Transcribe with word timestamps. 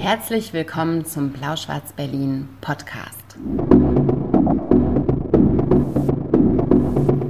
Herzlich 0.00 0.54
willkommen 0.54 1.04
zum 1.04 1.28
Blau-Schwarz-Berlin 1.28 2.48
Podcast. 2.62 3.36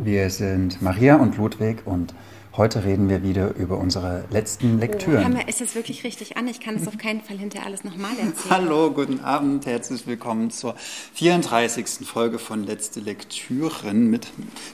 Wir 0.04 0.30
sind 0.30 0.80
Maria 0.80 1.17
und 1.17 1.37
Ludwig 1.37 1.85
und 1.85 2.14
heute 2.56 2.85
reden 2.85 3.09
wir 3.09 3.25
wieder 3.25 3.56
über 3.56 3.77
unsere 3.77 4.25
letzten 4.30 4.79
Lektüren. 4.79 5.37
Oh, 5.37 5.48
ist 5.48 5.60
das 5.60 5.74
wirklich 5.74 6.04
richtig 6.04 6.37
an? 6.37 6.46
Ich 6.46 6.60
kann 6.60 6.76
es 6.76 6.87
auf 6.87 6.96
keinen 6.96 7.22
Fall 7.22 7.38
hinterher 7.38 7.67
alles 7.67 7.83
nochmal 7.83 8.12
erzählen. 8.12 8.35
Hallo, 8.51 8.92
guten 8.92 9.18
Abend, 9.18 9.66
herzlich 9.66 10.06
willkommen 10.06 10.52
zur 10.52 10.76
34. 11.14 12.06
Folge 12.06 12.38
von 12.38 12.62
Letzte 12.62 13.00
Lektüren 13.00 14.08
mit 14.10 14.28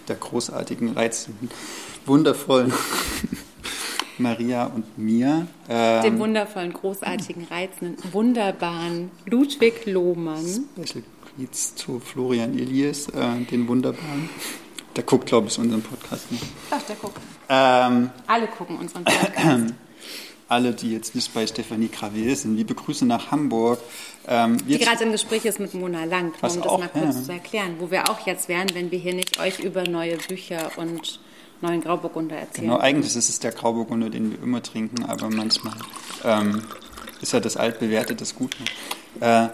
der 0.08 0.16
großartigen, 0.16 0.92
reizenden, 0.92 1.50
wundervollen 2.04 2.74
Maria 4.19 4.67
und 4.67 4.98
mir. 4.98 5.46
Ähm, 5.69 6.03
Dem 6.03 6.19
wundervollen, 6.19 6.73
großartigen, 6.73 7.45
reizenden, 7.45 7.97
wunderbaren 8.12 9.11
Ludwig 9.27 9.87
Lohmann. 9.87 10.45
Special 10.45 11.05
Greets 11.37 11.74
zu 11.74 12.01
Florian 12.01 12.59
Elias, 12.59 13.09
äh, 13.09 13.45
den 13.51 13.69
wunderbaren. 13.69 14.29
Der 14.95 15.05
guckt, 15.05 15.27
glaube 15.27 15.48
ich, 15.48 15.59
unseren 15.59 15.83
Podcast 15.83 16.33
nicht. 16.33 16.45
Doch, 16.71 16.83
der 16.83 16.97
guckt. 16.97 17.21
Ähm, 17.48 18.10
Alle 18.27 18.47
gucken 18.47 18.79
unseren 18.79 19.05
Podcast. 19.05 19.74
Alle, 20.48 20.73
die 20.73 20.93
jetzt 20.93 21.15
nicht 21.16 21.35
bei 21.35 21.45
Stefanie 21.45 21.88
Gravier 21.88 22.37
sind, 22.37 22.57
liebe 22.57 22.74
Grüße 22.74 23.05
nach 23.05 23.33
Hamburg. 23.33 23.80
Ähm, 24.29 24.59
die 24.66 24.79
gerade 24.79 25.02
im 25.02 25.10
Gespräch 25.10 25.45
ist 25.45 25.59
mit 25.59 25.74
Mona 25.74 26.05
Lang, 26.05 26.27
um 26.27 26.33
das 26.41 26.59
auch, 26.59 26.79
mal 26.79 26.88
kurz 26.88 27.16
ja. 27.16 27.23
zu 27.24 27.33
erklären, 27.33 27.77
wo 27.80 27.91
wir 27.91 28.09
auch 28.09 28.27
jetzt 28.27 28.48
wären, 28.48 28.69
wenn 28.74 28.93
wir 28.93 28.98
hier 28.98 29.15
nicht 29.15 29.41
euch 29.41 29.59
über 29.59 29.83
neue 29.88 30.16
Bücher 30.16 30.71
und 30.77 31.19
neuen 31.60 31.80
Grauburgunder 31.80 32.37
erzählen. 32.37 32.69
Genau, 32.69 32.78
eigentlich 32.80 33.16
ist 33.16 33.28
es 33.28 33.38
der 33.38 33.52
Grauburgunder, 33.52 34.10
den 34.10 34.33
wir 34.33 34.42
immer 34.42 34.62
trinken, 34.62 35.05
aber 35.05 35.30
manchmal 35.30 35.74
ähm, 36.24 36.62
ist 37.20 37.32
ja 37.32 37.41
das 37.41 37.56
altbewährte 37.56 38.15
das 38.15 38.35
Gute. 38.35 38.59
Äh, 39.21 39.49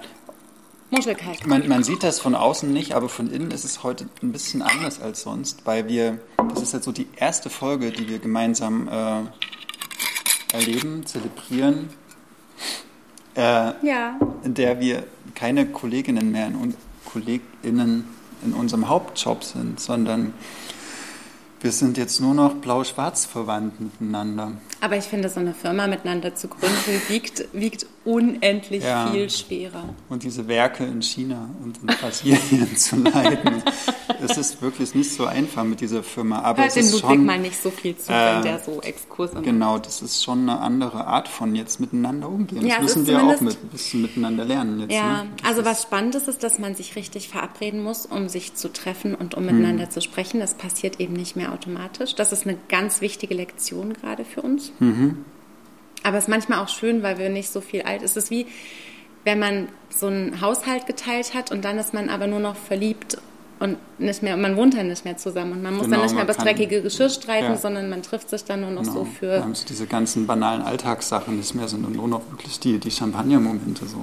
Muschelkalk. 0.91 1.47
Man, 1.47 1.69
man, 1.69 1.83
sieht 1.85 2.03
das 2.03 2.21
von 2.21 2.35
außen 2.35 2.71
nicht, 2.71 2.95
aber 2.95 3.09
von 3.09 3.31
innen 3.31 3.51
ist 3.51 3.65
es 3.65 3.83
heute 3.83 4.09
ein 4.23 4.31
bisschen 4.31 4.61
anders 4.61 5.01
als 5.01 5.23
sonst, 5.23 5.65
weil 5.65 5.89
wir, 5.89 6.19
das 6.51 6.63
ist 6.63 6.75
jetzt 6.75 6.85
so 6.85 6.93
die 6.93 7.07
erste 7.17 7.49
Folge, 7.49 7.93
die 7.93 8.09
wir 8.09 8.19
gemeinsam 8.19 8.89
äh, 8.89 10.55
erleben, 10.55 11.07
zelebrieren, 11.07 11.89
äh, 13.37 13.41
ja. 13.41 14.19
in 14.45 14.53
der 14.53 14.81
wir 14.81 15.05
keine 15.35 15.67
Kolleginnen 15.67 16.31
mehr 16.31 16.49
und 16.49 16.77
KollegInnen 17.07 18.05
in 18.45 18.53
unserem 18.53 18.89
Hauptjob 18.89 19.45
sind, 19.45 19.81
sondern 19.81 20.35
wir 21.63 21.73
sind 21.73 21.97
jetzt 21.97 22.21
nur 22.21 22.35
noch 22.35 22.55
blau-schwarz 22.57 23.25
verwandt 23.25 23.81
miteinander. 23.81 24.53
Aber 24.83 24.97
ich 24.97 25.05
finde, 25.05 25.29
so 25.29 25.39
eine 25.39 25.55
Firma 25.55 25.87
miteinander 25.87 26.35
zu 26.35 26.49
gründen, 26.49 26.77
wiegt, 27.09 27.45
wiegt 27.53 27.87
unendlich 28.05 28.83
ja. 28.83 29.13
viel 29.13 29.31
schwerer. 29.31 29.85
Und 30.09 30.25
diese 30.25 30.49
Werke 30.49 30.85
in 30.85 31.01
China 31.03 31.51
und 31.63 31.79
in 31.79 31.87
Brasilien 31.87 32.77
zu 32.77 32.97
leiten, 32.97 33.63
es 34.21 34.37
ist 34.37 34.61
wirklich 34.61 34.93
nicht 34.97 35.13
so 35.13 35.27
einfach 35.27 35.63
mit 35.63 35.81
dieser 35.81 36.03
Firma. 36.03 36.41
Aber 36.41 36.63
Hört 36.63 36.71
es 36.71 36.77
ist 36.79 36.93
Ludwig 36.95 37.11
schon, 37.11 37.25
mal 37.25 37.39
nicht 37.39 37.63
so 37.63 37.71
viel 37.71 37.97
zu, 37.97 38.13
äh, 38.13 38.35
wenn 38.35 38.43
der 38.43 38.59
so 38.59 38.81
Exkurse 38.83 39.35
macht. 39.35 39.45
Genau, 39.45 39.79
das 39.79 40.03
ist 40.03 40.25
schon 40.25 40.49
eine 40.49 40.59
andere 40.59 41.07
Art 41.07 41.29
von 41.29 41.55
jetzt 41.55 41.79
miteinander 41.79 42.29
umgehen. 42.29 42.67
Ja, 42.67 42.81
das 42.81 42.97
müssen 42.97 43.07
wir 43.07 43.23
auch 43.23 43.41
mit, 43.41 43.63
ein 43.63 43.69
bisschen 43.69 44.03
miteinander 44.03 44.45
lernen 44.45 44.81
jetzt. 44.81 44.93
Ja, 44.93 45.23
ne? 45.23 45.31
also 45.45 45.65
was 45.65 45.83
spannend 45.83 46.17
ist, 46.17 46.27
ist, 46.27 46.43
dass 46.43 46.59
man 46.59 46.75
sich 46.75 46.97
richtig 46.97 47.29
verabreden 47.29 47.85
muss, 47.85 48.05
um 48.05 48.29
sich 48.29 48.55
zu 48.55 48.73
treffen 48.73 49.15
und 49.15 49.37
um 49.37 49.45
miteinander 49.45 49.85
hm. 49.85 49.91
zu 49.93 50.01
sprechen. 50.01 50.41
Das 50.41 50.55
passiert 50.55 50.99
eben 50.99 51.13
nicht 51.13 51.37
mehr 51.37 51.53
automatisch. 51.53 52.17
Das 52.17 52.33
ist 52.33 52.49
eine 52.49 52.59
ganz 52.69 53.01
wichtige 53.01 53.35
Lektion 53.35 53.93
gerade 53.93 54.25
für 54.25 54.43
uns. 54.43 54.72
Mhm. 54.79 55.25
Aber 56.03 56.19
es 56.19 56.25
ist 56.25 56.29
manchmal 56.29 56.61
auch 56.61 56.69
schön, 56.69 57.03
weil 57.03 57.19
wir 57.19 57.29
nicht 57.29 57.51
so 57.51 57.61
viel 57.61 57.83
alt. 57.83 58.03
Es 58.03 58.17
ist 58.17 58.31
wie, 58.31 58.47
wenn 59.25 59.39
man 59.39 59.69
so 59.89 60.09
einen 60.09 60.41
Haushalt 60.41 60.87
geteilt 60.87 61.35
hat 61.35 61.53
und 61.53 61.65
dann 61.65 61.79
ist 61.79 61.95
man 61.95 62.09
aber 62.09 62.27
nur 62.27 62.41
noch 62.41 62.57
verliebt 62.57 63.19
und 63.61 63.77
nicht 64.01 64.25
mehr, 64.25 64.37
man 64.37 64.57
wohnt 64.57 64.75
dann 64.75 64.89
nicht 64.89 65.05
mehr 65.05 65.17
zusammen 65.17 65.53
und 65.53 65.63
man 65.63 65.75
muss 65.75 65.85
genau, 65.85 65.97
dann 65.97 66.07
nicht 66.07 66.15
mehr 66.15 66.25
über 66.25 66.33
das 66.33 66.43
dreckige 66.43 66.83
Geschirr 66.83 67.09
streiten, 67.09 67.53
ja. 67.53 67.57
sondern 67.57 67.89
man 67.89 68.03
trifft 68.03 68.29
sich 68.29 68.45
dann 68.45 68.63
nur 68.63 68.71
noch 68.71 68.83
genau. 68.83 68.95
so 68.95 69.05
für. 69.05 69.31
Wir 69.31 69.43
haben 69.45 69.55
so 69.55 69.65
diese 69.65 69.87
ganzen 69.87 70.27
banalen 70.27 70.63
Alltagssachen 70.63 71.37
nicht 71.37 71.55
mehr, 71.55 71.69
sondern 71.69 71.93
nur 71.93 72.09
noch 72.09 72.23
wirklich 72.31 72.59
die, 72.59 72.79
die 72.79 72.91
Champagner-Momente 72.91 73.87
so. 73.87 74.01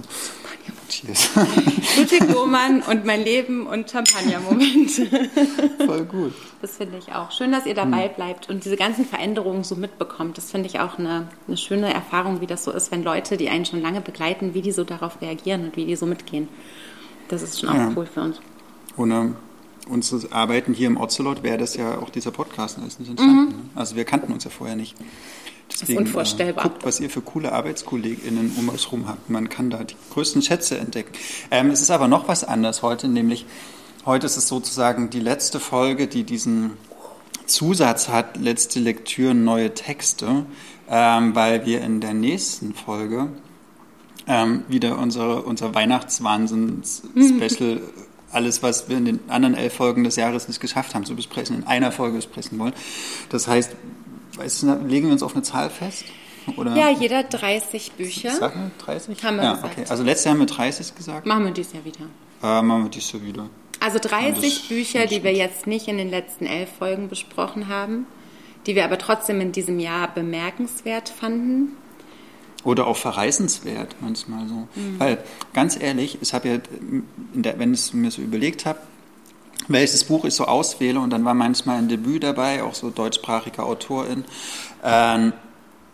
Cheers. 0.89 1.29
Ludwig 1.97 2.29
Lohmann 2.33 2.81
und 2.81 3.05
mein 3.05 3.23
Leben 3.23 3.67
und 3.67 3.89
Champagner-Momente. 3.89 5.29
Voll 5.85 6.05
gut. 6.05 6.33
Das 6.61 6.77
finde 6.77 6.97
ich 6.97 7.13
auch. 7.13 7.31
Schön, 7.31 7.51
dass 7.51 7.65
ihr 7.65 7.75
dabei 7.75 8.07
hm. 8.07 8.15
bleibt 8.15 8.49
und 8.49 8.65
diese 8.65 8.75
ganzen 8.75 9.05
Veränderungen 9.05 9.63
so 9.63 9.75
mitbekommt. 9.75 10.37
Das 10.37 10.51
finde 10.51 10.67
ich 10.67 10.79
auch 10.79 10.99
eine, 10.99 11.29
eine 11.47 11.57
schöne 11.57 11.93
Erfahrung, 11.93 12.41
wie 12.41 12.47
das 12.47 12.63
so 12.63 12.71
ist, 12.71 12.91
wenn 12.91 13.03
Leute, 13.03 13.37
die 13.37 13.49
einen 13.49 13.65
schon 13.65 13.81
lange 13.81 14.01
begleiten, 14.01 14.53
wie 14.53 14.61
die 14.61 14.71
so 14.71 14.83
darauf 14.83 15.21
reagieren 15.21 15.65
und 15.65 15.77
wie 15.77 15.85
die 15.85 15.95
so 15.95 16.05
mitgehen. 16.05 16.49
Das 17.29 17.41
ist 17.41 17.59
schon 17.59 17.69
auch 17.69 17.75
ja. 17.75 17.91
cool 17.95 18.05
für 18.05 18.21
uns. 18.21 18.41
Ohne 18.97 19.35
unser 19.87 20.31
Arbeiten 20.33 20.73
hier 20.73 20.87
im 20.87 20.97
Ocelot 20.97 21.43
wäre 21.43 21.57
das 21.57 21.75
ja 21.75 21.97
auch 21.99 22.09
dieser 22.09 22.31
Podcast 22.31 22.77
ist 22.85 22.99
nicht 22.99 23.09
entstanden. 23.09 23.55
Mhm. 23.55 23.69
Also 23.75 23.95
wir 23.95 24.05
kannten 24.05 24.33
uns 24.33 24.43
ja 24.43 24.49
vorher 24.49 24.75
nicht. 24.75 24.95
Deswegen, 25.71 25.87
das 25.87 25.89
ist 25.89 25.97
unvorstellbar. 25.97 26.65
Äh, 26.65 26.69
guckt, 26.69 26.85
was 26.85 26.99
ihr 26.99 27.09
für 27.09 27.21
coole 27.21 27.51
ArbeitskollegInnen 27.51 28.55
um 28.57 28.69
euch 28.69 28.85
herum 28.85 29.07
habt. 29.07 29.29
Man 29.29 29.49
kann 29.49 29.69
da 29.69 29.83
die 29.83 29.95
größten 30.11 30.41
Schätze 30.41 30.77
entdecken. 30.77 31.11
Ähm, 31.51 31.69
es 31.69 31.81
ist 31.81 31.91
aber 31.91 32.07
noch 32.07 32.27
was 32.27 32.43
anderes 32.43 32.81
heute, 32.81 33.07
nämlich 33.07 33.45
heute 34.05 34.25
ist 34.25 34.37
es 34.37 34.47
sozusagen 34.47 35.09
die 35.09 35.19
letzte 35.19 35.59
Folge, 35.59 36.07
die 36.07 36.23
diesen 36.23 36.71
Zusatz 37.45 38.09
hat, 38.09 38.37
letzte 38.37 38.79
Lektüre, 38.79 39.35
neue 39.35 39.73
Texte, 39.73 40.45
ähm, 40.89 41.35
weil 41.35 41.65
wir 41.65 41.81
in 41.81 42.01
der 42.01 42.13
nächsten 42.13 42.73
Folge 42.73 43.29
ähm, 44.27 44.63
wieder 44.67 44.97
unsere, 44.97 45.43
unser 45.43 45.73
Weihnachtswahnsinn-Special 45.73 47.75
mhm 47.75 47.81
alles, 48.31 48.63
was 48.63 48.89
wir 48.89 48.97
in 48.97 49.05
den 49.05 49.19
anderen 49.27 49.55
elf 49.55 49.73
Folgen 49.73 50.03
des 50.03 50.15
Jahres 50.15 50.47
nicht 50.47 50.59
geschafft 50.59 50.95
haben 50.95 51.05
zu 51.05 51.15
besprechen, 51.15 51.57
in 51.57 51.67
einer 51.67 51.91
Folge 51.91 52.17
besprechen 52.17 52.59
wollen. 52.59 52.73
Das 53.29 53.47
heißt, 53.47 53.71
weißt 54.39 54.63
du, 54.63 54.73
legen 54.87 55.07
wir 55.07 55.13
uns 55.13 55.23
auf 55.23 55.33
eine 55.33 55.43
Zahl 55.43 55.69
fest? 55.69 56.05
Oder? 56.57 56.75
Ja, 56.75 56.89
jeder 56.89 57.23
30 57.23 57.91
Bücher. 57.93 58.31
Sagen 58.31 58.71
wir 58.77 58.85
30? 58.85 59.23
Haben 59.23 59.37
wir 59.37 59.43
ja, 59.43 59.53
gesagt. 59.53 59.77
Okay. 59.77 59.85
Also 59.89 60.03
letztes 60.03 60.25
Jahr 60.25 60.33
haben 60.33 60.39
wir 60.39 60.47
30 60.47 60.95
gesagt. 60.95 61.25
Machen 61.25 61.45
wir 61.45 61.51
dieses 61.51 61.73
Jahr 61.73 61.85
wieder. 61.85 62.05
Äh, 62.41 62.61
machen 62.61 62.83
wir 62.83 62.89
dieses 62.89 63.11
Jahr 63.11 63.23
wieder. 63.23 63.49
Also 63.81 63.99
30 63.99 64.67
Bücher, 64.67 65.05
die 65.05 65.23
wir 65.23 65.33
jetzt 65.33 65.67
nicht 65.67 65.87
in 65.87 65.97
den 65.97 66.09
letzten 66.09 66.45
elf 66.45 66.69
Folgen 66.79 67.07
besprochen 67.07 67.67
haben, 67.67 68.07
die 68.65 68.75
wir 68.75 68.83
aber 68.83 68.97
trotzdem 68.97 69.39
in 69.41 69.51
diesem 69.51 69.79
Jahr 69.79 70.13
bemerkenswert 70.13 71.09
fanden. 71.09 71.77
Oder 72.65 72.87
auch 72.87 72.97
verreißenswert 72.97 73.95
manchmal 74.01 74.47
so. 74.47 74.67
Mhm. 74.75 74.99
Weil, 74.99 75.23
ganz 75.53 75.79
ehrlich, 75.79 76.17
ich 76.21 76.33
habe 76.33 76.49
ja, 76.49 76.57
wenn 77.33 77.73
ich 77.73 77.79
es 77.79 77.93
mir 77.93 78.11
so 78.11 78.21
überlegt 78.21 78.65
habe, 78.65 78.79
welches 79.69 80.03
Buch 80.03 80.25
ich 80.25 80.33
so 80.33 80.45
auswähle, 80.45 80.99
und 80.99 81.11
dann 81.11 81.23
war 81.23 81.33
manchmal 81.33 81.77
ein 81.77 81.87
Debüt 81.87 82.23
dabei, 82.23 82.63
auch 82.63 82.73
so 82.73 82.89
deutschsprachige 82.89 83.63
Autorin, 83.63 84.25
ähm, 84.83 85.33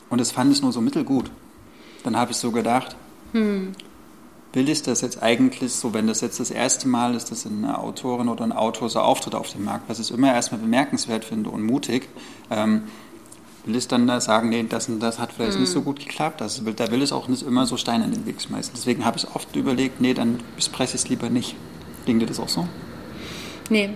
und 0.10 0.22
das 0.22 0.32
fand 0.32 0.52
ich 0.52 0.62
nur 0.62 0.72
so 0.72 0.82
mittelgut. 0.82 1.30
Dann 2.04 2.16
habe 2.16 2.32
ich 2.32 2.38
so 2.38 2.52
gedacht, 2.52 2.96
hm. 3.34 3.74
will 4.54 4.70
ich 4.70 4.82
das 4.84 5.02
jetzt 5.02 5.22
eigentlich 5.22 5.74
so, 5.74 5.94
wenn 5.94 6.08
das 6.08 6.22
jetzt 6.22 6.40
das 6.40 6.52
erste 6.52 6.88
Mal 6.88 7.16
ist, 7.16 7.32
dass 7.32 7.46
eine 7.46 7.80
Autorin 7.80 8.30
oder 8.30 8.44
ein 8.44 8.52
Autor 8.52 8.90
so 8.90 9.00
auftritt 9.00 9.36
auf 9.36 9.52
dem 9.52 9.66
Markt, 9.66 9.90
was 9.90 10.00
ich 10.00 10.12
immer 10.12 10.34
erstmal 10.34 10.62
bemerkenswert 10.62 11.26
finde 11.26 11.50
und 11.50 11.64
mutig, 11.64 12.08
ähm, 12.52 12.84
will 13.66 13.76
ich 13.76 13.88
dann 13.88 14.06
da 14.06 14.22
sagen, 14.22 14.50
nee, 14.50 14.64
das 14.70 14.88
und 14.88 15.00
das 15.00 15.18
hat 15.18 15.34
vielleicht 15.34 15.56
mhm. 15.56 15.62
nicht 15.62 15.72
so 15.72 15.80
hm. 15.80 15.86
gut 15.86 16.00
geklappt. 16.00 16.42
Also, 16.42 16.62
da 16.62 16.92
will 16.92 17.02
ich 17.02 17.12
auch 17.12 17.28
nicht 17.28 17.42
immer 17.42 17.66
so 17.66 17.76
Steine 17.78 18.06
in 18.06 18.12
den 18.12 18.26
Weg 18.28 18.40
schmeißen. 18.42 18.74
Deswegen 18.76 19.04
habe 19.04 19.18
ich 19.18 19.28
oft 19.36 19.56
überlegt, 19.56 20.00
nee, 20.00 20.14
dann 20.14 20.40
bespreche 20.56 20.96
ich 20.96 21.02
es 21.02 21.10
lieber 21.10 21.30
nicht. 21.30 21.56
Ging 22.06 22.20
dir 22.20 22.28
das 22.28 22.40
auch 22.40 22.50
so? 22.50 22.68
Nee. 23.70 23.90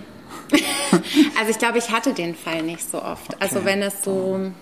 also 1.38 1.50
ich 1.50 1.58
glaube, 1.58 1.78
ich 1.78 1.90
hatte 1.90 2.12
den 2.12 2.34
Fall 2.34 2.62
nicht 2.62 2.88
so 2.88 3.02
oft. 3.02 3.34
Okay. 3.34 3.36
Also 3.40 3.64
wenn 3.64 3.82
es 3.82 4.02
so... 4.02 4.52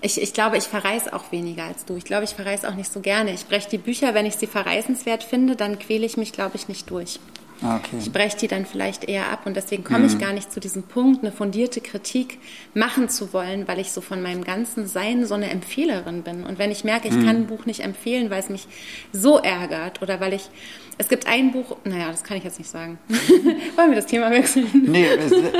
Ich, 0.00 0.20
ich 0.20 0.34
glaube, 0.34 0.58
ich 0.58 0.64
verreise 0.64 1.14
auch 1.14 1.32
weniger 1.32 1.64
als 1.64 1.86
du. 1.86 1.96
Ich 1.96 2.04
glaube, 2.04 2.24
ich 2.24 2.30
verreise 2.34 2.68
auch 2.68 2.74
nicht 2.74 2.92
so 2.92 3.00
gerne. 3.00 3.32
Ich 3.32 3.46
breche 3.46 3.70
die 3.70 3.78
Bücher, 3.78 4.12
wenn 4.12 4.26
ich 4.26 4.36
sie 4.36 4.46
verreißenswert 4.46 5.24
finde, 5.24 5.56
dann 5.56 5.78
quäle 5.78 6.04
ich 6.04 6.18
mich, 6.18 6.32
glaube 6.32 6.56
ich, 6.56 6.68
nicht 6.68 6.90
durch. 6.90 7.18
Ah, 7.62 7.76
okay. 7.76 7.96
Ich 7.98 8.12
breche 8.12 8.36
die 8.36 8.48
dann 8.48 8.66
vielleicht 8.66 9.04
eher 9.04 9.30
ab 9.30 9.46
und 9.46 9.56
deswegen 9.56 9.84
komme 9.84 10.00
mhm. 10.00 10.06
ich 10.06 10.18
gar 10.18 10.32
nicht 10.32 10.52
zu 10.52 10.60
diesem 10.60 10.82
Punkt, 10.82 11.22
eine 11.22 11.32
fundierte 11.32 11.80
Kritik 11.80 12.38
machen 12.74 13.08
zu 13.08 13.32
wollen, 13.32 13.66
weil 13.68 13.78
ich 13.78 13.92
so 13.92 14.00
von 14.00 14.20
meinem 14.20 14.44
ganzen 14.44 14.86
Sein 14.86 15.24
so 15.24 15.34
eine 15.34 15.50
Empfehlerin 15.50 16.22
bin. 16.22 16.44
Und 16.44 16.58
wenn 16.58 16.70
ich 16.70 16.84
merke, 16.84 17.08
ich 17.08 17.14
mhm. 17.14 17.24
kann 17.24 17.36
ein 17.36 17.46
Buch 17.46 17.64
nicht 17.64 17.80
empfehlen, 17.80 18.28
weil 18.28 18.40
es 18.40 18.50
mich 18.50 18.66
so 19.12 19.38
ärgert 19.38 20.02
oder 20.02 20.20
weil 20.20 20.34
ich 20.34 20.50
es 20.98 21.08
gibt 21.08 21.26
ein 21.26 21.52
Buch, 21.52 21.76
naja, 21.84 22.08
das 22.08 22.22
kann 22.22 22.36
ich 22.36 22.44
jetzt 22.44 22.58
nicht 22.58 22.70
sagen. 22.70 22.98
Wollen 23.08 23.90
wir 23.90 23.96
das 23.96 24.06
Thema 24.06 24.30
wechseln? 24.30 24.66
Nee, 24.86 25.06
äh, 25.06 25.16
äh, 25.16 25.52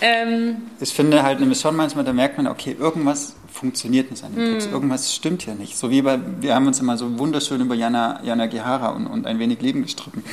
ähm, 0.00 0.56
ich 0.80 0.92
finde 0.92 1.22
halt 1.22 1.40
nämlich 1.40 1.60
schon 1.60 1.76
manchmal, 1.76 2.04
da 2.04 2.12
merkt 2.12 2.36
man, 2.36 2.46
okay, 2.46 2.76
irgendwas 2.78 3.36
funktioniert 3.52 4.10
nicht 4.10 4.24
an 4.24 4.34
dem 4.34 4.52
Text, 4.52 4.66
hm. 4.68 4.74
irgendwas 4.74 5.14
stimmt 5.14 5.46
ja 5.46 5.54
nicht. 5.54 5.76
So 5.76 5.90
wie 5.90 6.02
bei, 6.02 6.18
wir 6.40 6.54
haben 6.54 6.66
uns 6.66 6.80
immer 6.80 6.96
so 6.96 7.18
wunderschön 7.18 7.60
über 7.60 7.74
Jana, 7.74 8.20
Jana 8.24 8.46
Gehara 8.46 8.88
und, 8.88 9.06
und 9.06 9.26
ein 9.26 9.38
wenig 9.38 9.60
Leben 9.60 9.82
gestritten. 9.82 10.24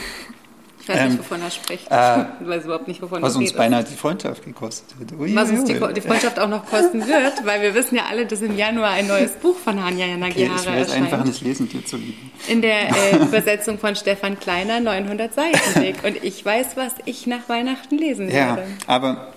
Ich 0.81 0.89
weiß 0.89 1.09
nicht, 1.09 1.19
wovon 1.19 1.41
er 1.41 1.51
spricht. 1.51 1.91
Äh, 1.91 2.21
ich 2.41 2.47
weiß 2.47 2.65
überhaupt 2.65 2.87
nicht, 2.87 3.01
wovon 3.01 3.21
Was 3.21 3.35
uns 3.35 3.53
beinahe 3.53 3.83
die 3.83 3.95
Freundschaft 3.95 4.43
gekostet 4.43 4.95
hat. 4.99 5.19
Ui, 5.19 5.35
was 5.35 5.51
uns 5.51 5.65
die, 5.65 5.73
die, 5.73 6.01
Freundschaft 6.01 6.39
auch 6.39 6.49
noch 6.49 6.65
kosten 6.65 7.07
wird, 7.07 7.45
weil 7.45 7.61
wir 7.61 7.75
wissen 7.75 7.95
ja 7.95 8.03
alle, 8.09 8.25
dass 8.25 8.41
im 8.41 8.57
Januar 8.57 8.91
ein 8.91 9.07
neues 9.07 9.31
Buch 9.33 9.57
von 9.57 9.83
Hanya 9.83 10.07
Yanagihara 10.07 10.53
okay, 10.59 10.61
ich 10.63 10.67
erscheint. 10.67 11.03
einfach 11.03 11.23
nicht 11.23 11.41
lesen, 11.41 11.69
dir 11.69 11.85
zu 11.85 11.97
lieben. 11.97 12.31
In 12.47 12.61
der 12.61 12.89
äh, 12.89 13.15
Übersetzung 13.21 13.77
von 13.77 13.95
Stefan 13.95 14.39
Kleiner, 14.39 14.79
900 14.79 15.33
Seiten 15.33 15.81
dick. 15.81 16.03
Und 16.03 16.23
ich 16.23 16.43
weiß, 16.43 16.75
was 16.75 16.93
ich 17.05 17.27
nach 17.27 17.47
Weihnachten 17.47 17.97
lesen 17.97 18.29
ja, 18.29 18.57
werde. 18.57 18.63
aber 18.87 19.33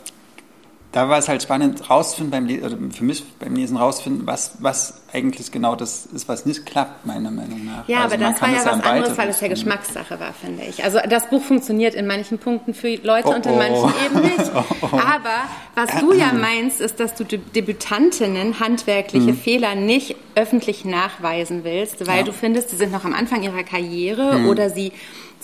da 0.94 1.08
war 1.08 1.19
es 1.19 1.29
halt 1.29 1.43
spannend 1.43 1.91
rauszufinden 1.91 2.31
beim 2.31 2.46
Lesen, 2.46 2.64
oder 2.64 2.94
für 2.94 3.02
mich 3.02 3.25
beim 3.41 3.56
Lesen 3.56 3.76
rauszufinden, 3.76 4.29
was, 4.29 4.58
was 4.61 5.02
eigentlich 5.12 5.50
genau 5.50 5.75
das 5.75 6.06
ist, 6.06 6.29
was 6.29 6.46
nicht 6.46 6.67
klappt, 6.67 7.05
meiner 7.05 7.32
Meinung 7.32 7.64
nach. 7.64 7.88
Ja, 7.88 8.05
also 8.05 8.14
aber 8.14 8.25
das 8.25 8.41
war 8.41 8.49
ja 8.49 8.64
was 8.64 8.67
anderes, 8.67 9.19
weil 9.19 9.29
es 9.29 9.41
ja 9.41 9.49
Geschmackssache 9.49 10.20
war, 10.20 10.32
finde 10.32 10.62
ich. 10.62 10.85
Also 10.85 11.00
das 11.08 11.29
Buch 11.29 11.43
funktioniert 11.43 11.96
in 11.96 12.06
manchen 12.06 12.38
Punkten 12.38 12.75
für 12.75 12.94
Leute 12.94 13.26
oh, 13.26 13.35
und 13.35 13.44
in 13.44 13.58
manchen 13.58 13.75
oh. 13.75 13.91
eben 14.06 14.20
nicht. 14.20 14.52
Oh, 14.55 14.87
aber 14.93 15.49
was 15.75 16.00
du 16.00 16.12
ja 16.12 16.32
meinst, 16.32 16.81
ist, 16.81 17.00
dass 17.00 17.17
du 17.17 17.25
Debütantinnen 17.25 18.61
handwerkliche 18.61 19.32
mhm. 19.32 19.37
Fehler 19.37 19.75
nicht 19.75 20.14
öffentlich 20.37 20.85
nachweisen 20.85 21.64
willst, 21.64 22.06
weil 22.06 22.19
ja. 22.19 22.23
du 22.23 22.32
findest, 22.32 22.70
sie 22.70 22.76
sind 22.76 22.93
noch 22.93 23.05
am 23.05 23.14
Anfang 23.14 23.43
ihrer 23.43 23.64
Karriere 23.64 24.38
mhm. 24.38 24.49
oder 24.49 24.70
sie 24.70 24.93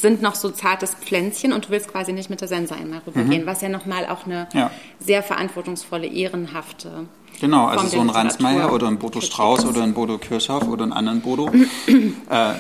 sind 0.01 0.23
noch 0.23 0.35
so 0.35 0.51
zartes 0.51 0.95
Pflänzchen 0.95 1.53
und 1.53 1.67
du 1.67 1.71
willst 1.71 1.89
quasi 1.89 2.13
nicht 2.13 2.31
mit 2.31 2.41
der 2.41 2.49
Sense 2.49 2.75
einmal 2.75 3.03
rübergehen, 3.07 3.43
mhm. 3.43 3.47
was 3.47 3.61
ja 3.61 3.69
nochmal 3.69 4.07
auch 4.07 4.27
eine 4.27 4.49
ja. 4.53 4.71
sehr 4.99 5.23
verantwortungsvolle, 5.23 6.07
ehrenhafte 6.07 7.07
Genau, 7.41 7.67
also 7.67 7.87
so 7.87 8.01
ein 8.01 8.11
Ransmeier 8.11 8.73
oder 8.73 8.89
ein 8.89 8.99
Bodo 8.99 9.21
Strauß 9.21 9.65
oder 9.65 9.83
ein 9.83 9.95
Bodo 9.95 10.19
Kirchhoff 10.19 10.69
oder 10.69 10.83
einen 10.83 10.93
anderen 10.93 11.23
Bodo. 11.23 11.51
äh, 11.89 12.55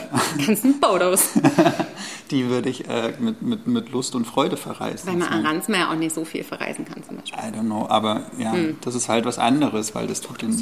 Ganzen 0.46 0.80
Bodos. 0.80 1.32
die 2.30 2.48
würde 2.48 2.70
ich 2.70 2.88
äh, 2.88 3.12
mit, 3.18 3.42
mit, 3.42 3.66
mit 3.66 3.90
Lust 3.90 4.14
und 4.14 4.26
Freude 4.26 4.56
verreisen. 4.56 5.08
Weil 5.08 5.16
man 5.16 5.28
an 5.28 5.44
Ransmeier 5.44 5.90
auch 5.90 5.96
nicht 5.96 6.14
so 6.14 6.24
viel 6.24 6.44
verreisen 6.44 6.86
kann 6.86 7.02
zum 7.02 7.16
Beispiel. 7.18 7.38
I 7.38 7.54
don't 7.54 7.66
know, 7.66 7.86
aber 7.88 8.22
ja, 8.38 8.52
hm. 8.52 8.78
das 8.80 8.94
ist 8.94 9.10
halt 9.10 9.26
was 9.26 9.38
anderes, 9.38 9.94
weil 9.94 10.06
das 10.06 10.22
tut 10.22 10.40
den 10.40 10.56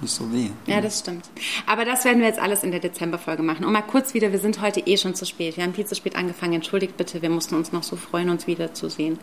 nicht 0.00 0.14
so 0.14 0.32
weh. 0.32 0.50
Ja, 0.66 0.80
das 0.80 1.00
stimmt. 1.00 1.24
Aber 1.66 1.84
das 1.84 2.04
werden 2.04 2.20
wir 2.20 2.26
jetzt 2.26 2.38
alles 2.38 2.62
in 2.62 2.70
der 2.70 2.80
Dezemberfolge 2.80 3.42
machen. 3.42 3.64
Und 3.64 3.72
mal 3.72 3.82
kurz 3.82 4.14
wieder, 4.14 4.32
wir 4.32 4.38
sind 4.38 4.60
heute 4.60 4.80
eh 4.80 4.96
schon 4.96 5.14
zu 5.14 5.26
spät. 5.26 5.56
Wir 5.56 5.64
haben 5.64 5.74
viel 5.74 5.86
zu 5.86 5.94
spät 5.94 6.16
angefangen. 6.16 6.54
Entschuldigt 6.54 6.96
bitte, 6.96 7.22
wir 7.22 7.30
mussten 7.30 7.54
uns 7.54 7.72
noch 7.72 7.82
so 7.82 7.96
freuen, 7.96 8.30
uns 8.30 8.46
wiederzusehen. 8.46 9.18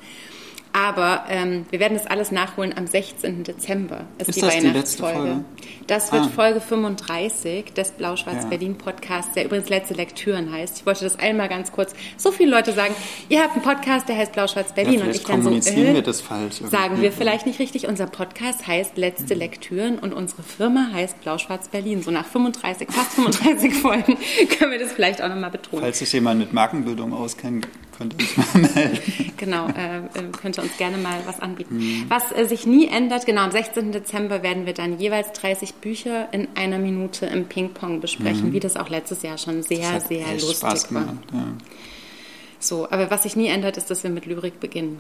Aber 0.76 1.24
ähm, 1.30 1.66
wir 1.70 1.80
werden 1.80 1.98
das 1.98 2.06
alles 2.06 2.34
nachholen 2.34 2.74
am 2.78 2.86
16. 2.86 3.46
Dezember. 3.46 4.02
Ist, 4.18 4.28
ist 4.28 4.36
die 4.36 4.42
das 4.42 4.56
Weihnachtsfolge. 4.56 5.14
Die 5.14 5.28
Folge? 5.28 5.46
Das 5.88 6.12
wird 6.12 6.24
ah. 6.24 6.30
Folge 6.36 6.60
35 6.60 7.72
des 7.72 7.92
Blau-Schwarz-Berlin-Podcasts, 7.92 9.36
der 9.36 9.46
übrigens 9.46 9.70
letzte 9.70 9.94
Lektüren 9.94 10.52
heißt. 10.52 10.80
Ich 10.80 10.86
wollte 10.86 11.06
das 11.06 11.18
einmal 11.18 11.48
ganz 11.48 11.72
kurz. 11.72 11.94
So 12.18 12.30
viele 12.34 12.52
Leute 12.52 12.74
sagen, 12.74 12.94
ihr 13.30 13.42
habt 13.42 13.54
einen 13.54 13.62
Podcast, 13.62 14.10
der 14.10 14.18
heißt 14.18 14.34
Blau-Schwarz-Berlin. 14.34 15.00
Ja, 15.00 15.06
und 15.06 15.16
ich 15.16 15.24
dann 15.24 15.44
so, 15.44 15.50
äh, 15.50 15.94
wir 15.94 16.02
das 16.02 16.20
falsch. 16.20 16.56
Sagen 16.70 17.02
wir 17.02 17.14
vielleicht 17.14 17.46
nicht 17.46 17.60
richtig. 17.60 17.88
Unser 17.88 18.08
Podcast 18.08 18.68
heißt 18.68 18.98
Letzte 18.98 19.34
mhm. 19.34 19.40
Lektüren 19.40 20.00
und 20.00 20.14
unsere 20.14 20.44
Firma 20.44 20.90
heißt 20.92 21.22
Blau-Schwarz-Berlin. 21.22 22.04
So 22.04 22.12
nach 22.12 22.26
35, 22.26 22.90
fast 22.92 23.14
35 23.14 23.74
Folgen 23.82 24.18
können 24.60 24.72
wir 24.74 24.80
das 24.80 24.92
vielleicht 24.92 25.22
auch 25.22 25.30
nochmal 25.30 25.52
betonen. 25.52 25.84
Falls 25.84 26.00
sich 26.00 26.12
jemand 26.12 26.42
mit 26.42 26.52
Markenbildung 26.52 27.14
auskennt, 27.14 27.66
könnte 27.98 28.18
uns 28.18 28.38
mal 28.38 28.46
melden. 28.76 29.34
Genau, 29.38 29.68
äh, 29.68 29.98
äh, 29.98 30.32
könnte 30.40 30.62
uns 30.62 30.78
gerne 30.78 30.98
mal 30.98 31.20
was 31.26 31.40
anbieten. 31.40 31.78
Mhm. 31.78 32.06
Was 32.10 32.32
äh, 32.32 32.46
sich 32.46 32.66
nie 32.66 32.88
ändert, 32.88 33.26
genau, 33.26 33.42
am 33.42 33.52
16. 33.52 33.92
Dezember 33.92 34.44
werden 34.44 34.66
wir 34.66 34.74
dann 34.74 35.00
jeweils 35.00 35.32
30 35.34 35.76
Bücher 35.76 36.28
in 36.34 36.48
einer 36.56 36.80
Minute 36.80 37.26
im 37.26 37.46
Ping-Pong 37.46 38.02
besprechen, 38.02 38.50
mhm. 38.50 38.54
wie 38.54 38.60
das 38.60 38.76
auch 38.76 38.90
letztes 38.90 39.22
Jahr 39.24 39.38
schon 39.38 39.64
sehr, 39.64 40.00
sehr 40.02 40.26
lustig 40.34 40.58
Spaß 40.58 40.94
war. 40.94 41.02
Gemacht, 41.02 41.24
ja. 41.34 41.48
So, 42.60 42.90
aber 42.90 43.12
was 43.12 43.24
sich 43.24 43.36
nie 43.36 43.48
ändert, 43.48 43.78
ist, 43.78 43.92
dass 43.92 44.04
wir 44.04 44.10
mit 44.10 44.26
Lyrik 44.26 44.60
beginnen. 44.60 45.00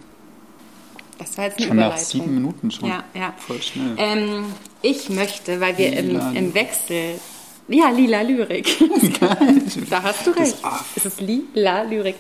Das 1.17 1.37
war 1.37 1.45
jetzt 1.45 1.57
eine 1.57 1.67
schon 1.67 1.77
Überleitung. 1.77 1.97
Nach 1.97 2.05
sieben 2.05 2.33
Minuten 2.33 2.71
schon. 2.71 2.89
Ja, 2.89 3.03
ja. 3.13 3.33
Voll 3.37 3.61
schnell. 3.61 3.95
Ähm, 3.97 4.45
ich 4.81 5.09
möchte, 5.09 5.61
weil 5.61 5.77
wir 5.77 5.97
im, 5.97 6.19
im 6.35 6.53
Wechsel 6.53 7.19
ja, 7.67 7.89
lila 7.89 8.21
Lyrik. 8.21 8.77
da 9.89 10.03
hast 10.03 10.27
du 10.27 10.31
recht. 10.31 10.57
Es 10.95 11.05
ist 11.05 11.21
lila 11.21 11.83
Lyrik. 11.83 12.15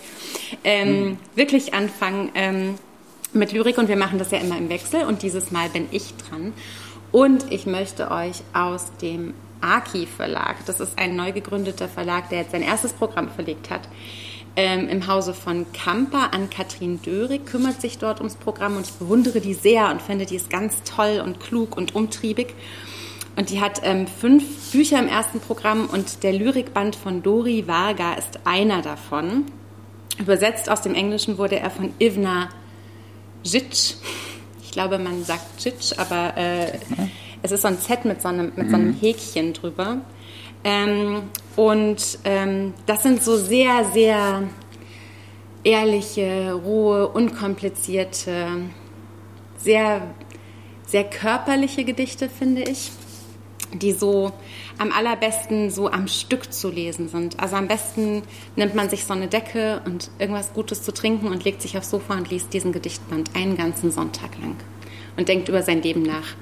Ähm, 0.63 0.87
hm. 0.87 1.17
Wirklich 1.35 1.73
anfangen 1.73 2.31
ähm, 2.35 2.75
mit 3.33 3.51
Lyrik 3.51 3.77
und 3.77 3.87
wir 3.87 3.97
machen 3.97 4.17
das 4.17 4.31
ja 4.31 4.39
immer 4.39 4.57
im 4.57 4.69
Wechsel 4.69 5.03
und 5.03 5.21
dieses 5.21 5.51
Mal 5.51 5.69
bin 5.69 5.87
ich 5.91 6.13
dran. 6.15 6.53
Und 7.11 7.51
ich 7.51 7.65
möchte 7.65 8.11
euch 8.11 8.41
aus 8.53 8.91
dem 9.01 9.33
Aki 9.61 10.05
Verlag, 10.05 10.57
das 10.65 10.79
ist 10.79 10.97
ein 10.97 11.15
neu 11.15 11.31
gegründeter 11.31 11.87
Verlag, 11.87 12.29
der 12.29 12.39
jetzt 12.39 12.51
sein 12.51 12.61
erstes 12.61 12.93
Programm 12.93 13.29
verlegt 13.29 13.69
hat, 13.69 13.81
ähm, 14.55 14.87
im 14.89 15.07
Hause 15.07 15.33
von 15.33 15.65
Kamper 15.73 16.33
an 16.33 16.49
Katrin 16.49 17.01
Dörig, 17.01 17.45
kümmert 17.45 17.81
sich 17.81 17.97
dort 17.97 18.19
ums 18.19 18.35
Programm 18.35 18.77
und 18.77 18.85
ich 18.85 18.93
bewundere 18.93 19.41
die 19.41 19.53
sehr 19.53 19.89
und 19.89 20.01
finde, 20.01 20.25
die 20.25 20.35
ist 20.35 20.49
ganz 20.49 20.83
toll 20.83 21.21
und 21.23 21.39
klug 21.39 21.75
und 21.75 21.95
umtriebig. 21.95 22.53
Und 23.35 23.49
die 23.49 23.59
hat 23.59 23.81
ähm, 23.83 24.07
fünf 24.07 24.71
Bücher 24.71 24.99
im 24.99 25.07
ersten 25.07 25.39
Programm 25.39 25.87
und 25.87 26.23
der 26.23 26.31
Lyrikband 26.33 26.95
von 26.95 27.21
Dori 27.21 27.67
Varga 27.67 28.13
ist 28.13 28.39
einer 28.45 28.81
davon. 28.81 29.45
Übersetzt 30.17 30.69
aus 30.69 30.81
dem 30.81 30.95
Englischen 30.95 31.37
wurde 31.37 31.59
er 31.59 31.69
von 31.69 31.93
Ivna 31.99 32.49
Jic. 33.43 33.95
Ich 34.63 34.71
glaube, 34.71 34.99
man 34.99 35.23
sagt 35.25 35.63
Jic, 35.63 35.97
aber 35.97 36.37
äh, 36.37 36.79
es 37.41 37.51
ist 37.51 37.61
so 37.61 37.67
ein 37.67 37.79
Z 37.79 38.05
mit 38.05 38.21
so 38.21 38.29
einem, 38.29 38.53
mit 38.55 38.69
so 38.69 38.75
einem 38.75 38.87
mhm. 38.87 38.99
Häkchen 38.99 39.51
drüber. 39.51 39.97
Ähm, 40.63 41.23
und 41.57 42.19
ähm, 42.23 42.73
das 42.85 43.03
sind 43.03 43.21
so 43.21 43.35
sehr, 43.35 43.85
sehr 43.93 44.43
ehrliche, 45.65 46.53
rohe, 46.53 47.09
unkomplizierte, 47.09 48.47
sehr, 49.57 50.01
sehr 50.85 51.03
körperliche 51.03 51.83
Gedichte, 51.83 52.29
finde 52.29 52.63
ich 52.63 52.91
die 53.79 53.91
so 53.91 54.31
am 54.77 54.91
allerbesten 54.91 55.69
so 55.69 55.89
am 55.89 56.07
Stück 56.07 56.51
zu 56.51 56.69
lesen 56.69 57.07
sind. 57.07 57.39
Also 57.39 57.55
am 57.55 57.67
besten 57.67 58.23
nimmt 58.55 58.75
man 58.75 58.89
sich 58.89 59.05
so 59.05 59.13
eine 59.13 59.27
Decke 59.27 59.81
und 59.85 60.09
irgendwas 60.19 60.53
Gutes 60.53 60.83
zu 60.83 60.93
trinken 60.93 61.27
und 61.27 61.43
legt 61.43 61.61
sich 61.61 61.77
aufs 61.77 61.89
Sofa 61.89 62.15
und 62.15 62.29
liest 62.29 62.53
diesen 62.53 62.71
Gedichtband 62.71 63.31
einen 63.35 63.57
ganzen 63.57 63.91
Sonntag 63.91 64.37
lang 64.39 64.55
und 65.17 65.27
denkt 65.27 65.49
über 65.49 65.63
sein 65.63 65.81
Leben 65.81 66.03
nach 66.03 66.35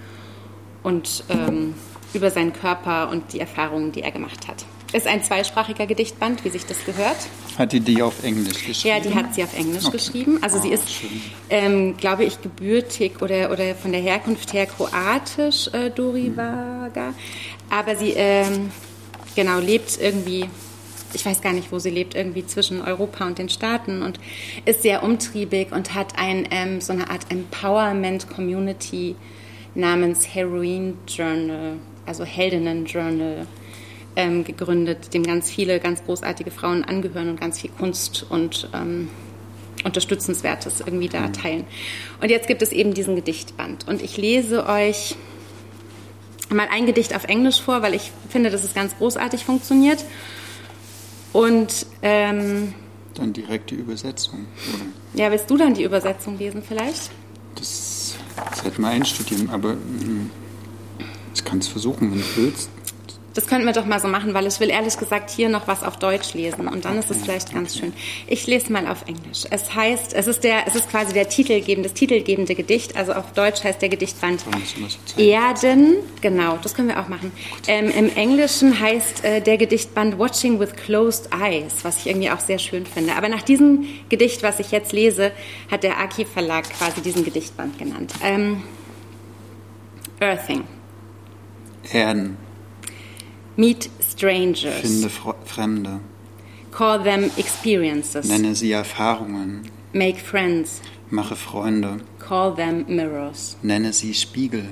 und 0.84 1.24
ähm, 1.30 1.74
über 2.14 2.30
seinen 2.30 2.54
Körper 2.54 3.10
und 3.10 3.34
die 3.34 3.40
Erfahrungen, 3.40 3.92
die 3.92 4.02
er 4.02 4.12
gemacht 4.12 4.48
hat. 4.48 4.66
Ist 4.94 5.08
ein 5.08 5.24
zweisprachiger 5.24 5.88
Gedichtband, 5.88 6.46
wie 6.46 6.50
sich 6.50 6.68
das 6.68 6.86
gehört. 6.86 7.18
Hat 7.58 7.72
die 7.72 7.80
die 7.80 8.04
auf 8.04 8.24
Englisch 8.24 8.64
geschrieben? 8.68 8.96
Ja, 8.96 9.00
die 9.00 9.16
hat 9.16 9.34
sie 9.34 9.44
auf 9.44 9.58
Englisch 9.58 9.86
okay. 9.86 9.98
geschrieben. 9.98 10.38
Also 10.44 10.60
oh, 10.60 10.62
sie 10.62 10.70
ist, 10.70 10.84
ähm, 11.50 11.98
glaube 11.98 12.26
ich, 12.26 12.40
gebürtig 12.44 13.20
oder, 13.24 13.52
oder 13.52 13.74
von 13.74 13.92
der 13.92 14.02
Herkunft 14.02 14.54
her 14.54 14.68
kroatisch, 14.68 15.68
äh, 15.74 15.90
Dori 15.90 16.28
hm. 16.28 16.38
Vaga. 16.38 17.16
Aber 17.72 17.96
sie, 17.96 18.14
ähm, 18.16 18.72
genau, 19.36 19.58
lebt 19.58 20.00
irgendwie, 20.00 20.46
ich 21.12 21.26
weiß 21.26 21.42
gar 21.42 21.54
nicht, 21.54 21.72
wo 21.72 21.80
sie 21.80 21.90
lebt, 21.90 22.14
irgendwie 22.14 22.46
zwischen 22.46 22.80
Europa 22.80 23.26
und 23.26 23.40
den 23.40 23.50
Staaten 23.50 24.04
und 24.04 24.20
ist 24.66 24.84
sehr 24.84 25.02
umtriebig 25.02 25.72
und 25.72 25.96
hat 25.96 26.20
ein, 26.20 26.48
ähm, 26.52 26.82
so 26.82 26.94
eine 26.94 27.10
Art 27.10 27.32
Empowerment-Community 27.32 29.16
namens 29.74 30.36
Heroine 30.36 30.94
Journal, 31.08 31.78
also 32.06 32.24
Heldinnen 32.26 32.86
Journal 32.86 33.48
ähm, 34.16 34.44
gegründet, 34.44 35.14
dem 35.14 35.24
ganz 35.24 35.50
viele 35.50 35.80
ganz 35.80 36.04
großartige 36.06 36.52
Frauen 36.52 36.84
angehören 36.84 37.30
und 37.30 37.40
ganz 37.40 37.60
viel 37.62 37.72
Kunst 37.72 38.26
und 38.30 38.70
ähm, 38.74 39.10
Unterstützenswertes 39.84 40.82
irgendwie 40.82 41.10
da 41.10 41.22
mhm. 41.22 41.34
teilen. 41.34 41.66
Und 42.22 42.30
jetzt 42.30 42.48
gibt 42.48 42.62
es 42.62 42.72
eben 42.72 42.94
diesen 42.94 43.16
Gedichtband. 43.16 43.88
Und 43.88 44.02
ich 44.02 44.18
lese 44.18 44.68
euch 44.68 45.16
mal 46.50 46.68
ein 46.72 46.86
Gedicht 46.86 47.16
auf 47.16 47.26
Englisch 47.26 47.62
vor, 47.62 47.82
weil 47.82 47.94
ich 47.94 48.12
finde, 48.30 48.50
dass 48.50 48.64
es 48.64 48.74
ganz 48.74 48.98
großartig 48.98 49.44
funktioniert. 49.44 50.04
Und 51.34 51.86
ähm, 52.02 52.74
dann 53.16 53.34
direkt 53.34 53.72
die 53.72 53.76
Übersetzung. 53.76 54.46
Oder? 54.74 55.24
Ja, 55.24 55.32
willst 55.32 55.50
du 55.50 55.58
dann 55.58 55.74
die 55.74 55.84
Übersetzung 55.84 56.38
lesen 56.38 56.64
vielleicht? 56.68 57.12
Das, 57.56 58.16
das 58.50 58.64
hätte 58.64 58.82
man 58.82 58.92
einstudieren, 58.92 59.50
aber 59.50 59.72
hm, 59.72 60.30
ich 61.36 61.44
kann 61.44 61.60
es 61.60 61.68
versuchen, 61.68 62.12
wenn 62.12 62.20
du 62.20 62.26
willst. 62.38 62.70
Das 63.34 63.48
könnten 63.48 63.66
wir 63.66 63.74
doch 63.74 63.86
mal 63.86 64.00
so 64.00 64.08
machen, 64.08 64.34
weil 64.34 64.46
ich 64.46 64.60
will 64.60 64.70
ehrlich 64.70 64.98
gesagt 64.98 65.32
hier 65.32 65.50
noch 65.50 65.68
was 65.68 65.84
auf 65.84 65.98
Deutsch 65.98 66.34
lesen 66.34 66.68
und 66.68 66.86
dann 66.86 66.98
ist 67.00 67.10
es 67.10 67.24
vielleicht 67.24 67.54
ganz 67.54 67.78
schön. 67.78 67.94
Ich 68.28 68.46
lese 68.46 68.72
mal 68.72 68.88
auf 68.88 69.08
Englisch. 69.08 69.46
Es 69.50 69.74
heißt, 69.74 70.14
es 70.14 70.28
ist 70.28 70.44
der, 70.44 70.68
es 70.68 70.76
ist 70.76 70.90
quasi 70.90 71.14
der 71.14 71.30
titelgebende, 71.30 71.90
das 71.90 71.98
titelgebende 71.98 72.54
Gedicht. 72.56 72.96
Also 72.96 73.14
auf 73.14 73.32
Deutsch 73.34 73.64
heißt 73.64 73.82
der 73.82 73.90
Gedichtband 73.90 74.44
Erden. 75.18 75.96
Genau, 76.22 76.58
das 76.62 76.76
können 76.76 76.90
wir 76.90 77.00
auch 77.00 77.08
machen. 77.08 77.32
Ähm, 77.68 77.90
Im 77.90 78.16
Englischen 78.16 78.80
heißt 78.80 79.24
äh, 79.24 79.42
der 79.42 79.58
Gedichtband 79.58 80.20
Watching 80.20 80.60
with 80.60 80.74
Closed 80.76 81.30
Eyes, 81.34 81.84
was 81.84 81.98
ich 81.98 82.08
irgendwie 82.08 82.30
auch 82.30 82.40
sehr 82.40 82.60
schön 82.60 82.86
finde. 82.86 83.16
Aber 83.16 83.30
nach 83.30 83.42
diesem 83.42 83.86
Gedicht, 84.10 84.44
was 84.44 84.60
ich 84.60 84.72
jetzt 84.72 84.92
lese, 84.92 85.32
hat 85.72 85.84
der 85.84 86.00
Aki 86.00 86.26
Verlag 86.26 86.70
quasi 86.70 87.02
diesen 87.02 87.24
Gedichtband 87.24 87.80
genannt. 87.80 88.14
Ähm, 88.24 88.64
Earthing. 90.20 90.64
Erden. 91.92 92.38
Meet 93.56 93.90
strangers. 94.00 94.82
Finde 94.82 95.10
Fremde. 95.46 96.00
Call 96.72 97.04
them 97.04 97.30
experiences. 97.38 98.28
Nenne 98.28 98.56
sie 98.56 98.72
Erfahrungen. 98.72 99.70
Make 99.94 100.20
friends. 100.20 100.82
Mache 101.12 101.36
Freunde. 101.36 102.00
Call 102.18 102.56
them 102.56 102.86
mirrors. 102.88 103.58
Nenne 103.62 103.94
sie 103.94 104.16
Spiegel. 104.16 104.70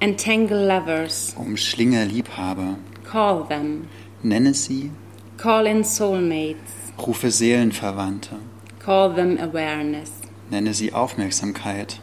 Entangle 0.00 0.66
lovers. 0.66 1.34
Umschlinge 1.36 2.06
Liebhaber. 2.06 2.78
Call 3.04 3.46
them. 3.46 3.88
Nenne 4.22 4.54
sie. 4.54 4.90
Call 5.36 5.66
in 5.66 5.84
soulmates. 5.84 6.94
Rufe 6.98 7.30
Seelenverwandte. 7.30 8.36
Call 8.78 9.14
them 9.14 9.38
awareness. 9.38 10.12
Nenne 10.50 10.72
sie 10.72 10.94
Aufmerksamkeit. 10.94 12.00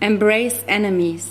Embrace 0.00 0.64
enemies. 0.66 1.26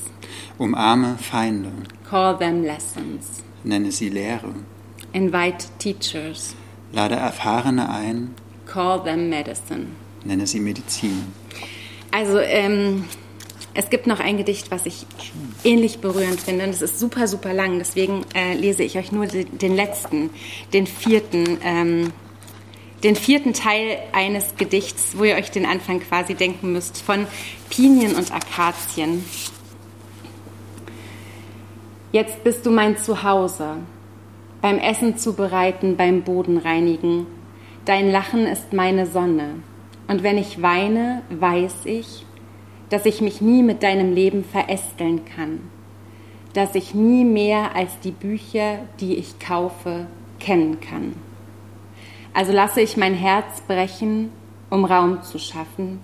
Umarme 0.58 1.18
Feinde. 1.18 1.72
Call 2.10 2.38
them 2.38 2.64
lessons. 2.64 3.44
Nenne 3.68 3.92
sie 3.92 4.08
Lehre. 4.08 4.54
Invite 5.12 5.68
teachers. 5.78 6.56
Lade 6.94 7.16
Erfahrene 7.16 7.90
ein. 7.90 8.34
Call 8.66 9.04
them 9.04 9.30
medicine. 9.30 9.88
Nenne 10.24 10.48
sie 10.48 10.62
Medizin. 10.62 11.34
Also 12.10 12.40
ähm, 12.40 13.04
es 13.74 13.90
gibt 13.90 14.08
noch 14.08 14.22
ein 14.22 14.38
Gedicht, 14.38 14.72
was 14.72 14.86
ich 14.86 15.06
ähnlich 15.66 16.00
berührend 16.00 16.40
finde. 16.40 16.64
Und 16.64 16.70
es 16.70 16.82
ist 16.82 16.98
super, 16.98 17.28
super 17.28 17.52
lang. 17.54 17.78
Deswegen 17.78 18.24
äh, 18.34 18.54
lese 18.54 18.84
ich 18.84 18.98
euch 18.98 19.12
nur 19.12 19.28
den 19.28 19.76
letzten, 19.76 20.30
den 20.72 20.88
vierten, 20.88 21.58
ähm, 21.62 22.14
den 23.04 23.18
vierten 23.18 23.52
Teil 23.52 23.98
eines 24.14 24.56
Gedichts, 24.56 25.18
wo 25.18 25.26
ihr 25.26 25.36
euch 25.36 25.52
den 25.52 25.66
Anfang 25.66 26.00
quasi 26.00 26.36
denken 26.36 26.72
müsst, 26.72 27.02
von 27.02 27.28
Pinien 27.70 28.16
und 28.16 28.32
Akazien. 28.32 29.26
Jetzt 32.14 32.42
bist 32.46 32.66
du 32.66 32.72
mein 32.72 32.96
Zuhause, 32.96 33.76
beim 34.62 34.78
Essen 34.78 35.18
zubereiten, 35.18 35.98
beim 35.98 36.22
Boden 36.22 36.58
reinigen. 36.58 37.28
Dein 37.84 38.10
Lachen 38.10 38.46
ist 38.46 38.72
meine 38.72 39.06
Sonne. 39.06 39.56
Und 40.08 40.24
wenn 40.24 40.38
ich 40.38 40.62
weine, 40.62 41.24
weiß 41.30 41.82
ich, 41.84 42.26
dass 42.90 43.06
ich 43.06 43.20
mich 43.20 43.42
nie 43.42 43.62
mit 43.62 43.84
deinem 43.84 44.14
Leben 44.14 44.46
verästeln 44.46 45.26
kann, 45.26 45.60
dass 46.54 46.76
ich 46.76 46.94
nie 46.94 47.26
mehr 47.26 47.76
als 47.76 48.00
die 48.00 48.12
Bücher, 48.12 48.80
die 49.02 49.18
ich 49.18 49.38
kaufe, 49.40 50.08
kennen 50.40 50.80
kann. 50.80 51.14
Also 52.34 52.54
lasse 52.54 52.80
ich 52.80 52.96
mein 52.96 53.16
Herz 53.16 53.60
brechen, 53.68 54.32
um 54.70 54.86
Raum 54.86 55.24
zu 55.24 55.40
schaffen, 55.40 56.00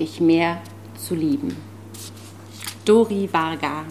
dich 0.00 0.20
mehr 0.20 0.60
zu 0.96 1.14
lieben. 1.14 1.56
Dori 2.84 3.28
Varga. 3.32 3.84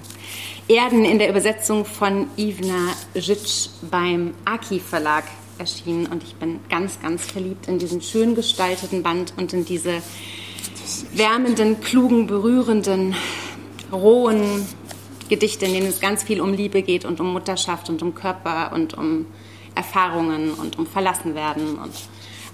Erden 0.71 1.03
in 1.03 1.19
der 1.19 1.29
Übersetzung 1.29 1.83
von 1.83 2.27
Ivna 2.37 2.93
Žič 3.13 3.71
beim 3.91 4.33
Aki 4.45 4.79
Verlag 4.79 5.25
erschienen 5.57 6.05
und 6.05 6.23
ich 6.23 6.35
bin 6.35 6.61
ganz, 6.69 7.01
ganz 7.01 7.25
verliebt 7.25 7.67
in 7.67 7.77
diesen 7.77 8.01
schön 8.01 8.35
gestalteten 8.35 9.03
Band 9.03 9.33
und 9.35 9.51
in 9.51 9.65
diese 9.65 10.01
wärmenden, 11.13 11.81
klugen, 11.81 12.25
berührenden, 12.25 13.15
rohen 13.91 14.65
Gedichte, 15.27 15.65
in 15.65 15.73
denen 15.73 15.87
es 15.87 15.99
ganz 15.99 16.23
viel 16.23 16.39
um 16.39 16.53
Liebe 16.53 16.83
geht 16.83 17.03
und 17.03 17.19
um 17.19 17.33
Mutterschaft 17.33 17.89
und 17.89 18.01
um 18.01 18.15
Körper 18.15 18.71
und 18.73 18.93
um 18.93 19.25
Erfahrungen 19.75 20.53
und 20.53 20.79
um 20.79 20.87
Verlassenwerden 20.87 21.79
und 21.79 21.91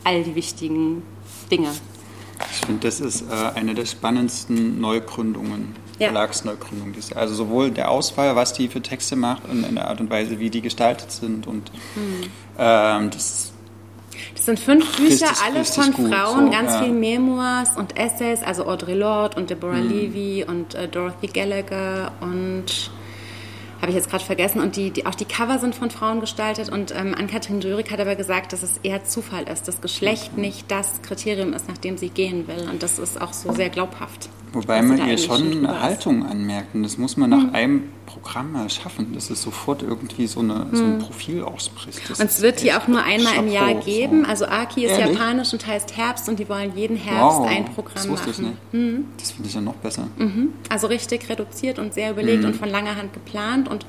all 0.04 0.24
die 0.24 0.34
wichtigen 0.34 1.04
Dinge. 1.52 1.70
Ich 2.52 2.66
finde, 2.66 2.88
das 2.88 3.00
ist 3.00 3.26
äh, 3.30 3.52
eine 3.54 3.76
der 3.76 3.86
spannendsten 3.86 4.82
Neugründungen, 4.82 5.76
ja. 6.00 6.08
Verlagsneugründungen. 6.08 6.96
Also 7.16 7.36
sowohl 7.36 7.72
der 7.72 7.90
Auswahl, 7.90 8.36
was 8.36 8.54
die 8.54 8.68
für 8.68 8.82
Texte 8.82 9.16
macht 9.16 9.44
und 9.50 9.64
in 9.64 9.76
der 9.76 9.88
Art 9.88 10.00
und 10.00 10.10
Weise, 10.10 10.40
wie 10.40 10.50
die 10.50 10.62
gestaltet 10.62 11.12
sind. 11.12 11.48
Und 11.48 11.72
hm. 11.96 12.30
ähm, 12.58 13.10
das 13.12 13.54
das 14.36 14.46
sind 14.46 14.60
fünf 14.60 14.98
Bücher, 14.98 15.28
richtig, 15.28 15.44
alle 15.46 15.60
richtig 15.60 15.84
von 15.84 15.94
gut, 15.94 16.14
Frauen, 16.14 16.46
so, 16.46 16.52
ganz 16.52 16.72
ja. 16.72 16.84
viel 16.84 16.94
Memoirs 16.94 17.76
und 17.76 17.98
Essays, 17.98 18.42
also 18.44 18.66
Audre 18.66 18.96
Lorde 18.96 19.38
und 19.38 19.50
Deborah 19.50 19.78
hm. 19.78 19.90
Levy 19.90 20.46
und 20.48 20.74
äh, 20.74 20.88
Dorothy 20.88 21.28
Gallagher 21.28 22.12
und 22.22 22.92
habe 23.82 23.92
ich 23.92 23.96
jetzt 23.96 24.10
gerade 24.10 24.24
vergessen. 24.24 24.60
Und 24.60 24.76
die, 24.76 24.92
die, 24.92 25.06
auch 25.06 25.16
die 25.16 25.26
Cover 25.26 25.60
sind 25.60 25.76
von 25.76 25.92
Frauen 25.92 26.20
gestaltet. 26.20 26.70
Und 26.70 26.94
ähm, 26.96 27.16
Ann-Kathrin 27.18 27.60
Dörig 27.60 27.92
hat 27.92 28.00
aber 28.00 28.16
gesagt, 28.16 28.54
dass 28.54 28.64
es 28.64 28.78
eher 28.84 29.04
Zufall 29.04 29.44
ist, 29.44 29.68
dass 29.68 29.82
Geschlecht 29.82 30.38
nicht 30.38 30.72
das 30.72 31.02
Kriterium 31.02 31.54
ist, 31.54 31.68
nach 31.68 31.78
dem 31.78 31.98
sie 31.98 32.10
gehen 32.10 32.48
will. 32.48 32.68
Und 32.70 32.84
das 32.84 33.00
ist 33.00 33.22
auch 33.22 33.34
so 33.34 33.54
sehr 33.54 33.70
glaubhaft. 33.70 34.30
Wobei 34.54 34.82
man 34.82 35.08
ihr 35.08 35.18
schon 35.18 35.66
eine 35.66 35.82
Haltung 35.82 36.26
anmerkt. 36.26 36.74
Und 36.74 36.84
das 36.84 36.98
muss 36.98 37.18
man 37.18 37.30
nach 37.30 37.44
hm. 37.44 37.56
einem 37.56 37.84
Programm 38.06 38.54
mal 38.54 38.70
schaffen, 38.70 39.14
dass 39.14 39.30
es 39.30 39.42
sofort 39.42 39.84
irgendwie 39.84 40.28
so, 40.28 40.40
eine, 40.40 40.68
so 40.72 40.84
ein 40.84 40.94
hm. 40.94 41.00
Profil 41.00 41.44
ausbricht. 41.44 42.10
Und 42.10 42.22
es 42.22 42.42
wird 42.42 42.62
die 42.62 42.74
auch 42.74 42.88
nur 42.88 43.04
einmal 43.04 43.36
im 43.36 43.52
Jahr 43.52 43.76
geben. 43.76 44.24
So. 44.24 44.30
Also 44.30 44.46
Aki 44.46 44.86
ist 44.86 44.92
Ehrlich? 44.92 45.18
japanisch 45.18 45.54
und 45.54 45.68
heißt 45.68 45.96
Herbst 45.98 46.30
und 46.30 46.40
die 46.40 46.48
wollen 46.50 46.76
jeden 46.76 46.98
Herbst 46.98 47.40
wow, 47.40 47.48
ein 47.48 47.66
Programm 47.66 47.96
das 47.96 48.08
wusste 48.08 48.30
machen. 48.30 48.58
Ich 48.72 48.80
nicht. 48.80 48.86
Hm. 48.86 49.06
Das 49.18 49.32
finde 49.32 49.50
ich 49.50 49.56
ja 49.56 49.62
noch 49.62 49.76
besser. 49.76 50.08
Mhm. 50.18 50.50
Also 50.70 50.88
richtig 50.88 51.30
reduziert 51.30 51.80
und 51.80 51.94
sehr 51.94 52.12
überlegt 52.12 52.44
mhm. 52.44 52.50
und 52.50 52.56
von 52.56 52.70
langer 52.70 52.96
Hand 52.96 53.14
geplant 53.14 53.68
und 53.68 53.86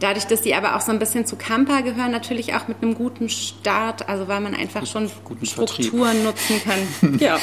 Dadurch, 0.00 0.26
dass 0.26 0.42
die 0.42 0.54
aber 0.54 0.76
auch 0.76 0.80
so 0.80 0.92
ein 0.92 1.00
bisschen 1.00 1.26
zu 1.26 1.34
Kampa 1.34 1.80
gehören, 1.80 2.12
natürlich 2.12 2.54
auch 2.54 2.68
mit 2.68 2.82
einem 2.82 2.94
guten 2.94 3.28
Start, 3.28 4.08
also 4.08 4.28
weil 4.28 4.40
man 4.40 4.54
einfach 4.54 4.86
schon 4.86 5.10
Strukturen 5.42 6.22
nutzen 6.22 6.60
kann. 6.62 7.18
ja. 7.18 7.36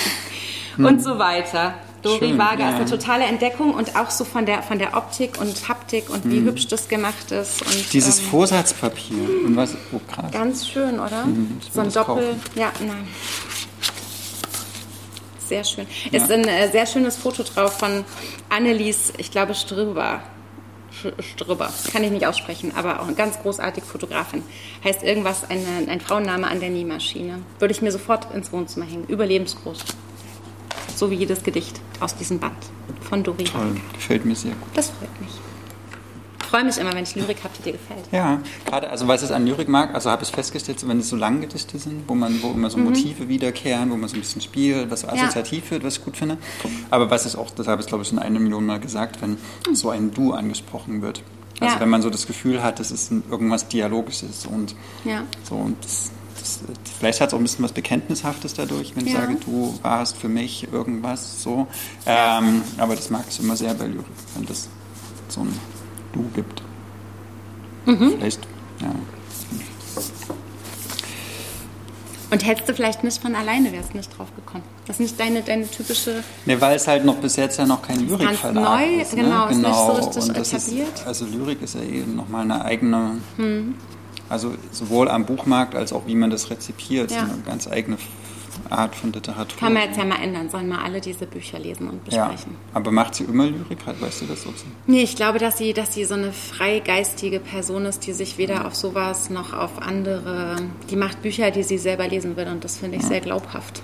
Und 0.77 0.87
hm. 0.87 0.99
so 0.99 1.19
weiter. 1.19 1.75
Dori 2.05 2.19
Schön, 2.19 2.37
Varga 2.37 2.69
ja. 2.69 2.75
eine 2.75 2.85
totale 2.85 3.23
Entdeckung 3.23 3.73
und 3.73 3.95
auch 3.95 4.11
so 4.11 4.25
von 4.25 4.45
der, 4.45 4.61
von 4.61 4.77
der 4.77 4.95
Optik 4.95 5.39
und 5.41 5.67
Haptik 5.67 6.11
und 6.11 6.23
wie 6.29 6.39
mhm. 6.39 6.45
hübsch 6.45 6.67
das 6.67 6.87
gemacht 6.87 7.31
ist. 7.31 7.63
Und, 7.63 7.93
Dieses 7.93 8.19
ähm, 8.19 8.25
Vorsatzpapier. 8.25 9.17
Und 9.43 9.55
was, 9.55 9.75
oh, 9.91 9.99
krass. 10.07 10.31
Ganz 10.31 10.69
schön, 10.69 10.99
oder? 10.99 11.25
Mhm, 11.25 11.59
so 11.73 11.81
ein 11.81 11.91
Doppel. 11.91 12.27
Kaufen. 12.27 12.41
Ja, 12.53 12.71
nein. 12.79 13.07
Sehr 15.47 15.63
schön. 15.63 15.87
Ja. 16.11 16.21
Ist 16.21 16.31
ein 16.31 16.47
äh, 16.47 16.69
sehr 16.71 16.85
schönes 16.85 17.15
Foto 17.15 17.41
drauf 17.41 17.79
von 17.79 18.05
Annelies, 18.49 19.11
ich 19.17 19.31
glaube, 19.31 19.55
Strüber. 19.55 20.21
Strüber, 21.19 21.71
kann 21.91 22.03
ich 22.03 22.11
nicht 22.11 22.25
aussprechen, 22.25 22.71
aber 22.75 23.01
auch 23.01 23.07
eine 23.07 23.15
ganz 23.15 23.39
großartige 23.41 23.85
Fotografin. 23.85 24.43
Heißt 24.83 25.03
irgendwas, 25.03 25.49
eine, 25.49 25.91
ein 25.91 25.99
Frauenname 25.99 26.47
an 26.47 26.59
der 26.59 26.69
Nähmaschine. 26.69 27.39
Würde 27.59 27.73
ich 27.73 27.81
mir 27.81 27.91
sofort 27.91 28.33
ins 28.33 28.51
Wohnzimmer 28.51 28.85
hängen. 28.85 29.05
Überlebensgroß 29.07 29.79
so 30.95 31.11
wie 31.11 31.15
jedes 31.15 31.43
Gedicht 31.43 31.79
aus 31.99 32.15
diesem 32.15 32.39
Band 32.39 32.57
von 33.01 33.23
Dori. 33.23 33.43
Toll, 33.43 33.75
gefällt 33.93 34.25
mir 34.25 34.35
sehr 34.35 34.51
gut. 34.51 34.69
Das 34.73 34.89
freut 34.89 35.21
mich. 35.21 35.31
Ich 36.39 36.45
freue 36.51 36.63
mich 36.63 36.77
immer, 36.77 36.93
wenn 36.93 37.03
ich 37.03 37.15
Lyrik 37.15 37.43
habe, 37.43 37.53
die 37.57 37.63
dir 37.63 37.71
gefällt. 37.73 38.05
Ja, 38.11 38.39
gerade, 38.65 38.89
also 38.89 39.07
was 39.07 39.23
ich 39.23 39.33
an 39.33 39.45
Lyrik 39.45 39.67
mag, 39.67 39.93
also 39.93 40.11
habe 40.11 40.23
ich 40.23 40.29
festgestellt, 40.29 40.87
wenn 40.87 40.99
es 40.99 41.09
so 41.09 41.15
lange 41.15 41.41
Gedichte 41.41 41.79
sind, 41.79 42.03
wo 42.07 42.13
man, 42.13 42.41
wo 42.43 42.51
immer 42.51 42.69
so 42.69 42.77
mhm. 42.77 42.85
Motive 42.85 43.27
wiederkehren, 43.27 43.89
wo 43.91 43.97
man 43.97 44.07
so 44.07 44.15
ein 44.15 44.21
bisschen 44.21 44.41
spielt, 44.41 44.89
was 44.91 45.01
so 45.01 45.07
assoziativ 45.07 45.65
ja. 45.65 45.71
wird, 45.71 45.83
was 45.83 45.97
ich 45.97 46.05
gut 46.05 46.15
finde. 46.15 46.37
Aber 46.91 47.09
was 47.09 47.25
ist 47.25 47.35
auch, 47.35 47.49
das 47.49 47.67
habe 47.67 47.81
ich 47.81 47.87
glaube 47.87 48.03
ich 48.03 48.09
schon 48.09 48.19
eine 48.19 48.39
Million 48.39 48.65
Mal 48.65 48.79
gesagt, 48.79 49.21
wenn 49.21 49.31
mhm. 49.31 49.75
so 49.75 49.89
ein 49.89 50.11
Du 50.11 50.33
angesprochen 50.33 51.01
wird. 51.01 51.23
Also 51.59 51.75
ja. 51.75 51.81
wenn 51.81 51.89
man 51.89 52.01
so 52.01 52.09
das 52.09 52.27
Gefühl 52.27 52.61
hat, 52.61 52.79
das 52.79 52.91
ist 52.91 53.11
irgendwas 53.11 53.67
Dialogisches 53.67 54.45
und 54.45 54.75
ja. 55.03 55.23
so 55.43 55.55
und 55.55 55.83
das, 55.83 56.11
vielleicht 56.99 57.21
hat 57.21 57.29
es 57.29 57.33
auch 57.33 57.39
ein 57.39 57.43
bisschen 57.43 57.63
was 57.63 57.71
Bekenntnishaftes 57.71 58.53
dadurch, 58.53 58.95
wenn 58.95 59.07
ich 59.07 59.13
sage, 59.13 59.37
du 59.45 59.77
warst 59.81 60.17
für 60.17 60.29
mich 60.29 60.71
irgendwas 60.71 61.41
so. 61.41 61.67
Ähm, 62.05 62.61
aber 62.77 62.95
das 62.95 63.09
mag 63.09 63.25
ich 63.29 63.39
immer 63.39 63.55
sehr 63.55 63.73
bei 63.73 63.87
Lyrik, 63.87 64.05
wenn 64.35 64.45
das 64.45 64.69
so 65.29 65.41
ein 65.41 65.53
Du 66.13 66.29
gibt. 66.33 66.61
Mhm. 67.85 68.13
Vielleicht, 68.17 68.39
ja. 68.79 68.95
Und 72.31 72.45
hättest 72.45 72.67
du 72.67 72.73
vielleicht 72.73 73.03
nicht 73.03 73.21
von 73.21 73.35
alleine, 73.35 73.71
wärst 73.71 73.93
nicht 73.93 74.17
drauf 74.17 74.27
gekommen. 74.35 74.63
Das 74.87 74.95
ist 74.95 74.99
nicht 74.99 75.19
deine, 75.19 75.41
deine 75.41 75.69
typische. 75.69 76.23
Ne, 76.45 76.59
weil 76.59 76.75
es 76.75 76.87
halt 76.87 77.05
noch 77.05 77.17
bis 77.17 77.35
jetzt 77.35 77.59
ja 77.59 77.65
noch 77.65 77.81
kein 77.81 78.07
Lyrikverlag 78.07 78.63
neu, 78.63 79.01
ist. 79.01 79.13
Ne? 79.13 79.23
Genau, 79.23 79.47
genau, 79.47 79.49
ist 79.49 79.57
nicht 79.57 79.75
so 79.75 80.19
richtig 80.19 80.29
etabliert. 80.29 80.95
Ist, 80.95 81.07
also 81.07 81.25
Lyrik 81.25 81.61
ist 81.61 81.75
ja 81.75 81.81
eben 81.81 82.15
nochmal 82.15 82.43
eine 82.43 82.63
eigene. 82.65 83.21
Hm 83.37 83.75
also 84.29 84.53
sowohl 84.71 85.09
am 85.09 85.25
Buchmarkt 85.25 85.75
als 85.75 85.93
auch 85.93 86.07
wie 86.07 86.15
man 86.15 86.29
das 86.29 86.49
rezipiert, 86.49 87.11
ja. 87.11 87.23
eine 87.23 87.43
ganz 87.45 87.67
eigene 87.67 87.97
Art 88.69 88.95
von 88.95 89.11
Literatur. 89.11 89.59
Kann 89.59 89.73
man 89.73 89.83
jetzt 89.83 89.97
ja 89.97 90.05
mal 90.05 90.21
ändern, 90.21 90.49
sollen 90.49 90.67
mal 90.67 90.83
alle 90.83 91.01
diese 91.01 91.25
Bücher 91.25 91.59
lesen 91.59 91.89
und 91.89 92.03
besprechen. 92.03 92.53
Ja, 92.53 92.75
aber 92.75 92.91
macht 92.91 93.15
sie 93.15 93.25
immer 93.25 93.45
Lyrik, 93.45 93.85
halt, 93.85 94.01
weißt 94.01 94.21
du 94.21 94.25
das 94.25 94.43
so? 94.43 94.53
Nee, 94.87 95.03
ich 95.03 95.15
glaube, 95.15 95.39
dass 95.39 95.57
sie, 95.57 95.73
dass 95.73 95.93
sie 95.93 96.05
so 96.05 96.15
eine 96.15 96.31
freigeistige 96.31 97.39
Person 97.39 97.85
ist, 97.85 98.07
die 98.07 98.13
sich 98.13 98.37
weder 98.37 98.65
auf 98.65 98.75
sowas 98.75 99.29
noch 99.29 99.53
auf 99.53 99.81
andere, 99.81 100.57
die 100.89 100.95
macht 100.95 101.21
Bücher, 101.21 101.51
die 101.51 101.63
sie 101.63 101.77
selber 101.77 102.07
lesen 102.07 102.37
will 102.37 102.47
und 102.47 102.63
das 102.63 102.77
finde 102.77 102.97
ich 102.97 103.03
ja. 103.03 103.09
sehr 103.09 103.21
glaubhaft 103.21 103.81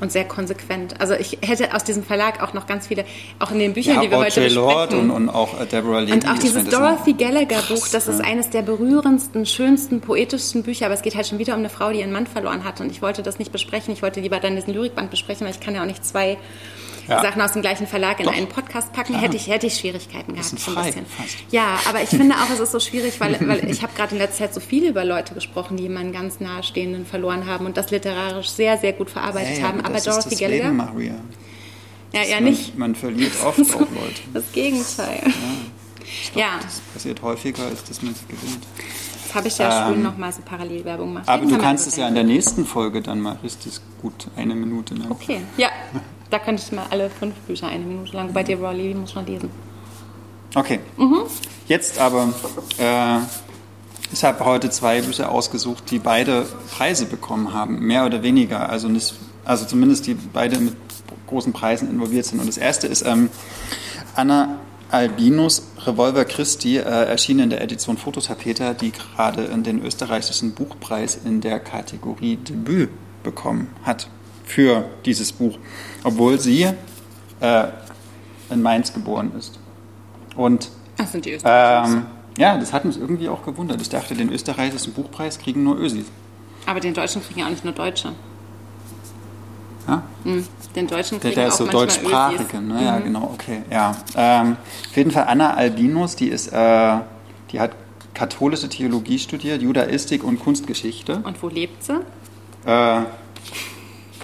und 0.00 0.12
sehr 0.12 0.24
konsequent. 0.24 1.00
Also 1.00 1.14
ich 1.14 1.38
hätte 1.42 1.74
aus 1.74 1.84
diesem 1.84 2.02
Verlag 2.02 2.42
auch 2.42 2.54
noch 2.54 2.66
ganz 2.66 2.86
viele, 2.86 3.04
auch 3.38 3.50
in 3.50 3.58
den 3.58 3.72
Büchern, 3.74 3.96
ja, 3.96 4.00
die 4.02 4.10
wir 4.10 4.18
heute 4.18 4.40
besprechen. 4.40 4.54
Lord 4.56 4.94
und, 4.94 5.10
und 5.10 5.28
auch 5.28 5.60
äh, 5.60 5.66
Deborah 5.66 6.00
Levy. 6.00 6.12
Und 6.12 6.28
auch 6.28 6.38
dieses 6.38 6.64
Dorothy 6.68 7.12
Gallagher 7.14 7.62
Buch, 7.68 7.88
das 7.88 8.08
ist 8.08 8.20
eines 8.20 8.50
der 8.50 8.62
berührendsten, 8.62 9.46
schönsten, 9.46 10.00
poetischsten 10.00 10.62
Bücher, 10.62 10.86
aber 10.86 10.94
es 10.94 11.02
geht 11.02 11.14
halt 11.14 11.26
schon 11.26 11.38
wieder 11.38 11.54
um 11.54 11.60
eine 11.60 11.70
Frau, 11.70 11.90
die 11.92 12.00
ihren 12.00 12.12
Mann 12.12 12.26
verloren 12.26 12.64
hat 12.64 12.80
und 12.80 12.90
ich 12.90 13.02
wollte 13.02 13.22
das 13.22 13.38
nicht 13.38 13.52
besprechen. 13.52 13.92
Ich 13.92 14.02
wollte 14.02 14.20
lieber 14.20 14.40
dann 14.40 14.56
diesen 14.56 14.74
Lyrikband 14.74 15.10
besprechen, 15.10 15.46
weil 15.46 15.54
ich 15.54 15.60
kann 15.60 15.74
ja 15.74 15.82
auch 15.82 15.86
nicht 15.86 16.04
zwei 16.04 16.38
Ja. 17.08 17.22
Sachen 17.22 17.40
aus 17.40 17.52
dem 17.52 17.62
gleichen 17.62 17.86
Verlag 17.86 18.20
in 18.20 18.26
Doch. 18.26 18.34
einen 18.34 18.48
Podcast 18.48 18.92
packen, 18.92 19.12
Klar. 19.14 19.22
hätte 19.22 19.36
ich, 19.36 19.48
hätte 19.48 19.66
ich 19.66 19.76
Schwierigkeiten 19.78 20.34
gehabt. 20.34 20.50
Bisschen 20.50 20.58
so 20.74 20.78
ein 20.78 20.84
bisschen. 20.86 21.06
fast. 21.06 21.36
Ja, 21.50 21.78
aber 21.88 22.02
ich 22.02 22.10
finde 22.10 22.34
auch, 22.36 22.50
es 22.52 22.60
ist 22.60 22.72
so 22.72 22.80
schwierig, 22.80 23.18
weil, 23.18 23.38
weil 23.48 23.68
ich 23.70 23.82
habe 23.82 23.94
gerade 23.96 24.12
in 24.14 24.18
letzter 24.20 24.44
Zeit 24.44 24.54
so 24.54 24.60
viel 24.60 24.84
über 24.88 25.04
Leute 25.04 25.32
gesprochen, 25.34 25.76
die 25.78 25.84
jemanden 25.84 26.12
ganz 26.12 26.38
nahestehenden 26.40 27.06
verloren 27.06 27.46
haben 27.46 27.64
und 27.66 27.76
das 27.78 27.90
literarisch 27.90 28.50
sehr, 28.50 28.76
sehr 28.78 28.92
gut 28.92 29.08
verarbeitet 29.10 29.56
Hey, 29.56 29.62
haben. 29.62 29.80
Aber 29.84 29.98
Dorothy 30.00 30.36
Gallagher, 30.36 30.70
Maria. 30.72 31.14
ja, 32.12 32.22
ja 32.24 32.40
nicht. 32.40 32.76
Man 32.76 32.94
verliert 32.94 33.32
oft 33.44 33.58
auch 33.74 33.80
Leute. 33.80 34.20
Das 34.34 34.44
Gegenteil. 34.52 35.20
Glaub, 35.22 36.36
Ja. 36.44 36.58
Das 36.62 36.80
passiert 36.92 37.22
häufiger, 37.22 37.64
als 37.64 37.84
dass 37.84 38.02
man 38.02 38.12
es 38.12 38.26
gewinnt. 38.28 38.66
Das 39.26 39.34
habe 39.34 39.48
ich 39.48 39.58
ja 39.58 39.88
schön 39.88 40.02
nochmal 40.02 40.32
so 40.32 40.40
Parallelwerbung 40.42 41.08
gemacht. 41.08 41.28
Aber 41.28 41.44
du 41.46 41.58
kannst 41.58 41.86
es 41.86 41.96
ja 41.96 42.08
in 42.08 42.14
der 42.14 42.24
nächsten 42.24 42.64
Folge 42.66 43.02
dann 43.02 43.20
mal 43.20 43.36
richtig 43.42 43.80
gut 44.00 44.28
eine 44.36 44.54
Minute 44.54 44.94
lang. 44.94 45.10
Okay, 45.10 45.40
ja. 45.56 45.68
Da 46.30 46.38
könnte 46.38 46.62
ich 46.64 46.72
mal 46.72 46.86
alle 46.90 47.10
fünf 47.10 47.34
Bücher 47.46 47.68
eine 47.68 47.84
Minute 47.84 48.14
lang. 48.14 48.32
Bei 48.32 48.42
dir, 48.42 48.58
Rowley, 48.58 48.94
muss 48.94 49.14
man 49.14 49.26
lesen. 49.26 49.50
Okay. 50.54 50.80
Mhm. 50.96 51.22
Jetzt 51.66 52.00
aber, 52.00 52.32
äh, 52.78 53.18
ich 54.12 54.24
habe 54.24 54.44
heute 54.44 54.70
zwei 54.70 55.00
Bücher 55.02 55.30
ausgesucht, 55.30 55.90
die 55.90 55.98
beide 55.98 56.46
Preise 56.70 57.06
bekommen 57.06 57.52
haben, 57.52 57.80
mehr 57.80 58.06
oder 58.06 58.22
weniger. 58.22 58.68
Also 58.68 58.88
nicht, 58.88 59.14
also 59.44 59.64
zumindest 59.64 60.06
die 60.06 60.14
beide 60.14 60.58
mit 60.58 60.76
großen 61.26 61.52
Preisen 61.52 61.90
involviert 61.90 62.26
sind. 62.26 62.40
Und 62.40 62.46
das 62.46 62.56
erste 62.56 62.86
ist 62.86 63.02
ähm, 63.06 63.30
Anna 64.14 64.58
Albinus 64.90 65.62
Revolver 65.86 66.24
Christi, 66.24 66.78
äh, 66.78 66.80
erschienen 66.80 67.40
in 67.40 67.50
der 67.50 67.60
Edition 67.60 67.98
Fototapeter, 67.98 68.74
die 68.74 68.90
gerade 68.92 69.44
den 69.62 69.84
österreichischen 69.84 70.52
Buchpreis 70.54 71.18
in 71.24 71.40
der 71.40 71.60
Kategorie 71.60 72.36
Debüt 72.36 72.90
bekommen 73.22 73.68
hat 73.84 74.08
für 74.44 74.86
dieses 75.04 75.32
Buch, 75.32 75.58
obwohl 76.08 76.38
sie 76.40 76.68
äh, 77.40 77.64
in 78.50 78.62
Mainz 78.62 78.92
geboren 78.92 79.32
ist. 79.38 79.58
Und 80.36 80.70
Das 80.96 81.12
sind 81.12 81.24
die 81.24 81.32
Österreicher. 81.34 81.88
ähm, 81.92 82.06
ja, 82.38 82.56
das 82.56 82.72
hat 82.72 82.84
mich 82.84 82.98
irgendwie 82.98 83.28
auch 83.28 83.44
gewundert. 83.44 83.80
Ich 83.80 83.88
dachte, 83.88 84.14
den 84.14 84.30
österreichischen 84.32 84.92
Buchpreis 84.92 85.38
kriegen 85.38 85.64
nur 85.64 85.76
Ösis. 85.78 86.06
Aber 86.66 86.80
den 86.80 86.94
Deutschen 86.94 87.22
kriegen 87.22 87.40
ja 87.40 87.46
auch 87.46 87.50
nicht 87.50 87.64
nur 87.64 87.74
Deutsche. 87.74 88.12
Ja? 89.86 90.02
Hm. 90.24 90.46
Den 90.76 90.86
Deutschen 90.86 91.18
Der, 91.18 91.30
kriegen 91.30 91.34
der 91.40 91.46
auch 91.46 91.52
ist 91.52 91.56
so 91.58 91.66
deutschsprachige, 91.66 92.60
ne? 92.60 92.84
Ja, 92.84 92.98
genau, 92.98 93.30
okay. 93.34 93.62
Ja. 93.70 93.96
Ähm, 94.14 94.56
auf 94.90 94.96
jeden 94.96 95.10
Fall 95.10 95.24
Anna 95.28 95.54
Albinus, 95.54 96.14
die 96.14 96.28
ist, 96.28 96.52
äh, 96.52 96.96
die 97.50 97.58
hat 97.58 97.72
katholische 98.14 98.68
Theologie 98.68 99.18
studiert, 99.18 99.62
Judaistik 99.62 100.22
und 100.24 100.40
Kunstgeschichte. 100.40 101.20
Und 101.24 101.42
wo 101.42 101.48
lebt 101.48 101.82
sie? 101.84 102.00
Äh, 102.66 103.02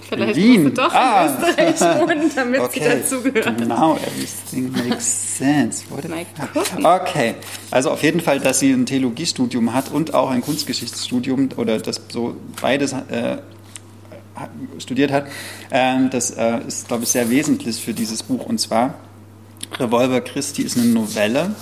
Vielleicht 0.07 0.35
Wien. 0.35 0.63
muss 0.63 0.71
sie 0.75 0.75
doch 0.75 0.93
Ah. 0.93 1.25
in 1.25 1.33
Österreich 1.73 1.99
wohnen, 2.01 2.31
damit 2.35 2.59
okay. 2.61 2.79
sie 2.81 3.01
dazugehört. 3.01 3.67
Now 3.67 3.97
everything 3.97 4.71
makes 4.71 5.37
sense. 5.37 5.83
Okay, 6.83 7.35
also 7.71 7.91
auf 7.91 8.03
jeden 8.03 8.21
Fall, 8.21 8.39
dass 8.39 8.59
sie 8.59 8.71
ein 8.71 8.85
Theologiestudium 8.85 9.73
hat 9.73 9.91
und 9.91 10.13
auch 10.13 10.29
ein 10.29 10.41
Kunstgeschichtsstudium 10.41 11.49
oder 11.57 11.79
das 11.79 12.01
so 12.09 12.35
beides 12.61 12.93
äh, 12.93 13.37
studiert 14.79 15.11
hat, 15.11 15.27
ähm, 15.71 16.09
das 16.09 16.31
äh, 16.31 16.59
ist, 16.67 16.87
glaube 16.87 17.03
ich, 17.03 17.09
sehr 17.09 17.29
wesentlich 17.29 17.81
für 17.81 17.93
dieses 17.93 18.23
Buch. 18.23 18.45
Und 18.45 18.59
zwar 18.59 18.95
Revolver 19.79 20.21
Christi 20.21 20.61
ist 20.61 20.77
eine 20.77 20.87
Novelle. 20.87 21.55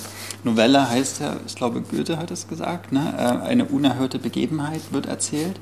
Novelle 0.43 0.89
heißt 0.89 1.21
ja, 1.21 1.37
ich 1.47 1.55
glaube, 1.55 1.81
Goethe 1.81 2.17
hat 2.17 2.31
es 2.31 2.47
gesagt, 2.47 2.91
ne? 2.91 3.13
äh, 3.17 3.47
eine 3.47 3.65
unerhörte 3.65 4.19
Begebenheit 4.19 4.81
wird 4.91 5.05
erzählt. 5.05 5.59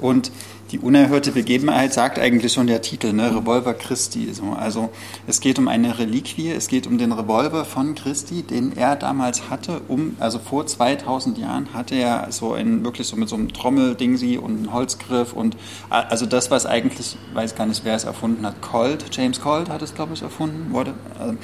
Und 0.00 0.30
die 0.72 0.78
unerhörte 0.78 1.32
Begebenheit 1.32 1.92
sagt 1.92 2.18
eigentlich 2.18 2.52
schon 2.52 2.66
der 2.66 2.82
Titel, 2.82 3.12
ne? 3.12 3.34
Revolver 3.34 3.74
Christi. 3.74 4.32
So. 4.32 4.56
Also 4.58 4.90
es 5.26 5.40
geht 5.40 5.58
um 5.58 5.68
eine 5.68 5.98
Reliquie, 5.98 6.50
es 6.50 6.68
geht 6.68 6.86
um 6.86 6.98
den 6.98 7.12
Revolver 7.12 7.64
von 7.64 7.94
Christi, 7.94 8.42
den 8.42 8.76
er 8.76 8.96
damals 8.96 9.48
hatte, 9.50 9.80
um, 9.88 10.16
also 10.18 10.38
vor 10.38 10.66
2000 10.66 11.38
Jahren 11.38 11.72
hatte 11.72 11.94
er 11.94 12.26
so 12.30 12.52
ein, 12.52 12.84
wirklich 12.84 13.06
so 13.06 13.16
mit 13.16 13.28
so 13.28 13.36
einem 13.36 13.52
Trommeldingsi 13.52 14.38
und 14.38 14.58
einem 14.58 14.72
Holzgriff 14.72 15.32
und 15.32 15.56
also 15.88 16.26
das, 16.26 16.50
was 16.50 16.66
eigentlich, 16.66 17.16
weiß 17.34 17.54
gar 17.54 17.66
nicht, 17.66 17.84
wer 17.84 17.94
es 17.94 18.04
erfunden 18.04 18.44
hat, 18.44 18.60
Colt, 18.60 19.04
James 19.12 19.40
Colt 19.40 19.68
hat 19.68 19.82
es, 19.82 19.94
glaube 19.94 20.14
ich, 20.14 20.22
erfunden, 20.22 20.72
wurde. 20.72 20.94
Äh, 21.20 21.34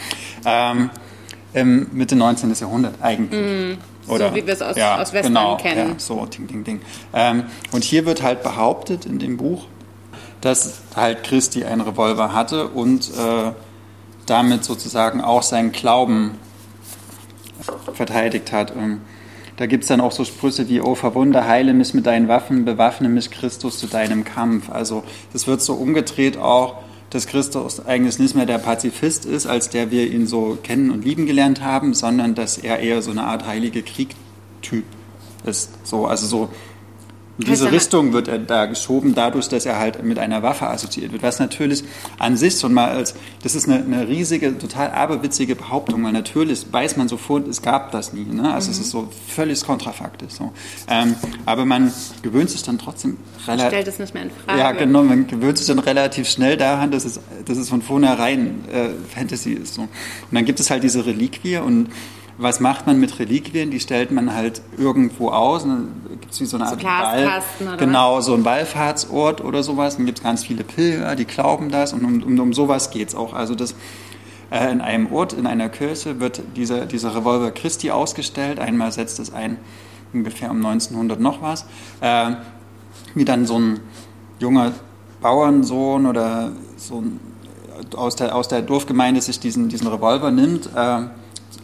ähm, 0.44 0.90
im 1.54 1.86
Mitte 1.92 2.16
19. 2.16 2.54
Jahrhundert 2.54 2.94
eigentlich. 3.02 3.78
Oder, 4.12 4.30
Mm. 4.30 4.34
wie 4.34 4.46
wir 4.46 4.54
es 4.54 4.62
aus- 4.62 4.76
aus 4.76 5.12
Western 5.12 5.34
genau, 5.34 5.56
kennen. 5.56 5.88
Ja, 5.90 5.94
so, 5.98 6.24
ding, 6.26 6.46
ding, 6.46 6.64
ding. 6.64 6.80
Ähm, 7.14 7.44
und 7.72 7.84
hier 7.84 8.06
wird 8.06 8.22
halt 8.22 8.42
behauptet 8.42 9.06
in 9.06 9.18
dem 9.18 9.36
Buch, 9.36 9.64
dass 10.40 10.80
halt 10.96 11.22
Christi 11.24 11.64
einen 11.64 11.80
Revolver 11.80 12.32
hatte 12.34 12.68
und 12.68 13.08
äh, 13.10 13.52
damit 14.26 14.64
sozusagen 14.64 15.20
auch 15.20 15.42
seinen 15.42 15.72
Glauben 15.72 16.32
verteidigt 17.94 18.52
hat. 18.52 18.72
Ähm, 18.76 19.00
da 19.56 19.66
gibt 19.66 19.84
es 19.84 19.88
dann 19.88 20.00
auch 20.00 20.12
so 20.12 20.24
Sprüche 20.24 20.68
wie, 20.68 20.80
oh 20.80 20.94
Verwunder, 20.94 21.46
heile 21.46 21.74
mich 21.74 21.94
mit 21.94 22.06
deinen 22.06 22.26
Waffen, 22.28 22.64
bewaffne 22.64 23.08
mich 23.08 23.30
Christus 23.30 23.78
zu 23.78 23.86
deinem 23.86 24.24
Kampf. 24.24 24.70
Also 24.70 25.04
das 25.32 25.46
wird 25.46 25.60
so 25.62 25.74
umgedreht 25.74 26.38
auch, 26.38 26.76
dass 27.12 27.26
Christus 27.26 27.84
eigentlich 27.84 28.18
nicht 28.18 28.34
mehr 28.34 28.46
der 28.46 28.56
Pazifist 28.56 29.26
ist, 29.26 29.46
als 29.46 29.68
der 29.68 29.90
wir 29.90 30.10
ihn 30.10 30.26
so 30.26 30.56
kennen 30.62 30.90
und 30.90 31.04
lieben 31.04 31.26
gelernt 31.26 31.60
haben, 31.60 31.92
sondern 31.92 32.34
dass 32.34 32.56
er 32.56 32.78
eher 32.78 33.02
so 33.02 33.10
eine 33.10 33.24
Art 33.24 33.46
heilige 33.46 33.82
Kriegtyp 33.82 34.84
ist. 35.44 35.86
So, 35.86 36.06
also 36.06 36.26
so 36.26 36.48
in 37.38 37.46
diese 37.46 37.72
Richtung 37.72 38.12
wird 38.12 38.28
er 38.28 38.38
da 38.38 38.66
geschoben, 38.66 39.14
dadurch, 39.14 39.48
dass 39.48 39.64
er 39.64 39.78
halt 39.78 40.02
mit 40.04 40.18
einer 40.18 40.42
Waffe 40.42 40.68
assoziiert 40.68 41.12
wird. 41.12 41.22
Was 41.22 41.38
natürlich 41.38 41.82
an 42.18 42.36
sich 42.36 42.58
schon 42.58 42.74
mal 42.74 42.90
als, 42.90 43.14
das 43.42 43.54
ist 43.54 43.68
eine, 43.68 43.82
eine 43.82 44.06
riesige, 44.06 44.56
total 44.58 44.90
aberwitzige 44.90 45.56
Behauptung, 45.56 46.04
weil 46.04 46.12
natürlich 46.12 46.66
weiß 46.70 46.98
man 46.98 47.08
sofort, 47.08 47.48
es 47.48 47.62
gab 47.62 47.90
das 47.90 48.12
nie. 48.12 48.24
Ne? 48.24 48.52
Also 48.52 48.70
es 48.70 48.78
ist 48.78 48.90
so 48.90 49.08
völlig 49.28 49.64
kontrafaktisch. 49.64 50.32
So. 50.32 50.52
Ähm, 50.88 51.14
aber 51.46 51.64
man 51.64 51.92
gewöhnt 52.20 52.50
sich 52.50 52.62
dann 52.62 52.78
trotzdem 52.78 53.16
relativ. 53.46 53.68
Stellt 53.68 53.88
es 53.88 53.98
nicht 53.98 54.14
mehr 54.14 54.24
in 54.24 54.30
Frage. 54.30 54.58
Ja, 54.58 54.72
genau, 54.72 55.02
man 55.02 55.26
gewöhnt 55.26 55.56
sich 55.56 55.66
dann 55.66 55.78
relativ 55.78 56.28
schnell 56.28 56.58
daran, 56.58 56.90
dass 56.90 57.06
es, 57.06 57.18
dass 57.46 57.56
es 57.56 57.68
von 57.70 57.80
vornherein 57.80 58.64
äh, 58.70 58.90
Fantasy 59.14 59.54
ist. 59.54 59.74
So. 59.74 59.82
Und 59.82 59.90
dann 60.32 60.44
gibt 60.44 60.60
es 60.60 60.70
halt 60.70 60.82
diese 60.82 61.06
Reliquie 61.06 61.56
und 61.56 61.88
was 62.42 62.60
macht 62.60 62.86
man 62.86 62.98
mit 62.98 63.18
Reliquien? 63.18 63.70
Die 63.70 63.80
stellt 63.80 64.10
man 64.10 64.34
halt 64.34 64.62
irgendwo 64.76 65.30
aus. 65.30 65.62
Dann 65.62 65.88
gibt 66.20 66.32
es 66.32 66.40
wie 66.40 66.46
so 66.46 66.56
eine 66.56 66.66
Art 66.66 66.78
Glaskasten 66.78 67.66
Ball, 67.66 67.74
oder 67.74 67.86
Genau, 67.86 68.20
so 68.20 68.34
ein 68.34 68.44
Wallfahrtsort 68.44 69.42
oder 69.42 69.62
sowas. 69.62 69.96
Dann 69.96 70.06
gibt 70.06 70.18
es 70.18 70.24
ganz 70.24 70.44
viele 70.44 70.64
Pilger, 70.64 71.14
die 71.16 71.24
glauben 71.24 71.70
das 71.70 71.92
und 71.92 72.04
um, 72.04 72.22
um, 72.22 72.38
um 72.38 72.52
sowas 72.52 72.90
geht 72.90 73.08
es 73.08 73.14
auch. 73.14 73.32
Also 73.32 73.54
das 73.54 73.74
äh, 74.50 74.70
in 74.70 74.80
einem 74.80 75.12
Ort, 75.12 75.32
in 75.32 75.46
einer 75.46 75.68
Kirche 75.68 76.20
wird 76.20 76.42
dieser, 76.56 76.86
dieser 76.86 77.14
Revolver 77.14 77.50
Christi 77.50 77.90
ausgestellt. 77.90 78.58
Einmal 78.58 78.92
setzt 78.92 79.18
es 79.18 79.32
ein, 79.32 79.56
ungefähr 80.12 80.50
um 80.50 80.64
1900 80.64 81.18
noch 81.20 81.40
was. 81.40 81.64
Äh, 82.00 82.32
wie 83.14 83.24
dann 83.24 83.46
so 83.46 83.58
ein 83.58 83.80
junger 84.38 84.72
Bauernsohn 85.20 86.06
oder 86.06 86.52
so 86.76 87.00
ein, 87.00 87.20
aus, 87.96 88.16
der, 88.16 88.34
aus 88.34 88.48
der 88.48 88.62
Dorfgemeinde 88.62 89.20
sich 89.20 89.40
diesen, 89.40 89.68
diesen 89.68 89.86
Revolver 89.86 90.30
nimmt, 90.30 90.68
äh, 90.74 91.02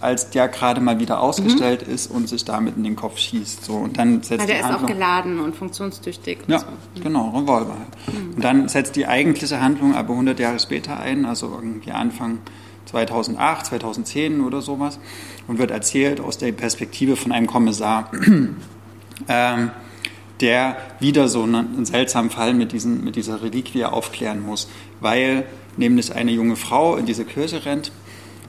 als 0.01 0.31
der 0.31 0.49
gerade 0.49 0.81
mal 0.81 0.99
wieder 0.99 1.21
ausgestellt 1.21 1.83
ist 1.83 2.11
und 2.11 2.29
sich 2.29 2.45
damit 2.45 2.77
in 2.77 2.85
den 2.85 2.97
Kopf 2.97 3.19
schießt. 3.19 3.65
So, 3.65 3.75
und 3.75 3.99
dann 3.99 4.23
setzt 4.23 4.41
Weil 4.41 4.47
die 4.47 4.47
der 4.47 4.61
ist 4.61 4.65
auch 4.67 4.71
Handlung, 4.71 4.87
geladen 4.87 5.41
und 5.41 5.57
funktionstüchtig. 5.57 6.41
und 6.47 6.53
ja, 6.53 6.61
so. 6.61 7.03
genau, 7.03 7.31
Revolver. 7.31 7.77
halt. 7.79 8.17
Und 8.37 8.45
dann 8.45 8.69
setzt 8.69 8.97
die 8.97 9.07
eigentliche 9.07 9.61
Handlung 9.61 9.95
aber 9.95 10.11
100 10.13 10.39
Jahre 10.39 10.59
später 10.59 10.99
ein, 10.99 11.25
also 11.25 11.53
irgendwie 11.55 11.91
Anfang 11.93 12.39
2008, 12.87 13.67
2010 13.67 14.41
oder 14.41 14.63
sowas, 14.63 14.99
und 15.47 15.59
wird 15.59 15.71
erzählt 15.71 16.21
aus 16.21 16.39
der 16.39 16.53
Perspektive 16.53 17.17
von 17.17 17.33
einem 17.33 17.47
Kommissar, 17.47 18.11
ähm, 19.29 19.71
der 20.41 20.77
wieder 21.01 21.29
so 21.29 21.43
einen, 21.43 21.55
einen 21.55 21.85
seltsamen 21.85 22.31
Fall 22.31 22.55
mit, 22.55 22.73
diesen, 22.73 23.05
mit 23.05 23.17
dieser 23.17 23.43
Reliquie 23.43 23.85
aufklären 23.85 24.45
muss, 24.45 24.69
weil 25.01 25.45
nämlich 25.77 26.15
eine 26.15 26.31
junge 26.31 26.57
Frau 26.57 26.97
in 26.97 27.07
diese 27.07 27.25
Kirche 27.25 27.65
rennt, 27.65 27.93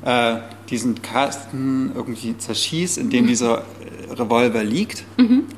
äh, 0.03 0.37
diesen 0.69 1.01
Kasten 1.01 1.91
irgendwie 1.95 2.37
zerschießt, 2.37 2.97
in 2.97 3.09
dem 3.09 3.27
dieser 3.27 3.59
äh, 3.59 4.13
Revolver 4.13 4.63
liegt, 4.63 5.03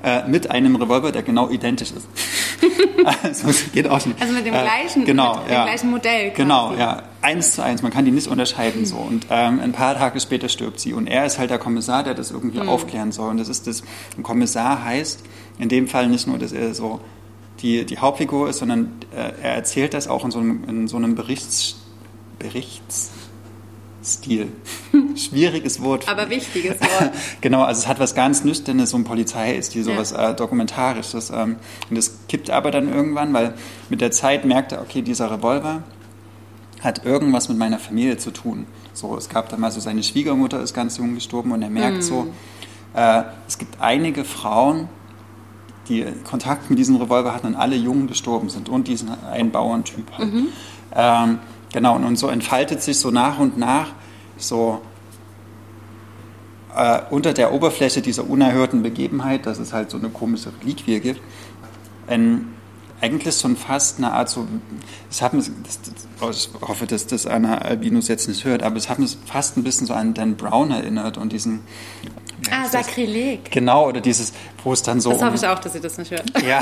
äh, 0.03 0.27
mit 0.27 0.49
einem 0.49 0.75
Revolver, 0.75 1.11
der 1.11 1.23
genau 1.23 1.49
identisch 1.49 1.91
ist. 1.91 2.07
also 3.23 3.47
geht 3.73 3.87
auch 3.89 4.05
nicht. 4.05 4.21
Also 4.21 4.33
mit 4.33 4.45
dem 4.45 4.53
Äh, 4.53 4.61
gleichen- 4.63 5.05
genau, 5.05 5.35
mit 5.39 5.47
dem 5.47 5.53
ja. 5.53 5.63
gleichen 5.65 5.89
Modell 5.91 6.29
quasi. 6.29 6.41
Genau, 6.43 6.73
ja. 6.75 7.03
Eins 7.21 7.53
zu 7.53 7.63
eins, 7.63 7.81
man 7.81 7.91
kann 7.91 8.05
die 8.05 8.11
nicht 8.11 8.27
unterscheiden 8.27 8.85
so. 8.85 8.95
Und 8.97 9.27
ähm, 9.29 9.59
ein 9.59 9.71
paar 9.73 9.95
Tage 9.95 10.19
später 10.19 10.49
stirbt 10.49 10.79
sie. 10.79 10.93
Und 10.93 11.07
er 11.07 11.25
ist 11.25 11.37
halt 11.39 11.49
der 11.51 11.59
Kommissar, 11.59 12.03
der 12.03 12.13
das 12.13 12.31
irgendwie 12.31 12.59
aufklären 12.61 13.11
soll. 13.11 13.29
Und 13.29 13.37
das 13.37 13.49
ist 13.49 13.67
das, 13.67 13.83
ein 14.17 14.23
Kommissar 14.23 14.83
heißt 14.83 15.23
in 15.59 15.69
dem 15.69 15.87
Fall 15.87 16.07
nicht 16.07 16.25
nur, 16.27 16.37
dass 16.39 16.51
er 16.51 16.73
so 16.73 16.99
die, 17.61 17.85
die 17.85 17.99
Hauptfigur 17.99 18.49
ist, 18.49 18.57
sondern 18.59 18.91
äh, 19.15 19.33
er 19.43 19.53
erzählt 19.55 19.93
das 19.93 20.07
auch 20.07 20.25
in 20.25 20.31
so 20.31 20.39
einem, 20.39 20.63
in 20.67 20.87
so 20.87 20.97
einem 20.97 21.13
Berichts, 21.15 21.75
Berichtsstil. 24.01 24.51
Schwieriges 25.15 25.81
Wort. 25.81 26.09
Aber 26.09 26.29
wichtiges 26.29 26.79
Wort. 26.81 27.11
genau, 27.39 27.63
also 27.63 27.79
es 27.79 27.87
hat 27.87 27.99
was 27.99 28.15
ganz 28.15 28.43
Nüchternes, 28.43 28.89
so 28.89 28.97
ein 28.97 29.03
Polizei 29.03 29.55
ist 29.55 29.73
die 29.75 29.83
sowas 29.83 30.11
Ja. 30.11 30.31
äh, 30.31 30.35
Dokumentarisches. 30.35 31.29
Ähm, 31.29 31.57
und 31.89 31.95
das 31.95 32.19
kippt 32.27 32.49
aber 32.49 32.71
dann 32.71 32.91
irgendwann, 32.91 33.33
weil 33.33 33.53
mit 33.89 34.01
der 34.01 34.11
Zeit 34.11 34.45
merkt 34.45 34.71
er, 34.71 34.81
okay, 34.81 35.01
dieser 35.01 35.31
Revolver, 35.31 35.83
hat 36.81 37.05
irgendwas 37.05 37.47
mit 37.47 37.57
meiner 37.59 37.77
Familie 37.77 38.17
zu 38.17 38.31
tun. 38.31 38.65
So, 38.93 39.15
es 39.15 39.29
gab 39.29 39.49
da 39.49 39.57
mal 39.57 39.71
so, 39.71 39.79
seine 39.79 40.01
Schwiegermutter 40.01 40.61
ist 40.61 40.73
ganz 40.73 40.97
jung 40.97 41.13
gestorben 41.13 41.51
und 41.51 41.61
er 41.61 41.69
merkt 41.69 41.99
mm. 41.99 42.01
so, 42.01 42.27
äh, 42.95 43.23
es 43.47 43.59
gibt 43.59 43.79
einige 43.79 44.23
Frauen, 44.25 44.89
die 45.89 46.05
Kontakt 46.23 46.69
mit 46.71 46.79
diesem 46.79 46.95
Revolver 46.95 47.33
hatten 47.33 47.47
und 47.47 47.55
alle 47.55 47.75
Jungen 47.75 48.07
gestorben 48.07 48.49
sind 48.49 48.67
und 48.67 48.87
diesen 48.87 49.09
einen 49.25 49.51
Bauerntyp 49.51 50.11
halt. 50.17 50.33
Mhm. 50.33 50.47
Ähm, 50.95 51.39
genau, 51.73 51.95
und, 51.95 52.17
so 52.17 52.27
entfaltet 52.27 52.81
sich 52.81 52.99
so 52.99 53.11
nach 53.11 53.39
und 53.39 53.57
nach 53.57 53.89
so 54.37 54.81
äh, 56.75 56.99
unter 57.09 57.33
der 57.33 57.53
Oberfläche 57.53 58.01
dieser 58.01 58.29
unerhörten 58.29 58.81
Begebenheit, 58.81 59.45
dass 59.45 59.59
es 59.59 59.73
halt 59.73 59.91
so 59.91 59.97
eine 59.97 60.09
komische 60.09 60.51
Reliquie 60.61 60.99
gibt, 60.99 61.21
ein, 62.07 62.53
eigentlich 63.01 63.35
so 63.35 63.47
ein 63.47 63.57
fast 63.57 63.97
eine 63.97 64.11
Art 64.13 64.29
so, 64.29 64.47
das 65.09 65.21
hat 65.21 65.33
mich, 65.33 65.49
das, 65.63 65.79
das, 65.81 66.49
ich 66.53 66.61
hoffe, 66.61 66.85
dass 66.85 67.07
das 67.07 67.25
Anna 67.25 67.57
Albinus 67.57 68.07
jetzt 68.07 68.27
nicht 68.27 68.45
hört, 68.45 68.63
aber 68.63 68.77
es 68.77 68.89
hat 68.89 68.99
mich 68.99 69.17
fast 69.25 69.57
ein 69.57 69.63
bisschen 69.63 69.87
so 69.87 69.93
an 69.93 70.13
Dan 70.13 70.35
Brown 70.35 70.71
erinnert 70.71 71.17
und 71.17 71.33
diesen 71.33 71.61
Ah, 72.49 72.67
Sakrileg. 72.67 73.51
Genau, 73.51 73.87
oder 73.87 74.01
dieses, 74.01 74.33
wo 74.63 74.73
es 74.73 74.81
dann 74.81 74.99
so. 74.99 75.11
Das 75.11 75.21
um, 75.21 75.27
hoffe 75.27 75.37
ich 75.37 75.47
auch, 75.47 75.59
dass 75.59 75.75
ihr 75.75 75.81
das 75.81 75.97
nicht 75.97 76.11
hört. 76.11 76.23
Ja, 76.47 76.61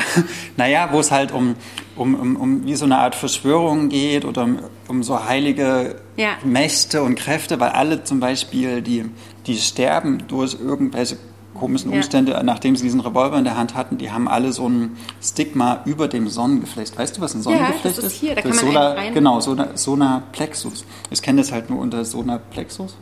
naja, 0.58 0.90
wo 0.92 1.00
es 1.00 1.10
halt 1.10 1.32
um, 1.32 1.56
um, 1.96 2.16
um, 2.16 2.36
um 2.36 2.66
wie 2.66 2.76
so 2.76 2.86
eine 2.86 2.98
Art 2.98 3.16
Verschwörung 3.16 3.90
geht 3.90 4.26
oder 4.26 4.44
um, 4.44 4.60
um 4.88 5.04
so 5.04 5.24
heilige 5.24 5.96
ja. 6.18 6.32
Mächte 6.44 7.02
und 7.02 7.16
Kräfte, 7.16 7.60
weil 7.60 7.70
alle 7.70 8.04
zum 8.04 8.20
Beispiel, 8.20 8.82
die, 8.82 9.06
die 9.48 9.58
sterben 9.58 10.28
durch 10.28 10.58
irgendwelche 10.60 11.18
komischen 11.54 11.92
Umstände, 11.92 12.34
ja. 12.34 12.44
nachdem 12.44 12.76
sie 12.76 12.84
diesen 12.84 13.00
Revolver 13.00 13.38
in 13.38 13.44
der 13.44 13.58
Hand 13.58 13.76
hatten, 13.76 13.98
die 13.98 14.12
haben 14.12 14.28
alle 14.28 14.52
so 14.52 14.68
ein 14.68 14.98
Stigma 15.22 15.82
über 15.86 16.08
dem 16.08 16.30
Sonnengeflecht. 16.30 16.98
Weißt 16.98 17.18
du, 17.18 17.22
was 17.22 17.34
ein 17.34 17.42
Sonnengeflecht 17.42 17.98
ja, 17.98 18.02
das 18.02 18.14
ist? 18.14 18.20
Hier, 18.20 18.36
da 18.36 18.42
das 18.42 18.58
kann 18.58 18.66
man 18.66 18.74
Solar, 18.74 18.98
rein. 18.98 19.14
Genau, 19.14 19.40
Solarplexus. 19.40 20.86
Ich 21.10 21.22
kenne 21.22 21.42
das 21.42 21.52
halt 21.52 21.70
nur 21.70 21.80
unter 21.80 22.06
Solarplexus. 22.06 22.96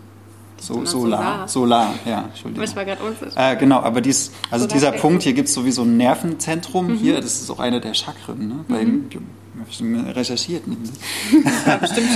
So, 0.59 0.85
Solar. 0.85 1.47
Solar, 1.47 1.93
ja, 2.05 2.25
Entschuldigung. 2.29 2.63
Ich 2.63 2.75
war 2.75 2.85
gerade 2.85 3.03
unsicher. 3.03 3.51
Äh, 3.51 3.55
genau, 3.57 3.79
aber 3.79 4.01
dies, 4.01 4.31
also 4.49 4.65
Solar 4.65 4.73
dieser 4.73 4.91
Punkt, 4.91 5.23
hier 5.23 5.33
gibt 5.33 5.49
es 5.49 5.53
sowieso 5.53 5.83
ein 5.83 5.97
Nervenzentrum. 5.97 6.87
Mhm. 6.87 6.97
Hier, 6.97 7.21
das 7.21 7.41
ist 7.41 7.51
auch 7.51 7.59
einer 7.59 7.79
der 7.79 7.93
Chakren, 7.93 8.47
ne? 8.47 8.65
Bei, 8.67 8.83
mhm. 8.83 9.07
Recherchiert. 10.13 10.67
Ne? 10.67 10.77
Ja, 11.65 11.77
bestimmt 11.77 12.07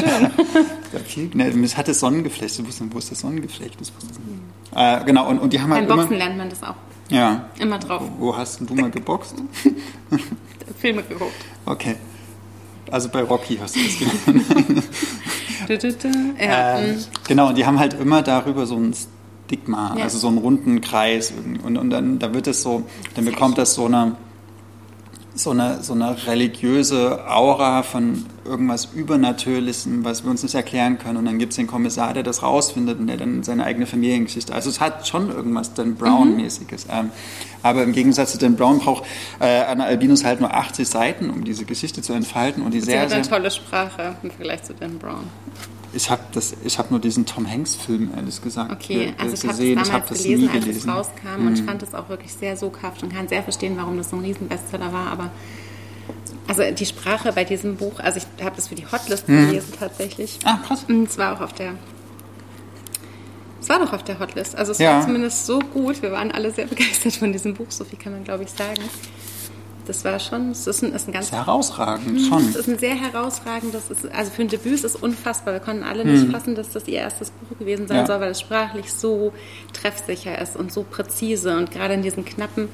schön. 1.14 1.32
ne, 1.34 1.48
es 1.64 1.78
hat 1.78 1.88
das 1.88 2.00
Sonnengeflecht. 2.00 2.60
Du 2.60 2.66
wusstest, 2.66 2.94
wo 2.94 2.98
ist 2.98 3.12
das 3.12 3.20
Sonnengeflecht? 3.20 3.80
Das 3.80 3.92
mhm. 3.92 4.42
äh, 4.76 5.04
genau, 5.06 5.30
und, 5.30 5.40
und 5.40 5.54
die 5.54 5.60
haben 5.60 5.70
Beim 5.70 5.80
halt 5.80 5.90
Boxen 5.90 6.08
immer, 6.10 6.18
lernt 6.18 6.38
man 6.38 6.50
das 6.50 6.64
auch. 6.64 6.76
Ja. 7.10 7.50
Immer 7.60 7.80
drauf. 7.80 8.04
Wo, 8.18 8.28
wo 8.28 8.38
hast 8.38 8.62
du 8.62 8.74
mal 8.74 8.90
geboxt? 8.90 9.36
Filme 10.80 11.04
geguckt. 11.04 11.34
Okay. 11.66 11.96
Also 12.90 13.10
bei 13.10 13.22
Rocky 13.22 13.58
hast 13.58 13.76
du 13.76 13.80
das 13.84 14.00
gelernt. 15.68 16.38
ja. 16.40 16.80
äh, 16.80 16.98
genau, 17.28 17.50
und 17.50 17.58
die 17.58 17.66
haben 17.66 17.80
halt 17.80 17.94
immer 17.94 18.22
darüber 18.22 18.66
so 18.66 18.76
ein 18.76 18.94
Stigma, 19.52 19.96
ja. 19.98 20.04
also 20.04 20.18
so 20.18 20.28
einen 20.28 20.38
runden 20.38 20.82
Kreis. 20.82 21.34
Und, 21.64 21.78
und 21.78 21.90
dann 21.90 22.20
da 22.20 22.34
wird 22.34 22.48
es 22.48 22.62
so, 22.62 22.84
dann 23.16 23.26
bekommt 23.26 23.58
das 23.58 23.74
so 23.74 23.86
eine 23.86 24.16
so 25.34 25.52
eine, 25.52 25.82
so 25.82 25.94
eine 25.94 26.28
religiöse 26.28 27.26
Aura 27.30 27.84
von 27.84 28.26
irgendwas 28.44 28.90
Übernatürlichem, 28.94 30.04
was 30.04 30.24
wir 30.24 30.32
uns 30.32 30.44
nicht 30.44 30.56
erklären 30.56 30.98
können. 30.98 31.18
Und 31.18 31.26
dann 31.26 31.40
gibt 31.40 31.54
es 31.54 31.56
den 31.56 31.68
Kommissar, 31.68 32.14
der 32.14 32.24
das 32.24 32.44
rausfindet 32.44 33.00
und 33.00 33.08
der 33.08 33.18
dann 33.18 33.44
seine 33.44 33.64
eigene 33.64 33.86
Familiengeschichte. 33.86 34.54
Also 34.54 34.70
es 34.70 34.82
hat 34.82 35.08
schon 35.08 35.30
irgendwas 35.30 35.74
Dan 35.74 35.96
Brown-mäßiges. 35.96 36.88
Mhm. 36.88 36.92
Ähm, 36.92 37.12
aber 37.64 37.84
im 37.84 37.94
Gegensatz 37.94 38.34
zu 38.34 38.40
Dan 38.40 38.56
Brown 38.56 38.80
braucht 38.80 39.06
äh, 39.40 39.64
Anna 39.64 39.86
Albinus 39.86 40.26
halt 40.26 40.42
nur 40.42 40.54
80 40.54 40.88
Seiten, 40.88 41.30
um 41.30 41.44
diese 41.46 41.64
Geschichte 41.66 42.02
zu 42.02 42.14
entfalten. 42.14 42.64
Und 42.64 42.74
die 42.74 42.80
Sie 42.80 42.88
sehr, 42.88 43.02
hat 43.02 43.14
eine 43.14 43.24
sehr, 43.24 43.32
tolle 43.32 43.52
Sprache 43.52 44.16
im 44.24 44.32
Vergleich 44.32 44.64
zu 44.64 44.74
Dan 44.74 44.98
Brown. 44.98 45.24
Ich 45.94 46.10
habe 46.10 46.24
hab 46.34 46.92
nur 46.92 47.00
diesen 47.00 47.26
Tom 47.26 47.50
Hanks-Film, 47.50 48.12
ehrlich 48.16 48.42
gesagt, 48.42 48.72
okay, 48.72 49.14
also 49.18 49.34
ich 49.34 49.42
gesehen. 49.42 49.80
Hab 49.80 49.86
ich 49.86 49.92
habe 49.92 50.06
das 50.08 50.24
gelesen, 50.24 50.50
als 50.50 50.68
es 50.68 50.88
rauskam 50.88 51.42
mhm. 51.42 51.48
und 51.48 51.60
ich 51.60 51.64
fand 51.64 51.84
es 51.84 51.94
auch 51.94 52.08
wirklich 52.10 52.34
sehr 52.34 52.56
soghaft 52.56 53.04
und 53.04 53.14
kann 53.14 53.28
sehr 53.28 53.44
verstehen, 53.44 53.76
warum 53.78 53.98
das 53.98 54.10
so 54.10 54.16
ein 54.16 54.24
Riesenbestseller 54.24 54.94
war. 54.94 55.08
Aber 55.08 55.32
also 56.48 56.64
die 56.72 56.86
Sprache 56.86 57.34
bei 57.34 57.44
diesem 57.44 57.76
Buch, 57.76 58.00
also 58.00 58.20
ich 58.20 58.44
habe 58.44 58.56
das 58.56 58.70
für 58.70 58.76
die 58.76 58.86
Hotlist 58.86 59.28
mhm. 59.28 59.48
gelesen 59.48 59.74
tatsächlich. 59.78 60.40
Ah, 60.44 60.60
krass. 60.66 60.86
Und 60.88 61.10
es 61.10 61.18
war 61.18 61.36
auch 61.36 61.42
auf 61.42 61.54
der 61.54 61.74
es 63.62 63.70
war 63.70 63.80
doch 63.80 63.94
auf 63.94 64.04
der 64.04 64.20
Hotlist. 64.20 64.56
Also 64.56 64.72
es 64.72 64.80
ja. 64.80 64.96
war 64.96 65.06
zumindest 65.06 65.46
so 65.46 65.60
gut. 65.60 66.02
Wir 66.02 66.12
waren 66.12 66.32
alle 66.32 66.52
sehr 66.52 66.66
begeistert 66.66 67.14
von 67.14 67.32
diesem 67.32 67.54
Buch, 67.54 67.68
so 67.70 67.84
viel 67.84 68.00
kann 68.00 68.12
man, 68.12 68.24
glaube 68.24 68.44
ich, 68.44 68.50
sagen 68.50 68.82
das 69.92 70.06
war 70.06 70.20
schon, 70.20 70.52
es 70.52 70.68
ist 70.68 70.84
ein, 70.84 70.94
ist 70.94 71.08
ein 71.08 71.12
ganz... 71.12 71.30
Sehr 71.30 71.46
herausragend, 71.46 72.14
mhm, 72.14 72.20
schon. 72.20 72.50
Es 72.50 72.56
ist 72.56 72.70
ein 72.70 72.80
sehr 72.80 72.96
herausragendes, 72.96 73.92
ist, 73.92 74.10
also 74.12 74.32
für 74.32 74.42
ein 74.42 74.48
Debüt 74.48 74.74
ist 74.74 74.86
es 74.86 74.96
unfassbar. 74.96 75.54
Wir 75.54 75.60
konnten 75.60 75.84
alle 75.84 76.06
nicht 76.06 76.28
mhm. 76.28 76.32
fassen, 76.32 76.56
dass 76.56 76.70
das 76.70 76.88
ihr 76.88 77.00
erstes 77.00 77.32
Buch 77.32 77.60
gewesen 77.60 77.88
sein 77.88 77.98
ja. 77.98 78.06
soll, 78.08 78.22
weil 78.22 78.32
es 78.32 78.40
sprachlich 78.40 78.94
so 78.94 79.34
treffsicher 79.74 80.40
ist 80.40 80.56
und 80.56 80.72
so 80.72 80.84
präzise 80.84 81.58
und 81.58 81.72
gerade 81.72 81.94
in 81.94 82.04
diesen 82.04 82.24
knappen 82.24 82.70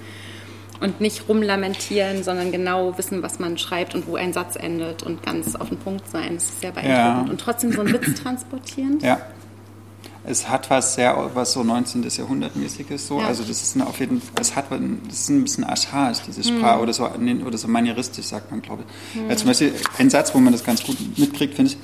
und 0.80 1.01
nicht 1.01 1.27
rumlamentieren, 1.27 2.23
sondern 2.23 2.51
genau 2.51 2.95
wissen, 2.99 3.23
was 3.23 3.39
man 3.39 3.58
schreibt 3.58 3.95
und 3.95 4.08
wo 4.08 4.15
ein 4.15 4.32
Satz 4.32 4.56
endet 4.56 5.01
und 5.01 5.23
ganz 5.23 5.56
auf 5.56 5.69
den 5.69 5.80
Punkt 5.80 6.08
sein. 6.08 6.36
Das 6.36 6.43
ist 6.43 6.62
sehr 6.62 6.71
beeindruckend. 6.71 7.27
Ja. 7.27 7.32
Und 7.32 7.41
trotzdem 7.41 7.71
so 7.71 7.82
einen 7.82 7.93
Witz 7.93 8.21
transportierend. 8.21 9.01
Ja 9.01 9.19
es 10.27 10.49
hat 10.49 10.69
was 10.69 10.95
sehr, 10.95 11.31
was 11.33 11.53
so 11.53 11.63
19. 11.63 12.05
Jahrhundertmäßiges 12.07 13.07
so. 13.07 13.21
Ja. 13.21 13.27
Also 13.27 13.43
das 13.43 13.63
ist 13.63 13.81
auf 13.81 13.99
jeden 13.99 14.21
Fall, 14.21 14.33
es 14.41 14.55
hat, 14.55 14.65
das 14.69 15.19
ist 15.19 15.29
ein 15.29 15.43
bisschen 15.43 15.63
archaisch, 15.63 16.19
diese 16.27 16.43
Sprache, 16.43 16.75
mhm. 16.77 16.83
oder, 16.83 16.93
so, 16.93 17.09
oder 17.45 17.57
so 17.57 17.67
manieristisch, 17.69 18.25
sagt 18.25 18.51
man, 18.51 18.61
glaube 18.61 18.83
ich. 18.83 19.21
Mhm. 19.21 19.29
Ja, 19.29 19.37
zum 19.37 19.47
Beispiel 19.47 19.73
ein 19.97 20.09
Satz, 20.09 20.35
wo 20.35 20.39
man 20.39 20.51
das 20.51 20.65
ganz 20.65 20.83
gut 20.83 20.97
mitkriegt, 21.17 21.55
finde 21.55 21.71
ich, 21.71 21.77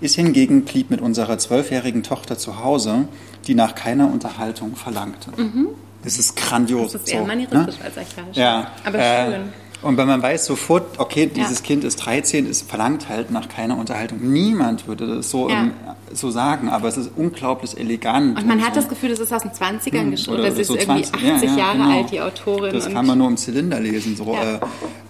ist 0.00 0.16
hingegen 0.16 0.64
blieb 0.64 0.90
mit 0.90 1.00
unserer 1.00 1.38
zwölfjährigen 1.38 2.02
Tochter 2.02 2.36
zu 2.36 2.62
Hause, 2.62 3.08
die 3.46 3.54
nach 3.54 3.74
keiner 3.76 4.10
Unterhaltung 4.10 4.74
verlangte. 4.74 5.30
Mhm. 5.36 5.68
Das 6.02 6.18
ist 6.18 6.36
grandios. 6.36 6.92
Das 6.92 7.02
ist 7.02 7.08
eher 7.08 7.20
so, 7.20 7.26
manieristisch 7.26 7.78
ne? 7.78 7.84
als 7.84 7.98
archaisch. 7.98 8.36
Ja. 8.36 8.72
Aber 8.84 8.98
äh, 8.98 9.30
schön. 9.30 9.52
Und 9.80 9.96
wenn 9.96 10.08
man 10.08 10.20
weiß 10.20 10.44
sofort, 10.46 10.98
okay, 10.98 11.30
dieses 11.32 11.60
ja. 11.60 11.64
Kind 11.64 11.84
ist 11.84 11.96
13, 11.96 12.46
es 12.46 12.62
verlangt 12.62 13.08
halt 13.08 13.30
nach 13.30 13.48
keiner 13.48 13.76
Unterhaltung. 13.78 14.18
Niemand 14.20 14.88
würde 14.88 15.06
das 15.06 15.30
so, 15.30 15.48
ja. 15.48 15.68
so 16.12 16.30
sagen, 16.30 16.68
aber 16.68 16.88
es 16.88 16.96
ist 16.96 17.12
unglaublich 17.14 17.78
elegant. 17.78 18.36
Und 18.38 18.46
man 18.46 18.58
und 18.58 18.64
hat 18.64 18.74
so. 18.74 18.80
das 18.80 18.88
Gefühl, 18.88 19.10
das 19.10 19.20
ist 19.20 19.32
aus 19.32 19.42
den 19.42 19.52
20ern 19.52 20.00
hm, 20.00 20.10
geschrieben. 20.10 20.42
Das 20.42 20.58
ist 20.58 20.66
so 20.66 20.74
irgendwie 20.74 21.02
20, 21.02 21.32
80 21.32 21.50
ja, 21.50 21.56
Jahre 21.56 21.78
genau. 21.78 21.96
alt, 21.96 22.10
die 22.10 22.20
Autorin. 22.20 22.74
Das 22.74 22.90
kann 22.90 23.06
man 23.06 23.18
nur 23.18 23.28
im 23.28 23.36
Zylinder 23.36 23.78
lesen, 23.78 24.16
so. 24.16 24.34
Äh, 24.34 24.58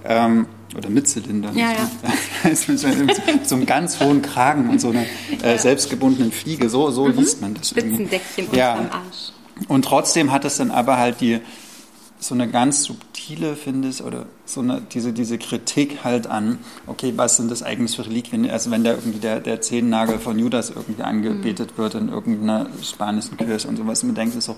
ähm, 0.04 0.46
oder 0.76 0.90
mit 0.90 1.08
Zylinder. 1.08 1.50
Ja, 1.54 1.70
ja. 1.72 2.54
so 3.44 3.54
einem 3.54 3.64
ganz 3.64 4.00
hohen 4.00 4.20
Kragen 4.20 4.68
und 4.68 4.82
so 4.82 4.90
einer 4.90 5.06
äh, 5.42 5.56
selbstgebundenen 5.56 6.30
Fliege. 6.30 6.68
So, 6.68 6.90
so 6.90 7.06
mhm. 7.06 7.16
liest 7.16 7.40
man 7.40 7.54
das. 7.54 7.70
Spitzendeckchen 7.70 8.48
ja. 8.52 8.72
unterm 8.72 8.90
Arsch. 8.90 9.32
Und 9.66 9.86
trotzdem 9.86 10.30
hat 10.30 10.44
es 10.44 10.58
dann 10.58 10.70
aber 10.70 10.98
halt 10.98 11.22
die 11.22 11.40
so 12.20 12.34
eine 12.34 12.48
ganz 12.48 12.82
subtile, 12.84 13.54
finde 13.54 13.88
ich, 13.88 14.02
oder 14.02 14.26
so 14.44 14.60
eine, 14.60 14.82
diese, 14.92 15.12
diese 15.12 15.38
Kritik 15.38 16.04
halt 16.04 16.26
an, 16.26 16.58
okay, 16.86 17.12
was 17.16 17.36
sind 17.36 17.50
das 17.50 17.62
eigentlich 17.62 17.94
für 17.94 18.06
Reliquien? 18.06 18.50
Also 18.50 18.70
wenn 18.70 18.82
da 18.82 18.90
irgendwie 18.90 19.20
der, 19.20 19.40
der 19.40 19.60
Zehennagel 19.60 20.18
von 20.18 20.38
Judas 20.38 20.70
irgendwie 20.70 21.02
angebetet 21.02 21.72
mhm. 21.72 21.82
wird 21.82 21.94
in 21.94 22.08
irgendeiner 22.08 22.66
spanischen 22.82 23.36
Kirche 23.36 23.68
und 23.68 23.76
sowas, 23.76 24.02
und 24.02 24.08
man 24.08 24.16
denkt 24.16 24.40
so, 24.42 24.56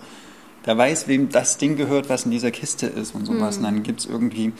der 0.66 0.76
weiß, 0.76 1.08
wem 1.08 1.30
das 1.30 1.58
Ding 1.58 1.76
gehört, 1.76 2.08
was 2.08 2.24
in 2.24 2.30
dieser 2.30 2.50
Kiste 2.50 2.86
ist 2.86 3.14
und 3.14 3.26
sowas. 3.26 3.58
Mhm. 3.58 3.64
Und 3.64 3.72
dann 3.72 3.82
gibt 3.82 4.00
es 4.00 4.06
irgendwie 4.06 4.52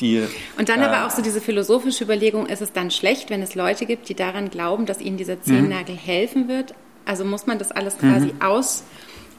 die. 0.00 0.22
Und 0.58 0.68
dann 0.68 0.80
äh, 0.80 0.84
aber 0.84 1.06
auch 1.06 1.10
so 1.10 1.22
diese 1.22 1.40
philosophische 1.40 2.04
Überlegung, 2.04 2.46
ist 2.46 2.60
es 2.60 2.72
dann 2.72 2.90
schlecht, 2.90 3.30
wenn 3.30 3.42
es 3.42 3.54
Leute 3.54 3.86
gibt, 3.86 4.08
die 4.08 4.14
daran 4.14 4.50
glauben, 4.50 4.86
dass 4.86 5.00
ihnen 5.00 5.16
dieser 5.16 5.40
Zehennagel 5.40 5.94
mhm. 5.94 6.00
helfen 6.00 6.48
wird? 6.48 6.74
Also 7.06 7.24
muss 7.24 7.46
man 7.46 7.58
das 7.58 7.72
alles 7.72 7.96
quasi 7.98 8.26
mhm. 8.26 8.42
aus, 8.42 8.84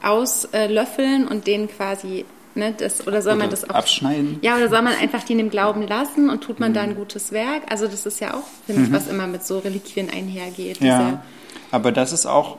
auslöffeln 0.01 1.27
und 1.27 1.45
denen 1.47 1.67
quasi 1.67 2.25
Ne, 2.57 2.73
das, 2.75 3.05
oder 3.05 3.21
soll 3.21 3.33
oder 3.33 3.43
man 3.43 3.49
das 3.51 3.69
auch 3.69 3.75
abschneiden? 3.75 4.39
Ja, 4.41 4.55
oder 4.55 4.67
soll 4.67 4.81
man 4.81 4.93
einfach 4.95 5.21
die 5.21 5.33
in 5.33 5.37
dem 5.37 5.51
Glauben 5.51 5.87
lassen 5.87 6.31
und 6.31 6.43
tut 6.43 6.59
man 6.59 6.71
mhm. 6.71 6.73
da 6.73 6.81
ein 6.81 6.95
gutes 6.95 7.31
Werk? 7.31 7.61
Also 7.69 7.85
das 7.85 8.07
ist 8.07 8.19
ja 8.19 8.33
auch, 8.33 8.47
finde 8.65 8.81
ich, 8.81 8.89
mhm. 8.89 8.93
was 8.93 9.07
immer 9.07 9.27
mit 9.27 9.45
so 9.45 9.59
Reliquien 9.59 10.09
einhergeht. 10.09 10.81
Ja, 10.81 11.21
aber 11.69 11.91
das 11.91 12.13
ist 12.13 12.25
auch 12.25 12.57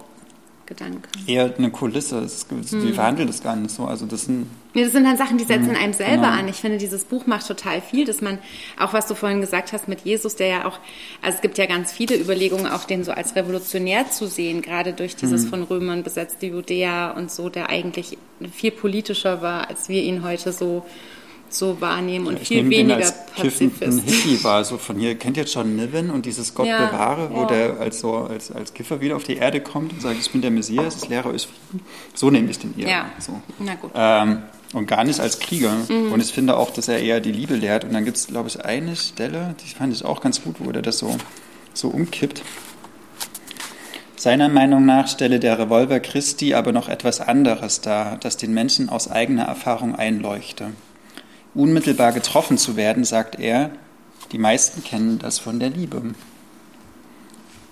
Gedanke. 0.66 1.08
Eher 1.26 1.52
eine 1.56 1.70
Kulisse. 1.70 2.18
Es. 2.20 2.46
Die 2.46 2.92
verhandeln 2.92 3.26
das 3.26 3.42
gar 3.42 3.56
nicht 3.56 3.74
so. 3.74 3.86
Also 3.86 4.06
das 4.06 4.26
sind, 4.26 4.46
nee, 4.78 4.84
das 4.84 4.92
sind 4.92 5.04
dann 5.04 5.16
Sachen, 5.16 5.38
die 5.38 5.44
setzen 5.44 5.70
hm, 5.70 5.76
einem 5.76 5.92
selber 5.92 6.26
genau. 6.26 6.38
an. 6.38 6.48
Ich 6.48 6.56
finde, 6.56 6.78
dieses 6.78 7.04
Buch 7.04 7.26
macht 7.26 7.46
total 7.46 7.80
viel, 7.80 8.04
dass 8.04 8.20
man, 8.20 8.38
auch 8.78 8.92
was 8.92 9.06
du 9.06 9.14
vorhin 9.14 9.40
gesagt 9.40 9.72
hast 9.72 9.88
mit 9.88 10.02
Jesus, 10.02 10.36
der 10.36 10.46
ja 10.46 10.64
auch, 10.66 10.78
also 11.22 11.36
es 11.36 11.40
gibt 11.40 11.58
ja 11.58 11.66
ganz 11.66 11.92
viele 11.92 12.16
Überlegungen, 12.16 12.66
auch 12.66 12.84
den 12.84 13.04
so 13.04 13.12
als 13.12 13.36
revolutionär 13.36 14.10
zu 14.10 14.26
sehen, 14.26 14.62
gerade 14.62 14.92
durch 14.92 15.16
dieses 15.16 15.44
hm. 15.44 15.50
von 15.50 15.62
Römern 15.64 16.02
besetzte 16.02 16.46
Judäa 16.46 17.10
und 17.10 17.30
so, 17.30 17.48
der 17.48 17.68
eigentlich 17.68 18.18
viel 18.52 18.70
politischer 18.70 19.42
war, 19.42 19.68
als 19.68 19.88
wir 19.88 20.02
ihn 20.02 20.22
heute 20.22 20.52
so 20.52 20.84
so 21.50 21.80
wahrnehmen 21.80 22.26
und 22.26 22.38
ja, 22.38 22.44
viel 22.44 22.70
weniger 22.70 23.12
Pazifist. 23.34 24.02
Hippie 24.04 24.42
war 24.44 24.64
so 24.64 24.76
von 24.78 24.98
hier, 24.98 25.14
kennt 25.14 25.36
ihr 25.36 25.44
John 25.44 25.76
Niven 25.76 26.10
und 26.10 26.26
dieses 26.26 26.54
Gott 26.54 26.66
ja, 26.66 26.86
bewahre, 26.86 27.30
wo 27.32 27.40
ja. 27.42 27.46
der 27.46 27.80
als, 27.80 28.00
so, 28.00 28.16
als, 28.16 28.52
als 28.52 28.74
Kiffer 28.74 29.00
wieder 29.00 29.16
auf 29.16 29.24
die 29.24 29.36
Erde 29.36 29.60
kommt 29.60 29.92
und 29.92 30.02
sagt, 30.02 30.18
ich 30.20 30.30
bin 30.30 30.42
der 30.42 30.50
Messias, 30.50 31.02
ich 31.02 31.08
lehre 31.08 31.30
euch 31.30 31.46
Frieden. 31.46 31.84
So 32.14 32.30
nehme 32.30 32.50
ich 32.50 32.58
den 32.58 32.78
eher. 32.78 32.88
Ja, 32.88 33.10
so. 33.18 33.40
na 33.58 33.74
gut. 33.76 33.92
Ähm, 33.94 34.42
und 34.72 34.86
gar 34.86 35.04
nicht 35.04 35.20
als 35.20 35.38
Krieger. 35.38 35.74
Mhm. 35.88 36.12
Und 36.12 36.20
ich 36.20 36.32
finde 36.32 36.56
auch, 36.56 36.70
dass 36.70 36.88
er 36.88 37.00
eher 37.00 37.20
die 37.20 37.32
Liebe 37.32 37.54
lehrt. 37.54 37.84
Und 37.84 37.92
dann 37.92 38.04
gibt 38.04 38.16
es, 38.16 38.26
glaube 38.26 38.48
ich, 38.48 38.64
eine 38.64 38.96
Stelle, 38.96 39.54
die 39.64 39.74
fand 39.74 39.92
ich 39.94 40.04
auch 40.04 40.20
ganz 40.20 40.42
gut, 40.42 40.56
wo 40.58 40.70
er 40.70 40.82
das 40.82 40.98
so, 40.98 41.16
so 41.74 41.88
umkippt. 41.88 42.42
Seiner 44.16 44.48
Meinung 44.48 44.84
nach 44.84 45.06
stelle 45.06 45.38
der 45.38 45.58
Revolver 45.58 46.00
Christi 46.00 46.52
aber 46.52 46.72
noch 46.72 46.88
etwas 46.88 47.20
anderes 47.20 47.80
dar, 47.80 48.16
das 48.16 48.36
den 48.36 48.52
Menschen 48.52 48.88
aus 48.88 49.10
eigener 49.10 49.44
Erfahrung 49.44 49.94
einleuchte. 49.94 50.70
Unmittelbar 51.54 52.12
getroffen 52.12 52.58
zu 52.58 52.76
werden, 52.76 53.04
sagt 53.04 53.38
er, 53.38 53.70
die 54.32 54.38
meisten 54.38 54.82
kennen 54.82 55.18
das 55.18 55.38
von 55.38 55.60
der 55.60 55.70
Liebe. 55.70 56.02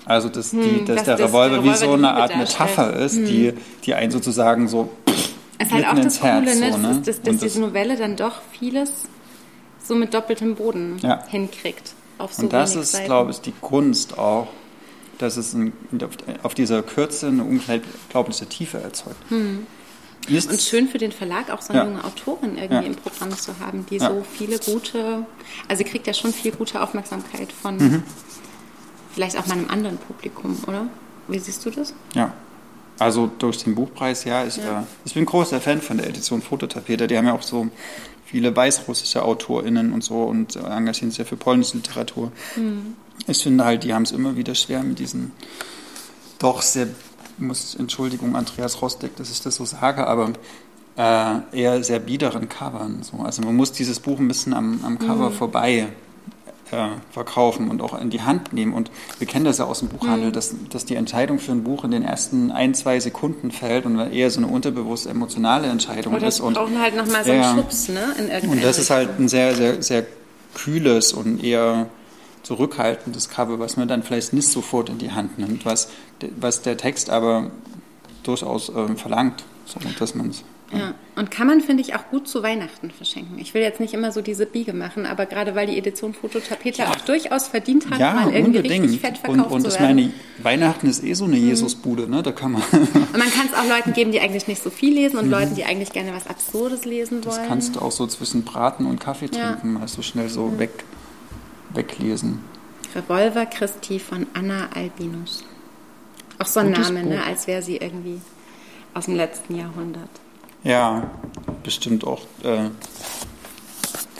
Also, 0.05 0.29
dass, 0.29 0.53
die, 0.53 0.57
Hm, 0.59 0.87
dass 0.87 0.99
dass 0.99 1.05
der 1.05 1.17
das 1.17 1.29
Revolver 1.29 1.65
wie 1.65 1.69
Revolver 1.69 1.77
so 1.79 1.87
die 1.87 2.05
eine 2.05 2.15
Art 2.15 2.37
Metapher 2.37 2.95
ist, 2.95 3.17
die, 3.17 3.53
die 3.85 3.95
einen 3.95 4.13
sozusagen 4.13 4.69
so 4.69 4.89
ist 5.59 5.73
halt 5.73 5.87
auch 5.87 5.95
das 5.95 6.05
ins 6.05 6.23
Herz, 6.23 6.45
Coole, 6.45 6.57
ne? 6.61 6.67
so, 6.73 6.73
dass, 6.73 6.83
ne? 6.83 6.89
dass, 7.05 7.05
dass, 7.05 7.23
dass 7.23 7.37
diese 7.39 7.61
Novelle 7.61 7.97
dann 7.97 8.17
doch 8.17 8.41
vieles 8.53 8.91
so 9.83 9.95
mit 9.95 10.13
doppeltem 10.15 10.55
Boden 10.57 10.99
Ja. 11.03 11.25
hinkriegt. 11.29 11.93
Auf 12.19 12.33
so 12.35 12.43
Und 12.45 12.53
das 12.53 12.75
ist, 12.77 12.93
Seiten. 12.93 13.05
glaube 13.07 13.31
ich, 13.31 13.41
die 13.41 13.53
Kunst 13.61 14.19
auch, 14.19 14.49
dass 15.19 15.37
es 15.37 15.53
ein, 15.55 15.73
auf 16.43 16.55
dieser 16.55 16.83
Kürze 16.83 17.29
eine 17.29 17.45
unglaubliche 17.45 18.47
Tiefe 18.47 18.79
erzeugt. 18.79 19.17
Hm. 19.29 19.67
Und 20.29 20.61
schön 20.61 20.89
für 20.89 20.99
den 20.99 21.13
Verlag 21.13 21.51
auch 21.51 21.63
so 21.63 21.73
eine 21.73 21.83
Ja. 21.83 21.89
junge 21.89 22.05
Autorin 22.05 22.57
irgendwie 22.57 22.75
Ja. 22.75 22.81
im 22.81 22.97
Programm 22.97 23.31
zu 23.31 23.53
haben, 23.61 23.87
die 23.89 23.99
so 24.01 24.25
viele 24.37 24.59
gute, 24.59 25.25
also 25.69 25.85
kriegt 25.85 26.07
ja 26.09 26.15
schon 26.15 26.33
viel 26.33 26.51
gute 26.53 26.83
Aufmerksamkeit 26.83 27.53
von 27.53 27.77
Mhm. 27.77 28.03
vielleicht 29.15 29.39
auch 29.39 29.47
meinem 29.47 29.71
anderen 29.71 29.99
Publikum, 29.99 30.59
oder? 30.67 30.89
Wie 31.29 31.39
siehst 31.39 31.65
du 31.65 31.71
das? 31.71 31.95
Ja. 32.15 32.33
Also 32.99 33.31
durch 33.39 33.63
den 33.65 33.75
Buchpreis, 33.75 34.25
ja. 34.25 34.45
Ich, 34.45 34.57
Ja. 34.57 34.81
Äh, 34.81 34.85
ich 35.05 35.15
bin 35.15 35.27
großer 35.27 35.61
Fan 35.61 35.81
von 35.81 35.99
der 35.99 36.09
Edition 36.09 36.43
Fototapete. 36.43 37.07
Die 37.07 37.17
haben 37.17 37.27
ja 37.27 37.35
auch 37.35 37.43
so 37.43 37.69
viele 38.25 38.55
weißrussische 38.55 39.23
AutorInnen 39.23 39.93
und 39.93 40.03
so 40.03 40.25
und 40.25 40.57
äh, 40.57 40.61
engagieren 40.61 41.11
sich 41.11 41.19
ja 41.19 41.25
für 41.25 41.37
polnische 41.37 41.77
Literatur. 41.77 42.33
Ich 43.29 43.43
finde 43.43 43.65
halt, 43.65 43.85
die 43.85 43.95
haben 43.95 44.03
es 44.03 44.13
immer 44.13 44.37
wieder 44.37 44.55
schwer 44.55 44.83
mit 44.83 44.99
diesen 44.99 45.33
doch 46.39 46.61
sehr, 46.63 46.89
muss, 47.39 47.75
Entschuldigung, 47.75 48.37
Andreas 48.37 48.83
Rostek, 48.83 49.17
dass 49.17 49.31
ich 49.31 49.41
das 49.41 49.57
so 49.57 49.65
sage, 49.65 50.07
aber 50.07 50.33
äh, 50.97 51.59
eher 51.59 51.83
sehr 51.83 51.99
biederen 51.99 52.49
Covern. 52.49 53.03
So. 53.03 53.19
Also 53.19 53.43
man 53.43 53.57
muss 53.57 53.73
dieses 53.73 54.01
Buch 54.01 54.19
ein 54.19 54.29
bisschen 54.29 54.55
am, 54.55 54.81
am 54.85 54.99
Cover 54.99 55.31
vorbei 55.31 55.89
äh, 56.71 56.89
verkaufen 57.11 57.71
und 57.71 57.81
auch 57.83 57.99
in 58.01 58.11
die 58.11 58.23
Hand 58.23 58.53
nehmen. 58.53 58.73
Und 58.73 58.91
wir 59.19 59.27
kennen 59.27 59.45
das 59.45 59.59
ja 59.59 59.65
aus 59.67 59.81
dem 59.81 59.89
Buchhandel, 59.89 60.33
dass, 60.33 60.55
dass 60.71 60.85
die 60.85 60.97
Entscheidung 60.97 61.39
für 61.39 61.53
ein 61.53 61.63
Buch 61.65 61.85
in 61.85 61.91
den 61.91 62.03
ersten 62.03 62.51
ein, 62.51 62.75
zwei 62.75 62.99
Sekunden 63.01 63.51
fällt 63.51 63.87
und 63.87 63.99
eher 63.99 64.31
so 64.31 64.41
eine 64.41 64.49
unterbewusst 64.49 65.07
emotionale 65.07 65.69
Entscheidung 65.69 66.15
Oder 66.15 66.27
ist. 66.27 66.41
Und, 66.41 66.55
brauchen 66.55 66.81
halt 66.81 66.97
nochmal 66.97 67.25
so 67.25 67.33
Ja. 67.33 67.51
einen 67.51 67.59
Schubs, 67.59 67.89
ne? 67.89 68.15
Und 68.51 68.63
das 68.63 68.79
ist 68.79 68.91
halt 68.91 69.19
ein 69.19 69.29
sehr, 69.29 69.55
sehr, 69.55 69.83
sehr 69.83 70.07
kühles 70.55 71.13
und 71.13 71.43
eher 71.43 71.87
zurückhaltendes 72.43 73.29
Cover, 73.29 73.59
was 73.59 73.77
man 73.77 73.89
dann 73.89 74.03
vielleicht 74.03 74.33
nicht 74.33 74.49
sofort 74.49 74.89
in 74.89 74.99
die 74.99 75.11
Hand 75.11 75.39
nimmt, 75.39 75.65
was, 75.65 75.89
was 76.39 76.63
der 76.63 76.77
Text 76.77 77.11
aber 77.11 77.51
durchaus 78.23 78.69
ähm, 78.69 78.97
verlangt, 78.97 79.45
so, 79.67 79.81
dass 79.99 80.15
man 80.15 80.31
es. 80.31 80.45
Ja, 80.73 80.95
und 81.15 81.31
kann 81.31 81.47
man, 81.47 81.61
finde 81.61 81.81
ich, 81.83 81.95
auch 81.95 82.09
gut 82.11 82.27
zu 82.27 82.43
Weihnachten 82.43 82.91
verschenken. 82.91 83.39
Ich 83.39 83.55
will 83.55 83.63
jetzt 83.63 83.79
nicht 83.79 83.95
immer 83.95 84.11
so 84.11 84.21
diese 84.21 84.47
Biege 84.47 84.73
machen, 84.73 85.07
aber 85.07 85.25
gerade 85.27 85.55
weil 85.55 85.69
die 85.69 85.79
Edition 85.79 86.13
Fototapete 86.13 86.89
auch 86.89 86.97
durchaus 86.97 87.47
verdient 87.47 87.89
hat, 87.89 88.01
Ja, 88.01 88.15
mal 88.15 88.33
irgendwie 88.35 88.59
unbedingt. 88.59 88.83
richtig 88.85 89.01
fett 89.01 89.11
und 89.29 89.37
verkauft 89.37 89.53
und 89.53 89.61
zu 89.63 89.69
ich 89.69 89.79
werden. 89.81 89.97
Mhm. 89.97 90.03
meine, 90.03 90.13
Weihnachten 90.43 90.89
ist 90.89 91.05
eh 91.05 91.15
so 91.15 91.25
eine 91.27 91.37
Jesusbude, 91.37 92.11
ne? 92.11 92.23
Da 92.25 92.33
kann 92.33 92.51
man. 92.53 92.63
Und 92.73 93.13
man 93.13 93.31
kann 93.31 93.47
es 93.47 93.55
auch 93.57 93.65
Leuten 93.69 93.93
geben, 93.93 94.11
die 94.11 94.19
eigentlich 94.21 94.49
nicht 94.49 94.61
so 94.61 94.71
viel 94.71 94.93
lesen 94.95 95.19
und 95.19 95.31
Leuten, 95.31 95.55
die 95.55 95.65
eigentlich 95.65 95.93
gerne 95.93 96.13
was 96.13 96.27
Absurdes 96.27 96.85
lesen 96.85 97.19
Mhm. 97.19 97.23
Das 97.23 97.37
wollen. 97.37 97.49
kannst 97.49 97.77
du 97.77 97.81
auch 97.81 97.93
so 97.93 98.07
zwischen 98.09 98.43
Braten 98.43 98.87
und 98.87 98.99
Kaffee 98.99 99.27
Ja. 99.33 99.53
trinken, 99.53 99.75
mal 99.75 99.87
so 99.87 100.03
schnell 100.03 100.29
so 100.29 100.59
weg, 100.59 100.85
weglesen. 101.75 102.41
Revolver 102.95 103.47
Christi 103.47 103.99
von 103.99 104.27
Anna 104.35 104.69
Albinus. 104.75 105.45
Auch 106.39 106.47
so 106.47 106.61
ein 106.61 106.73
Gutes 106.73 106.91
Name, 106.91 107.05
ne? 107.07 107.23
Als 107.25 107.47
wäre 107.47 107.63
sie 107.63 107.77
irgendwie 107.77 108.21
aus 108.95 109.05
dem 109.07 109.15
letzten 109.17 109.57
Jahrhundert. 109.57 110.09
Ja, 110.67 111.09
bestimmt 111.63 112.05
auch 112.05 112.23
äh, 112.43 112.71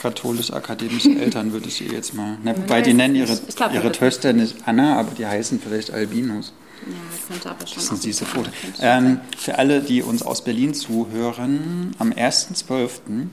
katholisch-akademische 0.01 1.09
Eltern 1.19 1.51
würde 1.51 1.67
ich 1.67 1.81
ihr 1.81 1.91
jetzt 1.91 2.13
mal. 2.13 2.37
Ne, 2.41 2.55
wobei 2.55 2.81
die 2.81 2.93
nennen 2.93 3.15
ihre, 3.15 3.35
glaub, 3.35 3.73
ihre 3.73 3.89
das 3.89 3.97
Töchter 3.97 4.31
nicht 4.31 4.55
Anna, 4.65 4.97
aber 4.97 5.11
die 5.11 5.25
heißen 5.25 5.59
vielleicht 5.59 5.91
Albinus. 5.91 6.53
Ja, 6.85 6.93
könnte 7.27 7.49
aber 7.49 7.67
schon 7.67 7.75
Das 7.75 7.87
sind 7.87 8.03
diese. 8.05 8.25
Fotos. 8.25 8.53
Ähm, 8.79 9.19
für 9.37 9.59
alle, 9.59 9.81
die 9.81 10.01
uns 10.01 10.21
aus 10.23 10.41
Berlin 10.41 10.73
zuhören, 10.73 11.93
am 11.99 12.11
1.12., 12.11 12.65
sein, 12.65 13.31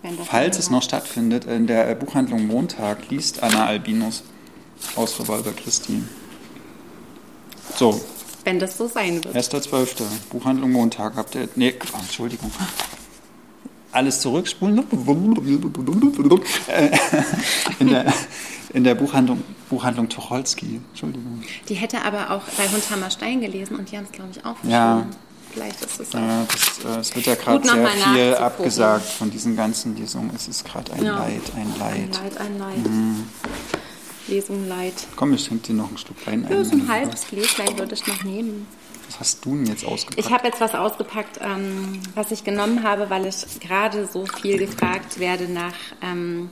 wenn 0.00 0.16
das 0.16 0.26
falls 0.26 0.58
es 0.58 0.70
noch 0.70 0.82
stattfindet, 0.82 1.44
in 1.44 1.66
der 1.66 1.94
Buchhandlung 1.96 2.46
Montag 2.46 3.10
liest 3.10 3.42
Anna 3.42 3.66
Albinus 3.66 4.22
aus 4.96 5.20
Revolver 5.20 5.52
Christi. 5.52 6.02
So, 7.76 8.00
Wenn 8.44 8.58
das 8.58 8.76
so 8.78 8.86
sein 8.88 9.22
wird. 9.24 9.36
1.12. 9.36 10.02
Buchhandlung 10.30 10.72
Montag. 10.72 11.16
Habt 11.16 11.34
ihr. 11.34 11.48
Nee, 11.56 11.74
Entschuldigung. 12.00 12.50
Alles 13.92 14.20
zurückspulen. 14.20 14.78
Äh, 16.68 16.98
In 17.78 17.88
der, 17.88 18.12
in 18.74 18.84
der 18.84 18.94
Buchhandlung, 18.94 19.42
Buchhandlung 19.70 20.08
Tucholsky. 20.08 20.80
Entschuldigung. 20.90 21.42
Die 21.68 21.74
hätte 21.74 22.02
aber 22.02 22.30
auch 22.30 22.42
bei 22.56 22.68
Hundhammer 22.68 23.10
Stein 23.10 23.40
gelesen 23.40 23.76
und 23.76 23.90
die 23.90 23.96
haben 23.96 24.04
es, 24.04 24.12
glaube 24.12 24.30
ich, 24.32 24.44
auch 24.44 24.56
Ja. 24.62 25.06
Vielleicht 25.50 25.82
ist 25.82 25.98
es. 26.00 26.12
Ja, 26.12 26.44
das, 26.46 26.84
äh, 26.96 27.00
es 27.00 27.16
wird 27.16 27.24
ja 27.26 27.34
gerade 27.34 27.66
sehr 27.66 27.88
viel 27.88 28.34
abgesagt 28.34 29.06
von 29.06 29.30
diesen 29.30 29.56
ganzen 29.56 29.96
Lesungen. 29.96 30.30
Es 30.36 30.46
ist 30.46 30.64
gerade 30.66 30.92
ein 30.92 31.02
Ja. 31.04 31.18
Leid, 31.20 31.40
ein 31.56 31.62
Ein 31.62 31.78
Leid. 31.78 32.20
Leid, 32.22 32.38
ein 32.38 32.58
Leid. 32.58 32.76
Lesung 34.28 34.68
Leid. 34.68 34.94
Komm, 35.16 35.34
ich 35.34 35.44
schenke 35.44 35.68
dir 35.68 35.74
noch 35.74 35.90
ein 35.90 35.98
Stück 35.98 36.16
Wein 36.26 36.46
Ja, 36.48 36.58
ein. 36.58 36.64
so 36.64 36.72
ein 36.72 36.88
halbes 36.88 37.26
Gläschen 37.28 37.78
würde 37.78 37.94
ich 37.94 38.06
noch 38.06 38.22
nehmen. 38.24 38.66
Was 39.08 39.20
hast 39.20 39.44
du 39.44 39.56
denn 39.56 39.66
jetzt 39.66 39.84
ausgepackt? 39.86 40.18
Ich 40.26 40.32
habe 40.32 40.46
jetzt 40.46 40.60
was 40.60 40.74
ausgepackt, 40.74 41.38
ähm, 41.40 42.00
was 42.14 42.30
ich 42.30 42.44
genommen 42.44 42.82
habe, 42.82 43.08
weil 43.08 43.24
ich 43.26 43.36
gerade 43.60 44.06
so 44.06 44.26
viel 44.26 44.58
gefragt 44.58 45.18
werde 45.18 45.50
nach 45.50 45.72
ähm, 46.02 46.50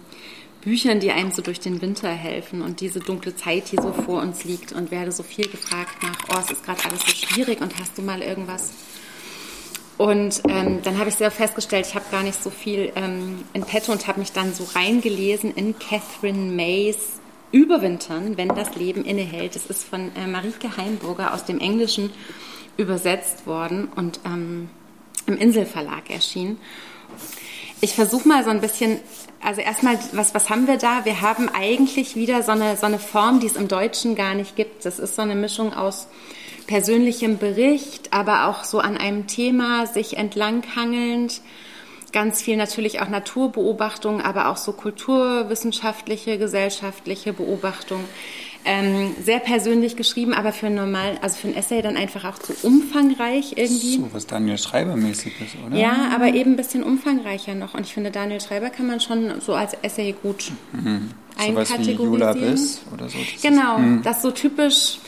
Büchern, 0.62 0.99
die 0.99 1.11
einem 1.12 1.31
so 1.31 1.43
durch 1.43 1.61
den 1.61 1.83
Winter 1.83 2.09
helfen 2.09 2.62
und 2.62 2.81
diese 2.81 2.99
dunkle 3.01 3.37
Zeit, 3.37 3.71
die 3.73 3.77
so 3.77 3.93
vor 3.93 4.23
uns 4.23 4.45
liegt 4.45 4.73
und 4.73 4.91
werde 4.91 5.12
so 5.12 5.23
viel 5.23 5.47
gefragt 5.49 6.03
nach, 6.03 6.17
oh, 6.35 6.41
es 6.43 6.51
ist 6.51 6.65
gerade 6.65 6.83
alles 6.87 7.01
so 7.01 7.15
schwierig 7.15 7.61
und 7.61 7.79
hast 7.79 7.99
du 7.99 8.03
mal 8.03 8.23
irgendwas? 8.23 8.71
Und 9.99 10.43
ähm, 10.49 10.81
dann 10.83 10.99
habe 10.99 11.09
ich 11.09 11.15
sehr 11.17 11.31
festgestellt, 11.31 11.87
ich 11.89 11.95
habe 11.95 12.05
gar 12.11 12.23
nicht 12.23 12.43
so 12.43 12.51
viel 12.51 12.93
ähm, 12.97 13.45
in 13.53 13.62
petto 13.62 13.93
und 13.93 14.07
habe 14.07 14.19
mich 14.21 14.33
dann 14.33 14.53
so 14.55 14.65
reingelesen 14.75 15.55
in 15.55 15.79
Catherine 15.79 16.53
Mays 16.53 17.21
Überwintern, 17.52 18.37
wenn 18.37 18.48
das 18.48 18.74
Leben 18.74 19.04
innehält. 19.04 19.54
Das 19.54 19.66
ist 19.66 19.85
von 19.85 20.11
äh, 20.16 20.26
Marieke 20.26 20.76
Heimburger 20.76 21.32
aus 21.32 21.44
dem 21.44 21.59
Englischen 21.61 22.11
übersetzt 22.76 23.46
worden 23.46 23.88
und 23.96 24.20
ähm, 24.24 24.68
im 25.26 25.38
Inselverlag 25.38 26.11
erschienen. 26.11 26.59
Ich 27.80 27.94
versuche 27.94 28.26
mal 28.26 28.42
so 28.44 28.50
ein 28.50 28.61
bisschen, 28.61 29.00
also 29.42 29.61
erstmal, 29.61 29.98
was, 30.12 30.35
was 30.35 30.48
haben 30.48 30.66
wir 30.66 30.78
da? 30.78 31.04
Wir 31.04 31.20
haben 31.20 31.48
eigentlich 31.48 32.16
wieder 32.16 32.42
so 32.42 32.52
eine, 32.52 32.76
so 32.76 32.87
eine 32.87 32.98
Form, 32.98 33.40
die 33.40 33.46
es 33.46 33.56
im 33.56 33.68
Deutschen 33.68 34.14
gar 34.14 34.35
nicht 34.35 34.56
gibt. 34.56 34.85
Das 34.85 34.98
ist 34.98 35.14
so 35.14 35.22
eine 35.22 35.35
Mischung 35.35 35.74
aus 35.74 36.09
persönlichem 36.66 37.38
Bericht, 37.38 38.12
aber 38.12 38.48
auch 38.48 38.64
so 38.64 38.80
an 38.80 38.96
einem 38.96 39.26
Thema 39.26 39.87
sich 39.87 40.16
entlanghangelnd. 40.16 41.40
Ganz 42.12 42.42
viel 42.42 42.57
natürlich 42.57 43.01
auch 43.01 43.09
Naturbeobachtung, 43.09 44.21
aber 44.21 44.49
auch 44.49 44.57
so 44.57 44.73
kulturwissenschaftliche, 44.73 46.38
gesellschaftliche 46.38 47.33
Beobachtung. 47.33 48.01
Ähm, 48.69 49.14
sehr 49.23 49.38
persönlich 49.38 49.95
geschrieben, 49.97 50.35
aber 50.35 50.53
für 50.53 50.66
ein 50.66 50.75
normal, 50.75 51.19
also 51.23 51.37
für 51.37 51.47
ein 51.47 51.55
Essay 51.55 51.83
dann 51.83 51.97
einfach 51.97 52.25
auch 52.25 52.38
zu 52.38 52.53
umfangreich 52.64 53.53
irgendwie. 53.57 53.99
So, 53.99 54.09
was 54.12 54.27
Daniel 54.27 54.59
Schreiber-mäßig 54.59 55.35
ist, 55.40 55.55
oder? 55.64 55.77
Ja, 55.77 56.11
aber 56.12 56.35
eben 56.35 56.53
ein 56.53 56.57
bisschen 56.57 56.83
umfangreicher 56.83 57.55
noch. 57.55 57.75
Und 57.75 57.87
ich 57.87 57.95
finde, 57.95 58.11
Daniel 58.11 58.40
Schreiber 58.40 58.71
kann 58.71 58.88
man 58.88 58.99
schon 59.01 59.40
so 59.40 59.55
als 59.55 59.75
Essay 59.83 60.16
gut 60.21 60.51
Mhm. 60.73 61.11
Wie 61.38 61.47
Jula 61.49 61.61
einkategorisieren. 61.61 62.40
Biss 62.53 62.81
oder 62.92 63.09
so. 63.09 63.19
Das 63.19 63.42
Genau, 63.42 63.77
Ist, 63.79 64.07
das 64.07 64.23
so 64.23 64.31
typisch, 64.33 64.99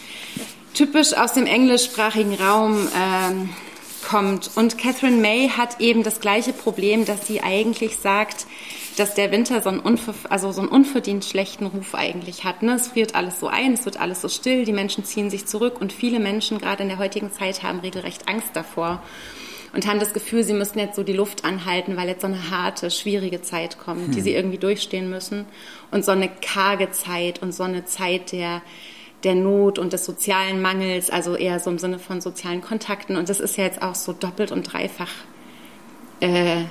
typisch 0.75 1.15
aus 1.15 1.33
dem 1.33 1.47
englischsprachigen 1.47 2.35
Raum 2.35 2.87
ähm, 2.97 3.49
kommt. 4.09 4.51
Und 4.57 4.79
Catherine 4.79 5.19
May 5.19 5.49
hat 5.49 5.81
eben 5.81 6.03
das 6.03 6.21
gleiche 6.21 6.53
Problem, 6.53 7.05
dass 7.05 7.27
sie 7.27 7.43
eigentlich 7.43 7.97
sagt, 7.97 8.47
dass 8.97 9.15
der 9.15 9.31
Winter 9.31 9.61
so 9.63 9.69
einen, 9.69 9.81
unver 9.81 10.15
also 10.31 10.51
so 10.51 10.61
einen 10.61 10.71
unverdient 10.71 11.25
schlechten 11.25 11.67
Ruf 11.67 11.95
eigentlich 11.95 12.45
hat. 12.45 12.63
Ne? 12.63 12.75
Es 12.75 12.89
friert 12.89 13.15
alles 13.15 13.39
so 13.39 13.49
ein, 13.49 13.75
es 13.75 13.85
wird 13.85 14.01
alles 14.01 14.23
so 14.23 14.29
still, 14.29 14.65
die 14.65 14.73
Menschen 14.73 15.05
ziehen 15.05 15.31
sich 15.31 15.47
zurück 15.47 15.81
und 15.81 15.93
viele 15.93 16.21
Menschen 16.21 16.59
gerade 16.59 16.83
in 16.83 16.89
der 16.89 16.99
heutigen 16.99 17.31
Zeit 17.31 17.63
haben 17.63 17.81
regelrecht 17.81 18.29
Angst 18.29 18.51
davor 18.55 19.03
und 19.75 19.87
haben 19.87 20.01
das 20.01 20.15
Gefühl, 20.15 20.43
sie 20.43 20.55
müssen 20.55 20.79
jetzt 20.79 20.97
so 20.97 21.03
die 21.03 21.13
Luft 21.13 21.45
anhalten, 21.45 21.97
weil 21.97 22.09
jetzt 22.09 22.23
so 22.23 22.27
eine 22.27 22.51
harte, 22.51 22.91
schwierige 22.91 23.43
Zeit 23.43 23.79
kommt, 23.79 24.15
die 24.15 24.21
sie 24.23 24.33
irgendwie 24.33 24.59
durchstehen 24.59 25.11
müssen. 25.11 25.45
Und 25.91 26.05
so 26.05 26.13
eine 26.13 26.29
karge 26.29 26.91
Zeit 26.91 27.43
und 27.43 27.53
so 27.53 27.65
eine 27.65 27.85
Zeit 27.85 28.33
der, 28.33 28.63
der 29.25 29.35
Not 29.35 29.79
und 29.79 29.93
des 29.93 30.05
sozialen 30.05 30.63
Mangels, 30.63 31.11
also 31.11 31.35
eher 31.35 31.59
so 31.59 31.71
im 31.71 31.79
Sinne 31.79 31.99
von 31.99 32.21
sozialen 32.21 32.61
Kontakten. 32.61 33.17
Und 33.17 33.29
das 33.29 33.41
ist 33.41 33.57
ja 33.57 33.65
jetzt 33.65 33.83
auch 33.83 33.95
so 33.95 34.13
doppelt 34.13 34.53
und 34.53 34.73
dreifach 34.73 35.11
äh, 36.21 36.63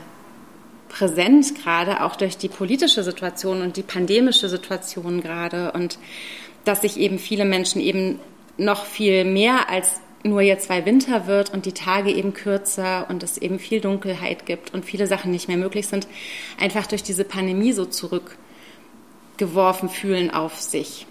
präsent, 0.90 1.62
gerade 1.62 2.04
auch 2.04 2.16
durch 2.16 2.38
die 2.38 2.48
politische 2.48 3.04
Situation 3.04 3.62
und 3.62 3.78
die 3.78 3.84
pandemische 3.84 4.48
Situation 4.48 5.22
gerade. 5.22 5.72
Und 5.74 6.00
dass 6.64 6.82
sich 6.82 6.98
eben 6.98 7.20
viele 7.20 7.46
Menschen 7.46 7.82
eben 7.82 8.20
noch 8.58 8.86
viel 8.86 9.26
mehr 9.26 9.70
als 9.70 10.02
nur 10.24 10.42
jetzt, 10.42 10.70
weil 10.70 10.86
Winter 10.86 11.28
wird 11.28 11.54
und 11.54 11.66
die 11.66 11.74
Tage 11.74 12.12
eben 12.12 12.34
kürzer 12.34 13.06
und 13.10 13.24
es 13.24 13.38
eben 13.38 13.60
viel 13.60 13.82
Dunkelheit 13.82 14.46
gibt 14.46 14.74
und 14.74 14.84
viele 14.84 15.08
Sachen 15.08 15.32
nicht 15.32 15.48
mehr 15.48 15.58
möglich 15.58 15.88
sind, 15.88 16.08
einfach 16.60 16.88
durch 16.88 17.04
diese 17.04 17.24
Pandemie 17.24 17.72
so 17.72 17.86
zurückgeworfen 17.86 19.90
fühlen 19.90 20.32
auf 20.32 20.60
sich. 20.60 21.06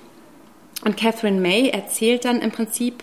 Und 0.85 0.97
Catherine 0.97 1.41
May 1.41 1.69
erzählt 1.69 2.25
dann 2.25 2.41
im 2.41 2.51
Prinzip, 2.51 3.03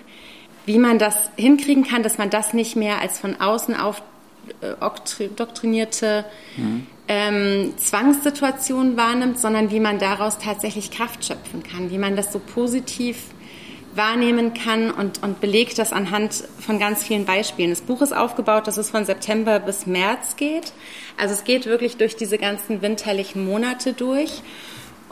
wie 0.65 0.77
man 0.77 0.99
das 0.99 1.15
hinkriegen 1.35 1.83
kann, 1.83 2.03
dass 2.03 2.17
man 2.17 2.29
das 2.29 2.53
nicht 2.53 2.75
mehr 2.75 3.01
als 3.01 3.19
von 3.19 3.39
außen 3.39 3.75
auf 3.75 4.01
äh, 4.61 5.27
doktrinierte 5.35 6.25
mhm. 6.57 6.87
ähm, 7.07 7.73
Zwangssituation 7.77 8.97
wahrnimmt, 8.97 9.39
sondern 9.39 9.71
wie 9.71 9.79
man 9.79 9.99
daraus 9.99 10.37
tatsächlich 10.37 10.91
Kraft 10.91 11.25
schöpfen 11.25 11.63
kann, 11.63 11.91
wie 11.91 11.97
man 11.97 12.15
das 12.15 12.31
so 12.31 12.39
positiv 12.39 13.17
wahrnehmen 13.95 14.53
kann 14.53 14.89
und, 14.91 15.21
und 15.21 15.39
belegt 15.39 15.77
das 15.77 15.93
anhand 15.93 16.43
von 16.59 16.79
ganz 16.79 17.03
vielen 17.03 17.25
Beispielen. 17.25 17.69
Das 17.69 17.81
Buch 17.81 18.01
ist 18.01 18.15
aufgebaut, 18.15 18.67
dass 18.67 18.77
es 18.77 18.89
von 18.89 19.05
September 19.05 19.59
bis 19.59 19.85
März 19.85 20.35
geht. 20.35 20.73
Also 21.17 21.33
es 21.33 21.43
geht 21.43 21.65
wirklich 21.65 21.97
durch 21.97 22.15
diese 22.15 22.37
ganzen 22.37 22.81
winterlichen 22.81 23.45
Monate 23.45 23.93
durch. 23.93 24.41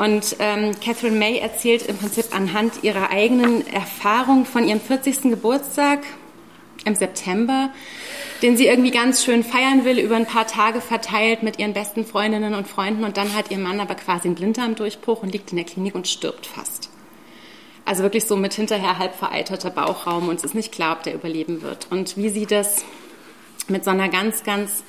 Und 0.01 0.37
ähm, 0.39 0.71
Catherine 0.83 1.15
May 1.15 1.37
erzählt 1.37 1.83
im 1.83 1.95
Prinzip 1.95 2.35
anhand 2.35 2.83
ihrer 2.83 3.11
eigenen 3.11 3.67
Erfahrung 3.67 4.45
von 4.45 4.67
ihrem 4.67 4.81
40. 4.81 5.21
Geburtstag 5.29 5.99
im 6.85 6.95
September, 6.95 7.69
den 8.41 8.57
sie 8.57 8.65
irgendwie 8.65 8.89
ganz 8.89 9.23
schön 9.23 9.43
feiern 9.43 9.85
will, 9.85 9.99
über 9.99 10.15
ein 10.15 10.25
paar 10.25 10.47
Tage 10.47 10.81
verteilt 10.81 11.43
mit 11.43 11.59
ihren 11.59 11.73
besten 11.73 12.03
Freundinnen 12.03 12.55
und 12.55 12.67
Freunden. 12.67 13.03
Und 13.03 13.15
dann 13.15 13.35
hat 13.35 13.51
ihr 13.51 13.59
Mann 13.59 13.79
aber 13.79 13.93
quasi 13.93 14.27
einen 14.27 14.33
Blinddarmdurchbruch 14.33 15.21
und 15.21 15.33
liegt 15.33 15.51
in 15.51 15.57
der 15.57 15.67
Klinik 15.67 15.93
und 15.93 16.07
stirbt 16.07 16.47
fast. 16.47 16.89
Also 17.85 18.01
wirklich 18.01 18.25
so 18.25 18.35
mit 18.35 18.55
hinterher 18.55 18.97
halb 18.97 19.13
vereiterter 19.13 19.69
Bauchraum 19.69 20.29
und 20.29 20.37
es 20.37 20.43
ist 20.43 20.55
nicht 20.55 20.71
klar, 20.71 20.97
ob 20.97 21.03
der 21.03 21.13
überleben 21.13 21.61
wird. 21.61 21.85
Und 21.91 22.17
wie 22.17 22.29
sie 22.29 22.47
das 22.47 22.83
mit 23.67 23.83
so 23.83 23.91
einer 23.91 24.09
ganz, 24.09 24.43
ganz 24.43 24.83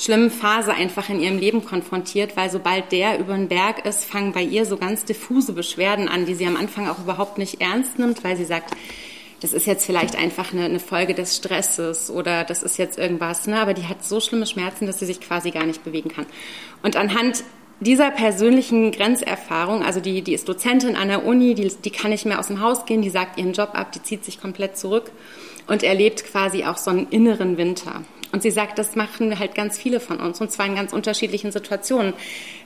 schlimmen 0.00 0.30
Phase 0.30 0.72
einfach 0.72 1.10
in 1.10 1.20
ihrem 1.20 1.38
Leben 1.38 1.64
konfrontiert, 1.64 2.36
weil 2.36 2.50
sobald 2.50 2.90
der 2.90 3.18
über 3.18 3.34
den 3.34 3.48
Berg 3.48 3.84
ist, 3.84 4.06
fangen 4.06 4.32
bei 4.32 4.42
ihr 4.42 4.64
so 4.64 4.78
ganz 4.78 5.04
diffuse 5.04 5.52
Beschwerden 5.52 6.08
an, 6.08 6.24
die 6.24 6.34
sie 6.34 6.46
am 6.46 6.56
Anfang 6.56 6.88
auch 6.88 6.98
überhaupt 6.98 7.36
nicht 7.36 7.60
ernst 7.60 7.98
nimmt, 7.98 8.24
weil 8.24 8.36
sie 8.36 8.46
sagt, 8.46 8.74
das 9.40 9.52
ist 9.52 9.66
jetzt 9.66 9.84
vielleicht 9.84 10.16
einfach 10.16 10.52
eine, 10.52 10.64
eine 10.64 10.80
Folge 10.80 11.14
des 11.14 11.36
Stresses 11.36 12.10
oder 12.10 12.44
das 12.44 12.62
ist 12.62 12.78
jetzt 12.78 12.98
irgendwas, 12.98 13.46
ne? 13.46 13.58
aber 13.58 13.74
die 13.74 13.86
hat 13.86 14.02
so 14.02 14.20
schlimme 14.20 14.46
Schmerzen, 14.46 14.86
dass 14.86 14.98
sie 14.98 15.06
sich 15.06 15.20
quasi 15.20 15.50
gar 15.50 15.64
nicht 15.64 15.84
bewegen 15.84 16.10
kann. 16.10 16.26
Und 16.82 16.96
anhand 16.96 17.44
dieser 17.80 18.10
persönlichen 18.10 18.92
Grenzerfahrung, 18.92 19.82
also 19.82 20.00
die, 20.00 20.22
die 20.22 20.34
ist 20.34 20.48
Dozentin 20.48 20.96
an 20.96 21.08
der 21.08 21.24
Uni, 21.24 21.54
die, 21.54 21.68
die 21.68 21.90
kann 21.90 22.10
nicht 22.10 22.26
mehr 22.26 22.38
aus 22.38 22.48
dem 22.48 22.60
Haus 22.60 22.86
gehen, 22.86 23.02
die 23.02 23.10
sagt 23.10 23.38
ihren 23.38 23.52
Job 23.52 23.70
ab, 23.72 23.92
die 23.92 24.02
zieht 24.02 24.24
sich 24.24 24.40
komplett 24.40 24.78
zurück 24.78 25.10
und 25.66 25.82
erlebt 25.82 26.24
quasi 26.24 26.64
auch 26.64 26.76
so 26.76 26.90
einen 26.90 27.08
inneren 27.08 27.56
Winter. 27.56 28.02
Und 28.32 28.42
sie 28.42 28.50
sagt, 28.50 28.78
das 28.78 28.94
machen 28.94 29.38
halt 29.38 29.54
ganz 29.54 29.76
viele 29.76 29.98
von 29.98 30.20
uns 30.20 30.40
und 30.40 30.50
zwar 30.50 30.66
in 30.66 30.76
ganz 30.76 30.92
unterschiedlichen 30.92 31.50
Situationen, 31.50 32.12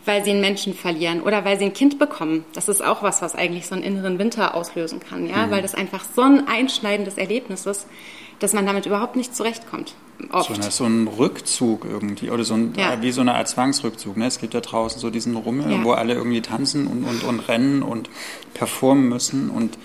weil 0.04 0.24
sie 0.24 0.30
einen 0.30 0.40
Menschen 0.40 0.74
verlieren 0.74 1.22
oder 1.22 1.44
weil 1.44 1.58
sie 1.58 1.64
ein 1.64 1.72
Kind 1.72 1.98
bekommen. 1.98 2.44
Das 2.54 2.68
ist 2.68 2.84
auch 2.84 3.02
was, 3.02 3.22
was 3.22 3.34
eigentlich 3.34 3.66
so 3.66 3.74
einen 3.74 3.84
inneren 3.84 4.18
Winter 4.18 4.54
auslösen 4.54 5.00
kann, 5.00 5.26
ja, 5.26 5.46
mhm. 5.46 5.50
weil 5.50 5.62
das 5.62 5.74
einfach 5.74 6.04
so 6.04 6.22
ein 6.22 6.46
einschneidendes 6.48 7.16
Erlebnis 7.16 7.66
ist, 7.66 7.86
dass 8.40 8.52
man 8.52 8.66
damit 8.66 8.84
überhaupt 8.86 9.16
nicht 9.16 9.34
zurechtkommt. 9.34 9.94
Oft. 10.30 10.62
So, 10.62 10.70
so 10.70 10.84
ein 10.84 11.08
Rückzug 11.08 11.84
irgendwie 11.84 12.30
oder 12.30 12.44
so 12.44 12.54
ein, 12.54 12.74
ja. 12.76 13.00
wie 13.02 13.10
so 13.10 13.20
eine 13.20 13.34
Art 13.34 13.48
Zwangsrückzug. 13.48 14.16
Ne? 14.16 14.26
Es 14.26 14.38
gibt 14.38 14.54
da 14.54 14.60
draußen 14.60 15.00
so 15.00 15.10
diesen 15.10 15.34
Rummel, 15.34 15.70
ja. 15.70 15.84
wo 15.84 15.92
alle 15.92 16.14
irgendwie 16.14 16.40
tanzen 16.40 16.86
und, 16.86 17.04
und, 17.04 17.24
und 17.24 17.40
rennen 17.48 17.82
und 17.82 18.10
performen 18.54 19.08
müssen 19.08 19.50
und 19.50 19.76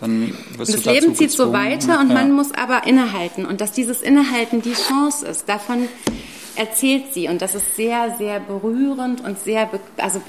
dann 0.00 0.34
wirst 0.56 0.74
das 0.74 0.84
Leben 0.84 1.14
zieht 1.14 1.30
so 1.30 1.52
weiter 1.52 2.00
und 2.00 2.08
ja. 2.08 2.14
man 2.14 2.32
muss 2.32 2.52
aber 2.52 2.86
innehalten. 2.86 3.44
Und 3.44 3.60
dass 3.60 3.72
dieses 3.72 4.00
Innehalten 4.00 4.62
die 4.62 4.72
Chance 4.72 5.26
ist, 5.26 5.48
davon 5.48 5.88
erzählt 6.56 7.14
sie. 7.14 7.28
Und 7.28 7.42
das 7.42 7.54
ist 7.54 7.76
sehr, 7.76 8.16
sehr 8.18 8.40
berührend 8.40 9.22
und 9.22 9.38
sehr, 9.38 9.68
also 9.96 10.20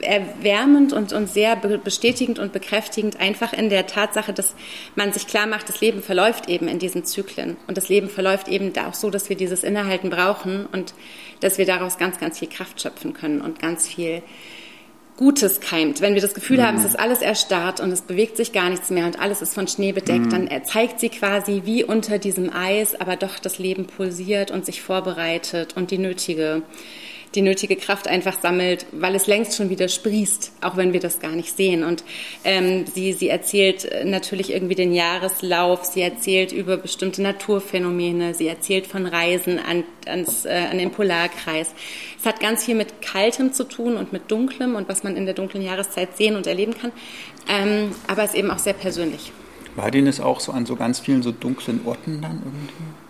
erwärmend 0.00 0.92
und, 0.92 1.12
und 1.12 1.28
sehr 1.28 1.56
bestätigend 1.56 2.38
und 2.38 2.52
bekräftigend 2.52 3.20
einfach 3.20 3.52
in 3.52 3.70
der 3.70 3.86
Tatsache, 3.86 4.32
dass 4.32 4.54
man 4.96 5.12
sich 5.12 5.26
klar 5.26 5.46
macht, 5.46 5.68
das 5.68 5.80
Leben 5.80 6.02
verläuft 6.02 6.48
eben 6.48 6.68
in 6.68 6.78
diesen 6.78 7.04
Zyklen. 7.04 7.56
Und 7.66 7.76
das 7.76 7.88
Leben 7.88 8.08
verläuft 8.08 8.48
eben 8.48 8.72
auch 8.78 8.94
so, 8.94 9.10
dass 9.10 9.28
wir 9.28 9.36
dieses 9.36 9.62
Innehalten 9.62 10.10
brauchen 10.10 10.66
und 10.72 10.94
dass 11.40 11.58
wir 11.58 11.66
daraus 11.66 11.98
ganz, 11.98 12.18
ganz 12.18 12.38
viel 12.38 12.48
Kraft 12.48 12.80
schöpfen 12.80 13.14
können 13.14 13.40
und 13.40 13.58
ganz 13.58 13.86
viel 13.86 14.22
Gutes 15.18 15.58
keimt. 15.58 16.00
Wenn 16.00 16.14
wir 16.14 16.22
das 16.22 16.32
Gefühl 16.32 16.58
mhm. 16.58 16.62
haben, 16.62 16.78
es 16.78 16.84
ist 16.84 16.98
alles 16.98 17.22
erstarrt 17.22 17.80
und 17.80 17.90
es 17.90 18.02
bewegt 18.02 18.36
sich 18.36 18.52
gar 18.52 18.70
nichts 18.70 18.88
mehr 18.88 19.04
und 19.04 19.18
alles 19.18 19.42
ist 19.42 19.52
von 19.52 19.66
Schnee 19.66 19.90
bedeckt, 19.90 20.26
mhm. 20.26 20.48
dann 20.48 20.64
zeigt 20.64 21.00
sie 21.00 21.08
quasi 21.08 21.62
wie 21.64 21.82
unter 21.82 22.18
diesem 22.18 22.52
Eis, 22.54 22.94
aber 22.94 23.16
doch 23.16 23.40
das 23.40 23.58
Leben 23.58 23.86
pulsiert 23.86 24.52
und 24.52 24.64
sich 24.64 24.80
vorbereitet 24.80 25.76
und 25.76 25.90
die 25.90 25.98
nötige 25.98 26.62
die 27.34 27.42
nötige 27.42 27.76
Kraft 27.76 28.08
einfach 28.08 28.40
sammelt, 28.40 28.86
weil 28.92 29.14
es 29.14 29.26
längst 29.26 29.56
schon 29.56 29.70
wieder 29.70 29.88
sprießt, 29.88 30.52
auch 30.60 30.76
wenn 30.76 30.92
wir 30.92 31.00
das 31.00 31.20
gar 31.20 31.32
nicht 31.32 31.56
sehen. 31.56 31.84
Und 31.84 32.04
ähm, 32.44 32.86
sie, 32.86 33.12
sie 33.12 33.28
erzählt 33.28 33.84
äh, 33.84 34.04
natürlich 34.04 34.52
irgendwie 34.52 34.74
den 34.74 34.92
Jahreslauf, 34.92 35.84
sie 35.84 36.00
erzählt 36.00 36.52
über 36.52 36.76
bestimmte 36.76 37.22
Naturphänomene, 37.22 38.34
sie 38.34 38.48
erzählt 38.48 38.86
von 38.86 39.06
Reisen 39.06 39.58
an, 39.58 39.84
ans, 40.06 40.44
äh, 40.44 40.66
an 40.70 40.78
den 40.78 40.90
Polarkreis. 40.90 41.68
Es 42.18 42.26
hat 42.26 42.40
ganz 42.40 42.64
viel 42.64 42.74
mit 42.74 43.02
Kaltem 43.02 43.52
zu 43.52 43.64
tun 43.64 43.96
und 43.96 44.12
mit 44.12 44.30
Dunklem 44.30 44.74
und 44.74 44.88
was 44.88 45.02
man 45.02 45.16
in 45.16 45.24
der 45.24 45.34
dunklen 45.34 45.62
Jahreszeit 45.62 46.16
sehen 46.16 46.36
und 46.36 46.46
erleben 46.46 46.74
kann, 46.74 46.92
ähm, 47.48 47.92
aber 48.06 48.24
es 48.24 48.30
ist 48.30 48.36
eben 48.36 48.50
auch 48.50 48.58
sehr 48.58 48.74
persönlich. 48.74 49.32
War 49.76 49.90
denen 49.90 50.08
es 50.08 50.20
auch 50.20 50.40
so 50.40 50.52
an 50.52 50.66
so 50.66 50.76
ganz 50.76 50.98
vielen 50.98 51.22
so 51.22 51.30
dunklen 51.30 51.80
Orten 51.86 52.20
dann 52.20 52.42
irgendwie? 52.44 53.07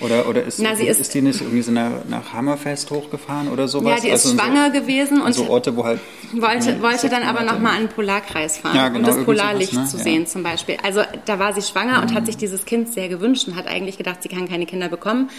Oder, 0.00 0.26
oder 0.28 0.42
ist, 0.42 0.58
Na, 0.58 0.72
ist, 0.72 0.98
ist, 0.98 1.14
die 1.14 1.20
nicht 1.20 1.40
irgendwie 1.40 1.62
so 1.62 1.70
nach, 1.70 2.04
nach 2.08 2.32
Hammerfest 2.32 2.90
hochgefahren 2.90 3.48
oder 3.48 3.68
sowas? 3.68 3.96
Ja, 3.96 4.00
die 4.00 4.08
ist 4.08 4.26
also 4.26 4.36
schwanger 4.36 4.72
so, 4.72 4.80
gewesen 4.80 5.20
und 5.20 5.32
so 5.32 5.48
Orte, 5.48 5.76
wo 5.76 5.84
halt 5.84 6.00
wollte, 6.32 6.82
wollte 6.82 7.08
dann 7.08 7.22
aber 7.22 7.42
nochmal 7.42 7.76
an 7.76 7.82
den 7.82 7.88
Polarkreis 7.88 8.58
fahren, 8.58 8.74
ja, 8.74 8.88
genau, 8.88 9.10
um 9.10 9.16
das 9.16 9.24
Polarlicht 9.24 9.72
sowas, 9.72 9.92
ne? 9.92 9.98
zu 9.98 10.02
sehen 10.02 10.22
ja. 10.22 10.26
zum 10.26 10.42
Beispiel. 10.42 10.76
Also 10.82 11.02
da 11.26 11.38
war 11.38 11.52
sie 11.52 11.62
schwanger 11.62 11.98
mhm. 11.98 12.02
und 12.02 12.14
hat 12.14 12.26
sich 12.26 12.36
dieses 12.36 12.64
Kind 12.64 12.92
sehr 12.92 13.08
gewünscht 13.08 13.46
und 13.46 13.54
hat 13.54 13.66
eigentlich 13.66 13.98
gedacht, 13.98 14.22
sie 14.22 14.28
kann 14.28 14.48
keine 14.48 14.66
Kinder 14.66 14.88
bekommen. 14.88 15.30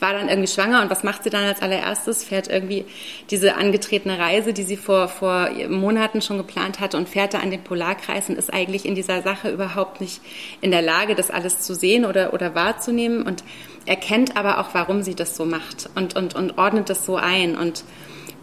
War 0.00 0.12
dann 0.12 0.28
irgendwie 0.28 0.48
schwanger 0.48 0.82
und 0.82 0.90
was 0.90 1.02
macht 1.02 1.24
sie 1.24 1.30
dann 1.30 1.44
als 1.44 1.62
allererstes? 1.62 2.24
Fährt 2.24 2.48
irgendwie 2.48 2.84
diese 3.30 3.56
angetretene 3.56 4.18
Reise, 4.18 4.52
die 4.52 4.64
sie 4.64 4.76
vor, 4.76 5.08
vor 5.08 5.50
Monaten 5.68 6.20
schon 6.20 6.36
geplant 6.36 6.80
hatte 6.80 6.96
und 6.96 7.08
fährt 7.08 7.34
da 7.34 7.38
an 7.38 7.50
den 7.50 7.62
Polarkreis 7.62 8.28
und 8.28 8.36
ist 8.36 8.52
eigentlich 8.52 8.84
in 8.86 8.94
dieser 8.94 9.22
Sache 9.22 9.50
überhaupt 9.50 10.00
nicht 10.00 10.20
in 10.60 10.70
der 10.70 10.82
Lage, 10.82 11.14
das 11.14 11.30
alles 11.30 11.60
zu 11.60 11.74
sehen 11.74 12.04
oder, 12.04 12.34
oder 12.34 12.54
wahrzunehmen 12.54 13.22
und 13.22 13.44
erkennt 13.86 14.36
aber 14.36 14.58
auch, 14.58 14.68
warum 14.72 15.02
sie 15.02 15.14
das 15.14 15.36
so 15.36 15.44
macht 15.44 15.90
und, 15.94 16.16
und, 16.16 16.34
und 16.34 16.58
ordnet 16.58 16.90
das 16.90 17.04
so 17.04 17.16
ein 17.16 17.56
und 17.56 17.84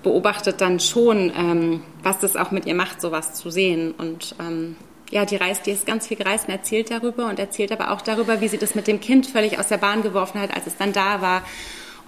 beobachtet 0.03 0.61
dann 0.61 0.79
schon, 0.79 1.31
ähm, 1.35 1.81
was 2.03 2.19
das 2.19 2.35
auch 2.35 2.51
mit 2.51 2.65
ihr 2.65 2.75
macht, 2.75 3.01
sowas 3.01 3.33
zu 3.33 3.51
sehen. 3.51 3.93
Und 3.97 4.35
ähm, 4.39 4.75
ja, 5.11 5.25
die 5.25 5.35
reist, 5.35 5.65
die 5.65 5.71
ist 5.71 5.85
ganz 5.85 6.07
viel 6.07 6.17
gereist 6.17 6.47
und 6.47 6.53
erzählt 6.53 6.89
darüber 6.89 7.27
und 7.27 7.37
erzählt 7.37 7.71
aber 7.71 7.91
auch 7.91 8.01
darüber, 8.01 8.41
wie 8.41 8.47
sie 8.47 8.57
das 8.57 8.75
mit 8.75 8.87
dem 8.87 8.99
Kind 8.99 9.27
völlig 9.27 9.59
aus 9.59 9.67
der 9.67 9.77
Bahn 9.77 10.01
geworfen 10.01 10.39
hat, 10.41 10.55
als 10.55 10.67
es 10.67 10.77
dann 10.77 10.93
da 10.93 11.21
war 11.21 11.43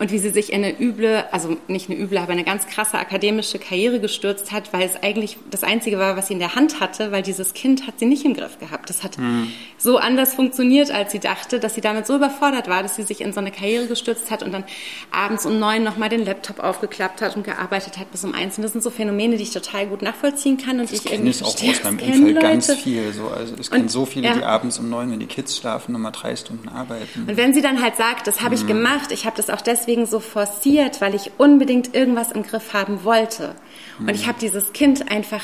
und 0.03 0.11
wie 0.11 0.19
sie 0.19 0.31
sich 0.31 0.51
in 0.51 0.65
eine 0.65 0.77
üble, 0.81 1.23
also 1.31 1.55
nicht 1.69 1.89
eine 1.89 1.97
üble, 1.97 2.17
aber 2.17 2.33
eine 2.33 2.43
ganz 2.43 2.67
krasse 2.67 2.99
akademische 2.99 3.57
Karriere 3.57 4.01
gestürzt 4.01 4.51
hat, 4.51 4.73
weil 4.73 4.81
es 4.85 5.01
eigentlich 5.01 5.37
das 5.49 5.63
Einzige 5.63 5.97
war, 5.97 6.17
was 6.17 6.27
sie 6.27 6.33
in 6.33 6.39
der 6.39 6.55
Hand 6.55 6.81
hatte, 6.81 7.13
weil 7.13 7.23
dieses 7.23 7.53
Kind 7.53 7.87
hat 7.87 7.99
sie 7.99 8.05
nicht 8.05 8.25
im 8.25 8.33
Griff 8.33 8.59
gehabt. 8.59 8.89
Das 8.89 9.01
hat 9.01 9.17
mhm. 9.17 9.53
so 9.77 9.97
anders 9.99 10.33
funktioniert, 10.33 10.91
als 10.91 11.13
sie 11.13 11.19
dachte, 11.19 11.61
dass 11.61 11.75
sie 11.75 11.79
damit 11.79 12.05
so 12.05 12.17
überfordert 12.17 12.67
war, 12.67 12.83
dass 12.83 12.97
sie 12.97 13.03
sich 13.03 13.21
in 13.21 13.31
so 13.31 13.39
eine 13.39 13.49
Karriere 13.49 13.87
gestürzt 13.87 14.29
hat 14.29 14.43
und 14.43 14.51
dann 14.51 14.65
abends 15.11 15.45
um 15.45 15.57
neun 15.57 15.83
nochmal 15.83 16.09
den 16.09 16.25
Laptop 16.25 16.59
aufgeklappt 16.59 17.21
hat 17.21 17.37
und 17.37 17.45
gearbeitet 17.45 17.97
hat 17.97 18.11
bis 18.11 18.25
um 18.25 18.33
eins. 18.33 18.57
Und 18.57 18.63
das 18.63 18.73
sind 18.73 18.83
so 18.83 18.89
Phänomene, 18.89 19.37
die 19.37 19.43
ich 19.43 19.51
total 19.51 19.87
gut 19.87 20.01
nachvollziehen 20.01 20.57
kann 20.57 20.81
und 20.81 20.91
das 20.91 20.99
ich 20.99 21.13
irgendwie 21.13 21.29
ist 21.29 21.43
auch 21.43 21.55
aus 21.55 21.83
meinem 21.85 21.99
Umfeld 21.99 22.41
ganz 22.41 22.73
viel. 22.73 23.13
So. 23.13 23.29
Also 23.29 23.53
es 23.57 23.71
gibt 23.71 23.89
so 23.89 24.05
viele, 24.05 24.27
ja. 24.27 24.33
die 24.33 24.43
abends 24.43 24.79
um 24.79 24.89
neun, 24.89 25.11
wenn 25.13 25.21
die 25.21 25.27
Kids 25.27 25.55
schlafen, 25.55 25.93
nochmal 25.93 26.11
drei 26.11 26.35
Stunden 26.35 26.67
arbeiten. 26.67 27.25
Und 27.25 27.37
wenn 27.37 27.53
sie 27.53 27.61
dann 27.61 27.81
halt 27.81 27.95
sagt, 27.95 28.27
das 28.27 28.41
habe 28.41 28.53
ich 28.53 28.63
mhm. 28.63 28.67
gemacht, 28.67 29.13
ich 29.13 29.25
habe 29.25 29.37
das 29.37 29.49
auch 29.49 29.61
deswegen 29.61 29.92
deswegen 29.93 30.05
so 30.07 30.19
forciert, 30.19 31.01
weil 31.01 31.13
ich 31.13 31.31
unbedingt 31.37 31.93
irgendwas 31.93 32.31
im 32.31 32.43
Griff 32.43 32.73
haben 32.73 33.03
wollte. 33.03 33.53
Und 33.99 34.09
ich 34.09 34.23
mhm. 34.23 34.27
habe 34.27 34.39
dieses 34.39 34.73
Kind 34.73 35.11
einfach, 35.11 35.43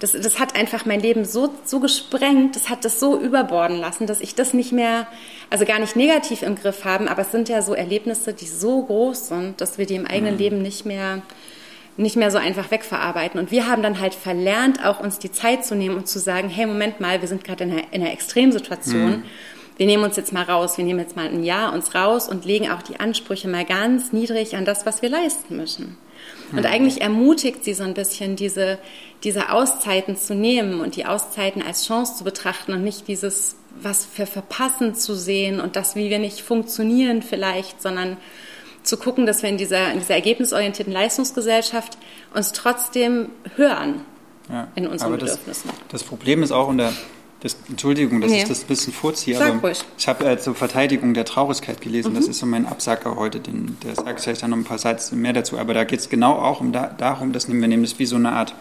das, 0.00 0.12
das 0.12 0.38
hat 0.38 0.54
einfach 0.54 0.84
mein 0.84 1.00
Leben 1.00 1.24
so, 1.24 1.54
so 1.64 1.80
gesprengt, 1.80 2.56
das 2.56 2.68
hat 2.68 2.84
das 2.84 3.00
so 3.00 3.18
überborden 3.18 3.78
lassen, 3.78 4.06
dass 4.06 4.20
ich 4.20 4.34
das 4.34 4.52
nicht 4.52 4.72
mehr, 4.72 5.06
also 5.48 5.64
gar 5.64 5.78
nicht 5.78 5.96
negativ 5.96 6.42
im 6.42 6.56
Griff 6.56 6.84
haben, 6.84 7.08
aber 7.08 7.22
es 7.22 7.32
sind 7.32 7.48
ja 7.48 7.62
so 7.62 7.72
Erlebnisse, 7.72 8.34
die 8.34 8.46
so 8.46 8.82
groß 8.82 9.28
sind, 9.28 9.60
dass 9.62 9.78
wir 9.78 9.86
die 9.86 9.94
im 9.94 10.06
eigenen 10.06 10.34
mhm. 10.34 10.40
Leben 10.40 10.62
nicht 10.62 10.84
mehr 10.84 11.22
nicht 11.98 12.16
mehr 12.16 12.30
so 12.30 12.36
einfach 12.36 12.70
wegverarbeiten. 12.70 13.40
Und 13.40 13.50
wir 13.50 13.66
haben 13.66 13.82
dann 13.82 14.00
halt 14.00 14.12
verlernt, 14.14 14.84
auch 14.84 15.00
uns 15.00 15.18
die 15.18 15.32
Zeit 15.32 15.64
zu 15.64 15.74
nehmen 15.74 15.96
und 15.96 16.06
zu 16.06 16.18
sagen, 16.18 16.50
hey, 16.50 16.66
Moment 16.66 17.00
mal, 17.00 17.22
wir 17.22 17.28
sind 17.28 17.42
gerade 17.42 17.64
in 17.64 17.72
einer, 17.72 17.82
in 17.90 18.02
einer 18.02 18.12
Extremsituation. 18.12 19.10
Mhm 19.10 19.22
wir 19.76 19.86
nehmen 19.86 20.04
uns 20.04 20.16
jetzt 20.16 20.32
mal 20.32 20.44
raus, 20.44 20.78
wir 20.78 20.84
nehmen 20.84 21.00
jetzt 21.00 21.16
mal 21.16 21.26
ein 21.26 21.44
Jahr 21.44 21.72
uns 21.72 21.94
raus 21.94 22.28
und 22.28 22.44
legen 22.44 22.70
auch 22.70 22.82
die 22.82 22.98
Ansprüche 22.98 23.48
mal 23.48 23.64
ganz 23.64 24.12
niedrig 24.12 24.56
an 24.56 24.64
das, 24.64 24.86
was 24.86 25.02
wir 25.02 25.10
leisten 25.10 25.56
müssen. 25.56 25.98
Und 26.52 26.60
mhm. 26.60 26.66
eigentlich 26.66 27.00
ermutigt 27.02 27.64
sie 27.64 27.74
so 27.74 27.84
ein 27.84 27.94
bisschen, 27.94 28.36
diese, 28.36 28.78
diese 29.22 29.50
Auszeiten 29.50 30.16
zu 30.16 30.34
nehmen 30.34 30.80
und 30.80 30.96
die 30.96 31.04
Auszeiten 31.04 31.62
als 31.62 31.86
Chance 31.86 32.16
zu 32.16 32.24
betrachten 32.24 32.72
und 32.72 32.84
nicht 32.84 33.08
dieses, 33.08 33.56
was 33.80 34.08
wir 34.16 34.26
verpassen 34.26 34.94
zu 34.94 35.14
sehen 35.14 35.60
und 35.60 35.76
das, 35.76 35.96
wie 35.96 36.08
wir 36.08 36.18
nicht 36.18 36.40
funktionieren 36.40 37.22
vielleicht, 37.22 37.82
sondern 37.82 38.16
zu 38.82 38.96
gucken, 38.96 39.26
dass 39.26 39.42
wir 39.42 39.50
in 39.50 39.58
dieser, 39.58 39.92
in 39.92 39.98
dieser 39.98 40.14
ergebnisorientierten 40.14 40.92
Leistungsgesellschaft 40.92 41.98
uns 42.32 42.52
trotzdem 42.52 43.30
hören 43.56 44.02
ja, 44.48 44.68
in 44.76 44.86
unseren 44.86 45.12
Bedürfnissen. 45.12 45.68
Das, 45.70 46.00
das 46.00 46.04
Problem 46.04 46.42
ist 46.42 46.52
auch, 46.52 46.68
unter 46.68 46.92
das, 47.40 47.56
Entschuldigung, 47.68 48.20
dass 48.20 48.30
nee. 48.30 48.42
ich 48.42 48.48
das 48.48 48.62
ein 48.62 48.66
bisschen 48.66 48.92
vorziehe, 48.92 49.36
Sag 49.36 49.50
aber 49.50 49.68
ruhig. 49.68 49.84
ich 49.98 50.08
habe 50.08 50.24
äh, 50.24 50.38
zur 50.38 50.54
Verteidigung 50.54 51.12
der 51.12 51.24
Traurigkeit 51.24 51.80
gelesen. 51.80 52.12
Mhm. 52.12 52.16
Das 52.16 52.28
ist 52.28 52.38
so 52.38 52.46
mein 52.46 52.66
Absacker 52.66 53.16
heute, 53.16 53.40
den, 53.40 53.76
der 53.82 53.94
sagt 53.94 54.20
vielleicht 54.20 54.42
dann 54.42 54.50
noch 54.50 54.56
ein 54.56 54.64
paar 54.64 54.78
Sätze 54.78 55.14
mehr 55.14 55.32
dazu. 55.32 55.58
Aber 55.58 55.74
da 55.74 55.84
geht 55.84 56.00
es 56.00 56.08
genau 56.08 56.32
auch 56.32 56.60
um 56.60 56.72
da, 56.72 56.86
darum, 56.96 57.32
dass 57.32 57.48
wir 57.48 57.54
nehmen 57.54 57.82
das 57.82 57.98
wie 57.98 58.06
so 58.06 58.16
eine 58.16 58.32
Art, 58.32 58.54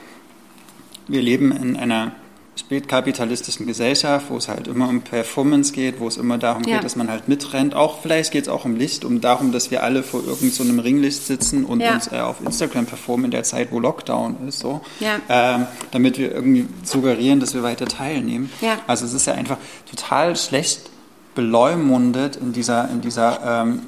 wir 1.07 1.21
leben 1.21 1.51
in 1.51 1.77
einer 1.77 2.13
spätkapitalistischen 2.55 3.65
Gesellschaft, 3.65 4.27
wo 4.29 4.37
es 4.37 4.47
halt 4.47 4.67
immer 4.67 4.87
um 4.87 5.01
Performance 5.01 5.73
geht, 5.73 5.99
wo 5.99 6.07
es 6.07 6.17
immer 6.17 6.37
darum 6.37 6.63
ja. 6.63 6.75
geht, 6.75 6.85
dass 6.85 6.95
man 6.95 7.09
halt 7.09 7.27
mitrennt. 7.27 7.75
Auch 7.75 8.01
vielleicht 8.01 8.31
geht 8.31 8.43
es 8.43 8.49
auch 8.49 8.65
um 8.65 8.75
Licht, 8.75 9.05
um 9.05 9.21
darum, 9.21 9.51
dass 9.51 9.71
wir 9.71 9.83
alle 9.83 10.03
vor 10.03 10.21
irgendeinem 10.25 10.77
so 10.77 10.81
Ringlicht 10.81 11.25
sitzen 11.25 11.65
und 11.65 11.81
ja. 11.81 11.93
uns 11.93 12.11
äh, 12.11 12.19
auf 12.19 12.41
Instagram 12.41 12.85
performen 12.85 13.25
in 13.25 13.31
der 13.31 13.43
Zeit, 13.43 13.71
wo 13.71 13.79
Lockdown 13.79 14.47
ist, 14.47 14.59
so, 14.59 14.81
ja. 14.99 15.19
ähm, 15.29 15.67
damit 15.91 16.17
wir 16.17 16.31
irgendwie 16.31 16.67
suggerieren, 16.83 17.39
dass 17.39 17.53
wir 17.53 17.63
weiter 17.63 17.85
teilnehmen. 17.85 18.49
Also 18.87 19.05
es 19.05 19.13
ist 19.13 19.27
ja 19.27 19.33
einfach 19.33 19.57
total 19.89 20.35
schlecht 20.35 20.89
beleumundet 21.35 22.37
in 22.37 22.53
dieser, 22.53 22.89
in 22.89 23.01
dieser 23.01 23.63
ähm, 23.63 23.81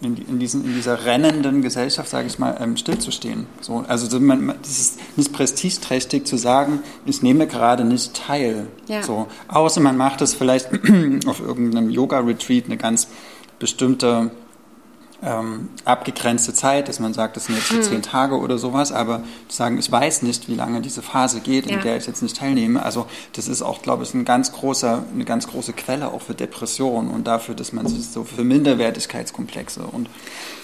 in, 0.00 0.16
in, 0.16 0.38
diesen, 0.38 0.64
in 0.64 0.74
dieser 0.74 1.04
rennenden 1.04 1.62
Gesellschaft, 1.62 2.10
sage 2.10 2.26
ich 2.26 2.38
mal, 2.38 2.56
ähm, 2.60 2.76
stillzustehen. 2.76 3.46
So, 3.60 3.84
also 3.88 4.20
man, 4.20 4.54
das 4.60 4.78
ist 4.78 4.98
nicht 5.16 5.32
prestigeträchtig 5.32 6.26
zu 6.26 6.36
sagen, 6.36 6.80
ich 7.06 7.22
nehme 7.22 7.46
gerade 7.46 7.84
nicht 7.84 8.14
teil. 8.14 8.66
Ja. 8.88 9.02
So, 9.02 9.26
außer 9.48 9.80
man 9.80 9.96
macht 9.96 10.20
es 10.20 10.34
vielleicht 10.34 10.68
auf 11.26 11.40
irgendeinem 11.40 11.90
Yoga-Retreat 11.90 12.66
eine 12.66 12.76
ganz 12.76 13.08
bestimmte 13.58 14.30
ähm, 15.26 15.68
abgegrenzte 15.84 16.54
Zeit, 16.54 16.88
dass 16.88 17.00
man 17.00 17.12
sagt, 17.12 17.36
das 17.36 17.46
sind 17.46 17.56
jetzt 17.56 17.70
hm. 17.70 17.82
zehn 17.82 18.02
Tage 18.02 18.38
oder 18.38 18.58
sowas, 18.58 18.92
aber 18.92 19.24
zu 19.48 19.56
sagen, 19.56 19.76
ich 19.76 19.90
weiß 19.90 20.22
nicht, 20.22 20.48
wie 20.48 20.54
lange 20.54 20.80
diese 20.80 21.02
Phase 21.02 21.40
geht, 21.40 21.66
in 21.66 21.76
ja. 21.76 21.82
der 21.82 21.96
ich 21.96 22.06
jetzt 22.06 22.22
nicht 22.22 22.36
teilnehme, 22.36 22.82
also 22.82 23.06
das 23.32 23.48
ist 23.48 23.60
auch, 23.60 23.82
glaube 23.82 24.04
ich, 24.04 24.14
ein 24.14 24.24
ganz 24.24 24.52
großer, 24.52 25.04
eine 25.12 25.24
ganz 25.24 25.48
große 25.48 25.72
Quelle 25.72 26.12
auch 26.12 26.22
für 26.22 26.34
Depressionen 26.34 27.10
und 27.10 27.26
dafür, 27.26 27.56
dass 27.56 27.72
man 27.72 27.88
sich 27.88 28.06
so 28.08 28.22
für 28.22 28.44
Minderwertigkeitskomplexe 28.44 29.80
und 29.80 30.08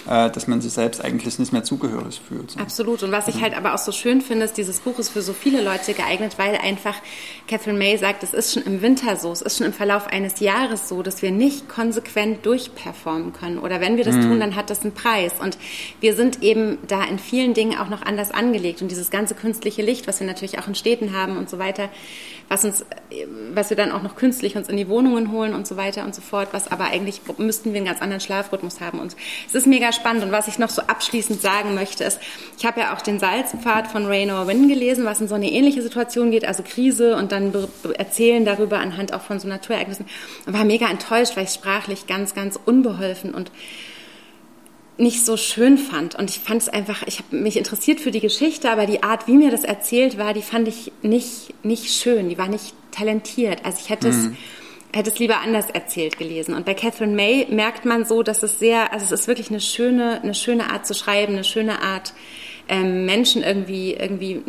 äh, 0.08 0.30
dass 0.30 0.46
man 0.46 0.60
sich 0.60 0.72
selbst 0.72 1.04
eigentlich 1.04 1.38
nicht 1.38 1.52
mehr 1.52 1.64
zugehörig 1.64 2.20
fühlt. 2.26 2.52
So. 2.52 2.60
Absolut. 2.60 3.02
Und 3.02 3.12
was 3.12 3.28
ich 3.28 3.40
halt 3.40 3.56
aber 3.56 3.74
auch 3.74 3.78
so 3.78 3.92
schön 3.92 4.20
finde, 4.20 4.44
ist, 4.44 4.56
dieses 4.56 4.80
Buch 4.80 4.98
ist 4.98 5.10
für 5.10 5.22
so 5.22 5.32
viele 5.32 5.62
Leute 5.62 5.94
geeignet, 5.94 6.34
weil 6.38 6.56
einfach 6.56 6.94
Catherine 7.46 7.78
May 7.78 7.96
sagt, 7.96 8.22
es 8.22 8.32
ist 8.32 8.52
schon 8.52 8.64
im 8.64 8.82
Winter 8.82 9.16
so, 9.16 9.30
es 9.32 9.42
ist 9.42 9.58
schon 9.58 9.66
im 9.66 9.72
Verlauf 9.72 10.06
eines 10.08 10.40
Jahres 10.40 10.88
so, 10.88 11.02
dass 11.02 11.22
wir 11.22 11.30
nicht 11.30 11.68
konsequent 11.68 12.44
durchperformen 12.44 13.32
können. 13.32 13.58
Oder 13.58 13.80
wenn 13.80 13.96
wir 13.96 14.04
das 14.04 14.16
mhm. 14.16 14.22
tun, 14.22 14.40
dann 14.40 14.51
hat 14.56 14.70
das 14.70 14.82
einen 14.82 14.94
Preis. 14.94 15.32
Und 15.40 15.58
wir 16.00 16.14
sind 16.14 16.42
eben 16.42 16.78
da 16.88 17.04
in 17.04 17.18
vielen 17.18 17.54
Dingen 17.54 17.78
auch 17.78 17.88
noch 17.88 18.02
anders 18.02 18.30
angelegt. 18.30 18.82
Und 18.82 18.90
dieses 18.90 19.10
ganze 19.10 19.34
künstliche 19.34 19.82
Licht, 19.82 20.06
was 20.06 20.20
wir 20.20 20.26
natürlich 20.26 20.58
auch 20.58 20.68
in 20.68 20.74
Städten 20.74 21.16
haben 21.16 21.36
und 21.36 21.50
so 21.50 21.58
weiter, 21.58 21.88
was 22.48 22.64
uns, 22.64 22.84
was 23.54 23.70
wir 23.70 23.76
dann 23.76 23.92
auch 23.92 24.02
noch 24.02 24.14
künstlich 24.14 24.56
uns 24.56 24.68
in 24.68 24.76
die 24.76 24.88
Wohnungen 24.88 25.32
holen 25.32 25.54
und 25.54 25.66
so 25.66 25.76
weiter 25.76 26.04
und 26.04 26.14
so 26.14 26.20
fort, 26.20 26.48
was 26.52 26.70
aber 26.70 26.84
eigentlich 26.84 27.22
müssten 27.38 27.72
wir 27.72 27.78
einen 27.78 27.86
ganz 27.86 28.02
anderen 28.02 28.20
Schlafrhythmus 28.20 28.80
haben. 28.80 28.98
Und 28.98 29.16
es 29.46 29.54
ist 29.54 29.66
mega 29.66 29.92
spannend. 29.92 30.22
Und 30.22 30.32
was 30.32 30.48
ich 30.48 30.58
noch 30.58 30.68
so 30.68 30.82
abschließend 30.82 31.40
sagen 31.40 31.74
möchte, 31.74 32.04
ist, 32.04 32.20
ich 32.58 32.66
habe 32.66 32.80
ja 32.80 32.94
auch 32.94 33.00
den 33.00 33.18
Salzpfad 33.18 33.88
von 33.88 34.06
Raynor 34.06 34.46
Wynn 34.46 34.68
gelesen, 34.68 35.04
was 35.04 35.20
in 35.20 35.28
so 35.28 35.34
eine 35.34 35.50
ähnliche 35.50 35.82
Situation 35.82 36.30
geht, 36.30 36.44
also 36.44 36.62
Krise 36.62 37.16
und 37.16 37.32
dann 37.32 37.52
erzählen 37.96 38.44
darüber 38.44 38.78
anhand 38.78 39.14
auch 39.14 39.22
von 39.22 39.40
so 39.40 39.48
Naturereignissen. 39.48 40.06
Und 40.46 40.52
war 40.52 40.64
mega 40.64 40.88
enttäuscht, 40.88 41.36
weil 41.36 41.44
ich 41.44 41.50
sprachlich 41.50 42.06
ganz, 42.06 42.34
ganz 42.34 42.58
unbeholfen 42.64 43.34
und 43.34 43.50
nicht 44.98 45.24
so 45.24 45.36
schön 45.36 45.78
fand. 45.78 46.14
Und 46.14 46.30
ich 46.30 46.40
fand 46.40 46.62
es 46.62 46.68
einfach, 46.68 47.02
ich 47.06 47.18
habe 47.18 47.36
mich 47.36 47.56
interessiert 47.56 48.00
für 48.00 48.10
die 48.10 48.20
Geschichte, 48.20 48.70
aber 48.70 48.86
die 48.86 49.02
Art, 49.02 49.26
wie 49.26 49.36
mir 49.36 49.50
das 49.50 49.64
erzählt 49.64 50.18
war, 50.18 50.34
die 50.34 50.42
fand 50.42 50.68
ich 50.68 50.92
nicht, 51.02 51.54
nicht 51.64 51.92
schön, 51.92 52.28
die 52.28 52.38
war 52.38 52.48
nicht 52.48 52.74
talentiert. 52.90 53.64
Also 53.64 53.78
ich 53.80 53.90
hätte 53.90 54.08
mhm. 54.08 54.12
es 54.12 54.30
hätte 54.94 55.10
es 55.10 55.18
lieber 55.18 55.40
anders 55.40 55.70
erzählt 55.70 56.18
gelesen. 56.18 56.54
Und 56.54 56.66
bei 56.66 56.74
Catherine 56.74 57.14
May 57.14 57.46
merkt 57.50 57.84
man 57.84 58.04
so, 58.04 58.22
dass 58.22 58.42
es 58.42 58.58
sehr, 58.58 58.92
also 58.92 59.04
es 59.04 59.12
ist 59.12 59.26
wirklich 59.26 59.50
eine 59.50 59.60
schöne, 59.60 60.20
eine 60.22 60.34
schöne 60.34 60.70
Art 60.70 60.86
zu 60.86 60.94
schreiben, 60.94 61.32
eine 61.32 61.44
schöne 61.44 61.80
Art, 61.80 62.12
ähm, 62.68 63.06
Menschen 63.06 63.42
irgendwie, 63.42 63.94
irgendwie 63.94 64.42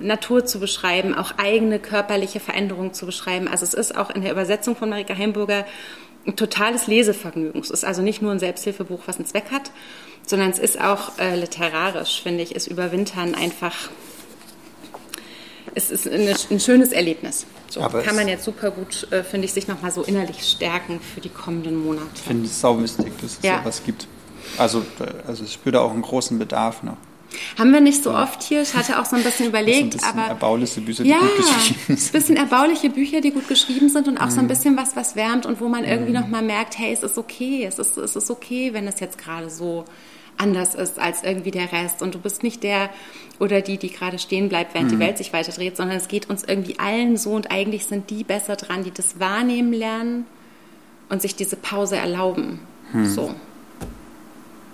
Natur 0.00 0.46
zu 0.46 0.60
beschreiben, 0.60 1.14
auch 1.14 1.32
eigene 1.36 1.78
körperliche 1.78 2.40
Veränderungen 2.40 2.94
zu 2.94 3.06
beschreiben. 3.06 3.48
Also 3.48 3.64
es 3.64 3.74
ist 3.74 3.96
auch 3.96 4.10
in 4.10 4.22
der 4.22 4.32
Übersetzung 4.32 4.76
von 4.76 4.88
Marika 4.88 5.14
Heimburger 5.14 5.66
ein 6.26 6.36
totales 6.36 6.86
Lesevergnügen. 6.86 7.60
Es 7.60 7.70
ist 7.70 7.84
also 7.84 8.02
nicht 8.02 8.22
nur 8.22 8.32
ein 8.32 8.38
Selbsthilfebuch, 8.38 9.00
was 9.06 9.16
einen 9.16 9.26
Zweck 9.26 9.50
hat, 9.50 9.70
sondern 10.26 10.50
es 10.50 10.58
ist 10.58 10.80
auch 10.80 11.18
äh, 11.18 11.36
literarisch, 11.36 12.22
finde 12.22 12.42
ich, 12.42 12.54
ist 12.54 12.66
Überwintern 12.66 13.34
einfach, 13.34 13.90
es 15.74 15.90
ist 15.90 16.06
eine, 16.08 16.34
ein 16.50 16.60
schönes 16.60 16.92
Erlebnis. 16.92 17.46
So 17.68 17.80
Aber 17.80 18.02
kann 18.02 18.16
man 18.16 18.28
jetzt 18.28 18.44
super 18.44 18.70
gut, 18.70 19.10
äh, 19.12 19.22
finde 19.22 19.46
ich, 19.46 19.52
sich 19.52 19.68
nochmal 19.68 19.92
so 19.92 20.02
innerlich 20.02 20.42
stärken 20.42 21.00
für 21.00 21.20
die 21.20 21.28
kommenden 21.28 21.82
Monate. 21.82 22.08
Ich 22.14 22.22
finde 22.22 22.46
es 22.46 22.60
sau 22.60 22.80
wichtig, 22.80 23.12
dass 23.20 23.38
es 23.38 23.42
ja. 23.42 23.60
sowas 23.60 23.82
gibt. 23.84 24.06
Also, 24.58 24.84
also 25.26 25.44
ich 25.44 25.52
spüre 25.52 25.74
da 25.74 25.80
auch 25.80 25.92
einen 25.92 26.02
großen 26.02 26.38
Bedarf 26.38 26.82
noch. 26.82 26.96
Haben 27.58 27.72
wir 27.72 27.80
nicht 27.80 28.02
so 28.02 28.12
oft 28.12 28.42
hier. 28.42 28.62
Ich 28.62 28.74
hatte 28.74 29.00
auch 29.00 29.04
so 29.04 29.16
ein 29.16 29.22
bisschen 29.22 29.46
überlegt, 29.46 29.82
ein 29.82 29.90
bisschen 29.90 30.18
aber 30.18 30.28
erbauliche 30.28 30.80
Bücher, 30.80 31.04
die 31.04 31.10
ja, 31.10 31.18
gut 31.18 31.36
geschrieben 31.36 31.76
sind. 31.86 32.08
ein 32.08 32.12
bisschen 32.12 32.36
erbauliche 32.36 32.90
Bücher, 32.90 33.20
die 33.20 33.30
gut 33.30 33.48
geschrieben 33.48 33.88
sind 33.88 34.08
und 34.08 34.18
auch 34.18 34.26
mhm. 34.26 34.30
so 34.30 34.38
ein 34.38 34.44
mhm. 34.44 34.48
bisschen 34.48 34.76
was, 34.76 34.96
was 34.96 35.16
wärmt 35.16 35.46
und 35.46 35.60
wo 35.60 35.68
man 35.68 35.84
irgendwie 35.84 36.12
mhm. 36.12 36.20
noch 36.20 36.28
mal 36.28 36.42
merkt, 36.42 36.78
hey, 36.78 36.92
es 36.92 37.02
ist 37.02 37.18
okay, 37.18 37.64
es 37.64 37.78
ist, 37.78 37.96
es 37.96 38.16
ist 38.16 38.30
okay, 38.30 38.72
wenn 38.72 38.86
es 38.86 39.00
jetzt 39.00 39.18
gerade 39.18 39.50
so 39.50 39.84
anders 40.40 40.74
ist 40.74 40.98
als 40.98 41.22
irgendwie 41.22 41.50
der 41.50 41.70
Rest 41.70 42.02
und 42.02 42.14
du 42.14 42.18
bist 42.18 42.42
nicht 42.42 42.62
der 42.62 42.88
oder 43.38 43.60
die, 43.60 43.76
die 43.76 43.90
gerade 43.90 44.18
stehen 44.18 44.48
bleibt, 44.48 44.74
während 44.74 44.90
mhm. 44.90 44.94
die 44.94 45.00
Welt 45.00 45.18
sich 45.18 45.32
weiter 45.32 45.52
dreht, 45.52 45.76
sondern 45.76 45.96
es 45.96 46.08
geht 46.08 46.30
uns 46.30 46.44
irgendwie 46.44 46.78
allen 46.78 47.16
so 47.16 47.32
und 47.32 47.50
eigentlich 47.50 47.86
sind 47.86 48.10
die 48.10 48.24
besser 48.24 48.56
dran, 48.56 48.82
die 48.82 48.90
das 48.90 49.20
wahrnehmen 49.20 49.72
lernen 49.72 50.26
und 51.08 51.20
sich 51.20 51.36
diese 51.36 51.56
Pause 51.56 51.96
erlauben. 51.96 52.60
Mhm. 52.92 53.06
So. 53.06 53.34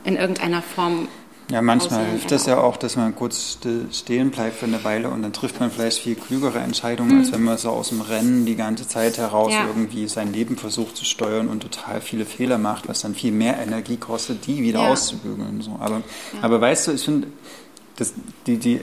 In 0.05 0.17
irgendeiner 0.17 0.63
Form 0.63 1.09
ja, 1.49 1.63
manchmal 1.63 2.07
hilft 2.07 2.33
das 2.33 2.47
ja 2.47 2.59
auch, 2.59 2.77
dass 2.77 2.97
man 2.97 3.15
kurz 3.15 3.59
stehen 3.93 4.31
bleibt 4.31 4.57
für 4.57 4.67
eine 4.67 4.83
Weile 4.83 5.11
und 5.11 5.23
dann 5.23 5.33
trifft 5.33 5.61
man 5.61 5.71
vielleicht 5.71 5.99
viel 6.01 6.17
klügere 6.17 6.59
Entscheidungen, 6.59 7.13
mhm. 7.13 7.19
als 7.21 7.33
wenn 7.33 7.43
man 7.43 7.57
so 7.57 7.71
aus 7.71 7.91
dem 7.91 8.01
Rennen 8.01 8.47
die 8.47 8.57
ganze 8.57 8.89
Zeit 8.89 9.19
heraus 9.19 9.53
ja. 9.53 9.65
irgendwie 9.67 10.09
sein 10.09 10.33
Leben 10.33 10.57
versucht 10.57 10.97
zu 10.97 11.05
steuern 11.05 11.47
und 11.49 11.61
total 11.61 12.01
viele 12.01 12.27
Fehler 12.27 12.59
macht, 12.59 12.89
was 12.89 13.03
dann 13.03 13.15
viel 13.15 13.31
mehr 13.31 13.59
Energie 13.59 13.97
kostet, 13.97 14.47
die 14.47 14.61
wieder 14.63 14.83
ja. 14.83 14.89
auszubügeln. 14.89 15.61
So. 15.61 15.77
Aber, 15.79 15.97
ja. 15.97 16.03
aber 16.43 16.61
weißt 16.61 16.89
du, 16.89 16.93
ich 16.93 17.05
finde, 17.05 17.29
die, 18.47 18.59
die, 18.59 18.81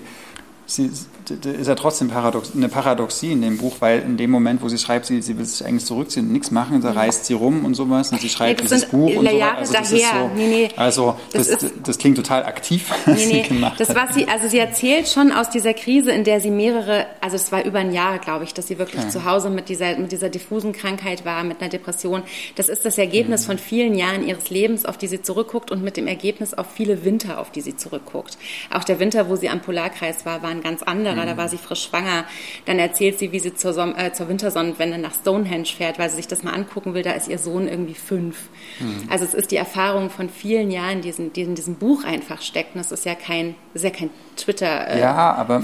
sie, 0.66 0.90
ist 1.30 1.68
ja 1.68 1.76
trotzdem 1.76 2.10
paradox, 2.10 2.52
eine 2.56 2.70
Paradoxie 2.70 3.32
in 3.32 3.42
dem 3.42 3.58
Buch, 3.58 3.76
weil 3.80 4.02
in 4.02 4.18
dem 4.18 4.32
Moment, 4.32 4.62
wo 4.62 4.70
sie 4.70 4.78
schreibt, 4.78 5.06
sie, 5.06 5.22
sie 5.22 5.38
will 5.38 5.46
sich 5.46 5.66
eigentlich 5.66 5.86
zurückziehen 5.86 6.26
und 6.28 6.34
nichts 6.34 6.52
machen, 6.52 6.82
da 6.82 6.92
reist 6.92 7.26
sie 7.26 7.34
rum 7.34 7.66
und 7.66 7.76
sowas 7.76 8.12
und 8.12 8.22
sie 8.22 8.30
schreibt 8.30 8.62
nee, 8.62 8.68
dieses 8.68 8.86
Buch 8.88 9.16
und 9.16 9.28
so 9.28 9.34
weiter. 9.34 9.58
Also 9.58 9.74
das 9.74 9.92
ist 9.92 10.06
so, 10.10 10.32
nee, 10.36 10.48
nee. 10.48 10.70
Also 10.76 11.16
das, 11.32 11.50
das, 11.50 11.64
ist, 11.64 11.74
das, 11.84 11.98
klingt 11.98 12.18
total 12.18 12.46
aktiv, 12.46 12.90
was 13.06 13.18
nee, 13.18 13.26
nee. 13.26 13.44
sie 13.44 13.50
gemacht 13.50 13.80
das 13.80 13.96
war 13.96 14.12
sie, 14.14 14.28
also 14.28 14.48
sie 14.48 14.60
erzählt 14.60 15.08
schon 15.08 15.32
aus 15.32 15.50
dieser 15.50 15.74
Krise, 15.74 16.12
in 16.12 16.24
der 16.24 16.40
sie 16.40 16.52
mehrere, 16.52 17.06
also 17.22 17.36
es 17.36 17.52
war 17.52 17.64
über 17.66 17.80
ein 17.80 17.94
Jahr, 17.94 18.20
glaube 18.20 18.44
ich, 18.44 18.54
dass 18.54 18.68
sie 18.68 18.80
wirklich 18.80 19.04
ja. 19.04 19.10
zu 19.10 19.26
Hause 19.26 19.50
mit 19.50 19.70
dieser, 19.70 19.98
mit 19.98 20.12
dieser 20.12 20.30
diffusen 20.30 20.74
Krankheit 20.74 21.26
war, 21.26 21.44
mit 21.44 21.62
einer 21.62 21.70
Depression. 21.70 22.24
Das 22.56 22.70
ist 22.70 22.86
das 22.86 22.98
Ergebnis 22.98 23.44
mhm. 23.44 23.48
von 23.48 23.58
vielen 23.58 23.96
Jahren 23.96 24.28
ihres 24.28 24.50
Lebens, 24.50 24.86
auf 24.86 24.98
die 24.98 25.08
sie 25.08 25.22
zurückguckt 25.22 25.72
und 25.72 25.84
mit 25.84 25.98
dem 25.98 26.08
Ergebnis 26.08 26.54
auf 26.54 26.68
viele 26.74 27.04
Winter, 27.04 27.40
auf 27.40 27.52
die 27.52 27.62
sie 27.62 27.76
zurückguckt. 27.76 28.38
Auch 28.72 28.84
der 28.84 29.00
Winter, 29.00 29.30
wo 29.30 29.36
sie 29.36 29.50
am 29.50 29.62
Polarkreis 29.62 30.26
war, 30.26 30.42
war 30.42 30.50
ein 30.50 30.62
ganz 30.62 30.84
anderer. 30.84 31.13
Mhm. 31.22 31.28
Da 31.28 31.38
war 31.38 31.50
sie 31.50 31.58
frisch 31.58 31.84
schwanger. 31.84 32.26
Dann 32.66 32.80
erzählt 32.80 33.20
sie, 33.20 33.32
wie 33.32 33.40
sie 33.40 33.54
zur, 33.54 33.98
äh, 33.98 34.14
zur 34.14 34.30
Wintersonnenwende 34.30 34.98
nach 34.98 35.14
Stonehenge 35.14 35.66
fährt, 35.66 36.00
weil 36.00 36.10
sie 36.10 36.18
sich 36.18 36.28
das 36.28 36.44
mal 36.44 36.54
angucken 36.54 36.94
will. 36.94 37.04
Da 37.04 37.12
ist 37.12 37.28
ihr 37.28 37.40
Sohn 37.40 37.68
irgendwie 37.68 37.94
fünf. 37.96 38.50
Mhm. 38.80 39.08
Also 39.10 39.26
es 39.26 39.34
ist 39.34 39.52
die 39.52 39.58
Erfahrung 39.58 40.10
von 40.10 40.30
vielen 40.30 40.72
Jahren, 40.72 41.02
die 41.02 41.10
in, 41.10 41.34
die 41.34 41.42
in 41.42 41.56
diesem 41.56 41.76
Buch 41.76 42.04
einfach 42.04 42.42
stecken. 42.42 42.80
Das 42.80 42.92
ist 42.92 43.06
ja 43.06 43.16
kein, 43.16 43.56
ist 43.74 43.84
ja 43.84 43.90
kein 43.90 44.10
Twitter-Feed. 44.38 44.96
Äh, 44.96 45.00
ja, 45.00 45.34
aber 45.34 45.62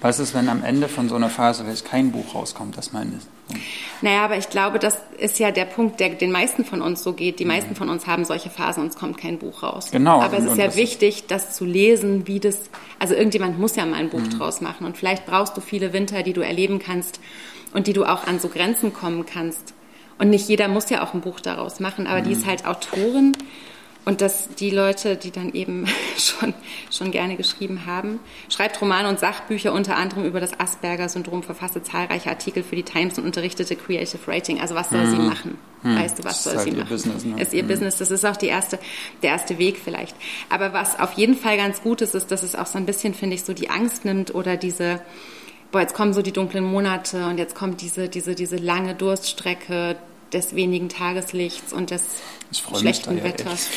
was 0.00 0.20
ist, 0.20 0.34
wenn 0.34 0.48
am 0.48 0.62
Ende 0.62 0.88
von 0.88 1.08
so 1.08 1.16
einer 1.16 1.28
Phase 1.28 1.64
vielleicht 1.64 1.84
kein 1.84 2.12
Buch 2.12 2.34
rauskommt? 2.34 2.76
Das 2.76 2.92
meine 2.92 3.12
ich. 3.18 3.56
Naja, 4.02 4.24
aber 4.24 4.36
ich 4.36 4.48
glaube, 4.48 4.78
das 4.78 4.98
ist 5.18 5.38
ja 5.38 5.50
der 5.50 5.64
Punkt, 5.64 5.98
der 6.00 6.10
den 6.10 6.30
meisten 6.30 6.64
von 6.64 6.82
uns 6.82 7.02
so 7.02 7.14
geht. 7.14 7.40
Die 7.40 7.44
mhm. 7.44 7.52
meisten 7.52 7.74
von 7.74 7.88
uns 7.88 8.06
haben 8.06 8.24
solche 8.24 8.50
Phasen 8.50 8.82
und 8.82 8.90
es 8.90 8.96
kommt 8.96 9.18
kein 9.18 9.38
Buch 9.38 9.62
raus. 9.62 9.90
Genau. 9.90 10.20
Aber 10.20 10.38
es 10.38 10.44
ist 10.44 10.56
ja 10.56 10.76
wichtig, 10.76 11.24
das 11.26 11.56
zu 11.56 11.64
lesen, 11.64 12.26
wie 12.26 12.38
das, 12.38 12.70
also 12.98 13.14
irgendjemand 13.14 13.58
muss 13.58 13.74
ja 13.76 13.86
mal 13.86 13.96
ein 13.96 14.10
Buch 14.10 14.20
mhm. 14.20 14.30
draus 14.30 14.60
machen 14.60 14.86
und 14.86 14.96
vielleicht 14.96 15.26
brauchst 15.26 15.56
du 15.56 15.60
viele 15.60 15.92
Winter, 15.92 16.22
die 16.22 16.32
du 16.32 16.42
erleben 16.42 16.78
kannst 16.78 17.20
und 17.72 17.86
die 17.86 17.92
du 17.92 18.04
auch 18.04 18.26
an 18.26 18.38
so 18.38 18.48
Grenzen 18.48 18.92
kommen 18.92 19.26
kannst 19.26 19.74
Und 20.18 20.30
nicht 20.30 20.48
jeder 20.48 20.68
muss 20.68 20.90
ja 20.90 21.02
auch 21.02 21.14
ein 21.14 21.20
Buch 21.20 21.40
daraus 21.40 21.80
machen, 21.80 22.06
aber 22.06 22.20
die 22.20 22.32
ist 22.32 22.46
halt 22.46 22.66
Autorin 22.66 23.36
und 24.08 24.22
dass 24.22 24.48
die 24.54 24.70
Leute, 24.70 25.16
die 25.16 25.30
dann 25.30 25.52
eben 25.52 25.84
schon, 26.16 26.54
schon 26.90 27.10
gerne 27.10 27.36
geschrieben 27.36 27.84
haben, 27.84 28.20
schreibt 28.48 28.80
Romane 28.80 29.06
und 29.06 29.20
Sachbücher 29.20 29.74
unter 29.74 29.96
anderem 29.96 30.24
über 30.24 30.40
das 30.40 30.58
Asperger-Syndrom, 30.58 31.42
verfasste 31.42 31.82
zahlreiche 31.82 32.30
Artikel 32.30 32.62
für 32.62 32.74
die 32.74 32.84
Times 32.84 33.18
und 33.18 33.26
unterrichtete 33.26 33.76
Creative 33.76 34.18
Writing. 34.26 34.62
Also 34.62 34.74
was 34.74 34.88
soll 34.88 35.04
sie 35.04 35.18
machen? 35.18 35.58
Weißt 35.82 36.18
du, 36.18 36.24
was 36.24 36.42
Das 36.42 36.44
soll 36.44 36.54
ist 36.54 36.62
sie 36.62 36.70
halt 36.70 36.78
ihr 36.78 36.84
machen? 36.84 36.88
Business, 36.88 37.24
ne? 37.26 37.42
Ist 37.42 37.52
ihr 37.52 37.62
Business. 37.64 37.96
Das 37.98 38.10
ist 38.10 38.24
auch 38.24 38.36
die 38.38 38.46
erste, 38.46 38.78
der 39.22 39.30
erste 39.32 39.58
Weg 39.58 39.76
vielleicht. 39.76 40.16
Aber 40.48 40.72
was 40.72 40.98
auf 40.98 41.12
jeden 41.12 41.36
Fall 41.36 41.58
ganz 41.58 41.82
gut 41.82 42.00
ist, 42.00 42.14
ist, 42.14 42.30
dass 42.30 42.42
es 42.42 42.54
auch 42.54 42.66
so 42.66 42.78
ein 42.78 42.86
bisschen, 42.86 43.12
finde 43.12 43.34
ich, 43.34 43.44
so 43.44 43.52
die 43.52 43.68
Angst 43.68 44.06
nimmt 44.06 44.34
oder 44.34 44.56
diese, 44.56 45.02
boah, 45.70 45.82
jetzt 45.82 45.92
kommen 45.92 46.14
so 46.14 46.22
die 46.22 46.32
dunklen 46.32 46.64
Monate 46.64 47.26
und 47.26 47.36
jetzt 47.36 47.54
kommt 47.54 47.82
diese, 47.82 48.08
diese, 48.08 48.34
diese 48.34 48.56
lange 48.56 48.94
Durststrecke 48.94 49.96
des 50.32 50.54
wenigen 50.54 50.88
Tageslichts 50.88 51.72
und 51.72 51.90
des 51.90 52.02
mich 52.50 52.62
schlechten 52.80 53.18
ja 53.18 53.24
Wetters. 53.24 53.66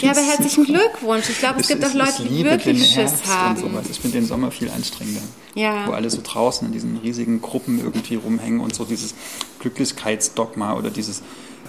Ja, 0.00 0.12
aber 0.12 0.20
herzlichen 0.22 0.64
Glückwunsch. 0.64 1.28
Ich 1.28 1.38
glaube, 1.38 1.60
es 1.60 1.68
gibt 1.68 1.82
Ich- 1.82 1.88
auch 1.90 1.94
Leute, 1.94 2.22
die 2.24 2.42
wirklich 2.44 2.82
Schiss 2.86 2.96
Herbst 2.96 3.26
haben. 3.26 3.62
Und 3.62 3.72
sowas. 3.72 3.86
Ich 3.90 4.00
finde 4.00 4.18
den 4.18 4.26
Sommer 4.26 4.50
viel 4.50 4.70
anstrengender. 4.70 5.20
Ja. 5.54 5.86
Wo 5.86 5.92
alle 5.92 6.08
so 6.08 6.20
draußen 6.22 6.66
in 6.66 6.72
diesen 6.72 6.96
riesigen 6.98 7.42
Gruppen 7.42 7.78
irgendwie 7.78 8.14
rumhängen 8.16 8.60
und 8.60 8.74
so 8.74 8.84
dieses 8.84 9.14
Glücklichkeitsdogma 9.60 10.74
oder 10.74 10.90
dieses, 10.90 11.22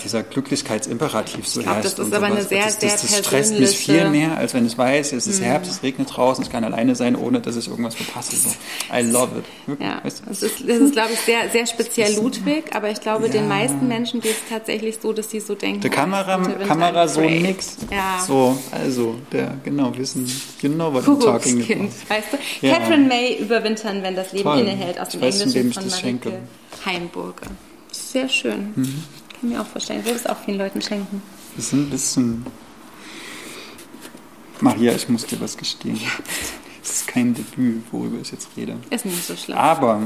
dieser 0.04 0.24
Glücklichkeitsimperativ 0.24 1.48
so 1.48 1.60
Ich 1.62 1.66
glaub, 1.66 1.82
das 1.82 1.94
ist 2.00 2.14
aber 2.14 2.26
eine 2.26 2.36
sowas. 2.38 2.50
sehr, 2.50 2.64
das, 2.66 2.80
sehr 2.80 2.90
das, 2.92 3.02
das 3.02 3.18
stresst 3.20 3.60
mich 3.60 3.70
Mhm. 3.72 3.74
viel 3.74 4.10
mehr, 4.10 4.38
als 4.38 4.54
wenn 4.54 4.66
ich 4.66 4.78
weiß, 4.78 5.14
es 5.14 5.28
ist 5.28 5.42
Herbst, 5.42 5.72
es 5.72 5.84
regnet 5.84 6.16
draußen, 6.16 6.44
ich 6.44 6.50
kann 6.52 6.64
alleine 6.64 6.96
sein, 6.96 7.16
ohne 7.16 7.40
dass 7.42 7.56
ich 7.56 7.68
irgendwas 7.68 7.96
verpasse. 7.96 8.36
So. 8.36 8.50
I 8.94 9.02
love 9.02 9.40
it. 9.40 9.46
Wirklich, 9.68 9.88
Ja, 9.88 10.02
weißt 10.04 10.20
du? 10.22 10.30
das 10.30 10.44
ist, 10.44 10.62
das 10.68 10.78
ist 10.78 10.92
glaube 10.94 11.10
ich, 11.14 11.20
sehr, 11.22 11.50
sehr 11.52 11.66
speziell 11.66 12.16
Ludwig, 12.16 12.76
aber 12.76 12.90
ich 12.90 13.02
glaube, 13.02 13.30
den 13.30 13.44
Ja. 13.44 13.50
meisten 13.50 13.88
Menschen 13.88 14.22
geht 14.22 14.32
es 14.34 14.50
tatsächlich 14.50 14.98
so, 15.02 15.14
dass 15.14 15.30
sie 15.30 15.40
so 15.40 15.56
denken. 15.56 15.82
Der 15.82 15.92
oh, 15.92 15.96
Kamera, 15.96 16.46
Winter- 16.46 16.66
Kamera 16.66 17.08
so 17.08 17.22
nix. 17.22 17.78
Ja. 17.92 18.24
So, 18.26 18.58
also, 18.72 19.16
der, 19.32 19.56
genau, 19.64 19.96
wissen, 19.98 20.26
you 20.62 20.70
know 20.70 20.94
what 20.94 21.04
I'm 21.06 21.20
talking 21.24 21.62
about. 21.62 21.90
Weißt 22.10 22.28
du? 22.34 22.66
Ja. 22.68 22.74
Catherine 22.76 23.08
May 23.08 23.36
überwintern, 23.38 24.04
wenn 24.04 24.16
das 24.16 24.32
Leben 24.34 24.44
Toll. 24.44 24.60
innehält, 24.60 25.00
aus 25.00 25.08
Ich 25.10 25.14
dem 25.14 25.22
weiß, 25.22 25.40
wem 25.54 25.62
Englischen 25.68 25.88
ich 25.88 25.94
von. 25.96 26.02
Marike 26.04 26.32
Heimburger. 26.86 27.48
Sehr 27.92 28.28
schön. 28.30 28.74
Mhm. 28.76 29.04
Kann 29.40 29.50
mir 29.50 29.62
auch 29.62 29.66
vorstellen. 29.66 30.00
Ich 30.00 30.06
würde 30.06 30.20
es 30.20 30.26
auch 30.26 30.38
vielen 30.38 30.58
Leuten 30.58 30.82
schenken. 30.82 31.22
Wir 31.56 31.64
sind 31.64 31.88
ein 31.88 31.90
bisschen. 31.90 32.46
Maria, 34.62 34.94
ich 34.94 35.10
muss 35.10 35.26
dir 35.26 35.40
was 35.42 35.58
gestehen. 35.58 36.00
Es 36.82 37.02
ist 37.02 37.08
kein 37.08 37.34
Debüt, 37.34 37.84
worüber 37.92 38.20
ich 38.22 38.32
jetzt 38.32 38.48
rede. 38.56 38.78
Ist 38.90 39.06
nicht 39.06 39.26
so 39.26 39.36
schlimm. 39.36 39.58
Aber 39.58 40.04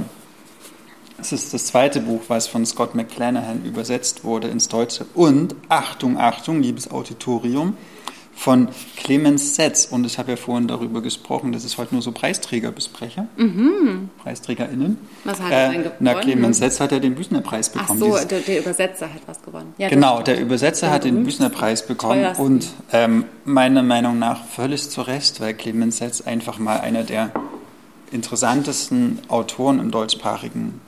es 1.20 1.32
ist 1.32 1.54
das 1.54 1.66
zweite 1.66 2.00
Buch, 2.00 2.22
was 2.30 2.48
von 2.48 2.66
Scott 2.66 2.96
McClanahan 2.96 3.66
übersetzt 3.66 4.24
wurde 4.24 4.48
ins 4.48 4.70
Deutsche. 4.70 5.06
Und, 5.14 5.56
Achtung, 5.68 6.18
Achtung, 6.18 6.62
liebes 6.62 6.90
Auditorium, 6.90 7.76
von 8.40 8.70
Clemens 8.96 9.56
Setz. 9.56 9.86
Und 9.92 10.06
ich 10.06 10.18
habe 10.18 10.32
ja 10.32 10.38
vorhin 10.38 10.68
darüber 10.70 11.02
gesprochen, 11.02 11.52
dass 11.52 11.66
ich 11.66 11.78
heute 11.78 11.94
nur 11.94 12.02
so 12.02 12.14
Preisträger 12.14 12.72
bespreche. 12.72 13.28
PreisträgerInnen. 14.24 14.92
Mhm. 14.92 14.98
Was 15.26 15.42
hat 15.42 15.52
er 15.52 15.70
denn 15.72 15.84
gewonnen? 15.84 15.96
Na, 16.00 16.14
Clemens 16.16 16.58
Setz 16.60 16.80
hat 16.80 16.94
ja 16.94 17.00
den 17.00 17.16
Büchner-Preis 17.16 17.72
Ach 17.76 17.82
bekommen. 17.82 18.00
so, 18.00 18.06
dieses- 18.06 18.28
der, 18.28 18.40
der 18.40 18.60
Übersetzer 18.62 19.08
hat 19.14 19.22
was 19.26 19.42
gewonnen. 19.42 19.74
Ja, 19.78 19.90
Genau, 19.90 20.22
der 20.22 20.40
Übersetzer 20.40 20.90
hat 20.90 21.04
den 21.04 21.16
berühmtesten, 21.16 21.44
Büchner-Preis 21.50 21.86
bekommen 21.86 22.22
teuersten. 22.22 22.46
und 22.46 22.68
ähm, 22.94 23.26
meiner 23.44 23.84
Meinung 23.84 24.18
nach 24.20 24.46
völlig 24.46 24.90
zu 24.90 25.02
Recht, 25.02 25.42
weil 25.42 25.54
Clemens 25.54 25.98
Setz 25.98 26.22
einfach 26.22 26.60
mal 26.60 26.80
einer 26.80 27.04
der 27.04 27.32
interessantesten 28.12 29.20
Autoren 29.28 29.80
im 29.80 29.92
deutschsprachigen 29.92 30.80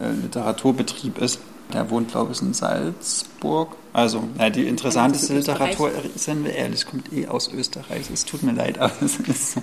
äh, 0.00 0.10
Literaturbetrieb 0.22 1.18
ist. 1.18 1.40
Der 1.72 1.90
wohnt, 1.90 2.10
glaube 2.12 2.32
ich, 2.32 2.40
in 2.40 2.54
Salzburg. 2.54 3.76
Also, 3.94 4.24
ja, 4.40 4.50
die 4.50 4.66
interessanteste 4.66 5.34
Literatur, 5.34 5.92
seien 6.16 6.42
wir 6.44 6.52
ehrlich, 6.52 6.84
kommt 6.84 7.12
eh 7.12 7.28
aus 7.28 7.48
Österreich. 7.52 8.10
Es 8.12 8.24
tut 8.24 8.42
mir 8.42 8.50
leid, 8.50 8.76
aber 8.80 8.92
es 9.00 9.16
ist 9.20 9.52
so. 9.52 9.62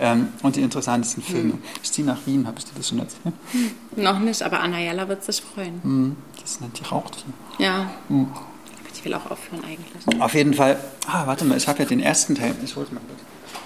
Ähm, 0.00 0.30
und 0.42 0.56
die 0.56 0.62
interessantesten 0.62 1.22
Filme. 1.22 1.52
Hm. 1.52 1.62
Ich 1.80 1.92
ziehe 1.92 2.04
nach 2.04 2.18
Wien, 2.26 2.44
habe 2.48 2.58
ich 2.58 2.64
dir 2.64 2.72
das 2.76 2.88
schon 2.88 2.98
erzählt? 2.98 3.34
Noch 3.94 4.18
nicht, 4.18 4.42
aber 4.42 4.58
Anna 4.58 4.80
Jalla 4.80 5.08
wird 5.08 5.22
sich 5.22 5.40
freuen. 5.40 5.80
Hm, 5.84 6.16
Das 6.40 6.60
nicht 6.60 6.80
die 6.80 6.84
raucht 6.84 7.24
hier. 7.56 7.66
Ja. 7.66 7.90
Hm. 8.08 8.26
Ich 8.92 9.04
will 9.04 9.14
auch 9.14 9.30
aufhören 9.30 9.62
eigentlich. 9.64 10.20
Auf 10.20 10.34
jeden 10.34 10.54
Fall. 10.54 10.76
Ah, 11.06 11.28
warte 11.28 11.44
mal, 11.44 11.56
ich 11.56 11.68
habe 11.68 11.78
ja 11.78 11.84
den 11.84 12.00
ersten 12.00 12.34
Teil. 12.34 12.56
Ich 12.64 12.76
wollte 12.76 12.92
mal 12.94 13.00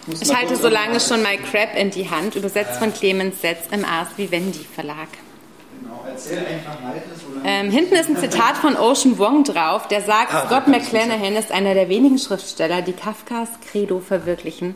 kurz. 0.04 0.20
Ich 0.20 0.36
halte 0.36 0.56
so 0.56 0.68
lange 0.68 1.00
schon 1.00 1.22
mal 1.22 1.38
Crap 1.38 1.74
in 1.74 1.90
die 1.90 2.10
Hand, 2.10 2.34
übersetzt 2.34 2.78
von 2.78 2.92
Clemens 2.92 3.40
Setz 3.40 3.60
im 3.70 3.86
Ars 3.86 4.08
Vivendi 4.18 4.60
Verlag. 4.74 5.08
Erzähl 6.12 6.38
einfach 6.38 6.82
weiter, 6.82 7.10
so 7.16 7.34
lange. 7.34 7.48
Ähm, 7.48 7.70
hinten 7.70 7.94
ist 7.94 8.08
ein 8.08 8.16
Zitat 8.16 8.56
von 8.56 8.76
Ocean 8.76 9.18
Wong 9.18 9.44
drauf, 9.44 9.88
der 9.88 10.02
sagt, 10.02 10.32
Ah, 10.32 10.46
Scott 10.46 10.68
McClanahan 10.68 11.34
ist 11.36 11.50
einer 11.52 11.74
der 11.74 11.88
wenigen 11.88 12.18
Schriftsteller, 12.18 12.82
die 12.82 12.92
Kafkas 12.92 13.48
Credo 13.70 14.00
verwirklichen, 14.00 14.74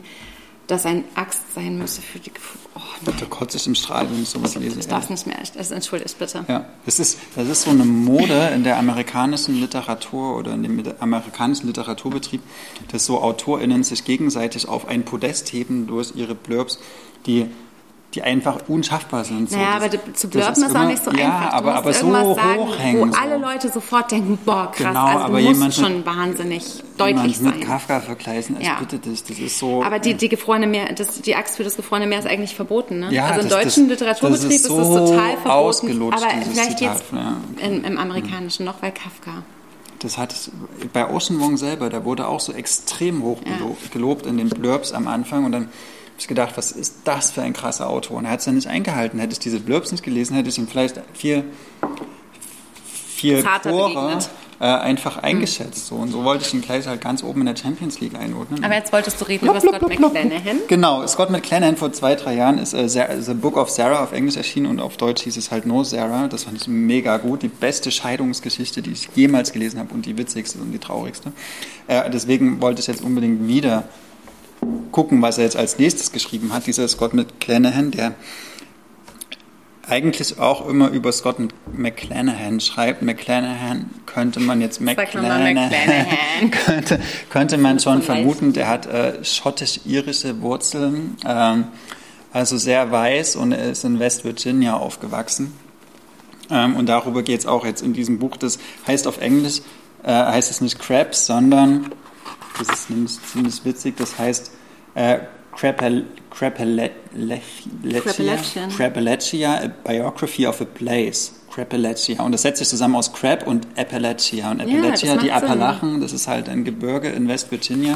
dass 0.67 0.85
ein 0.85 1.05
Axt 1.15 1.53
sein 1.55 1.77
müsse 1.77 2.01
für 2.01 2.19
die... 2.19 2.31
Oh, 2.75 2.79
nein, 3.05 3.15
Da 3.19 3.25
kotze 3.25 3.55
ich 3.57 3.65
im 3.67 3.75
Strahl, 3.75 4.09
wenn 4.09 4.21
ich 4.21 4.27
sowas 4.29 4.55
lese. 4.55 4.79
ich 4.79 4.87
darf 4.87 5.09
nicht 5.09 5.25
mehr. 5.25 5.37
Also, 5.57 5.73
entschuldigt 5.73 6.19
bitte. 6.19 6.43
Ja, 6.47 6.65
das 6.85 6.99
ist, 6.99 7.19
das 7.35 7.47
ist 7.47 7.61
so 7.61 7.69
eine 7.71 7.85
Mode 7.85 8.51
in 8.53 8.63
der 8.65 8.77
amerikanischen 8.77 9.59
Literatur 9.61 10.35
oder 10.35 10.53
in 10.53 10.63
dem 10.63 10.83
amerikanischen 10.99 11.67
Literaturbetrieb, 11.67 12.41
dass 12.91 13.05
so 13.05 13.21
AutorInnen 13.21 13.83
sich 13.83 14.03
gegenseitig 14.03 14.67
auf 14.67 14.87
ein 14.89 15.05
Podest 15.05 15.53
heben 15.53 15.87
durch 15.87 16.13
ihre 16.15 16.35
Blurbs, 16.35 16.79
die, 17.25 17.45
die 18.13 18.21
einfach 18.23 18.57
unschaffbar 18.69 19.25
sind. 19.25 19.49
So, 19.51 19.57
Naja, 19.57 19.79
das- 19.79 19.99
aber 19.99 20.13
zu 20.13 20.29
blurben 20.29 20.53
ist, 20.53 20.63
auch 20.63 20.69
immer- 20.69 20.85
nicht 20.85 21.03
so 21.03 21.11
ja, 21.11 21.25
einfach. 21.25 21.49
Du 21.49 21.55
aber, 21.57 21.75
aber 21.75 21.93
so 21.93 22.07
irgendwas 22.07 22.35
sagen, 22.37 22.59
hochhängen. 22.59 23.09
wo 23.09 23.13
so. 23.13 23.21
alle 23.21 23.37
Leute 23.37 23.69
sofort 23.69 24.11
denken, 24.11 24.39
boah, 24.45 24.71
krass, 24.71 24.87
Genau, 24.87 25.05
also 25.05 25.19
aber 25.25 25.39
jemand 25.39 25.73
schon 25.73 25.97
mit- 25.97 26.05
wahnsinnig 26.05 26.63
deutlich 26.97 27.37
Jemand 27.37 27.41
mit 27.41 27.53
sein. 27.53 27.59
Kafka 27.69 27.99
vergleichen, 27.99 28.55
ich 28.59 28.65
Ja. 28.65 28.77
bitte 28.79 28.97
dich, 28.99 29.23
das 29.25 29.37
ist 29.37 29.59
so... 29.59 29.83
Aber 29.83 29.99
die, 29.99 30.13
die 30.13 30.29
gefrorene 30.29 30.67
Meer, 30.67 30.93
das, 30.93 31.21
die 31.21 31.35
Axt 31.35 31.57
für 31.57 31.65
das 31.65 31.75
gefrorene 31.75 32.07
Meer 32.07 32.19
ist 32.19 32.27
eigentlich 32.27 32.55
verboten, 32.55 32.99
ne? 33.01 33.13
Ja, 33.13 33.25
also 33.25 33.41
im 33.41 33.49
das- 33.49 33.57
deutschen 33.63 33.89
das- 33.89 33.99
Literaturbetrieb 33.99 34.49
ist 34.51 34.55
ist, 34.55 34.67
so 34.67 34.77
das 34.77 34.87
total 34.87 35.37
verboten. 35.37 36.13
aber 36.13 36.29
vielleicht 36.49 36.77
Zitat. 36.79 36.95
jetzt 36.95 37.03
Ja, 37.11 37.67
im, 37.67 37.83
im 37.83 37.97
amerikanischen 37.97 38.65
noch, 38.65 38.81
weil 38.81 38.93
Kafka. 38.93 39.43
Das 39.99 40.17
hat 40.17 40.33
bei 40.93 41.09
Ocean 41.09 41.41
Wong 41.41 41.57
selber, 41.57 41.89
der 41.89 42.05
wurde 42.05 42.27
auch 42.27 42.39
so 42.39 42.53
extrem 42.53 43.21
hoch 43.23 43.39
gelobt 43.91 44.25
in 44.27 44.37
den 44.37 44.47
Blurbs 44.47 44.93
am 44.93 45.07
Anfang 45.07 45.43
und 45.43 45.51
dann 45.51 45.69
habe 46.17 46.23
ich 46.23 46.27
gedacht, 46.27 46.57
was 46.57 46.71
ist 46.71 46.95
das 47.03 47.29
für 47.29 47.43
ein 47.43 47.53
krasser 47.53 47.87
Autor? 47.87 48.17
Und 48.17 48.25
er 48.25 48.31
hat 48.31 48.39
es 48.39 48.45
dann 48.45 48.55
nicht 48.55 48.65
eingehalten. 48.65 49.19
Hätte 49.19 49.33
ich 49.33 49.39
diese 49.39 49.59
Blurbs 49.59 49.91
nicht 49.91 50.03
gelesen, 50.03 50.35
hätte 50.35 50.49
ich 50.49 50.57
ihm 50.57 50.67
vielleicht 50.67 50.99
vier, 51.13 51.43
vier 53.15 53.43
Tore 53.61 54.17
äh, 54.59 54.63
einfach 54.65 55.17
eingeschätzt. 55.17 55.85
So. 55.85 55.93
Und 55.93 56.09
so 56.09 56.23
wollte 56.23 56.43
ich 56.43 56.51
ihn 56.55 56.61
gleich 56.61 56.87
halt 56.87 57.01
ganz 57.01 57.21
oben 57.21 57.41
in 57.41 57.45
der 57.45 57.55
Champions 57.55 57.99
League 57.99 58.15
einordnen. 58.15 58.63
Aber 58.63 58.73
jetzt 58.73 58.91
wolltest 58.91 59.21
du 59.21 59.25
reden 59.25 59.47
über 59.47 59.59
Scott 59.59 59.79
McClanahan. 59.79 60.57
Genau, 60.67 61.05
Scott 61.05 61.29
McClanahan 61.29 61.77
vor 61.77 61.93
zwei, 61.93 62.15
drei 62.15 62.33
Jahren 62.33 62.57
ist 62.57 62.73
äh, 62.73 62.87
The 62.89 63.35
Book 63.35 63.55
of 63.55 63.69
Sarah 63.69 64.03
auf 64.03 64.11
Englisch 64.11 64.37
erschienen 64.37 64.65
und 64.65 64.79
auf 64.79 64.97
Deutsch 64.97 65.21
hieß 65.21 65.37
es 65.37 65.51
halt 65.51 65.67
No 65.67 65.83
Sarah. 65.83 66.29
Das 66.29 66.45
fand 66.45 66.59
ich 66.59 66.67
mega 66.67 67.17
gut. 67.17 67.43
Die 67.43 67.47
beste 67.47 67.91
Scheidungsgeschichte, 67.91 68.81
die 68.81 68.93
ich 68.93 69.07
jemals 69.13 69.53
gelesen 69.53 69.79
habe 69.79 69.93
und 69.93 70.07
die 70.07 70.17
witzigste 70.17 70.57
und 70.57 70.71
die 70.71 70.79
traurigste. 70.79 71.31
Äh, 71.87 72.09
deswegen 72.09 72.59
wollte 72.59 72.81
ich 72.81 72.87
jetzt 72.87 73.03
unbedingt 73.03 73.47
wieder 73.47 73.83
gucken, 74.91 75.21
was 75.21 75.37
er 75.37 75.45
jetzt 75.45 75.57
als 75.57 75.79
nächstes 75.79 76.11
geschrieben 76.11 76.53
hat. 76.53 76.67
Dieser 76.67 76.87
Scott 76.87 77.13
McClanahan, 77.13 77.91
der 77.91 78.15
eigentlich 79.87 80.39
auch 80.39 80.67
immer 80.67 80.89
über 80.89 81.11
Scott 81.11 81.37
McClanahan 81.71 82.59
schreibt. 82.59 83.01
McClanahan 83.01 83.89
könnte 84.05 84.39
man 84.39 84.59
jetzt 84.59 84.81
McClanahan, 84.81 85.53
McClanahan. 85.53 86.51
könnte, 86.65 86.99
könnte 87.29 87.57
man 87.57 87.79
schon 87.79 88.01
vermuten. 88.01 88.53
Der 88.53 88.67
hat 88.67 88.85
äh, 88.85 89.23
schottisch-irische 89.23 90.41
Wurzeln, 90.41 91.15
ähm, 91.25 91.65
also 92.33 92.57
sehr 92.57 92.91
weiß 92.91 93.37
und 93.37 93.53
er 93.53 93.71
ist 93.71 93.85
in 93.85 93.99
West 93.99 94.25
Virginia 94.25 94.75
aufgewachsen. 94.75 95.53
Ähm, 96.49 96.75
und 96.75 96.87
darüber 96.87 97.23
geht 97.23 97.39
es 97.39 97.45
auch 97.45 97.65
jetzt 97.65 97.81
in 97.81 97.93
diesem 97.93 98.19
Buch. 98.19 98.35
Das 98.37 98.59
heißt 98.87 99.07
auf 99.07 99.19
Englisch, 99.19 99.61
äh, 100.03 100.11
heißt 100.11 100.51
es 100.51 100.59
nicht 100.59 100.79
Crabs, 100.79 101.25
sondern, 101.25 101.91
das 102.59 102.69
ist 102.69 102.89
nämlich 102.89 103.19
ziemlich 103.21 103.63
witzig, 103.65 103.95
das 103.97 104.17
heißt 104.17 104.51
äh. 104.95 105.19
Crapelechia, 108.77 109.55
a 109.55 109.67
Biography 109.83 110.45
of 110.45 110.61
a 110.61 110.65
Place. 110.65 111.33
Crapelechia. 111.51 112.21
Und 112.21 112.31
das 112.31 112.43
setzt 112.43 112.59
sich 112.59 112.67
zusammen 112.67 112.95
aus 112.95 113.11
Crab 113.11 113.47
und 113.47 113.67
Appalachia. 113.75 114.51
Und 114.51 114.61
Appalachia, 114.61 115.15
macht 115.15 115.23
die 115.23 115.27
Sinn. 115.27 115.31
Appalachen, 115.31 115.99
das 116.01 116.13
ist 116.13 116.27
halt 116.27 116.47
ein 116.47 116.63
Gebirge 116.63 117.09
in 117.09 117.27
West 117.27 117.49
Virginia. 117.49 117.95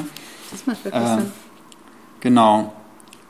Das 0.49 0.66
macht 0.66 0.84
wirklich 0.84 1.03
Äh, 1.03 1.16
Sinn. 1.18 1.32
Genau. 2.22 2.74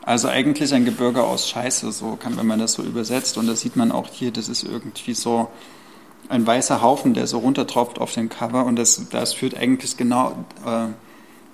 Also 0.04 0.28
eigentlich 0.28 0.72
ein 0.72 0.86
Gebirge 0.86 1.22
aus 1.22 1.50
Scheiße, 1.50 1.92
so 1.92 2.16
kann, 2.16 2.38
wenn 2.38 2.46
man 2.46 2.58
das 2.58 2.72
so 2.72 2.82
übersetzt. 2.82 3.36
Und 3.36 3.46
das 3.46 3.60
sieht 3.60 3.76
man 3.76 3.92
auch 3.92 4.08
hier, 4.10 4.30
das 4.32 4.48
ist 4.48 4.62
irgendwie 4.64 5.12
so 5.12 5.48
ein 6.30 6.46
weißer 6.46 6.80
Haufen, 6.80 7.12
der 7.12 7.26
so 7.26 7.38
runtertropft 7.38 7.98
auf 8.00 8.12
dem 8.14 8.30
Cover. 8.30 8.64
Und 8.64 8.76
das, 8.76 9.08
das 9.10 9.34
führt 9.34 9.54
eigentlich 9.56 9.98
genau 9.98 10.32
äh, 10.64 10.86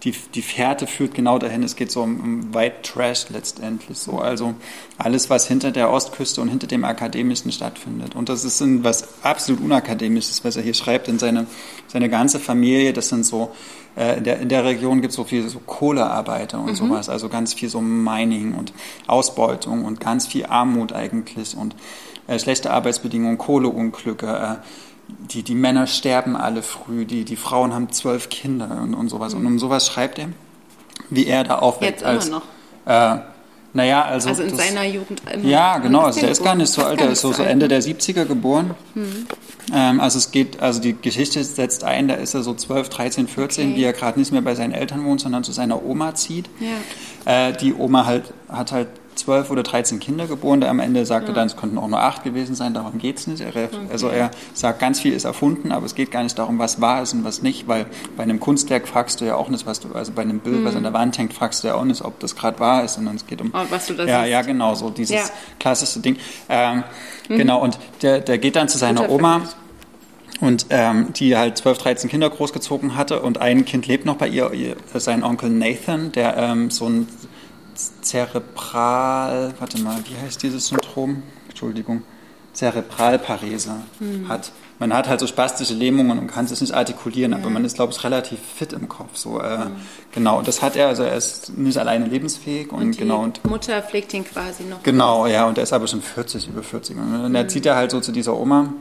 die, 0.04 0.14
die 0.34 0.42
Fährte 0.42 0.86
führt 0.86 1.14
genau 1.14 1.38
dahin. 1.38 1.62
Es 1.64 1.74
geht 1.74 1.90
so 1.90 2.02
um, 2.02 2.20
um 2.20 2.54
White 2.54 2.82
Trash 2.82 3.30
letztendlich 3.30 3.98
so. 3.98 4.18
Also 4.18 4.54
alles, 4.96 5.28
was 5.28 5.48
hinter 5.48 5.72
der 5.72 5.90
Ostküste 5.90 6.40
und 6.40 6.48
hinter 6.48 6.68
dem 6.68 6.84
Akademischen 6.84 7.50
stattfindet. 7.50 8.14
Und 8.14 8.28
das 8.28 8.44
ist 8.44 8.60
ein, 8.60 8.84
was 8.84 9.24
absolut 9.24 9.60
unakademisches, 9.60 10.44
was 10.44 10.56
er 10.56 10.62
hier 10.62 10.74
schreibt 10.74 11.08
in 11.08 11.18
seine, 11.18 11.46
seine 11.88 12.08
ganze 12.08 12.38
Familie. 12.38 12.92
Das 12.92 13.08
sind 13.08 13.26
so, 13.26 13.50
äh, 13.96 14.18
in, 14.18 14.24
der, 14.24 14.38
in 14.38 14.48
der 14.48 14.64
Region 14.64 15.00
gibt 15.00 15.10
es 15.10 15.16
so 15.16 15.24
viele 15.24 15.48
so 15.48 15.58
Kohlearbeiter 15.58 16.60
und 16.60 16.70
mhm. 16.70 16.76
sowas. 16.76 17.08
Also 17.08 17.28
ganz 17.28 17.54
viel 17.54 17.68
so 17.68 17.80
Mining 17.80 18.54
und 18.54 18.72
Ausbeutung 19.08 19.84
und 19.84 19.98
ganz 19.98 20.28
viel 20.28 20.46
Armut 20.46 20.92
eigentlich 20.92 21.56
und 21.56 21.74
äh, 22.28 22.38
schlechte 22.38 22.70
Arbeitsbedingungen, 22.70 23.36
Kohleunglücke. 23.36 24.60
Äh, 24.62 24.87
die, 25.08 25.42
die 25.42 25.54
Männer 25.54 25.86
sterben 25.86 26.36
alle 26.36 26.62
früh, 26.62 27.04
die, 27.04 27.24
die 27.24 27.36
Frauen 27.36 27.72
haben 27.72 27.90
zwölf 27.90 28.28
Kinder 28.28 28.80
und, 28.82 28.94
und 28.94 29.08
sowas. 29.08 29.34
Und 29.34 29.46
um 29.46 29.58
sowas 29.58 29.86
schreibt 29.86 30.18
er, 30.18 30.28
wie 31.10 31.26
er 31.26 31.44
da 31.44 31.58
aufwächst. 31.58 32.00
Jetzt 32.00 32.04
als, 32.04 32.28
immer 32.28 32.42
noch. 32.86 33.16
Äh, 33.16 33.20
naja, 33.74 34.02
also. 34.02 34.30
Also 34.30 34.42
in 34.42 34.56
das, 34.56 34.58
seiner 34.58 34.84
Jugend 34.84 35.22
immer. 35.32 35.44
Ja, 35.44 35.78
genau. 35.78 36.00
Also 36.00 36.20
der 36.20 36.30
ist 36.30 36.42
gar 36.42 36.54
nicht 36.54 36.70
so 36.70 36.82
alt. 36.82 37.00
Der 37.00 37.10
ist 37.10 37.20
so, 37.20 37.32
so 37.32 37.42
Ende 37.42 37.68
der 37.68 37.82
70er 37.82 38.24
geboren. 38.24 38.74
Hm. 38.94 39.26
Ähm, 39.72 40.00
also 40.00 40.18
es 40.18 40.30
geht, 40.30 40.60
also 40.60 40.80
die 40.80 40.94
Geschichte 40.94 41.44
setzt 41.44 41.84
ein, 41.84 42.08
da 42.08 42.14
ist 42.14 42.34
er 42.34 42.42
so 42.42 42.54
12, 42.54 42.88
13, 42.88 43.28
14, 43.28 43.68
okay. 43.68 43.76
wie 43.76 43.84
er 43.84 43.92
gerade 43.92 44.18
nicht 44.18 44.32
mehr 44.32 44.40
bei 44.40 44.54
seinen 44.54 44.72
Eltern 44.72 45.04
wohnt, 45.04 45.20
sondern 45.20 45.44
zu 45.44 45.52
seiner 45.52 45.84
Oma 45.84 46.14
zieht. 46.14 46.48
Ja. 47.26 47.48
Äh, 47.48 47.52
die 47.52 47.74
Oma 47.74 48.06
halt, 48.06 48.32
hat 48.48 48.72
halt 48.72 48.88
zwölf 49.18 49.50
oder 49.50 49.62
13 49.62 50.00
Kinder 50.00 50.26
geboren. 50.26 50.62
Am 50.62 50.80
Ende 50.80 51.04
sagt 51.04 51.28
ja. 51.28 51.34
dann, 51.34 51.46
es 51.46 51.56
konnten 51.56 51.78
auch 51.78 51.88
nur 51.88 52.00
acht 52.00 52.24
gewesen 52.24 52.54
sein, 52.54 52.74
darum 52.74 52.98
geht 52.98 53.18
es 53.18 53.26
nicht. 53.26 53.40
Er, 53.40 53.48
okay. 53.48 53.68
Also 53.90 54.08
er 54.08 54.30
sagt, 54.54 54.78
ganz 54.78 55.00
viel 55.00 55.12
ist 55.12 55.24
erfunden, 55.24 55.72
aber 55.72 55.86
es 55.86 55.94
geht 55.94 56.10
gar 56.10 56.22
nicht 56.22 56.38
darum, 56.38 56.58
was 56.58 56.80
wahr 56.80 57.02
ist 57.02 57.12
und 57.12 57.24
was 57.24 57.42
nicht, 57.42 57.68
weil 57.68 57.86
bei 58.16 58.22
einem 58.22 58.40
Kunstwerk 58.40 58.88
fragst 58.88 59.20
du 59.20 59.24
ja 59.24 59.34
auch 59.34 59.48
nicht, 59.48 59.66
was 59.66 59.80
du, 59.80 59.92
also 59.92 60.12
bei 60.12 60.22
einem 60.22 60.40
Bild, 60.40 60.60
mhm. 60.60 60.64
was 60.64 60.76
an 60.76 60.82
der 60.82 60.92
Wand 60.92 61.18
hängt, 61.18 61.32
fragst 61.32 61.64
du 61.64 61.68
ja 61.68 61.74
auch 61.74 61.84
nicht, 61.84 62.02
ob 62.04 62.18
das 62.20 62.36
gerade 62.36 62.58
wahr 62.60 62.84
ist, 62.84 62.94
sondern 62.94 63.16
es 63.16 63.26
geht 63.26 63.40
um. 63.40 63.52
Oh, 63.52 63.64
was 63.70 63.86
du 63.86 63.94
da 63.94 64.04
ja, 64.04 64.20
siehst. 64.20 64.32
ja, 64.32 64.42
genau, 64.42 64.74
so 64.74 64.90
dieses 64.90 65.16
ja. 65.16 65.22
klassische 65.58 66.00
Ding. 66.00 66.16
Ähm, 66.48 66.84
mhm. 67.28 67.38
Genau, 67.38 67.60
und 67.60 67.78
der, 68.02 68.20
der 68.20 68.38
geht 68.38 68.56
dann 68.56 68.68
zu 68.68 68.78
seiner 68.78 69.10
Oma. 69.10 69.42
Und 70.40 70.66
ähm, 70.70 71.12
die 71.14 71.36
halt 71.36 71.58
12, 71.58 71.78
13 71.78 72.10
Kinder 72.10 72.30
großgezogen 72.30 72.96
hatte 72.96 73.22
und 73.22 73.38
ein 73.38 73.64
Kind 73.64 73.88
lebt 73.88 74.06
noch 74.06 74.16
bei 74.16 74.28
ihr, 74.28 74.52
ihr 74.52 74.76
sein 74.94 75.24
Onkel 75.24 75.50
Nathan, 75.50 76.12
der 76.12 76.36
ähm, 76.36 76.70
so 76.70 76.88
ein 76.88 77.08
Zerebral, 78.00 79.54
warte 79.58 79.80
mal, 79.80 79.98
wie 80.08 80.16
heißt 80.16 80.42
dieses 80.42 80.68
Syndrom? 80.68 81.22
Entschuldigung, 81.48 82.02
Zerebralparese 82.52 83.76
hm. 83.98 84.28
hat. 84.28 84.52
Man 84.80 84.94
hat 84.94 85.08
halt 85.08 85.18
so 85.18 85.26
spastische 85.26 85.74
Lähmungen 85.74 86.18
und 86.18 86.28
kann 86.28 86.46
sich 86.46 86.60
nicht 86.60 86.72
artikulieren, 86.72 87.32
ja. 87.32 87.38
aber 87.38 87.50
man 87.50 87.64
ist, 87.64 87.74
glaube 87.74 87.92
ich, 87.92 88.04
relativ 88.04 88.38
fit 88.56 88.72
im 88.72 88.88
Kopf. 88.88 89.16
So, 89.16 89.40
äh, 89.40 89.58
hm. 89.58 89.76
Genau, 90.12 90.42
das 90.42 90.62
hat 90.62 90.76
er, 90.76 90.88
also 90.88 91.02
er 91.02 91.16
ist 91.16 91.56
nicht 91.56 91.78
alleine 91.78 92.06
lebensfähig 92.06 92.72
und, 92.72 92.80
und 92.80 92.92
die 92.92 92.98
genau. 92.98 93.22
Und 93.22 93.44
Mutter 93.44 93.82
pflegt 93.82 94.14
ihn 94.14 94.24
quasi 94.24 94.64
noch. 94.64 94.82
Genau, 94.82 95.26
ja, 95.26 95.46
und 95.46 95.58
er 95.58 95.64
ist 95.64 95.72
aber 95.72 95.86
schon 95.86 96.02
40, 96.02 96.48
über 96.48 96.62
40. 96.62 96.96
Und 96.96 97.24
hm. 97.26 97.34
er 97.34 97.48
zieht 97.48 97.64
ja 97.64 97.76
halt 97.76 97.90
so 97.90 98.00
zu 98.00 98.12
dieser 98.12 98.36
Oma 98.36 98.72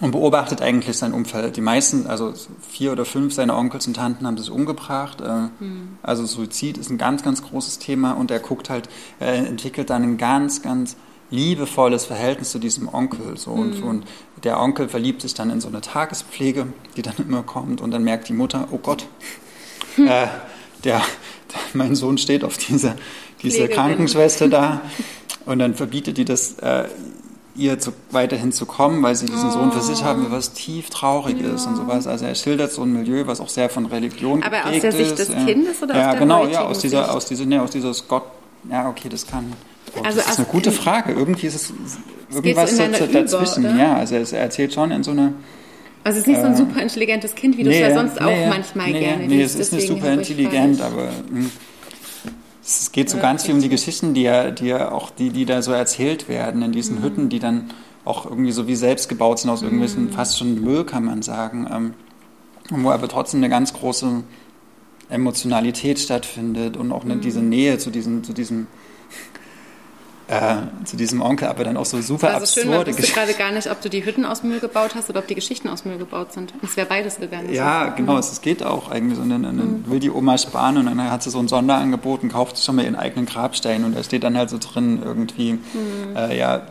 und 0.00 0.10
beobachtet 0.10 0.62
eigentlich 0.62 0.96
sein 0.96 1.12
Umfeld. 1.12 1.56
Die 1.56 1.60
meisten, 1.60 2.06
also 2.06 2.32
vier 2.68 2.92
oder 2.92 3.04
fünf 3.04 3.34
seiner 3.34 3.56
Onkels 3.56 3.86
und 3.86 3.94
Tanten 3.94 4.26
haben 4.26 4.38
sich 4.38 4.50
umgebracht. 4.50 5.20
Mhm. 5.20 5.98
Also 6.02 6.24
Suizid 6.26 6.78
ist 6.78 6.90
ein 6.90 6.98
ganz, 6.98 7.22
ganz 7.22 7.42
großes 7.42 7.78
Thema 7.78 8.12
und 8.12 8.30
er 8.30 8.40
guckt 8.40 8.70
halt, 8.70 8.88
er 9.20 9.34
entwickelt 9.34 9.90
dann 9.90 10.02
ein 10.02 10.18
ganz, 10.18 10.62
ganz 10.62 10.96
liebevolles 11.30 12.04
Verhältnis 12.04 12.50
zu 12.50 12.58
diesem 12.58 12.88
Onkel. 12.92 13.36
So. 13.36 13.52
Und, 13.52 13.80
mhm. 13.80 13.86
und 13.86 14.06
der 14.44 14.60
Onkel 14.60 14.88
verliebt 14.88 15.22
sich 15.22 15.34
dann 15.34 15.50
in 15.50 15.60
so 15.60 15.68
eine 15.68 15.80
Tagespflege, 15.80 16.66
die 16.96 17.02
dann 17.02 17.14
immer 17.18 17.42
kommt 17.42 17.80
und 17.80 17.90
dann 17.90 18.02
merkt 18.04 18.28
die 18.28 18.34
Mutter, 18.34 18.68
oh 18.70 18.78
Gott, 18.78 19.06
hm. 19.96 20.06
äh, 20.06 20.26
der, 20.84 21.00
der, 21.00 21.00
mein 21.74 21.94
Sohn 21.94 22.18
steht 22.18 22.44
auf 22.44 22.58
diese, 22.58 22.96
diese 23.42 23.68
Krankenschwester 23.68 24.48
da. 24.48 24.80
Und 25.44 25.58
dann 25.58 25.74
verbietet 25.74 26.18
die 26.18 26.24
das 26.24 26.58
äh, 26.58 26.84
ihr 27.54 27.78
zu, 27.78 27.92
weiterhin 28.10 28.52
zu 28.52 28.66
kommen, 28.66 29.02
weil 29.02 29.14
sie 29.14 29.26
diesen 29.26 29.48
oh. 29.50 29.52
Sohn 29.52 29.72
für 29.72 29.80
sich 29.80 30.04
haben, 30.04 30.26
was 30.30 30.52
tief 30.52 30.90
traurig 30.90 31.40
ja. 31.40 31.54
ist 31.54 31.66
und 31.66 31.76
sowas. 31.76 32.06
Also 32.06 32.24
er 32.24 32.34
schildert 32.34 32.72
so 32.72 32.82
ein 32.82 32.92
Milieu, 32.92 33.26
was 33.26 33.40
auch 33.40 33.48
sehr 33.48 33.68
von 33.68 33.86
Religion 33.86 34.42
Aber 34.42 34.66
aus 34.66 34.80
der 34.80 34.92
Sicht 34.92 35.18
des 35.18 35.28
ja. 35.28 35.44
Kindes 35.44 35.82
oder 35.82 35.94
ja, 35.94 36.06
aus 36.06 36.10
der 36.12 36.20
genau, 36.20 36.46
ja, 36.46 36.62
aus 36.62 36.78
dieser, 36.78 37.02
Sicht? 37.02 37.14
aus 37.14 37.26
dieser, 37.26 37.44
nee, 37.44 37.58
aus 37.58 37.70
dieser 37.70 37.92
Scott. 37.94 38.24
Ja, 38.70 38.88
okay, 38.88 39.08
das 39.08 39.26
kann. 39.26 39.52
Oh, 39.94 40.02
also 40.02 40.18
das 40.18 40.30
ist 40.30 40.38
eine 40.38 40.46
gute 40.46 40.72
Frage. 40.72 41.12
Irgendwie 41.12 41.46
ist 41.46 41.54
es 41.54 41.72
irgendwas 42.32 42.76
so 42.76 43.06
dazwischen. 43.06 43.64
Über, 43.64 43.74
ja, 43.74 43.96
also 43.96 44.14
er 44.14 44.40
erzählt 44.40 44.72
schon 44.72 44.90
in 44.90 45.02
so 45.02 45.10
einer. 45.10 45.32
Also 46.04 46.18
es 46.18 46.26
ist 46.26 46.28
nicht 46.28 46.40
so 46.40 46.46
ein 46.46 46.54
äh, 46.54 46.56
super 46.56 46.80
intelligentes 46.80 47.34
Kind, 47.34 47.56
wie 47.58 47.64
du 47.64 47.70
es 47.70 47.78
ja 47.78 47.94
sonst 47.94 48.18
nee, 48.20 48.26
auch 48.26 48.48
manchmal 48.48 48.90
nee, 48.90 49.00
gerne 49.00 49.26
Nee, 49.26 49.42
es 49.42 49.54
ist 49.54 49.72
nicht 49.72 49.86
super 49.86 50.12
intelligent, 50.12 50.80
aber. 50.80 51.10
Mh. 51.30 51.50
Es 52.64 52.92
geht 52.92 53.10
so 53.10 53.18
ganz 53.18 53.44
viel 53.44 53.54
um 53.54 53.60
die 53.60 53.68
Geschichten, 53.68 54.14
die 54.14 54.22
ja, 54.22 54.50
die 54.50 54.66
ja 54.66 54.92
auch, 54.92 55.10
die, 55.10 55.30
die 55.30 55.44
da 55.44 55.62
so 55.62 55.72
erzählt 55.72 56.28
werden 56.28 56.62
in 56.62 56.72
diesen 56.72 56.98
mhm. 56.98 57.02
Hütten, 57.02 57.28
die 57.28 57.40
dann 57.40 57.70
auch 58.04 58.24
irgendwie 58.24 58.52
so 58.52 58.66
wie 58.68 58.76
selbst 58.76 59.08
gebaut 59.08 59.40
sind 59.40 59.50
aus 59.50 59.62
irgendwelchen, 59.62 60.06
mhm. 60.06 60.12
fast 60.12 60.38
schon 60.38 60.60
Müll, 60.62 60.84
kann 60.84 61.04
man 61.04 61.22
sagen. 61.22 61.68
Ähm, 61.70 61.94
wo 62.70 62.90
aber 62.90 63.08
trotzdem 63.08 63.40
eine 63.40 63.48
ganz 63.48 63.72
große 63.72 64.22
Emotionalität 65.08 65.98
stattfindet 65.98 66.76
und 66.76 66.92
auch 66.92 67.04
eine, 67.04 67.16
mhm. 67.16 67.20
diese 67.20 67.40
Nähe 67.40 67.78
zu 67.78 67.90
diesem, 67.90 68.22
zu 68.22 68.32
diesem 68.32 68.68
äh, 70.32 70.84
zu 70.84 70.96
diesem 70.96 71.20
Onkel, 71.20 71.48
aber 71.48 71.64
dann 71.64 71.76
auch 71.76 71.84
so 71.84 72.00
super 72.00 72.28
also 72.28 72.44
absurde 72.44 72.86
schön, 72.86 72.96
Geschichten. 72.96 73.14
gerade 73.14 73.34
gar 73.34 73.52
nicht, 73.52 73.70
ob 73.70 73.82
du 73.82 73.90
die 73.90 74.04
Hütten 74.04 74.24
aus 74.24 74.42
Müll 74.42 74.60
gebaut 74.60 74.94
hast 74.94 75.10
oder 75.10 75.18
ob 75.18 75.26
die 75.26 75.34
Geschichten 75.34 75.68
aus 75.68 75.84
Müll 75.84 75.98
gebaut 75.98 76.32
sind. 76.32 76.54
Es 76.62 76.76
wäre 76.76 76.86
beides 76.86 77.18
gegangen. 77.18 77.52
Ja, 77.52 77.90
so. 77.90 77.96
genau, 77.96 78.16
es 78.16 78.40
geht 78.40 78.62
auch 78.62 78.90
eigentlich. 78.90 79.18
Und 79.18 79.28
dann, 79.28 79.42
dann 79.42 79.56
mhm. 79.56 79.90
will 79.90 80.00
die 80.00 80.10
Oma 80.10 80.38
sparen 80.38 80.78
und 80.78 80.86
dann 80.86 81.10
hat 81.10 81.22
sie 81.22 81.30
so 81.30 81.38
ein 81.38 81.48
Sonderangebot 81.48 82.22
und 82.22 82.32
kauft 82.32 82.56
sich 82.56 82.64
schon 82.64 82.76
mal 82.76 82.84
ihren 82.84 82.96
eigenen 82.96 83.26
Grabstein 83.26 83.84
und 83.84 83.94
da 83.94 84.02
steht 84.02 84.24
dann 84.24 84.38
halt 84.38 84.48
so 84.48 84.58
drin 84.58 85.02
irgendwie, 85.04 85.52
mhm. 85.52 86.16
äh, 86.16 86.38
ja, 86.38 86.62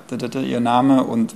ihr 0.41 0.59
Name 0.59 1.03
und 1.03 1.35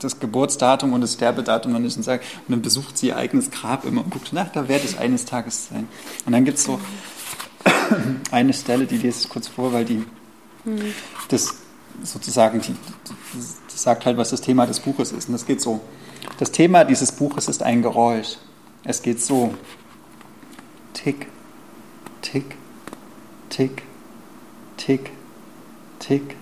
das 0.00 0.18
Geburtsdatum 0.18 0.92
und 0.92 1.00
das 1.00 1.12
Sterbedatum 1.14 1.76
und, 1.76 1.84
und 1.84 2.22
dann 2.48 2.62
besucht 2.62 2.98
sie 2.98 3.08
ihr 3.08 3.16
eigenes 3.16 3.52
Grab 3.52 3.84
immer 3.84 4.02
und 4.02 4.10
guckt, 4.10 4.30
na, 4.32 4.50
da 4.52 4.66
werde 4.66 4.84
ich 4.84 4.98
eines 4.98 5.26
Tages 5.26 5.68
sein. 5.68 5.86
Und 6.26 6.32
dann 6.32 6.44
gibt 6.44 6.58
es 6.58 6.64
so 6.64 6.80
mhm. 7.62 8.20
eine 8.32 8.52
Stelle, 8.52 8.86
die 8.86 8.96
lese 8.96 9.20
ich 9.22 9.28
kurz 9.28 9.46
vor, 9.46 9.72
weil 9.72 9.84
die 9.84 10.04
Das 11.28 11.54
sozusagen, 12.02 12.60
die, 12.60 12.74
das 13.34 13.82
sagt 13.82 14.06
halt, 14.06 14.16
was 14.16 14.30
das 14.30 14.40
Thema 14.40 14.66
des 14.66 14.80
Buches 14.80 15.12
ist. 15.12 15.28
Und 15.28 15.32
das 15.32 15.46
geht 15.46 15.60
so. 15.60 15.80
Das 16.38 16.50
Thema 16.52 16.84
dieses 16.84 17.12
Buches 17.12 17.48
ist 17.48 17.62
ein 17.62 17.82
Geräusch. 17.82 18.36
Es 18.84 19.02
geht 19.02 19.20
so. 19.20 19.54
Tick, 20.94 21.26
tick, 22.20 22.56
tick, 23.48 23.82
tick, 24.76 25.10
tick, 25.98 26.36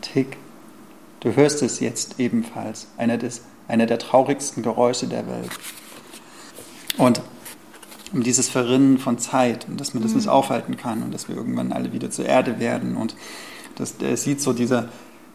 tick. 0.00 0.36
Du 1.20 1.34
hörst 1.34 1.62
es 1.62 1.80
jetzt 1.80 2.18
ebenfalls. 2.18 2.88
Einer, 2.96 3.18
des, 3.18 3.42
einer 3.68 3.86
der 3.86 3.98
traurigsten 3.98 4.62
Geräusche 4.62 5.06
der 5.06 5.26
Welt. 5.26 5.50
Und 6.98 7.20
um 8.12 8.22
dieses 8.22 8.48
Verrinnen 8.48 8.98
von 8.98 9.18
Zeit 9.18 9.66
und 9.68 9.80
dass 9.80 9.94
man 9.94 10.02
das 10.02 10.14
nicht 10.14 10.26
mhm. 10.26 10.32
aufhalten 10.32 10.76
kann 10.76 11.02
und 11.02 11.12
dass 11.12 11.28
wir 11.28 11.36
irgendwann 11.36 11.72
alle 11.72 11.92
wieder 11.92 12.10
zur 12.10 12.26
Erde 12.26 12.60
werden 12.60 12.96
und 12.96 13.16
dass 13.74 13.98
der 13.98 14.16
sieht 14.16 14.40
so 14.40 14.52
dieser 14.52 14.88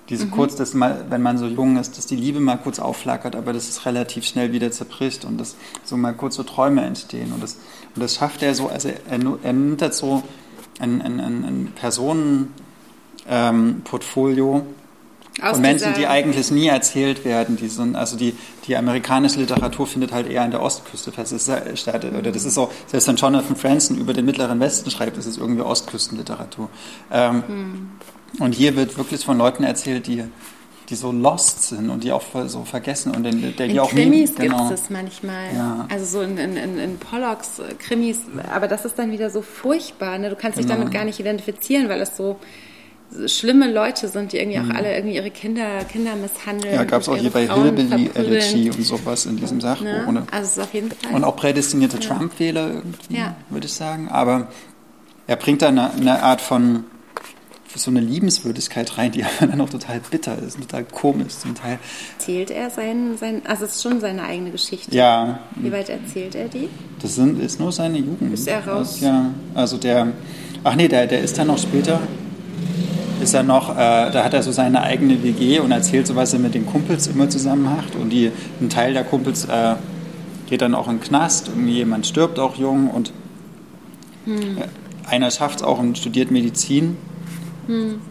diese 0.09 0.25
mhm. 0.25 0.31
kurz, 0.31 0.55
dass 0.55 0.73
mal, 0.73 1.05
wenn 1.09 1.21
man 1.21 1.37
so 1.37 1.45
jung 1.47 1.77
ist, 1.77 1.97
dass 1.97 2.05
die 2.05 2.17
Liebe 2.17 2.41
mal 2.41 2.57
kurz 2.57 2.79
aufflackert, 2.79 3.35
aber 3.35 3.53
dass 3.53 3.69
es 3.69 3.85
relativ 3.85 4.25
schnell 4.25 4.51
wieder 4.51 4.71
zerbricht 4.71 5.25
und 5.25 5.37
dass 5.37 5.55
so 5.85 5.95
mal 5.95 6.13
kurz 6.13 6.35
so 6.35 6.43
Träume 6.43 6.83
entstehen 6.83 7.31
und 7.31 7.41
das 7.41 7.57
und 7.95 8.01
das 8.01 8.15
schafft 8.15 8.43
er 8.43 8.53
so, 8.55 8.67
also 8.67 8.89
er, 8.89 9.19
er 9.43 9.53
nimmt 9.53 9.81
das 9.81 9.97
so 9.97 10.23
ein, 10.79 11.01
ein, 11.01 11.19
ein 11.19 11.71
Personenportfolio 11.75 14.57
ähm, 14.57 14.65
aus 15.41 15.53
von 15.53 15.61
Menschen, 15.61 15.93
die 15.95 16.07
eigentlich 16.07 16.51
nie 16.51 16.67
erzählt 16.67 17.25
werden. 17.25 17.57
Die 17.57 17.67
sind, 17.67 17.95
also 17.95 18.17
die, 18.17 18.35
die 18.67 18.75
amerikanische 18.75 19.39
Literatur 19.39 19.87
findet 19.87 20.11
halt 20.11 20.29
eher 20.29 20.43
an 20.43 20.51
der 20.51 20.61
Ostküste 20.61 21.11
fest. 21.11 21.51
Statt, 21.75 22.05
oder 22.05 22.31
das 22.31 22.45
ist 22.45 22.53
so, 22.53 22.71
selbst 22.87 23.07
wenn 23.07 23.15
Jonathan 23.15 23.55
Franzen 23.55 23.97
über 23.97 24.13
den 24.13 24.25
Mittleren 24.25 24.59
Westen 24.59 24.91
schreibt, 24.91 25.17
das 25.17 25.25
ist 25.25 25.37
irgendwie 25.37 25.61
Ostküstenliteratur. 25.61 26.69
Ähm, 27.11 27.43
hm. 27.47 27.91
Und 28.39 28.55
hier 28.55 28.75
wird 28.75 28.97
wirklich 28.97 29.25
von 29.25 29.37
Leuten 29.37 29.63
erzählt, 29.63 30.07
die, 30.07 30.23
die 30.89 30.95
so 30.95 31.11
lost 31.11 31.69
sind 31.69 31.89
und 31.89 32.03
die 32.03 32.11
auch 32.11 32.23
so 32.47 32.63
vergessen 32.63 33.15
und 33.15 33.25
in, 33.25 33.55
der, 33.55 33.67
die 33.67 33.79
auch 33.79 33.89
Krimis 33.89 34.31
nie, 34.31 34.47
genau. 34.47 34.67
gibt 34.67 34.79
es 34.79 34.89
manchmal. 34.89 35.53
Ja. 35.55 35.87
Also 35.89 36.05
so 36.05 36.21
in, 36.21 36.37
in, 36.37 36.77
in 36.77 36.97
Pollocks 36.97 37.59
äh, 37.59 37.73
Krimis, 37.75 38.19
aber 38.53 38.67
das 38.67 38.85
ist 38.85 38.99
dann 38.99 39.11
wieder 39.11 39.29
so 39.29 39.41
furchtbar. 39.41 40.17
Ne? 40.17 40.29
Du 40.29 40.35
kannst 40.35 40.57
dich 40.57 40.65
genau. 40.65 40.79
damit 40.79 40.93
gar 40.93 41.05
nicht 41.05 41.19
identifizieren, 41.19 41.89
weil 41.89 42.01
es 42.01 42.15
so 42.15 42.39
schlimme 43.27 43.71
Leute 43.71 44.07
sind, 44.07 44.31
die 44.31 44.37
irgendwie 44.37 44.59
auch 44.59 44.63
mhm. 44.63 44.71
alle 44.71 44.95
irgendwie 44.95 45.15
ihre 45.15 45.31
Kinder, 45.31 45.83
Kinder 45.85 46.15
misshandeln. 46.15 46.73
Ja, 46.73 46.83
gab 46.83 47.01
es 47.01 47.09
auch 47.09 47.17
hier 47.17 47.29
bei 47.29 47.47
Hillbilly 47.47 48.11
Elegy 48.13 48.71
und 48.71 48.83
sowas 48.83 49.25
in 49.25 49.37
diesem 49.37 49.61
Sachbuch. 49.61 50.11
Ne? 50.11 50.25
Also 50.31 50.45
es 50.45 50.57
ist 50.57 50.59
auf 50.59 50.73
jeden 50.73 50.91
Fall. 50.91 51.13
Und 51.13 51.23
auch 51.23 51.35
prädestinierte 51.35 51.97
ja. 51.97 52.07
Trump-Wähler 52.07 52.67
irgendwie, 52.67 53.17
ja. 53.17 53.35
würde 53.49 53.67
ich 53.67 53.73
sagen. 53.73 54.09
Aber 54.09 54.47
er 55.27 55.35
bringt 55.35 55.61
da 55.61 55.69
eine, 55.69 55.91
eine 55.93 56.23
Art 56.23 56.41
von 56.41 56.85
so 57.73 57.89
eine 57.89 58.01
Liebenswürdigkeit 58.01 58.97
rein, 58.97 59.11
die 59.11 59.23
aber 59.39 59.47
dann 59.47 59.61
auch 59.61 59.69
total 59.69 60.01
bitter 60.11 60.37
ist, 60.37 60.59
total 60.59 60.83
komisch 60.85 61.33
zum 61.33 61.55
Teil. 61.55 61.79
Erzählt 62.17 62.51
er 62.51 62.69
sein, 62.69 63.17
sein 63.17 63.41
also 63.45 63.65
es 63.65 63.75
ist 63.75 63.83
schon 63.83 63.99
seine 63.99 64.23
eigene 64.23 64.51
Geschichte. 64.51 64.95
Ja. 64.95 65.39
Wie 65.55 65.71
weit 65.71 65.89
erzählt 65.89 66.35
er 66.35 66.47
die? 66.47 66.69
Das 67.01 67.15
sind, 67.15 67.41
ist 67.41 67.59
nur 67.59 67.71
seine 67.71 67.97
Jugend. 67.97 68.33
Ist 68.33 68.47
er 68.47 68.67
raus? 68.67 68.95
Also, 68.95 69.05
ja, 69.05 69.31
also 69.53 69.77
der, 69.77 70.11
ach 70.63 70.75
nee, 70.75 70.87
der, 70.87 71.07
der 71.07 71.21
ist 71.21 71.37
dann 71.37 71.47
noch 71.47 71.57
später, 71.57 72.01
ist 73.21 73.33
er 73.33 73.43
noch, 73.43 73.71
äh, 73.71 74.11
da 74.11 74.23
hat 74.23 74.33
er 74.33 74.43
so 74.43 74.51
seine 74.51 74.81
eigene 74.81 75.23
WG 75.23 75.59
und 75.59 75.71
erzählt 75.71 76.07
so, 76.07 76.15
was 76.15 76.33
er 76.33 76.39
mit 76.39 76.53
den 76.53 76.65
Kumpels 76.65 77.07
immer 77.07 77.29
zusammen 77.29 77.63
macht 77.63 77.95
und 77.95 78.09
die, 78.09 78.31
ein 78.59 78.69
Teil 78.69 78.93
der 78.93 79.03
Kumpels 79.03 79.45
äh, 79.45 79.75
geht 80.47 80.61
dann 80.61 80.75
auch 80.75 80.87
in 80.87 80.97
den 80.97 81.01
Knast, 81.01 81.47
irgendwie 81.47 81.73
jemand 81.73 82.05
stirbt 82.05 82.39
auch 82.39 82.55
jung 82.57 82.89
und 82.89 83.13
Hm. 84.25 84.57
äh, 84.57 85.07
einer 85.07 85.31
schafft 85.31 85.57
es 85.57 85.63
auch 85.63 85.79
und 85.79 85.97
studiert 85.97 86.31
Medizin. 86.31 86.97
Hm. 87.67 88.01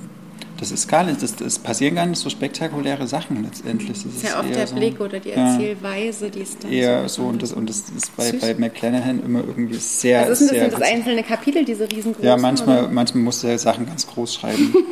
Das 0.61 0.70
ist 0.70 0.86
gar 0.88 1.04
nicht, 1.04 1.22
das, 1.22 1.34
das 1.36 1.58
passieren 1.58 1.94
gar 1.94 2.04
nicht 2.06 2.18
so 2.18 2.28
spektakuläre 2.28 3.06
Sachen 3.06 3.42
letztendlich. 3.42 4.02
Das 4.04 4.04
ist 4.04 4.22
ja 4.22 4.38
oft 4.40 4.54
der 4.54 4.66
so, 4.66 4.74
Blick 4.76 5.00
oder 5.00 5.18
die 5.18 5.30
ja, 5.30 5.52
Erzählweise, 5.54 6.30
die 6.30 6.40
ist 6.40 6.62
dann 6.62 6.70
eher 6.70 7.08
so 7.08 7.22
und 7.22 7.42
das, 7.42 7.52
und 7.52 7.68
das 7.70 7.84
ist 7.96 8.14
bei, 8.16 8.30
Süß. 8.30 8.40
bei 8.40 8.54
McClanahan 8.54 9.22
immer 9.22 9.40
irgendwie 9.40 9.76
sehr, 9.76 10.20
Also 10.20 10.44
das, 10.44 10.50
sehr 10.50 10.70
sind 10.70 10.80
das 10.80 10.82
einzelne 10.82 11.22
Kapitel, 11.22 11.64
diese 11.64 11.90
riesengroßen? 11.90 12.24
ja, 12.28 12.36
manchmal, 12.36 12.84
oder? 12.84 12.92
manchmal 12.92 13.24
muss 13.24 13.42
er 13.42 13.58
Sachen 13.58 13.86
ganz 13.86 14.06
groß 14.06 14.34
schreiben. 14.34 14.74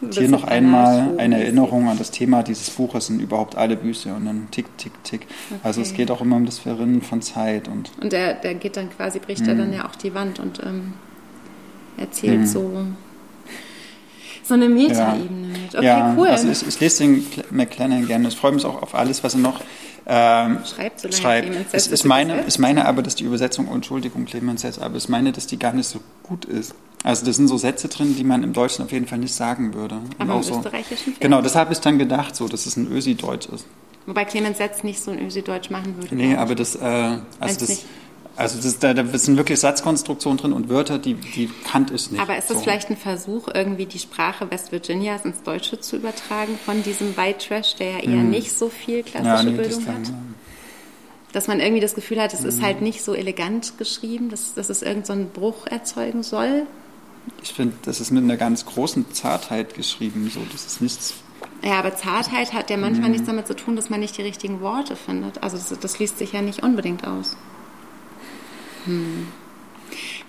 Und 0.00 0.14
hier 0.14 0.24
ist 0.24 0.30
noch 0.30 0.42
ein 0.44 0.64
einmal 0.64 1.14
eine 1.18 1.40
Erinnerung 1.42 1.88
an 1.88 1.96
das 1.96 2.10
Thema 2.10 2.42
dieses 2.42 2.70
Buches 2.70 3.06
sind 3.06 3.20
überhaupt 3.20 3.54
alle 3.56 3.76
Bücher 3.76 4.16
und 4.16 4.24
dann 4.24 4.48
tick, 4.50 4.66
tick, 4.76 4.92
tick. 5.04 5.28
Also 5.62 5.80
es 5.80 5.90
Okay. 5.90 5.98
geht 5.98 6.10
auch 6.10 6.20
immer 6.20 6.34
um 6.34 6.44
das 6.44 6.58
Verrinnen 6.58 7.02
von 7.02 7.22
Zeit 7.22 7.68
und 7.68 7.92
Und 8.02 8.12
der, 8.12 8.34
der 8.34 8.54
geht 8.54 8.76
dann 8.76 8.90
quasi, 8.90 9.20
bricht 9.20 9.46
er 9.46 9.54
dann 9.54 9.72
ja 9.72 9.86
auch 9.86 9.94
die 9.94 10.12
Wand 10.12 10.40
und 10.40 10.58
ähm, 10.66 10.94
erzählt 11.96 12.48
so, 12.48 12.84
so 14.44 14.54
eine 14.54 14.68
Metaebene 14.68 15.46
mit. 15.48 15.74
Okay, 15.74 15.84
ja, 15.84 16.14
cool. 16.16 16.28
also 16.28 16.48
ich, 16.48 16.66
ich 16.66 16.80
lese 16.80 17.04
den 17.04 17.24
Cl- 17.24 17.44
McClanahan 17.50 18.06
gerne. 18.06 18.28
Ich 18.28 18.36
freue 18.36 18.52
mich 18.52 18.64
auch 18.64 18.82
auf 18.82 18.94
alles, 18.94 19.22
was 19.24 19.34
er 19.34 19.40
noch 19.40 19.60
ähm, 20.06 20.58
Schreibt, 20.64 21.00
solange 21.00 21.16
schreibt. 21.20 21.70
Selbst 21.70 21.92
ich, 21.92 22.04
meine, 22.04 22.44
ich 22.46 22.58
meine 22.58 22.86
aber, 22.86 23.02
dass 23.02 23.14
die 23.14 23.24
Übersetzung, 23.24 23.68
oh, 23.70 23.74
Entschuldigung, 23.74 24.24
Clemens 24.24 24.62
jetzt, 24.64 24.82
aber 24.82 24.96
ich 24.96 25.08
meine, 25.08 25.32
dass 25.32 25.46
die 25.46 25.58
gar 25.58 25.72
nicht 25.72 25.86
so 25.86 26.00
gut 26.24 26.44
ist. 26.44 26.74
Also 27.04 27.24
da 27.24 27.32
sind 27.32 27.48
so 27.48 27.56
Sätze 27.56 27.88
drin, 27.88 28.16
die 28.16 28.24
man 28.24 28.42
im 28.42 28.52
Deutschen 28.52 28.84
auf 28.84 28.92
jeden 28.92 29.06
Fall 29.06 29.18
nicht 29.18 29.34
sagen 29.34 29.74
würde. 29.74 30.00
Aber 30.18 30.24
im 30.24 30.38
auch 30.38 30.42
so, 30.42 30.56
Österreichischen 30.56 30.96
vielleicht? 30.96 31.20
Genau, 31.20 31.40
das 31.40 31.54
habe 31.54 31.72
ich 31.72 31.78
dann 31.80 31.98
gedacht, 31.98 32.34
so, 32.36 32.48
dass 32.48 32.66
es 32.66 32.76
ein 32.76 32.90
Ösi-Deutsch 32.90 33.46
ist. 33.48 33.64
Wobei 34.06 34.24
Clemens 34.24 34.58
Setz 34.58 34.82
nicht 34.82 35.00
so 35.00 35.12
ein 35.12 35.24
Ösi-Deutsch 35.24 35.70
machen 35.70 35.96
würde. 35.96 36.14
Nee, 36.14 36.34
aber 36.34 36.56
das, 36.56 36.74
äh, 36.74 36.80
also 36.80 37.60
das, 37.60 37.68
nicht? 37.68 37.84
Also 38.36 38.60
das, 38.60 38.78
da, 38.78 38.94
da 38.94 39.04
sind 39.18 39.36
wirklich 39.36 39.60
Satzkonstruktionen 39.60 40.38
drin 40.38 40.52
und 40.52 40.68
Wörter, 40.68 40.98
die, 40.98 41.14
die 41.14 41.50
kannte 41.70 41.94
ich 41.94 42.10
nicht. 42.10 42.20
Aber 42.20 42.36
ist 42.36 42.48
das 42.50 42.58
so. 42.58 42.62
vielleicht 42.62 42.90
ein 42.90 42.96
Versuch, 42.96 43.48
irgendwie 43.52 43.86
die 43.86 43.98
Sprache 43.98 44.50
West 44.50 44.72
Virginias 44.72 45.24
ins 45.24 45.42
Deutsche 45.42 45.80
zu 45.80 45.96
übertragen 45.96 46.58
von 46.64 46.82
diesem 46.82 47.16
White 47.16 47.46
Trash, 47.46 47.74
der 47.76 47.90
ja 47.92 47.98
eher 47.98 48.22
nicht 48.22 48.56
so 48.56 48.68
viel 48.68 49.02
klassische 49.02 49.38
Hm. 49.38 49.46
ja, 49.46 49.52
nee, 49.52 49.56
das 49.68 49.76
Bildung 49.78 49.94
hat? 49.94 50.12
Dass 51.32 51.48
man 51.48 51.60
irgendwie 51.60 51.80
das 51.80 51.94
Gefühl 51.94 52.20
hat, 52.20 52.34
es 52.34 52.44
ist 52.44 52.60
halt 52.60 52.82
nicht 52.82 53.02
so 53.02 53.14
elegant 53.14 53.78
geschrieben, 53.78 54.28
dass, 54.28 54.52
dass 54.54 54.68
es 54.68 54.82
irgendeinen 54.82 55.04
so 55.06 55.12
einen 55.14 55.28
Bruch 55.30 55.66
erzeugen 55.66 56.22
soll. 56.22 56.66
Ich 57.42 57.52
finde, 57.54 57.74
das 57.84 58.00
ist 58.00 58.10
mit 58.10 58.22
einer 58.24 58.36
ganz 58.36 58.66
großen 58.66 59.12
Zartheit 59.12 59.74
geschrieben, 59.74 60.30
so, 60.32 60.40
das 60.52 60.66
ist 60.66 60.82
nichts 60.82 61.14
Ja, 61.62 61.78
aber 61.78 61.94
Zartheit 61.96 62.52
hat 62.52 62.68
ja 62.68 62.76
manchmal 62.76 63.06
Mhm. 63.08 63.12
nichts 63.12 63.26
damit 63.28 63.46
zu 63.46 63.54
tun, 63.54 63.76
dass 63.76 63.88
man 63.88 64.00
nicht 64.00 64.18
die 64.18 64.22
richtigen 64.22 64.60
Worte 64.60 64.96
findet. 64.96 65.42
Also 65.42 65.56
das, 65.56 65.78
das 65.78 65.98
liest 65.98 66.18
sich 66.18 66.32
ja 66.32 66.42
nicht 66.42 66.62
unbedingt 66.62 67.06
aus. 67.06 67.36
Hm. 68.86 69.26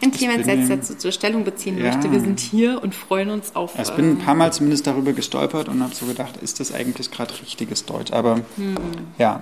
Wenn 0.01 0.11
bin 0.43 0.45
Setz 0.45 0.69
mir- 0.69 0.75
dazu 0.77 0.95
zur 0.97 1.11
Stellung 1.13 1.43
beziehen 1.45 1.77
Ja. 1.77 1.85
möchte, 1.85 2.11
wir 2.11 2.19
sind 2.19 2.39
hier 2.41 2.83
und 2.83 2.93
freuen 2.93 3.29
uns 3.29 3.55
auf. 3.55 3.79
Ich 3.79 3.89
bin 3.91 4.05
ein 4.05 4.11
ähm, 4.11 4.17
paar 4.19 4.35
Mal 4.35 4.51
zumindest 4.51 4.85
darüber 4.87 5.13
gestolpert 5.13 5.69
und 5.69 5.81
habe 5.81 5.95
so 5.95 6.05
gedacht, 6.05 6.35
ist 6.37 6.59
das 6.59 6.73
eigentlich 6.73 7.11
gerade 7.11 7.33
richtiges 7.41 7.85
Deutsch? 7.85 8.11
Aber 8.11 8.41
Hm. 8.57 8.75
ja, 9.17 9.41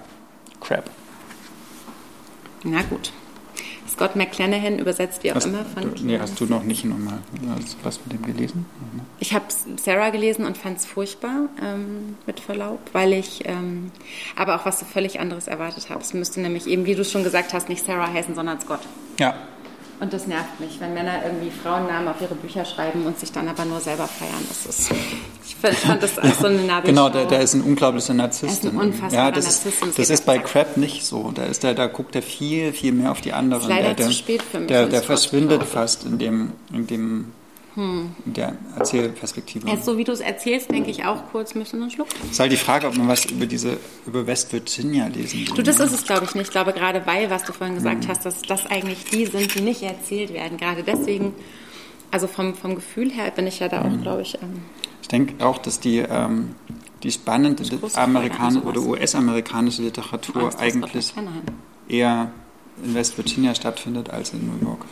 crap. 0.60 0.90
Na 2.64 2.84
gut. 2.84 3.12
Scott 4.02 4.16
McClanahan 4.16 4.80
übersetzt 4.80 5.24
wie 5.24 5.32
auch 5.32 5.36
Hast, 5.36 5.46
immer 5.46 5.64
von 5.64 5.94
du, 5.94 6.04
nee, 6.04 6.18
hast 6.18 6.40
du 6.40 6.46
noch 6.46 6.64
nicht 6.64 6.86
nochmal 6.86 7.20
du 7.32 7.48
was 7.84 8.00
mit 8.04 8.14
dem 8.14 8.26
gelesen? 8.26 8.66
Ich 9.20 9.36
habe 9.36 9.46
Sarah 9.78 10.10
gelesen 10.10 10.44
und 10.46 10.58
fand 10.58 10.80
es 10.80 10.88
furchtbar, 10.88 11.50
ähm, 11.62 12.16
mit 12.26 12.40
Verlaub, 12.40 12.80
weil 12.94 13.14
ich 13.14 13.42
ähm, 13.46 13.92
aber 14.36 14.56
auch 14.56 14.66
was 14.66 14.80
so 14.80 14.88
völlig 14.88 15.20
anderes 15.20 15.48
erwartet 15.48 15.92
habe. 15.92 16.02
Es 16.02 16.16
müsste 16.16 16.42
nämlich 16.42 16.66
eben, 16.66 16.86
wie 16.86 16.96
du 16.96 17.06
schon 17.06 17.24
gesagt 17.24 17.54
hast, 17.54 17.70
nicht 17.70 17.86
Sarah 17.86 18.12
heißen, 18.12 18.34
sondern 18.34 18.60
Scott. 18.60 18.82
Ja, 19.20 19.36
Und 20.00 20.12
das 20.14 20.26
nervt 20.26 20.60
mich, 20.60 20.80
wenn 20.80 20.96
Männer 20.96 21.24
irgendwie 21.24 21.52
Frauennamen 21.52 22.08
auf 22.08 22.20
ihre 22.22 22.34
Bücher 22.34 22.66
schreiben 22.66 23.06
und 23.06 23.20
sich 23.20 23.32
dann 23.32 23.48
aber 23.48 23.66
nur 23.66 23.82
selber 23.82 24.08
feiern. 24.08 24.44
Das 24.50 24.66
ist, 24.66 24.92
ich 25.70 25.78
fand, 25.78 26.02
das 26.02 26.18
als 26.18 26.40
so 26.40 26.48
eine 26.48 26.58
Nabelschau. 26.66 26.82
genau, 26.88 27.10
der, 27.10 27.26
der 27.26 27.42
ist 27.42 27.54
ein 27.54 27.62
unglaublicher 27.62 28.14
Narzisst. 28.14 28.66
Ein 28.66 28.78
unfassbarer 28.78 29.14
ja, 29.26 29.32
das 29.32 29.46
Narzisst 29.46 29.84
Ist, 29.84 30.00
das 30.00 30.10
ist 30.10 30.26
bei 30.26 30.40
Crap 30.40 30.78
nicht 30.78 31.06
so. 31.06 31.32
Da, 31.34 31.44
ist 31.44 31.64
der, 31.64 31.74
da 31.74 31.88
guckt 31.88 32.16
er 32.16 32.22
viel, 32.22 32.74
viel 32.74 32.92
mehr 32.92 33.12
auf 33.12 33.22
die 33.22 33.34
anderen. 33.34 33.64
Ist 33.64 33.70
leider 33.70 33.88
der, 33.90 33.96
der, 33.96 34.08
zu 34.08 34.14
spät 34.14 34.42
für 34.42 34.60
mich, 34.60 34.68
Der, 34.68 34.88
der 34.88 35.02
verschwindet 35.02 35.64
fast 35.64 36.06
in 36.06 36.18
dem, 36.18 36.52
in 36.74 36.88
dem 36.88 37.26
Hm. 37.76 38.14
der 38.26 38.56
Erzählperspektive. 38.78 39.66
Jetzt, 39.70 39.86
so 39.86 39.98
wie 39.98 40.04
du 40.04 40.12
es 40.12 40.20
erzählst, 40.20 40.70
denke 40.72 40.92
ich 40.92 41.06
auch 41.06 41.32
kurz, 41.32 41.56
müssen 41.56 41.78
wir 41.78 41.84
einen 41.84 41.92
Schluck. 41.92 42.08
Es 42.26 42.32
ist 42.32 42.40
halt 42.42 42.52
die 42.52 42.58
Frage, 42.58 42.86
ob 42.86 42.98
man 42.98 43.08
was 43.08 43.24
über 43.26 43.46
diese, 43.46 43.78
über 44.06 44.28
West 44.28 44.52
Virginia 44.52 45.08
lesen 45.08 45.48
will. 45.48 45.56
Du, 45.56 45.64
das 45.64 45.80
ist 45.80 45.94
es, 45.94 46.04
glaube 46.04 46.26
ich, 46.26 46.36
nicht. 46.36 46.48
Ich 46.48 46.52
glaube, 46.52 46.74
gerade 46.74 47.06
weil, 47.06 47.30
was 47.30 47.46
du 47.46 47.54
vorhin 47.54 47.76
gesagt 47.76 48.10
hast, 48.10 48.26
dass 48.26 48.42
das 48.42 48.66
eigentlich 48.66 49.06
die 49.06 49.26
sind, 49.26 49.56
die 49.56 49.62
nicht 49.62 49.84
erzählt 49.84 50.34
werden. 50.34 50.58
Gerade 50.58 50.84
deswegen, 50.84 51.34
also 52.12 52.28
vom, 52.28 52.56
vom 52.56 52.76
Gefühl 52.76 53.10
her 53.10 53.32
bin 53.34 53.48
ich 53.48 53.60
ja 53.62 53.70
da 53.70 53.84
auch, 53.84 54.02
glaube 54.02 54.24
ich, 54.24 54.36
ähm, 54.42 54.64
Ich 54.81 54.81
denke 55.12 55.46
auch, 55.46 55.58
dass 55.58 55.80
die, 55.80 56.00
ähm, 56.00 56.56
die 57.04 57.12
spannende 57.12 57.64
große 57.64 58.00
amerikanische 58.00 58.62
Freude 58.62 58.80
an 58.80 58.86
oder 58.86 59.00
US-amerikanische 59.00 59.82
Literatur 59.82 60.44
Angst, 60.44 60.60
eigentlich 60.60 61.14
eher 61.88 62.32
in 62.84 62.96
West 62.96 63.18
Virginia 63.18 63.54
stattfindet 63.56 64.10
als 64.10 64.34
in 64.34 64.48
New 64.48 64.66
York. 64.66 64.86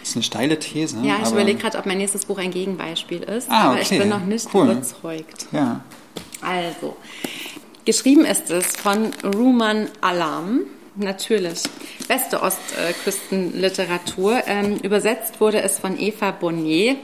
Das 0.00 0.10
ist 0.10 0.16
eine 0.16 0.22
steile 0.22 0.58
These. 0.58 0.96
Hm. 0.96 1.04
Ja, 1.04 1.16
ich 1.22 1.30
überlege 1.30 1.58
gerade, 1.58 1.78
ob 1.78 1.86
mein 1.86 1.98
nächstes 1.98 2.26
Buch 2.26 2.38
ein 2.38 2.50
Gegenbeispiel 2.50 3.22
ist. 3.22 3.48
Ah, 3.50 3.70
aber 3.70 3.80
ich 3.80 3.86
okay. 3.86 4.00
bin 4.00 4.08
noch 4.08 4.24
nicht 4.24 4.48
Cool. 4.52 4.70
überzeugt. 4.70 5.46
Ja, 5.52 5.80
Also, 6.40 6.96
geschrieben 7.84 8.24
ist 8.24 8.50
es 8.50 8.76
von 8.76 9.10
Ruman 9.24 9.88
Alam. 10.00 10.60
Natürlich. 10.96 11.62
Beste 12.06 12.42
Ostküstenliteratur. 12.42 14.42
Ähm, 14.46 14.76
übersetzt 14.82 15.40
wurde 15.40 15.62
es 15.62 15.78
von 15.78 15.98
Eva 15.98 16.32
Bonnier, 16.32 16.96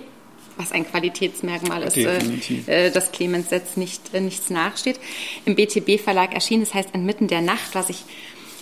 was 0.59 0.73
ein 0.73 0.87
Qualitätsmerkmal 0.87 1.83
ist, 1.83 1.97
äh, 1.97 2.19
äh, 2.67 2.91
dass 2.91 3.13
Clemens 3.13 3.49
Setz 3.49 3.77
nicht, 3.77 4.13
äh, 4.13 4.21
nichts 4.21 4.51
nachsteht. 4.51 5.01
Im 5.45 5.55
BTB-Verlag 5.55 6.35
erschienen, 6.35 6.65
das 6.65 6.75
heißt 6.75 6.91
Inmitten 6.95 7.29
der 7.29 7.41
Nacht, 7.41 7.75
was 7.75 7.89
ich 7.89 8.05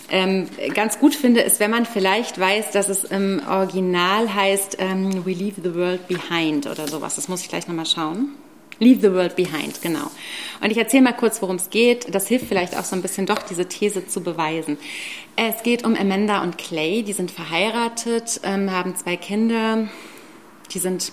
ähm, 0.09 0.47
ganz 0.73 0.99
gut 0.99 1.15
finde, 1.15 1.41
ist, 1.41 1.59
wenn 1.59 1.71
man 1.71 1.85
vielleicht 1.85 2.39
weiß, 2.39 2.71
dass 2.71 2.87
es 2.87 3.03
im 3.03 3.41
Original 3.47 4.33
heißt 4.33 4.77
ähm, 4.79 5.25
We 5.25 5.31
Leave 5.31 5.61
the 5.61 5.75
World 5.75 6.07
Behind 6.07 6.65
oder 6.65 6.87
sowas. 6.87 7.15
Das 7.15 7.27
muss 7.27 7.41
ich 7.41 7.49
gleich 7.49 7.67
nochmal 7.67 7.85
schauen. 7.85 8.29
Leave 8.79 9.01
the 9.01 9.11
World 9.11 9.35
Behind, 9.35 9.81
genau. 9.81 10.09
Und 10.61 10.71
ich 10.71 10.77
erzähle 10.77 11.03
mal 11.03 11.13
kurz, 11.13 11.41
worum 11.41 11.55
es 11.55 11.69
geht. 11.69 12.13
Das 12.13 12.27
hilft 12.27 12.45
vielleicht 12.45 12.77
auch 12.77 12.83
so 12.83 12.95
ein 12.95 13.01
bisschen 13.01 13.25
doch, 13.25 13.39
diese 13.39 13.67
These 13.67 14.07
zu 14.07 14.21
beweisen. 14.21 14.77
Es 15.35 15.63
geht 15.63 15.83
um 15.83 15.95
Amanda 15.95 16.43
und 16.43 16.57
Clay. 16.57 17.03
Die 17.03 17.13
sind 17.13 17.31
verheiratet, 17.31 18.39
ähm, 18.43 18.71
haben 18.71 18.95
zwei 18.95 19.17
Kinder. 19.17 19.89
Die 20.73 20.79
sind 20.79 21.11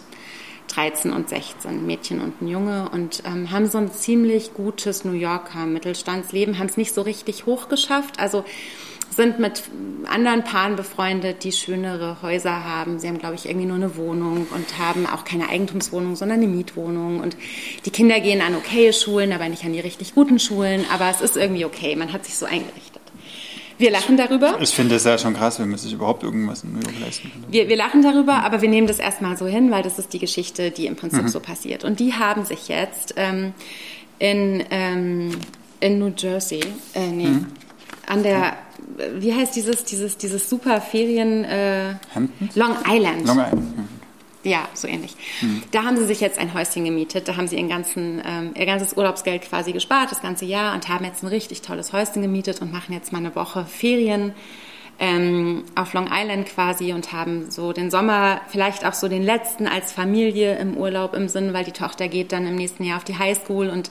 13 0.69 1.13
und 1.13 1.29
16, 1.29 1.71
ein 1.71 1.87
Mädchen 1.87 2.21
und 2.21 2.41
ein 2.43 2.49
Junge 2.49 2.89
und 2.93 3.23
ähm, 3.27 3.51
haben 3.51 3.67
so 3.67 3.79
ein 3.79 3.93
ziemlich 3.93 4.55
gutes 4.55 5.05
New 5.05 5.13
Yorker 5.13 5.67
Mittelstandsleben, 5.67 6.59
haben 6.59 6.67
es 6.67 6.77
nicht 6.77 6.95
so 6.95 7.03
richtig 7.03 7.47
hochgeschafft, 7.47 8.19
also 8.19 8.45
sind 9.15 9.39
mit 9.39 9.63
anderen 10.07 10.45
Paaren 10.45 10.77
befreundet, 10.77 11.45
die 11.45 11.53
schönere 11.53 12.21
Häuser 12.23 12.65
haben. 12.65 12.99
Sie 12.99 13.09
haben, 13.09 13.19
glaube 13.19 13.37
ich, 13.37 13.47
irgendwie 13.47 13.67
nur 13.67 13.77
eine 13.77 13.97
Wohnung 13.97 14.47
und 14.53 14.79
haben 14.79 15.07
auch 15.07 15.25
keine 15.25 15.49
Eigentumswohnung, 15.49 16.17
sondern 16.17 16.39
eine 16.39 16.49
Mietwohnung. 16.49 17.21
Und 17.21 17.37
die 17.85 17.91
Kinder 17.91 18.21
gehen 18.21 18.41
an 18.41 18.57
okaye 18.57 18.93
Schulen, 18.93 19.33
aber 19.33 19.49
nicht 19.49 19.65
an 19.65 19.73
die 19.73 19.81
richtig 19.81 20.15
guten 20.15 20.39
Schulen. 20.39 20.85
Aber 20.93 21.11
es 21.11 21.21
ist 21.21 21.37
irgendwie 21.37 21.65
okay, 21.65 21.97
man 21.97 22.13
hat 22.13 22.25
sich 22.25 22.37
so 22.37 22.47
eingerichtet. 22.47 22.94
Wir 23.79 23.91
lachen 23.91 24.17
darüber. 24.17 24.57
ich 24.61 24.71
finde 24.71 24.97
es 24.97 25.05
ja 25.05 25.19
schon 25.19 25.35
krass, 25.35 25.59
wenn 25.59 25.69
man 25.69 25.79
sich 25.79 25.93
überhaupt 25.93 26.23
irgendwas 26.23 26.63
in 26.63 26.73
New 26.73 26.81
York 26.81 27.01
leisten 27.01 27.31
kann. 27.31 27.45
Wir, 27.49 27.69
wir 27.69 27.77
lachen 27.77 28.03
darüber, 28.03 28.45
aber 28.45 28.63
wir 28.63 28.69
nehmen 28.69 28.87
das 28.87 28.99
erstmal 28.99 29.37
so 29.37 29.47
hin, 29.47 29.71
weil 29.71 29.83
das 29.83 29.99
ist 29.99 30.13
die 30.13 30.19
Geschichte, 30.19 30.71
die 30.71 30.87
im 30.87 30.97
Prinzip 30.97 31.29
so 31.29 31.41
passiert. 31.41 31.85
Und 31.85 31.99
die 32.01 32.15
haben 32.15 32.45
sich 32.45 32.69
jetzt 32.69 33.15
ähm, 33.17 33.53
in, 34.19 34.65
ähm, 34.71 35.31
in 35.81 35.99
New 35.99 36.13
Jersey, 36.17 36.61
äh, 36.95 37.09
nee, 37.09 37.29
an 38.07 38.23
der, 38.23 38.57
wie 39.19 39.35
heißt 39.35 39.57
dieses, 39.57 39.85
dieses, 39.85 40.17
dieses 40.17 40.49
super 40.49 40.81
Ferien, 40.81 41.45
äh? 41.45 41.95
Long 42.55 42.77
Island. 42.87 43.27
Long 43.27 43.39
Island. 43.39 43.75
Ja, 44.45 44.69
so 44.75 44.87
ähnlich. 44.87 45.17
Da 45.71 45.85
haben 45.85 45.97
sie 45.97 46.05
sich 46.05 46.21
jetzt 46.21 46.39
ein 46.39 46.53
Häuschen 46.53 46.85
gemietet. 46.85 47.29
Da 47.29 47.37
haben 47.37 47.49
sie 47.49 47.57
ihren 47.57 47.71
ganzen, 47.71 48.23
ähm, 48.25 48.53
ihr 48.55 48.67
ganzes 48.67 48.95
Urlaubsgeld 48.95 49.43
quasi 49.43 49.73
gespart, 49.73 50.11
das 50.11 50.21
ganze 50.21 50.45
Jahr, 50.45 50.75
und 50.75 50.89
haben 50.89 51.05
jetzt 51.05 51.23
ein 51.23 51.29
richtig 51.29 51.63
tolles 51.63 51.95
Häuschen 51.95 52.21
gemietet 52.21 52.61
und 52.61 52.71
machen 52.71 52.93
jetzt 52.93 53.11
mal 53.11 53.19
eine 53.19 53.35
Woche 53.35 53.65
Ferien 53.65 54.35
ähm, 54.99 55.65
auf 55.75 55.95
Long 55.95 56.09
Island 56.13 56.47
quasi 56.47 56.93
und 56.93 57.13
haben 57.13 57.51
so 57.51 57.73
den 57.73 57.91
Sommer, 57.91 58.41
vielleicht 58.49 58.85
auch 58.85 58.93
so 58.93 59.09
den 59.09 59.23
letzten 59.23 59.67
als 59.67 59.93
Familie 59.93 60.59
im 60.59 60.77
Urlaub 60.77 61.15
im 61.15 61.29
Sinn, 61.29 61.53
weil 61.53 61.65
die 61.65 61.73
Tochter 61.73 62.09
geht 62.09 62.33
dann 62.33 62.47
im 62.47 62.55
nächsten 62.55 62.85
Jahr 62.85 62.99
auf 62.99 63.05
die 63.05 63.19
Highschool 63.19 63.69
und 63.69 63.91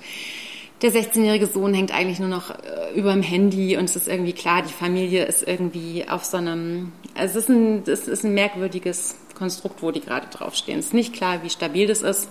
der 0.82 0.92
16-jährige 0.92 1.48
Sohn 1.48 1.74
hängt 1.74 1.94
eigentlich 1.94 2.20
nur 2.20 2.30
noch 2.30 2.52
äh, 2.52 2.94
über 2.94 3.14
dem 3.14 3.24
Handy 3.24 3.78
und 3.78 3.86
es 3.86 3.96
ist 3.96 4.08
irgendwie 4.08 4.34
klar, 4.34 4.62
die 4.62 4.74
Familie 4.74 5.26
ist 5.26 5.48
irgendwie 5.48 6.06
auf 6.08 6.26
so 6.26 6.38
einem, 6.38 6.92
also 7.16 7.40
es 7.40 7.46
ist 7.46 7.50
ein, 7.50 7.84
es 7.86 8.08
ist 8.08 8.24
ein 8.26 8.34
merkwürdiges 8.34 9.16
Konstrukt, 9.36 9.82
wo 9.82 9.92
die 9.92 10.02
gerade 10.02 10.28
draufstehen. 10.28 10.80
Es 10.80 10.88
ist 10.88 10.94
nicht 10.94 11.14
klar, 11.14 11.44
wie 11.44 11.50
stabil 11.50 11.88
das 11.88 12.02
ist. 12.02 12.30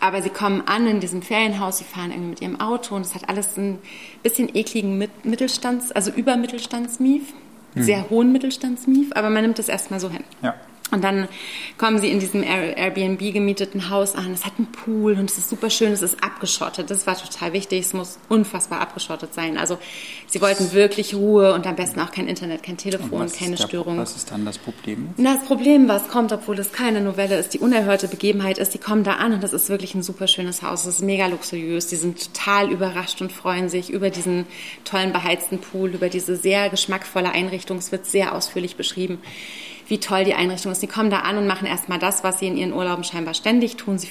Aber 0.00 0.20
sie 0.20 0.30
kommen 0.30 0.62
an 0.66 0.86
in 0.86 1.00
diesem 1.00 1.22
Ferienhaus, 1.22 1.78
sie 1.78 1.84
fahren 1.84 2.10
irgendwie 2.10 2.30
mit 2.30 2.40
ihrem 2.42 2.60
Auto 2.60 2.94
und 2.94 3.02
es 3.02 3.14
hat 3.14 3.28
alles 3.28 3.56
einen 3.56 3.78
bisschen 4.22 4.54
ekligen 4.54 4.98
Mittelstands-, 5.22 5.92
also 5.92 6.10
Übermittelstandsmief, 6.10 7.32
hm. 7.74 7.82
sehr 7.82 8.10
hohen 8.10 8.30
Mittelstandsmief, 8.32 9.12
aber 9.14 9.30
man 9.30 9.42
nimmt 9.42 9.58
es 9.58 9.68
erstmal 9.68 10.00
so 10.00 10.10
hin. 10.10 10.24
Ja. 10.42 10.54
Und 10.90 11.02
dann 11.02 11.28
kommen 11.78 11.98
sie 11.98 12.10
in 12.10 12.20
diesem 12.20 12.42
Airbnb 12.42 13.18
gemieteten 13.32 13.90
Haus 13.90 14.14
an. 14.14 14.32
Es 14.32 14.44
hat 14.44 14.52
einen 14.58 14.70
Pool 14.70 15.14
und 15.14 15.30
es 15.30 15.38
ist 15.38 15.48
super 15.48 15.70
schön, 15.70 15.92
es 15.92 16.02
ist 16.02 16.22
abgeschottet. 16.22 16.90
Das 16.90 17.06
war 17.06 17.16
total 17.16 17.52
wichtig. 17.52 17.80
Es 17.80 17.94
muss 17.94 18.18
unfassbar 18.28 18.80
abgeschottet 18.80 19.34
sein. 19.34 19.56
Also 19.58 19.78
sie 20.26 20.40
wollten 20.40 20.72
wirklich 20.72 21.14
Ruhe 21.14 21.54
und 21.54 21.66
am 21.66 21.74
besten 21.74 22.00
auch 22.00 22.12
kein 22.12 22.28
Internet, 22.28 22.62
kein 22.62 22.76
Telefon, 22.76 23.26
keine 23.32 23.56
Störung. 23.56 23.98
Was 23.98 24.14
ist 24.14 24.30
dann 24.30 24.44
das 24.44 24.58
Problem? 24.58 25.08
Na, 25.16 25.34
das 25.34 25.44
Problem, 25.46 25.88
was 25.88 26.08
kommt, 26.08 26.32
obwohl 26.32 26.58
es 26.58 26.70
keine 26.70 27.00
Novelle 27.00 27.38
ist, 27.38 27.54
die 27.54 27.58
unerhörte 27.58 28.06
Begebenheit 28.06 28.58
ist, 28.58 28.74
die 28.74 28.78
kommen 28.78 29.04
da 29.04 29.14
an 29.14 29.32
und 29.32 29.42
das 29.42 29.52
ist 29.52 29.70
wirklich 29.70 29.94
ein 29.94 30.02
super 30.02 30.28
schönes 30.28 30.62
Haus. 30.62 30.82
Es 30.82 30.96
ist 30.96 31.02
mega 31.02 31.26
luxuriös. 31.26 31.86
Die 31.88 31.96
sind 31.96 32.34
total 32.34 32.70
überrascht 32.70 33.20
und 33.20 33.32
freuen 33.32 33.68
sich 33.68 33.90
über 33.90 34.10
diesen 34.10 34.46
tollen 34.84 35.12
beheizten 35.12 35.58
Pool, 35.58 35.90
über 35.90 36.08
diese 36.08 36.36
sehr 36.36 36.68
geschmackvolle 36.68 37.30
Einrichtung. 37.30 37.78
Es 37.78 37.90
wird 37.90 38.06
sehr 38.06 38.34
ausführlich 38.34 38.76
beschrieben 38.76 39.18
wie 39.86 39.98
toll 39.98 40.24
die 40.24 40.34
Einrichtung 40.34 40.72
ist. 40.72 40.82
Die 40.82 40.86
kommen 40.86 41.10
da 41.10 41.20
an 41.20 41.36
und 41.36 41.46
machen 41.46 41.66
erstmal 41.66 41.98
das, 41.98 42.24
was 42.24 42.38
sie 42.38 42.48
in 42.48 42.56
ihren 42.56 42.72
Urlauben 42.72 43.04
scheinbar 43.04 43.34
ständig 43.34 43.76
tun. 43.76 43.98
Sie 43.98 44.08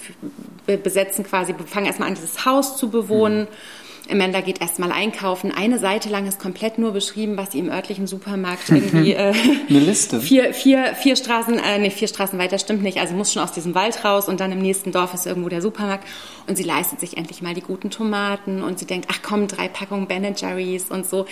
besetzen 0.65 1.25
quasi, 1.25 1.53
fangen 1.65 1.85
erstmal 1.85 2.09
an, 2.09 2.15
dieses 2.15 2.45
Haus 2.45 2.77
zu 2.77 2.89
bewohnen. 2.89 3.41
Mhm 3.41 3.82
Amanda 4.11 4.41
geht 4.41 4.59
erstmal 4.59 4.91
einkaufen. 4.91 5.51
Eine 5.51 5.79
Seite 5.79 6.09
lang 6.09 6.27
ist 6.27 6.39
komplett 6.39 6.77
nur 6.77 6.91
beschrieben, 6.91 7.37
was 7.37 7.53
sie 7.53 7.59
im 7.59 7.69
örtlichen 7.69 8.05
Supermarkt 8.05 8.69
irgendwie. 8.69 9.13
Äh, 9.13 9.33
Eine 9.69 9.79
Liste. 9.79 10.19
Vier, 10.21 10.53
vier, 10.53 10.95
vier 10.95 11.15
Straßen, 11.15 11.57
äh, 11.57 11.79
nee, 11.79 11.89
vier 11.89 12.07
Straßen 12.07 12.37
weiter 12.37 12.59
stimmt 12.59 12.83
nicht. 12.83 12.99
Also 12.99 13.13
muss 13.13 13.31
schon 13.31 13.41
aus 13.41 13.51
diesem 13.51 13.75
Wald 13.75 14.03
raus 14.03 14.27
und 14.27 14.39
dann 14.39 14.51
im 14.51 14.59
nächsten 14.59 14.91
Dorf 14.91 15.13
ist 15.13 15.25
irgendwo 15.25 15.49
der 15.49 15.61
Supermarkt. 15.61 16.07
Und 16.47 16.57
sie 16.57 16.63
leistet 16.63 16.99
sich 16.99 17.15
endlich 17.15 17.41
mal 17.41 17.53
die 17.53 17.61
guten 17.61 17.89
Tomaten 17.89 18.61
und 18.61 18.77
sie 18.79 18.85
denkt, 18.85 19.07
ach 19.11 19.19
komm, 19.23 19.47
drei 19.47 19.67
Packungen 19.69 20.07
Ben 20.07 20.35
Jerry's 20.35 20.89
und 20.89 21.05
so. 21.05 21.25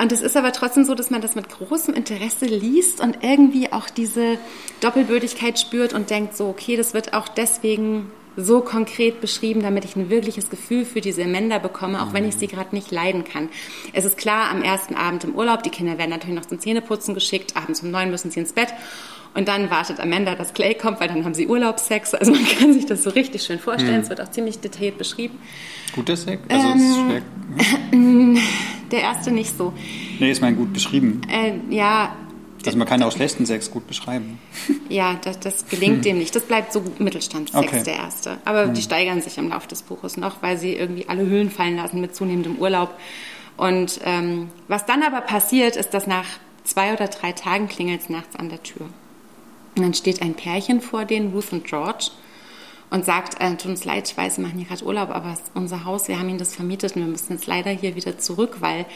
Und 0.00 0.10
es 0.10 0.20
ist 0.20 0.36
aber 0.36 0.52
trotzdem 0.52 0.84
so, 0.84 0.94
dass 0.94 1.10
man 1.10 1.20
das 1.20 1.36
mit 1.36 1.48
großem 1.48 1.94
Interesse 1.94 2.46
liest 2.46 3.00
und 3.00 3.18
irgendwie 3.22 3.72
auch 3.72 3.88
diese 3.88 4.38
Doppelbödigkeit 4.80 5.58
spürt 5.58 5.92
und 5.92 6.10
denkt 6.10 6.36
so, 6.36 6.48
okay, 6.48 6.76
das 6.76 6.94
wird 6.94 7.14
auch 7.14 7.28
deswegen 7.28 8.10
so 8.36 8.60
konkret 8.60 9.20
beschrieben, 9.20 9.62
damit 9.62 9.84
ich 9.84 9.96
ein 9.96 10.10
wirkliches 10.10 10.50
Gefühl 10.50 10.84
für 10.84 11.00
diese 11.00 11.24
Amanda 11.24 11.58
bekomme, 11.58 12.02
auch 12.02 12.12
wenn 12.12 12.28
ich 12.28 12.36
sie 12.36 12.46
gerade 12.46 12.74
nicht 12.74 12.90
leiden 12.90 13.24
kann. 13.24 13.48
Es 13.92 14.04
ist 14.04 14.18
klar, 14.18 14.50
am 14.50 14.62
ersten 14.62 14.94
Abend 14.94 15.24
im 15.24 15.34
Urlaub, 15.34 15.62
die 15.62 15.70
Kinder 15.70 15.98
werden 15.98 16.10
natürlich 16.10 16.36
noch 16.36 16.46
zum 16.46 16.58
Zähneputzen 16.58 17.14
geschickt, 17.14 17.56
abends 17.56 17.82
um 17.82 17.90
neun 17.90 18.10
müssen 18.10 18.30
sie 18.30 18.40
ins 18.40 18.52
Bett 18.52 18.68
und 19.36 19.48
dann 19.48 19.70
wartet 19.70 20.00
Amanda, 20.00 20.34
dass 20.34 20.54
Clay 20.54 20.74
kommt, 20.74 20.98
weil 20.98 21.08
dann 21.08 21.24
haben 21.24 21.34
sie 21.34 21.46
Urlaubssex. 21.46 22.14
Also 22.14 22.32
man 22.32 22.44
kann 22.58 22.72
sich 22.72 22.86
das 22.86 23.02
so 23.02 23.10
richtig 23.10 23.42
schön 23.42 23.58
vorstellen. 23.58 23.96
Hm. 23.96 24.02
Es 24.02 24.08
wird 24.08 24.20
auch 24.22 24.30
ziemlich 24.30 24.60
detailliert 24.60 24.96
beschrieben. 24.96 25.38
Guter 25.94 26.16
Sex? 26.16 26.42
Also 26.48 26.68
ähm, 26.68 27.18
schwer. 27.92 28.42
Der 28.90 29.00
erste 29.00 29.30
nicht 29.30 29.56
so. 29.56 29.74
Nee, 30.20 30.30
ist 30.30 30.40
mein 30.40 30.56
gut 30.56 30.72
beschrieben. 30.72 31.20
Äh, 31.28 31.74
ja, 31.74 32.16
also 32.66 32.78
man 32.78 32.86
kann 32.86 33.02
auch 33.02 33.12
schlechten 33.12 33.46
Sex 33.46 33.70
gut 33.70 33.86
beschreiben. 33.86 34.38
Ja, 34.88 35.18
das, 35.24 35.40
das 35.40 35.66
gelingt 35.66 36.04
dem 36.04 36.18
nicht. 36.18 36.34
Das 36.34 36.44
bleibt 36.44 36.72
so 36.72 36.82
Mittelstandssex, 36.98 37.66
okay. 37.66 37.82
der 37.84 37.96
erste. 37.96 38.38
Aber 38.44 38.66
hm. 38.66 38.74
die 38.74 38.82
steigern 38.82 39.20
sich 39.20 39.36
im 39.36 39.48
Laufe 39.48 39.66
des 39.66 39.82
Buches 39.82 40.16
noch, 40.16 40.42
weil 40.42 40.58
sie 40.58 40.74
irgendwie 40.74 41.08
alle 41.08 41.26
Höhlen 41.26 41.50
fallen 41.50 41.76
lassen 41.76 42.00
mit 42.00 42.14
zunehmendem 42.14 42.56
Urlaub. 42.56 42.90
Und 43.56 44.00
ähm, 44.04 44.48
was 44.68 44.86
dann 44.86 45.02
aber 45.02 45.22
passiert, 45.22 45.76
ist, 45.76 45.92
dass 45.92 46.06
nach 46.06 46.26
zwei 46.64 46.92
oder 46.92 47.08
drei 47.08 47.32
Tagen 47.32 47.68
klingelt 47.68 48.02
es 48.02 48.08
nachts 48.08 48.36
an 48.36 48.48
der 48.48 48.62
Tür. 48.62 48.86
Und 49.76 49.82
dann 49.82 49.94
steht 49.94 50.22
ein 50.22 50.34
Pärchen 50.34 50.80
vor 50.80 51.04
denen, 51.04 51.32
Ruth 51.32 51.52
und 51.52 51.64
George, 51.64 52.10
und 52.90 53.04
sagt, 53.04 53.40
äh, 53.40 53.56
tut 53.56 53.70
uns 53.72 53.84
leid, 53.84 54.08
ich 54.08 54.16
weiß, 54.16 54.38
wir 54.38 54.46
machen 54.46 54.58
hier 54.58 54.68
gerade 54.68 54.84
Urlaub, 54.84 55.10
aber 55.10 55.32
es 55.32 55.40
ist 55.40 55.50
unser 55.54 55.84
Haus, 55.84 56.08
wir 56.08 56.18
haben 56.18 56.28
ihnen 56.28 56.38
das 56.38 56.54
vermietet 56.54 56.94
und 56.94 57.02
wir 57.02 57.10
müssen 57.10 57.32
jetzt 57.32 57.46
leider 57.46 57.70
hier 57.70 57.96
wieder 57.96 58.18
zurück, 58.18 58.58
weil 58.60 58.86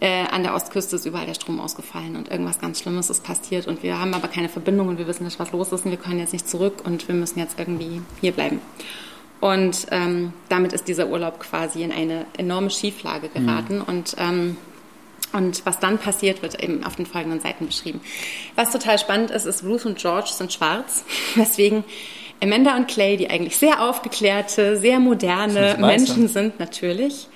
äh, 0.00 0.24
an 0.30 0.42
der 0.42 0.54
Ostküste 0.54 0.96
ist 0.96 1.06
überall 1.06 1.26
der 1.26 1.34
Strom 1.34 1.60
ausgefallen 1.60 2.16
und 2.16 2.30
irgendwas 2.30 2.60
ganz 2.60 2.80
Schlimmes 2.80 3.10
ist 3.10 3.24
passiert 3.24 3.66
und 3.66 3.82
wir 3.82 3.98
haben 3.98 4.14
aber 4.14 4.28
keine 4.28 4.48
Verbindung 4.48 4.88
und 4.88 4.98
wir 4.98 5.06
wissen 5.06 5.24
nicht, 5.24 5.38
was 5.40 5.52
los 5.52 5.72
ist 5.72 5.84
und 5.84 5.90
wir 5.90 5.98
können 5.98 6.18
jetzt 6.18 6.32
nicht 6.32 6.48
zurück 6.48 6.82
und 6.84 7.08
wir 7.08 7.14
müssen 7.14 7.38
jetzt 7.38 7.58
irgendwie 7.58 8.02
hier 8.20 8.32
bleiben. 8.32 8.60
Und 9.40 9.86
ähm, 9.90 10.32
damit 10.48 10.72
ist 10.72 10.88
dieser 10.88 11.08
Urlaub 11.08 11.40
quasi 11.40 11.82
in 11.82 11.92
eine 11.92 12.26
enorme 12.36 12.70
Schieflage 12.70 13.28
geraten 13.28 13.76
mhm. 13.76 13.82
und 13.82 14.16
ähm, 14.18 14.56
und 15.32 15.66
was 15.66 15.78
dann 15.78 15.98
passiert, 15.98 16.40
wird 16.40 16.62
eben 16.62 16.84
auf 16.84 16.96
den 16.96 17.04
folgenden 17.04 17.40
Seiten 17.40 17.66
beschrieben. 17.66 18.00
Was 18.56 18.72
total 18.72 18.98
spannend 18.98 19.30
ist, 19.30 19.44
ist, 19.44 19.62
Ruth 19.62 19.84
und 19.84 19.98
George 19.98 20.30
sind 20.32 20.52
schwarz, 20.52 21.04
weswegen 21.34 21.84
Amanda 22.42 22.76
und 22.76 22.88
Clay, 22.88 23.16
die 23.16 23.28
eigentlich 23.28 23.56
sehr 23.56 23.82
aufgeklärte, 23.82 24.78
sehr 24.78 25.00
moderne 25.00 25.76
Menschen 25.78 26.28
sind, 26.28 26.58
natürlich, 26.58 27.26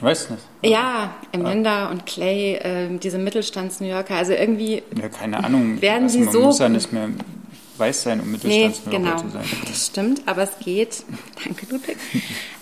Weiß 0.00 0.30
nicht. 0.30 0.42
Ja, 0.62 1.14
Amanda 1.32 1.84
ja. 1.84 1.90
und 1.90 2.06
Clay, 2.06 2.54
äh, 2.54 2.98
diese 2.98 3.18
Mittelstands-New 3.18 3.88
Yorker, 3.88 4.14
also 4.14 4.32
irgendwie. 4.32 4.82
Ja, 5.00 5.08
keine 5.08 5.42
Ahnung. 5.42 5.80
Werden 5.80 6.04
also 6.04 6.18
sie 6.18 6.24
man 6.24 6.32
so. 6.32 6.42
muss 6.42 6.58
ja 6.60 6.68
nicht 6.68 6.92
mehr 6.92 7.08
weiß 7.78 8.02
sein, 8.02 8.20
um 8.20 8.30
Mittelstands-New 8.30 8.90
nee, 8.90 8.96
Yorker 8.96 9.10
genau. 9.10 9.22
zu 9.22 9.30
sein. 9.30 9.44
Das 9.66 9.86
stimmt, 9.86 10.22
aber 10.26 10.42
es 10.42 10.58
geht. 10.58 11.04
Danke, 11.44 11.66
Ludwig. 11.70 11.96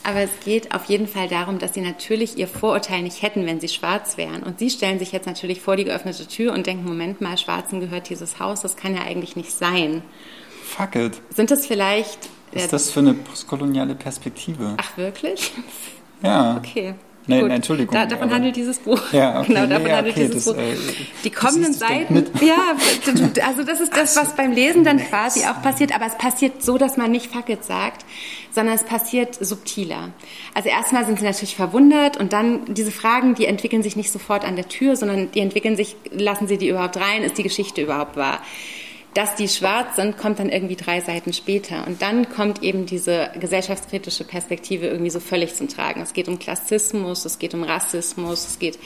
aber 0.02 0.20
es 0.20 0.30
geht 0.44 0.74
auf 0.74 0.84
jeden 0.86 1.08
Fall 1.08 1.28
darum, 1.28 1.58
dass 1.58 1.74
sie 1.74 1.80
natürlich 1.80 2.36
ihr 2.38 2.48
Vorurteil 2.48 3.02
nicht 3.02 3.22
hätten, 3.22 3.46
wenn 3.46 3.60
sie 3.60 3.68
schwarz 3.68 4.16
wären. 4.16 4.42
Und 4.42 4.58
sie 4.58 4.70
stellen 4.70 4.98
sich 4.98 5.12
jetzt 5.12 5.26
natürlich 5.26 5.60
vor 5.60 5.76
die 5.76 5.84
geöffnete 5.84 6.26
Tür 6.26 6.52
und 6.52 6.66
denken: 6.66 6.84
Moment 6.84 7.20
mal, 7.20 7.36
Schwarzen 7.38 7.80
gehört 7.80 8.08
dieses 8.08 8.38
Haus, 8.40 8.60
das 8.60 8.76
kann 8.76 8.94
ja 8.94 9.02
eigentlich 9.02 9.36
nicht 9.36 9.52
sein. 9.52 10.02
Fuck 10.62 10.96
it. 10.96 11.12
Sind 11.34 11.50
das 11.50 11.66
vielleicht. 11.66 12.30
Was 12.52 12.64
ist 12.64 12.72
das 12.72 12.90
für 12.90 13.00
eine 13.00 13.14
postkoloniale 13.14 13.94
Perspektive? 13.94 14.74
Ach, 14.78 14.96
wirklich? 14.96 15.52
Ja. 16.22 16.56
Okay. 16.56 16.94
Nein, 17.28 17.40
Gut, 17.40 17.50
Entschuldigung. 17.50 17.92
Da, 17.92 18.06
davon 18.06 18.30
handelt 18.32 18.54
dieses 18.54 18.78
Buch. 18.78 19.00
Ja, 19.12 19.40
okay, 19.40 19.48
genau, 19.48 19.66
davon 19.66 19.84
nee, 19.84 19.92
handelt 19.92 20.16
okay, 20.16 20.26
dieses 20.28 20.44
das, 20.44 20.54
Buch. 20.54 20.62
Äh, 20.62 20.76
die 21.24 21.30
kommenden 21.30 21.72
Seiten, 21.72 22.24
ja, 22.40 22.76
also 23.44 23.64
das 23.64 23.80
ist 23.80 23.96
das, 23.96 24.14
was 24.16 24.36
beim 24.36 24.52
Lesen 24.52 24.84
dann 24.84 24.98
quasi 25.10 25.40
auch 25.44 25.60
passiert, 25.60 25.94
aber 25.94 26.06
es 26.06 26.16
passiert 26.16 26.62
so, 26.62 26.78
dass 26.78 26.96
man 26.96 27.10
nicht 27.10 27.32
Fuck 27.32 27.48
it 27.48 27.64
sagt, 27.64 28.04
sondern 28.52 28.76
es 28.76 28.84
passiert 28.84 29.34
subtiler. 29.40 30.10
Also 30.54 30.68
erstmal 30.68 31.04
sind 31.04 31.18
sie 31.18 31.24
natürlich 31.24 31.56
verwundert 31.56 32.16
und 32.16 32.32
dann 32.32 32.74
diese 32.74 32.92
Fragen, 32.92 33.34
die 33.34 33.46
entwickeln 33.46 33.82
sich 33.82 33.96
nicht 33.96 34.12
sofort 34.12 34.44
an 34.44 34.54
der 34.54 34.68
Tür, 34.68 34.94
sondern 34.94 35.30
die 35.32 35.40
entwickeln 35.40 35.76
sich, 35.76 35.96
lassen 36.12 36.46
sie 36.46 36.58
die 36.58 36.68
überhaupt 36.68 36.96
rein, 36.96 37.22
ist 37.22 37.38
die 37.38 37.42
Geschichte 37.42 37.82
überhaupt 37.82 38.16
wahr? 38.16 38.40
Dass 39.16 39.34
die 39.34 39.48
schwarz 39.48 39.96
sind, 39.96 40.18
kommt 40.18 40.40
dann 40.40 40.50
irgendwie 40.50 40.76
drei 40.76 41.00
Seiten 41.00 41.32
später. 41.32 41.86
Und 41.86 42.02
dann 42.02 42.28
kommt 42.28 42.62
eben 42.62 42.84
diese 42.84 43.30
gesellschaftskritische 43.40 44.24
Perspektive 44.24 44.88
irgendwie 44.88 45.10
so 45.10 45.20
völlig 45.20 45.54
zum 45.54 45.68
Tragen. 45.68 46.02
Es 46.02 46.12
geht 46.12 46.28
um 46.28 46.38
Klassismus, 46.38 47.24
es 47.24 47.38
geht 47.38 47.54
um 47.54 47.62
Rassismus, 47.62 48.46
es 48.46 48.58
geht 48.58 48.78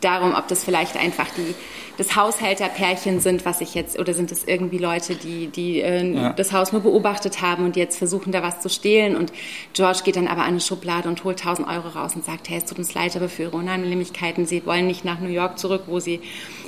darum, 0.00 0.34
ob 0.34 0.48
das 0.48 0.64
vielleicht 0.64 0.96
einfach 0.96 1.26
die, 1.36 1.54
das 1.96 2.14
Haushälterpärchen 2.16 3.20
sind, 3.20 3.46
was 3.46 3.60
ich 3.60 3.74
jetzt, 3.74 3.98
oder 3.98 4.12
sind 4.12 4.30
es 4.30 4.44
irgendwie 4.44 4.78
Leute, 4.78 5.14
die, 5.14 5.46
die 5.48 5.80
äh, 5.80 6.14
ja. 6.14 6.32
das 6.32 6.52
Haus 6.52 6.72
nur 6.72 6.82
beobachtet 6.82 7.40
haben 7.40 7.64
und 7.64 7.76
jetzt 7.76 7.96
versuchen, 7.96 8.32
da 8.32 8.42
was 8.42 8.60
zu 8.60 8.68
stehlen. 8.68 9.16
Und 9.16 9.32
George 9.72 10.00
geht 10.04 10.16
dann 10.16 10.28
aber 10.28 10.42
an 10.42 10.48
eine 10.48 10.60
Schublade 10.60 11.08
und 11.08 11.24
holt 11.24 11.38
1000 11.38 11.66
Euro 11.68 11.88
raus 11.88 12.14
und 12.14 12.24
sagt, 12.24 12.48
hey, 12.48 12.58
es 12.58 12.66
tut 12.66 12.78
uns 12.78 12.94
leid, 12.94 13.16
aber 13.16 13.28
für 13.28 13.44
ihre 13.44 13.56
Unannehmlichkeiten, 13.56 14.46
sie 14.46 14.64
wollen 14.66 14.86
nicht 14.86 15.04
nach 15.04 15.20
New 15.20 15.30
York 15.30 15.58
zurück, 15.58 15.84
wo 15.86 16.00
sie, 16.00 16.20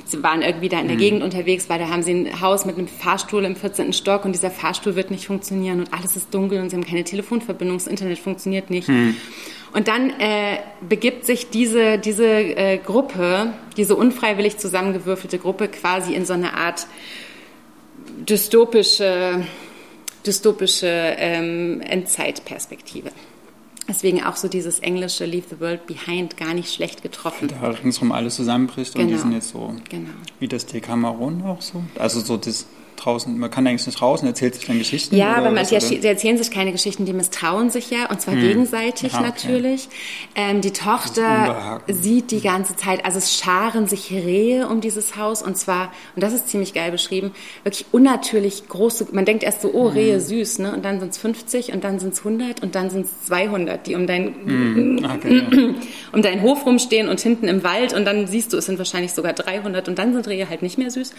sie 0.05 0.21
waren 0.23 0.41
irgendwie 0.41 0.69
da 0.69 0.79
in 0.79 0.87
der 0.87 0.95
mhm. 0.95 1.01
Gegend 1.01 1.23
unterwegs, 1.23 1.69
weil 1.69 1.79
da 1.79 1.89
haben 1.89 2.03
sie 2.03 2.13
ein 2.13 2.41
Haus 2.41 2.65
mit 2.65 2.77
einem 2.77 2.87
Fahrstuhl 2.87 3.45
im 3.45 3.55
14. 3.55 3.93
Stock 3.93 4.25
und 4.25 4.33
dieser 4.33 4.51
Fahrstuhl 4.51 4.95
wird 4.95 5.11
nicht 5.11 5.27
funktionieren 5.27 5.79
und 5.79 5.93
alles 5.93 6.15
ist 6.15 6.33
dunkel 6.33 6.59
und 6.61 6.69
sie 6.69 6.75
haben 6.75 6.85
keine 6.85 7.03
Telefonverbindung, 7.03 7.77
das 7.77 7.87
Internet 7.87 8.19
funktioniert 8.19 8.69
nicht. 8.69 8.87
Mhm. 8.87 9.15
Und 9.71 9.87
dann 9.87 10.09
äh, 10.19 10.57
begibt 10.87 11.25
sich 11.25 11.49
diese, 11.49 11.99
diese 11.99 12.25
äh, 12.25 12.77
Gruppe, 12.77 13.53
diese 13.77 13.95
unfreiwillig 13.95 14.57
zusammengewürfelte 14.57 15.37
Gruppe 15.37 15.67
quasi 15.67 16.13
in 16.15 16.25
so 16.25 16.33
eine 16.33 16.55
Art 16.55 16.87
dystopische, 18.27 19.45
dystopische 20.25 20.87
ähm, 20.87 21.81
Endzeitperspektive. 21.81 23.11
Deswegen 23.87 24.23
auch 24.23 24.35
so 24.35 24.47
dieses 24.47 24.79
englische 24.79 25.25
Leave 25.25 25.45
the 25.49 25.59
World 25.59 25.87
Behind 25.87 26.37
gar 26.37 26.53
nicht 26.53 26.71
schlecht 26.71 27.01
getroffen. 27.01 27.47
Da 27.47 27.69
ringsherum 27.69 28.11
alles 28.11 28.35
zusammenbricht 28.35 28.93
genau. 28.93 29.03
und 29.03 29.07
die 29.07 29.13
genau. 29.15 29.23
sind 29.23 29.33
jetzt 29.33 29.49
so 29.49 29.75
genau. 29.89 30.09
wie 30.39 30.47
das 30.47 30.67
Decameron 30.67 31.43
auch 31.43 31.61
so. 31.61 31.83
Also 31.97 32.19
so 32.19 32.37
das 32.37 32.67
draußen, 33.03 33.37
man 33.37 33.49
kann 33.49 33.65
eigentlich 33.65 33.85
nicht 33.85 34.01
raus 34.01 34.21
und 34.21 34.27
erzählt 34.27 34.55
sich 34.55 34.65
dann 34.65 34.77
Geschichten? 34.77 35.15
Ja, 35.15 35.35
aber 35.35 35.55
was, 35.55 35.71
manche 35.71 36.07
erzählen 36.07 36.37
sich 36.37 36.51
keine 36.51 36.71
Geschichten, 36.71 37.05
die 37.05 37.13
misstrauen 37.13 37.69
sich 37.69 37.89
ja, 37.89 38.09
und 38.09 38.21
zwar 38.21 38.35
hm. 38.35 38.41
gegenseitig 38.41 39.13
ah, 39.13 39.19
okay. 39.19 39.27
natürlich. 39.27 39.89
Ähm, 40.35 40.61
die 40.61 40.71
Tochter 40.71 41.81
sieht 41.87 42.31
die 42.31 42.41
ganze 42.41 42.75
Zeit, 42.75 43.05
also 43.05 43.17
es 43.17 43.37
scharen 43.37 43.87
sich 43.87 44.11
Rehe 44.11 44.67
um 44.67 44.81
dieses 44.81 45.15
Haus 45.15 45.41
und 45.41 45.57
zwar, 45.57 45.91
und 46.15 46.23
das 46.23 46.33
ist 46.33 46.49
ziemlich 46.49 46.73
geil 46.73 46.91
beschrieben, 46.91 47.31
wirklich 47.63 47.85
unnatürlich 47.91 48.67
große, 48.67 49.07
man 49.11 49.25
denkt 49.25 49.43
erst 49.43 49.61
so, 49.61 49.71
oh, 49.73 49.87
Rehe 49.87 50.15
hm. 50.15 50.21
süß, 50.21 50.59
ne? 50.59 50.73
Und 50.73 50.85
dann 50.85 50.99
sind 50.99 51.11
es 51.11 51.17
50 51.17 51.73
und 51.73 51.83
dann 51.83 51.99
sind 51.99 52.13
es 52.13 52.19
100 52.19 52.61
und 52.61 52.75
dann 52.75 52.89
sind 52.89 53.05
es 53.05 53.27
200, 53.27 53.87
die 53.87 53.95
um 53.95 54.07
dein, 54.07 54.35
hm. 54.45 55.05
okay, 55.15 55.75
um 56.11 56.21
deinen 56.21 56.41
Hof 56.41 56.65
rumstehen 56.65 57.09
und 57.09 57.19
hinten 57.19 57.47
im 57.47 57.63
Wald 57.63 57.93
und 57.93 58.05
dann 58.05 58.27
siehst 58.27 58.53
du, 58.53 58.57
es 58.57 58.65
sind 58.65 58.77
wahrscheinlich 58.77 59.13
sogar 59.13 59.33
300 59.33 59.87
und 59.87 59.97
dann 59.97 60.13
sind 60.13 60.27
Rehe 60.27 60.49
halt 60.49 60.61
nicht 60.61 60.77
mehr 60.77 60.91
süß. 60.91 61.13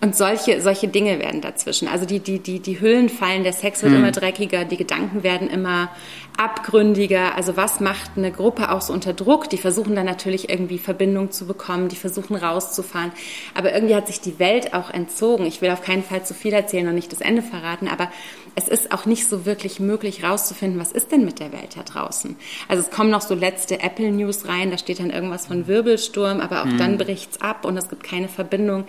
Und 0.00 0.14
solche, 0.14 0.60
solche 0.60 0.86
Dinge 0.86 1.18
werden 1.18 1.40
dazwischen. 1.40 1.88
Also 1.88 2.06
die, 2.06 2.20
die, 2.20 2.38
die, 2.38 2.60
die 2.60 2.80
Hüllen 2.80 3.08
fallen, 3.08 3.42
der 3.42 3.52
Sex 3.52 3.82
wird 3.82 3.92
mhm. 3.92 3.98
immer 3.98 4.12
dreckiger, 4.12 4.64
die 4.64 4.76
Gedanken 4.76 5.24
werden 5.24 5.50
immer 5.50 5.90
abgründiger. 6.36 7.34
Also 7.34 7.56
was 7.56 7.80
macht 7.80 8.12
eine 8.16 8.30
Gruppe 8.30 8.70
auch 8.70 8.80
so 8.80 8.92
unter 8.92 9.12
Druck? 9.12 9.50
Die 9.50 9.56
versuchen 9.56 9.96
dann 9.96 10.06
natürlich 10.06 10.48
irgendwie 10.48 10.78
Verbindung 10.78 11.32
zu 11.32 11.48
bekommen, 11.48 11.88
die 11.88 11.96
versuchen 11.96 12.36
rauszufahren. 12.36 13.10
Aber 13.56 13.74
irgendwie 13.74 13.96
hat 13.96 14.06
sich 14.06 14.20
die 14.20 14.38
Welt 14.38 14.72
auch 14.72 14.90
entzogen. 14.90 15.46
Ich 15.46 15.60
will 15.62 15.70
auf 15.70 15.82
keinen 15.82 16.04
Fall 16.04 16.24
zu 16.24 16.32
viel 16.32 16.52
erzählen 16.52 16.86
und 16.86 16.94
nicht 16.94 17.10
das 17.10 17.20
Ende 17.20 17.42
verraten, 17.42 17.88
aber 17.88 18.08
es 18.54 18.68
ist 18.68 18.92
auch 18.92 19.04
nicht 19.04 19.28
so 19.28 19.46
wirklich 19.46 19.80
möglich 19.80 20.22
rauszufinden, 20.22 20.80
was 20.80 20.92
ist 20.92 21.10
denn 21.10 21.24
mit 21.24 21.40
der 21.40 21.52
Welt 21.52 21.76
da 21.76 21.82
draußen. 21.82 22.36
Also 22.68 22.84
es 22.84 22.90
kommen 22.90 23.10
noch 23.10 23.20
so 23.20 23.34
letzte 23.34 23.80
Apple 23.80 24.12
News 24.12 24.46
rein, 24.46 24.70
da 24.70 24.78
steht 24.78 25.00
dann 25.00 25.10
irgendwas 25.10 25.46
von 25.46 25.66
Wirbelsturm, 25.66 26.40
aber 26.40 26.62
auch 26.62 26.66
mhm. 26.66 26.78
dann 26.78 26.98
bricht's 26.98 27.40
ab 27.40 27.64
und 27.64 27.76
es 27.76 27.88
gibt 27.88 28.04
keine 28.04 28.28
Verbindung 28.28 28.84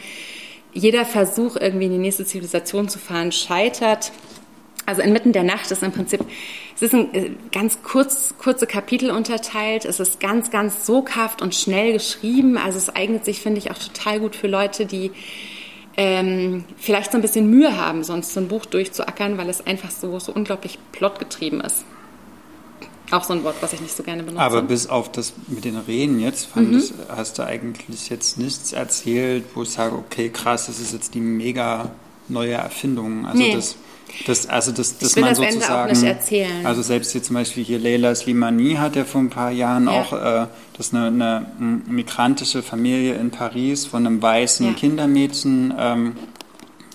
jeder 0.74 1.05
Versuch, 1.05 1.55
irgendwie 1.55 1.86
in 1.86 1.91
die 1.93 1.97
nächste 1.97 2.26
Zivilisation 2.26 2.89
zu 2.89 2.99
fahren, 2.99 3.32
scheitert. 3.32 4.11
Also 4.86 5.01
inmitten 5.01 5.34
der 5.34 5.43
Nacht 5.43 5.70
ist 5.70 5.84
im 5.84 5.91
Prinzip, 5.91 6.22
es 6.76 6.82
ist 6.82 6.93
ein 6.93 7.13
äh, 7.13 7.32
ganz 7.51 7.84
kurz, 7.84 8.34
kurze 8.38 8.65
Kapitel 8.65 9.11
unterteilt. 9.11 9.86
Es 9.86 9.99
ist 9.99 10.20
ganz, 10.20 10.49
ganz 10.49 10.86
soghaft 10.86 11.41
und 11.41 11.53
schnell 11.53 11.93
geschrieben. 11.93 12.57
Also 12.57 12.78
es 12.78 12.89
eignet 12.89 13.26
sich, 13.26 13.41
finde 13.41 13.59
ich, 13.59 13.70
auch 13.70 13.78
total 13.78 14.20
gut 14.20 14.36
für 14.36 14.47
Leute, 14.47 14.86
die 14.86 15.11
ähm, 15.97 16.63
vielleicht 16.78 17.11
so 17.11 17.17
ein 17.17 17.22
bisschen 17.22 17.49
Mühe 17.49 17.76
haben, 17.76 18.03
sonst 18.03 18.34
so 18.34 18.39
ein 18.39 18.47
Buch 18.47 18.65
durchzuackern, 18.65 19.38
weil 19.38 19.49
es 19.49 19.65
einfach 19.67 19.91
so, 19.91 20.17
so 20.20 20.32
unglaublich 20.32 20.80
plotgetrieben 20.91 21.61
ist. 21.61 21.84
Auch 23.12 23.24
so 23.24 23.34
ein 23.34 23.43
Wort, 23.43 23.55
was 23.62 23.74
ich 23.74 23.82
nicht 23.82 23.95
so 23.95 24.03
gerne 24.03 24.24
benutze. 24.24 24.41
Aber 24.41 24.62
bis 24.62 24.88
auf 24.88 25.12
das 25.12 25.34
mit 25.47 25.66
den 25.66 25.78
Reden 25.78 26.20
jetzt, 26.20 26.45
fand 26.45 26.72
mhm. 26.72 26.80
ich, 26.80 26.93
hast 27.10 27.39
du 27.39 27.43
eigentlich 27.43 28.10
jetzt 28.10 28.38
nichts 28.38 28.74
erzählt, 28.74 29.45
wo 29.55 29.64
ich 29.64 29.70
sage, 29.70 29.95
okay, 29.95 30.30
krass, 30.30 30.68
das 30.68 30.80
ist 30.80 30.93
jetzt 30.93 31.14
die 31.16 31.20
mega 31.20 31.91
neue 32.28 32.53
Erfindung. 32.53 33.26
Also 33.26 33.39
nee. 33.39 33.55
das, 33.55 33.76
das, 34.26 34.47
also 34.47 34.72
das, 34.72 34.97
das 34.97 35.16
man 35.16 35.30
das 35.30 35.38
sozusagen. 35.38 35.64
Ende 35.64 35.82
auch 35.82 35.88
nicht 35.88 36.03
erzählen. 36.03 36.66
Also 36.66 36.82
selbst 36.82 37.12
hier 37.12 37.24
zum 37.24 37.36
Beispiel 37.36 37.64
hier 37.64 37.80
Leila 37.80 38.14
Slimani 38.16 38.76
hat 38.76 38.95
ja 38.95 39.05
vor 39.05 39.22
ein 39.22 39.30
paar 39.30 39.51
Jahren 39.51 39.86
ja. 39.86 39.91
auch, 39.91 40.14
äh, 40.14 40.47
das 40.78 40.88
ist 40.88 40.93
eine, 40.93 41.07
eine, 41.07 41.45
migrantische 41.88 42.62
Familie 42.62 43.16
in 43.16 43.32
Paris 43.32 43.86
von 43.86 44.05
einem 44.05 44.22
weißen 44.22 44.66
ja. 44.66 44.74
Kindermädchen. 44.74 45.74
Ähm, 45.78 46.16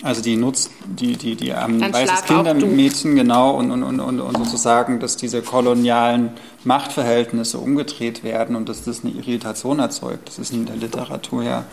also 0.02 0.20
die 0.20 0.36
nutzt, 0.36 0.70
die, 0.84 1.16
die, 1.16 1.34
die 1.34 1.52
ein 1.52 1.80
weißes 1.80 2.24
Kindermädchen, 2.24 3.14
genau, 3.16 3.56
und, 3.56 3.70
und, 3.70 3.82
und, 3.82 4.20
und 4.20 4.36
sozusagen, 4.36 5.00
dass 5.00 5.16
diese 5.16 5.40
kolonialen 5.40 6.30
Machtverhältnisse 6.64 7.58
umgedreht 7.58 8.24
werden 8.24 8.56
und 8.56 8.68
dass 8.68 8.84
das 8.84 9.04
eine 9.04 9.14
Irritation 9.14 9.78
erzeugt. 9.78 10.28
Das 10.28 10.38
ist 10.38 10.52
in 10.52 10.66
der 10.66 10.76
Literatur 10.76 11.42
ja 11.42 11.64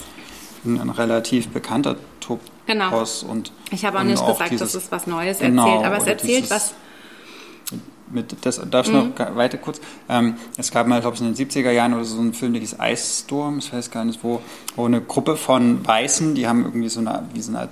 ein, 0.64 0.80
ein 0.80 0.90
relativ 0.90 1.50
bekannter 1.50 1.96
Topos. 2.20 2.50
Genau. 2.68 3.04
Und, 3.30 3.52
ich 3.72 3.86
habe 3.86 4.00
auch 4.00 4.04
nicht 4.04 4.26
gesagt, 4.26 4.52
dieses, 4.52 4.74
dass 4.74 4.84
es 4.84 4.92
was 4.92 5.08
Neues 5.08 5.40
genau, 5.40 5.66
erzählt, 5.66 5.86
aber 5.86 5.98
es 5.98 6.08
erzählt 6.08 6.52
was 6.52 6.74
mit, 8.14 8.36
das 8.42 8.62
darf 8.70 8.88
ich 8.88 8.94
mhm. 8.94 9.14
noch 9.18 9.36
weiter 9.36 9.58
kurz. 9.58 9.80
Ähm, 10.10 10.36
es 10.58 10.72
gab 10.72 10.88
mal, 10.88 11.02
glaube 11.02 11.16
ich, 11.16 11.22
in 11.22 11.34
den 11.34 11.50
70er 11.50 11.72
Jahren 11.72 11.94
oder 11.94 12.04
so 12.04 12.20
ein 12.20 12.34
Film, 12.34 12.54
der 12.54 12.62
hieß 12.62 12.78
Ice 12.82 13.24
Storm, 13.24 13.60
ich 13.60 13.72
weiß 13.72 13.92
gar 13.92 14.06
nicht 14.06 14.24
wo, 14.24 14.42
wo 14.76 14.86
eine 14.86 15.02
Gruppe 15.02 15.38
von 15.38 15.86
Weißen, 15.86 16.36
die 16.36 16.48
haben 16.48 16.64
irgendwie 16.66 16.90
so 16.90 17.00
eine, 17.00 17.24
wie 17.34 17.42
so 17.42 17.56
eine 17.56 17.70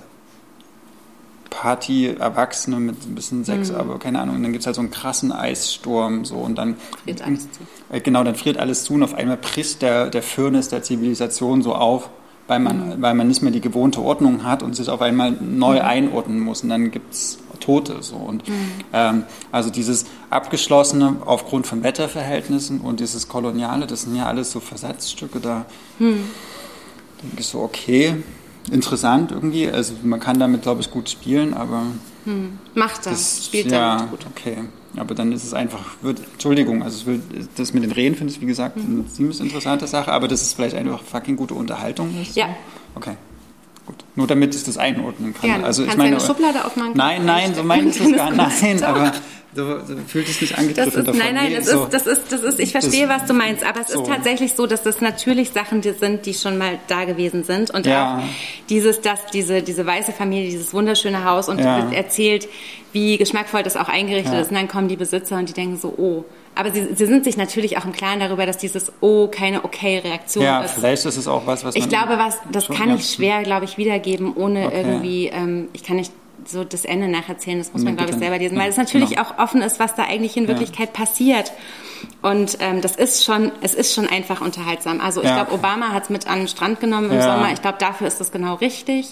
Party-Erwachsene 1.50 2.80
mit 2.80 3.06
ein 3.06 3.14
bisschen 3.14 3.44
Sex, 3.44 3.70
mhm. 3.70 3.76
aber 3.76 3.98
keine 3.98 4.20
Ahnung. 4.20 4.36
Und 4.36 4.42
dann 4.42 4.52
gibt 4.52 4.62
es 4.62 4.66
halt 4.66 4.76
so 4.76 4.82
einen 4.82 4.90
krassen 4.90 5.32
Eissturm 5.32 6.24
so 6.24 6.36
und 6.36 6.56
dann 6.56 6.76
friert 7.04 7.22
alles 7.22 7.50
zu. 7.50 7.60
Äh, 7.90 8.00
genau, 8.00 8.24
dann 8.24 8.36
friert 8.36 8.56
alles 8.56 8.84
zu 8.84 8.94
und 8.94 9.02
auf 9.02 9.14
einmal 9.14 9.36
bricht 9.36 9.82
der, 9.82 10.08
der 10.10 10.22
Firnis 10.22 10.68
der 10.68 10.82
Zivilisation 10.82 11.62
so 11.62 11.74
auf, 11.74 12.08
weil 12.46 12.60
man, 12.60 12.96
mhm. 12.96 13.02
weil 13.02 13.14
man 13.14 13.28
nicht 13.28 13.42
mehr 13.42 13.52
die 13.52 13.60
gewohnte 13.60 14.00
Ordnung 14.00 14.44
hat 14.44 14.62
und 14.62 14.74
sich 14.74 14.88
auf 14.88 15.02
einmal 15.02 15.32
neu 15.32 15.76
mhm. 15.76 15.84
einordnen 15.84 16.40
muss. 16.40 16.62
Und 16.62 16.70
dann 16.70 16.90
gibt 16.90 17.12
es 17.12 17.38
Tote 17.60 18.02
so. 18.02 18.16
Und 18.16 18.48
mhm. 18.48 18.70
ähm, 18.92 19.24
also 19.52 19.70
dieses 19.70 20.06
Abgeschlossene 20.30 21.16
aufgrund 21.24 21.66
von 21.66 21.82
Wetterverhältnissen 21.82 22.80
und 22.80 23.00
dieses 23.00 23.28
Koloniale, 23.28 23.86
das 23.86 24.02
sind 24.02 24.16
ja 24.16 24.26
alles 24.26 24.50
so 24.50 24.60
Versatzstücke 24.60 25.40
da. 25.40 25.66
Mhm. 25.98 26.24
denke 27.22 27.40
ich 27.40 27.46
so, 27.46 27.60
okay, 27.60 28.16
interessant 28.70 29.32
irgendwie. 29.32 29.68
Also 29.70 29.94
man 30.02 30.20
kann 30.20 30.38
damit, 30.38 30.62
glaube 30.62 30.80
ich, 30.80 30.90
gut 30.90 31.08
spielen, 31.08 31.54
aber. 31.54 31.82
Hm. 32.24 32.58
Macht 32.74 33.06
er, 33.06 33.12
das, 33.12 33.46
spielt 33.46 33.70
ja, 33.70 33.96
damit 33.96 34.10
gut. 34.10 34.26
Okay. 34.34 34.58
Aber 34.96 35.14
dann 35.14 35.32
ist 35.32 35.44
es 35.44 35.54
einfach, 35.54 35.84
wird, 36.02 36.20
Entschuldigung, 36.32 36.82
also 36.82 37.12
das 37.56 37.72
mit 37.72 37.84
den 37.84 37.92
Reden 37.92 38.16
finde 38.16 38.32
ich, 38.32 38.40
wie 38.40 38.46
gesagt, 38.46 38.76
mhm. 38.76 39.00
eine 39.00 39.06
ziemlich 39.06 39.40
interessante 39.40 39.86
Sache, 39.86 40.12
aber 40.12 40.26
dass 40.26 40.42
es 40.42 40.52
vielleicht 40.52 40.74
einfach 40.74 41.02
fucking 41.02 41.36
gute 41.36 41.54
Unterhaltung 41.54 42.12
ist. 42.20 42.36
Ja. 42.36 42.48
Okay. 42.96 43.16
Gut. 43.90 44.04
Nur 44.14 44.26
damit 44.28 44.54
ich 44.54 44.62
das 44.62 44.78
einordnen 44.78 45.34
kann. 45.34 45.50
Gerne. 45.50 45.64
Also, 45.64 45.82
Kannst 45.82 45.94
ich 45.94 45.98
meine, 45.98 46.16
eine 46.16 46.24
Schublade 46.24 46.64
aufmachen? 46.64 46.92
Nein, 46.94 47.24
nein, 47.24 47.54
so 47.54 47.64
meine 47.64 47.90
ich 47.90 47.98
das 47.98 48.12
gar 48.12 48.30
nicht. 48.30 48.62
Nein, 48.62 48.82
aber 48.84 49.12
so, 49.52 49.80
so 49.84 49.96
fühlt 50.06 50.28
es 50.28 50.38
sich 50.38 50.56
angegriffen 50.56 51.00
ist, 51.00 51.08
davon. 51.08 51.18
Nein, 51.18 51.34
nein, 51.34 51.54
das, 51.56 51.66
so. 51.66 51.84
ist, 51.84 51.92
das, 51.92 52.06
ist, 52.06 52.30
das 52.30 52.42
ist, 52.42 52.60
ich 52.60 52.70
verstehe, 52.70 53.08
das, 53.08 53.22
was 53.22 53.26
du 53.26 53.34
meinst, 53.34 53.64
aber 53.64 53.80
es 53.80 53.88
so. 53.88 54.02
ist 54.02 54.08
tatsächlich 54.08 54.52
so, 54.52 54.68
dass 54.68 54.84
das 54.84 55.00
natürlich 55.00 55.50
Sachen 55.50 55.82
sind, 55.82 56.24
die 56.24 56.34
schon 56.34 56.56
mal 56.56 56.78
da 56.86 57.04
gewesen 57.04 57.42
sind 57.42 57.72
und 57.72 57.84
ja. 57.84 58.18
auch 58.18 58.22
dieses, 58.68 59.00
dass 59.00 59.26
diese, 59.32 59.62
diese 59.62 59.84
weiße 59.84 60.12
Familie, 60.12 60.50
dieses 60.50 60.72
wunderschöne 60.72 61.24
Haus 61.24 61.48
und 61.48 61.58
ja. 61.58 61.90
erzählt, 61.90 62.48
wie 62.92 63.16
geschmackvoll 63.16 63.64
das 63.64 63.76
auch 63.76 63.88
eingerichtet 63.88 64.34
ja. 64.34 64.40
ist 64.40 64.50
und 64.50 64.56
dann 64.56 64.68
kommen 64.68 64.86
die 64.86 64.96
Besitzer 64.96 65.36
und 65.36 65.48
die 65.48 65.52
denken 65.52 65.76
so, 65.76 65.94
oh, 65.96 66.24
aber 66.54 66.72
sie, 66.72 66.94
sie 66.94 67.06
sind 67.06 67.24
sich 67.24 67.36
natürlich 67.36 67.78
auch 67.78 67.84
im 67.84 67.92
Klaren 67.92 68.20
darüber, 68.20 68.44
dass 68.44 68.58
dieses 68.58 68.92
Oh 69.00 69.28
keine 69.28 69.64
okay-Reaktion 69.64 70.44
ja, 70.44 70.62
ist. 70.62 70.72
Ja, 70.72 70.80
vielleicht 70.80 71.06
ist 71.06 71.16
es 71.16 71.28
auch 71.28 71.46
was, 71.46 71.64
was 71.64 71.76
Ich 71.76 71.88
glaube, 71.88 72.18
was, 72.18 72.38
das 72.50 72.68
kann 72.68 72.94
ich 72.94 73.10
schwer, 73.10 73.42
glaube 73.42 73.64
ich, 73.64 73.78
wiedergeben, 73.78 74.34
ohne 74.34 74.66
okay. 74.66 74.76
irgendwie, 74.76 75.26
ähm, 75.28 75.68
ich 75.72 75.84
kann 75.84 75.96
nicht 75.96 76.12
so 76.46 76.64
das 76.64 76.84
Ende 76.84 77.08
nacherzählen, 77.08 77.58
das 77.58 77.72
muss 77.72 77.82
man, 77.82 77.96
glaube 77.96 78.12
ich, 78.12 78.18
selber 78.18 78.38
lesen, 78.38 78.58
weil 78.58 78.70
es 78.70 78.76
natürlich 78.76 79.10
genau. 79.10 79.22
auch 79.22 79.38
offen 79.38 79.62
ist, 79.62 79.78
was 79.78 79.94
da 79.94 80.04
eigentlich 80.04 80.36
in 80.36 80.48
Wirklichkeit 80.48 80.90
ja. 80.94 81.04
passiert. 81.04 81.52
Und 82.22 82.58
ähm, 82.60 82.80
das 82.80 82.96
ist 82.96 83.24
schon, 83.24 83.52
es 83.60 83.74
ist 83.74 83.94
schon 83.94 84.06
einfach 84.06 84.40
unterhaltsam. 84.40 85.00
Also 85.00 85.20
ich 85.20 85.28
ja. 85.28 85.36
glaube, 85.36 85.52
Obama 85.52 85.88
hat 85.88 86.04
es 86.04 86.10
mit 86.10 86.26
an 86.26 86.38
den 86.38 86.48
Strand 86.48 86.80
genommen 86.80 87.10
im 87.10 87.18
ja. 87.18 87.22
Sommer. 87.22 87.52
Ich 87.52 87.60
glaube, 87.60 87.78
dafür 87.78 88.06
ist 88.06 88.20
das 88.20 88.32
genau 88.32 88.54
richtig. 88.54 89.06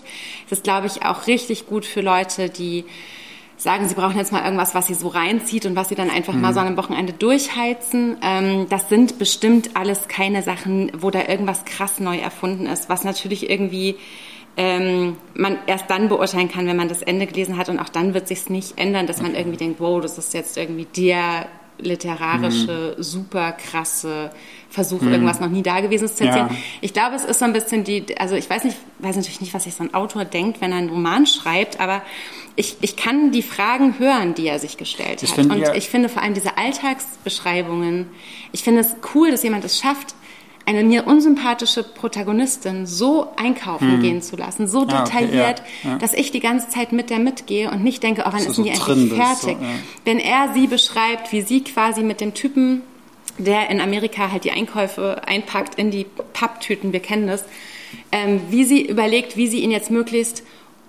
Es 0.47 0.53
ist, 0.53 0.65
glaube 0.65 0.87
ich, 0.87 1.05
auch 1.05 1.27
richtig 1.27 1.67
gut 1.67 1.85
für 1.85 2.01
Leute, 2.01 2.49
die 2.49 2.85
sagen, 3.59 3.89
sie 3.89 3.95
brauchen 3.95 4.17
jetzt 4.17 4.33
mal 4.33 4.45
irgendwas, 4.45 4.75
was 4.75 4.87
sie 4.87 4.95
so 4.95 5.09
reinzieht 5.09 5.67
und 5.67 5.77
was 5.77 5.89
sie 5.89 5.97
dann 5.97 6.11
einfach 6.11 6.33
mhm. 6.33 6.41
mal 6.41 6.55
so 6.55 6.61
an 6.61 6.69
einem 6.69 6.77
Wochenende 6.77 7.13
durchheizen. 7.13 8.17
Ähm, 8.23 8.67
das 8.71 8.89
sind 8.89 9.19
bestimmt 9.19 9.71
alles 9.75 10.09
keine 10.09 10.43
Sachen, 10.43 10.93
wo 10.99 11.11
da 11.11 11.27
irgendwas 11.29 11.65
krass 11.65 11.99
neu 11.99 12.17
erfunden 12.19 12.67
ist, 12.67 12.89
was 12.89 13.05
natürlich 13.05 13.51
irgendwie 13.51 13.97
ähm, 14.57 15.17
man 15.35 15.59
erst 15.67 15.91
dann 15.91 16.09
beurteilen 16.09 16.49
kann, 16.49 16.67
wenn 16.67 16.77
man 16.77 16.89
das 16.89 17.03
Ende 17.03 17.27
gelesen 17.27 17.57
hat 17.57 17.69
und 17.69 17.79
auch 17.79 17.89
dann 17.89 18.15
wird 18.15 18.29
sich 18.29 18.49
nicht 18.49 18.79
ändern, 18.79 19.07
dass 19.07 19.21
man 19.21 19.35
irgendwie 19.35 19.59
denkt, 19.59 19.81
wow, 19.81 20.01
das 20.01 20.19
ist 20.19 20.35
jetzt 20.35 20.57
irgendwie 20.57 20.87
der 20.97 21.47
literarische, 21.81 22.95
mhm. 22.97 23.03
super 23.03 23.53
krasse 23.53 24.31
Versuch, 24.69 25.01
mhm. 25.01 25.13
irgendwas 25.13 25.41
noch 25.41 25.49
nie 25.49 25.63
da 25.63 25.81
gewesen 25.81 26.09
zu 26.09 26.25
erzählen. 26.25 26.49
Ja. 26.51 26.57
Ich 26.81 26.93
glaube, 26.93 27.17
es 27.17 27.25
ist 27.25 27.39
so 27.39 27.45
ein 27.45 27.53
bisschen 27.53 27.85
die, 27.85 28.19
also 28.19 28.35
ich 28.35 28.51
weiß 28.51 28.65
nicht, 28.65 28.77
weiß 28.99 29.17
natürlich 29.17 29.41
nicht, 29.41 29.55
was 29.55 29.65
sich 29.65 29.75
so 29.75 29.85
ein 29.85 29.95
Autor 29.95 30.25
denkt, 30.25 30.61
wenn 30.61 30.73
er 30.73 30.79
einen 30.79 30.91
Roman 30.91 31.27
schreibt, 31.27 31.81
aber 31.81 32.03
ich, 32.59 32.77
ich 32.81 32.97
kann 32.97 33.31
die 33.31 33.43
Fragen 33.43 34.01
hören, 34.01 34.35
die 34.35 34.49
er 34.49 34.59
sich 34.59 34.77
gestellt 34.77 35.23
ich 35.23 35.31
hat. 35.31 35.47
Und 35.47 35.59
ja. 35.59 35.75
ich 35.75 35.89
finde 35.89 36.09
vor 36.09 36.23
allem 36.23 36.35
diese 36.35 36.59
Alltagsbeschreibungen, 36.59 38.09
ich 38.51 38.65
finde 38.65 38.81
es 38.81 38.97
cool, 39.15 39.31
dass 39.31 39.45
jemand 39.45 39.65
es 39.65 39.79
schafft, 39.79 40.17
eine 40.67 40.83
mir 40.83 41.07
unsympathische 41.07 41.85
Protagonistin 41.85 42.85
so 42.85 43.29
einkaufen 43.37 43.93
hm. 43.93 44.03
gehen 44.03 44.23
zu 44.23 44.37
lassen, 44.37 44.67
so 44.67 44.85
detailliert, 44.85 45.61
ah, 45.61 45.63
okay, 45.63 45.85
ja, 45.85 45.91
ja. 45.93 45.99
dass 45.99 46.13
ich 46.13 46.33
die 46.33 46.41
ganze 46.41 46.69
Zeit 46.69 46.91
mit 46.91 47.11
der 47.11 47.21
mitgehe 47.21 47.71
und 47.71 47.85
nicht 47.85 48.03
denke, 48.03 48.25
oh, 48.27 48.33
wann 48.33 48.43
so, 48.43 48.49
ist 48.51 48.57
denn 48.59 48.65
die 48.65 48.75
so 48.75 48.93
endlich 48.93 49.13
fertig? 49.13 49.57
So, 49.59 49.65
ja. 49.65 49.71
Wenn 50.05 50.19
er 50.19 50.53
sie 50.53 50.67
beschreibt, 50.67 51.33
wie 51.33 51.43
sie 51.43 51.63
quasi 51.63 52.03
mit 52.03 52.21
dem 52.21 52.35
Typen, 52.35 52.83
der 53.39 53.71
in 53.71 53.81
Amerika 53.81 54.33
halt 54.33 54.43
die 54.43 54.51
Einkäufe 54.51 55.23
einpackt 55.27 55.77
in 55.77 55.93
die 55.93 56.07
Papptüten, 56.33 56.93
wir 56.93 57.01
kennen 57.01 57.29
das, 57.29 57.45
ähm, 58.11 58.41
wie 58.51 58.65
sie 58.65 58.85
überlegt, 58.85 59.37
wie 59.37 59.47
sie 59.47 59.61
ihn 59.61 59.71
jetzt 59.71 59.93
möglichst 59.93 60.43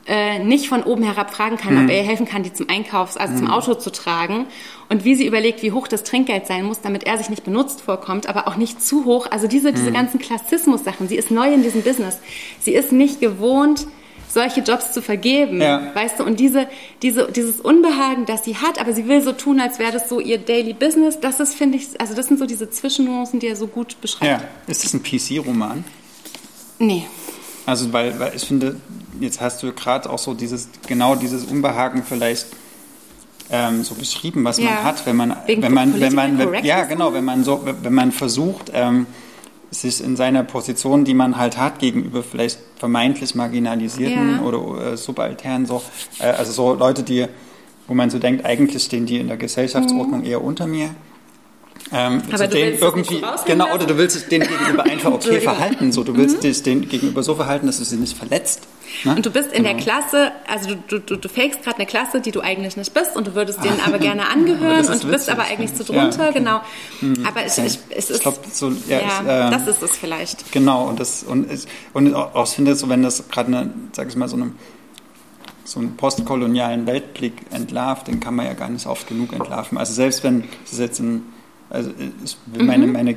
äh, 0.10 0.39
nicht 0.39 0.68
von 0.68 0.84
oben 0.84 1.03
herab 1.03 1.34
fragen 1.34 1.57
kann, 1.57 1.78
hm. 1.78 1.86
ob 1.86 1.91
er 1.91 1.97
ihr 1.97 2.03
helfen 2.03 2.26
kann, 2.26 2.41
die 2.41 2.51
zum 2.51 2.68
Einkaufs-, 2.68 3.16
also 3.16 3.34
hm. 3.34 3.39
zum 3.39 3.51
Auto 3.51 3.76
zu 3.76 3.91
tragen. 3.91 4.47
Und 4.89 5.05
wie 5.05 5.14
sie 5.14 5.28
überlegt, 5.28 5.62
wie 5.62 5.72
hoch 5.72 5.88
das 5.88 6.03
Trinkgeld 6.03 6.47
sein 6.47 6.66
muss, 6.66 6.82
damit 6.82 7.03
er 7.03 7.18
sich 7.20 7.30
nicht 7.30 7.43
benutzt 7.43 7.82
vorkommt, 7.82 8.28
aber 8.28 8.47
auch 8.47 8.55
nicht 8.55 8.82
zu 8.82 9.05
hoch. 9.05 9.28
Also 9.30 9.47
diese, 9.47 9.72
diese 9.72 9.88
hm. 9.88 9.93
ganzen 9.93 10.20
Klassismus-Sachen. 10.20 11.07
Sie 11.07 11.16
ist 11.16 11.30
neu 11.30 11.53
in 11.53 11.62
diesem 11.62 11.84
Business. 11.84 12.18
Sie 12.60 12.74
ist 12.74 12.91
nicht 12.91 13.22
gewohnt, 13.22 13.86
solche 14.28 14.62
Jobs 14.62 14.91
zu 14.91 15.01
vergeben, 15.01 15.62
ja. 15.62 15.93
weißt 15.93 16.20
du, 16.20 16.24
und 16.24 16.39
diese, 16.39 16.68
diese, 17.01 17.32
dieses 17.32 17.60
Unbehagen, 17.60 18.26
das 18.26 18.45
sie 18.45 18.57
hat, 18.57 18.80
aber 18.80 18.93
sie 18.93 19.07
will 19.07 19.22
so 19.22 19.32
tun, 19.32 19.60
als 19.60 19.80
wäre 19.80 19.91
das 19.91 20.07
so 20.07 20.20
ihr 20.20 20.38
Daily 20.38 20.74
Business, 20.74 21.20
das 21.20 21.39
ist, 21.39 21.55
finde 21.55 21.78
ich, 21.78 21.99
also 21.99 22.14
das 22.14 22.28
sind 22.28 22.38
so 22.38 22.45
diese 22.45 22.70
Zwischennuancen, 22.70 23.39
die 23.39 23.47
er 23.47 23.55
so 23.55 23.66
gut 23.66 23.99
beschreibt. 24.01 24.41
Ja, 24.41 24.47
ist 24.68 24.84
das 24.84 24.93
ein 24.93 25.01
PC-Roman? 25.01 25.84
Nee. 26.78 27.05
Also, 27.70 27.93
weil, 27.93 28.20
weil 28.20 28.36
ich 28.36 28.43
finde, 28.43 28.76
jetzt 29.20 29.41
hast 29.41 29.61
du 29.63 29.72
gerade 29.72 30.09
auch 30.09 30.20
so 30.20 30.34
dieses, 30.34 30.70
genau 30.88 31.15
dieses 31.15 31.45
Unbehagen 31.45 32.03
vielleicht 32.03 32.47
ähm, 33.51 33.84
so 33.84 33.95
beschrieben, 33.95 34.43
was 34.43 34.57
ja. 34.57 34.65
man 34.65 34.84
hat, 34.84 35.05
wenn 35.05 35.15
man, 35.15 35.36
Wegen 35.45 35.61
wenn 35.61 35.74
man, 35.74 35.99
wenn 35.99 36.13
man, 36.13 36.38
wenn, 36.38 36.65
ja, 36.65 36.84
genau, 36.86 37.13
wenn 37.13 37.26
man 37.26 37.43
so, 37.43 37.65
wenn 37.65 37.93
man 37.93 38.11
versucht, 38.11 38.72
ähm, 38.74 39.05
sich 39.72 40.03
in 40.03 40.15
seiner 40.15 40.43
Position, 40.43 41.05
die 41.05 41.13
man 41.13 41.38
halt 41.38 41.57
hat, 41.57 41.80
gegenüber 41.80 42.24
vielleicht 42.24 42.59
vermeintlich 42.78 43.36
Marginalisierten 43.36 44.38
ja. 44.38 44.41
oder 44.41 44.93
äh, 44.93 44.97
Subalternen, 44.97 45.67
so, 45.67 45.82
äh, 46.20 46.26
also 46.26 46.51
so 46.51 46.74
Leute, 46.74 47.03
die, 47.03 47.28
wo 47.88 47.93
man 47.93 48.09
so 48.09 48.20
denkt, 48.20 48.45
eigentlich 48.45 48.84
stehen 48.84 49.05
die 49.05 49.17
in 49.17 49.28
der 49.28 49.38
Gesellschaftsordnung 49.38 50.22
mhm. 50.22 50.26
eher 50.26 50.43
unter 50.43 50.65
mir. 50.65 50.89
Ähm, 51.91 52.21
aber 52.31 52.47
du 52.47 52.57
willst 52.57 52.81
irgendwie, 52.81 53.21
genau, 53.45 53.73
oder 53.73 53.85
du 53.85 53.97
willst 53.97 54.31
den 54.31 54.41
gegenüber 54.41 54.83
einfach 54.83 55.11
okay 55.11 55.39
verhalten, 55.41 55.91
so, 55.91 56.03
du 56.03 56.15
willst 56.15 56.37
mhm. 56.37 56.41
dich 56.41 56.63
den 56.63 56.87
gegenüber 56.87 57.23
so 57.23 57.35
verhalten, 57.35 57.65
dass 57.65 57.79
du 57.79 57.83
sie 57.83 57.97
nicht 57.97 58.17
verletzt. 58.17 58.67
Ne? 59.03 59.15
Und 59.15 59.25
du 59.25 59.31
bist 59.31 59.51
in 59.51 59.63
genau. 59.63 59.75
der 59.75 59.83
Klasse, 59.83 60.31
also 60.47 60.75
du, 60.87 60.99
du, 60.99 61.15
du 61.15 61.29
fakest 61.29 61.63
gerade 61.63 61.77
eine 61.77 61.85
Klasse, 61.85 62.21
die 62.21 62.31
du 62.31 62.41
eigentlich 62.41 62.77
nicht 62.77 62.93
bist 62.93 63.15
und 63.15 63.27
du 63.27 63.35
würdest 63.35 63.63
denen 63.63 63.79
aber 63.85 63.97
gerne 63.97 64.27
angehören 64.33 64.85
und 64.85 64.87
du 64.87 65.07
bist 65.07 65.11
witzig, 65.11 65.33
aber 65.33 65.43
eigentlich 65.43 65.73
zu 65.73 65.83
drunter, 65.83 66.23
ja, 66.23 66.29
okay. 66.29 66.39
genau. 66.39 66.61
Mhm. 67.01 67.25
Aber 67.25 67.45
ich, 67.45 67.57
ich, 67.57 67.79
es 67.89 68.09
ist, 68.09 68.17
ich 68.17 68.21
glaub, 68.21 68.39
so, 68.51 68.69
ja, 68.87 68.99
ja 68.99 69.21
ich, 69.21 69.27
äh, 69.27 69.51
das 69.51 69.67
ist 69.67 69.81
es 69.81 69.97
vielleicht. 69.97 70.51
Genau, 70.51 70.87
und 70.87 70.99
das, 70.99 71.23
und, 71.23 71.47
und 71.93 72.13
auch, 72.13 72.45
ich 72.45 72.51
finde 72.51 72.75
so, 72.75 72.89
wenn 72.89 73.03
das 73.03 73.27
gerade 73.29 73.47
eine, 73.47 73.73
sag 73.93 74.09
ich 74.09 74.15
mal, 74.15 74.27
so 74.27 74.35
eine 74.35 74.51
so 75.69 75.79
einen 75.79 75.95
postkolonialen 75.95 76.87
Weltblick 76.87 77.33
entlarvt, 77.51 78.07
den 78.07 78.19
kann 78.19 78.35
man 78.35 78.47
ja 78.47 78.53
gar 78.53 78.69
nicht 78.69 78.87
oft 78.87 79.07
genug 79.07 79.33
entlarven. 79.33 79.77
Also 79.77 79.93
selbst 79.93 80.23
wenn 80.23 80.45
es 80.65 80.79
jetzt 80.79 80.99
ein, 80.99 81.23
also 81.70 81.91
ich, 82.24 82.38
meine, 82.57 82.88
mhm. 82.88 82.93
meine 82.93 83.15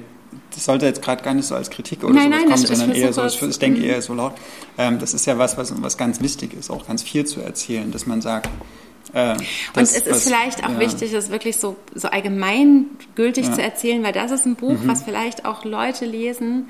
das 0.55 0.65
sollte 0.65 0.87
jetzt 0.87 1.03
gerade 1.03 1.23
gar 1.23 1.35
nicht 1.35 1.47
so 1.47 1.55
als 1.55 1.71
Kritik 1.71 2.05
oder 2.05 2.15
nein, 2.15 2.31
nein, 2.31 2.45
kommen, 2.45 2.57
sondern 2.57 2.93
eher 2.93 3.13
so, 3.13 3.25
ich, 3.25 3.41
ich 3.41 3.59
denke 3.59 3.81
mhm. 3.81 3.87
eher 3.87 4.03
so 4.03 4.15
laut. 4.15 4.35
Ähm, 4.79 4.99
das 4.99 5.15
ist 5.15 5.27
ja 5.27 5.39
was, 5.39 5.57
was, 5.57 5.83
was 5.83 5.97
ganz 5.97 6.21
wichtig 6.21 6.55
ist, 6.55 6.71
auch 6.71 6.87
ganz 6.87 7.03
viel 7.03 7.25
zu 7.25 7.41
erzählen, 7.41 7.91
dass 7.91 8.07
man 8.07 8.21
sagt, 8.21 8.49
äh, 9.15 9.33
und 9.33 9.43
es 9.77 9.97
ist 9.97 10.11
was, 10.11 10.25
vielleicht 10.25 10.65
auch 10.65 10.71
ja. 10.71 10.81
wichtig, 10.81 11.13
das 11.13 11.31
wirklich 11.31 11.57
so, 11.57 11.77
so 11.95 12.09
allgemeingültig 12.09 13.47
ja. 13.47 13.53
zu 13.53 13.63
erzählen, 13.63 14.03
weil 14.03 14.13
das 14.13 14.31
ist 14.31 14.47
ein 14.47 14.57
Buch, 14.57 14.79
mhm. 14.81 14.89
was 14.89 15.03
vielleicht 15.03 15.45
auch 15.45 15.65
Leute 15.65 16.07
lesen, 16.07 16.69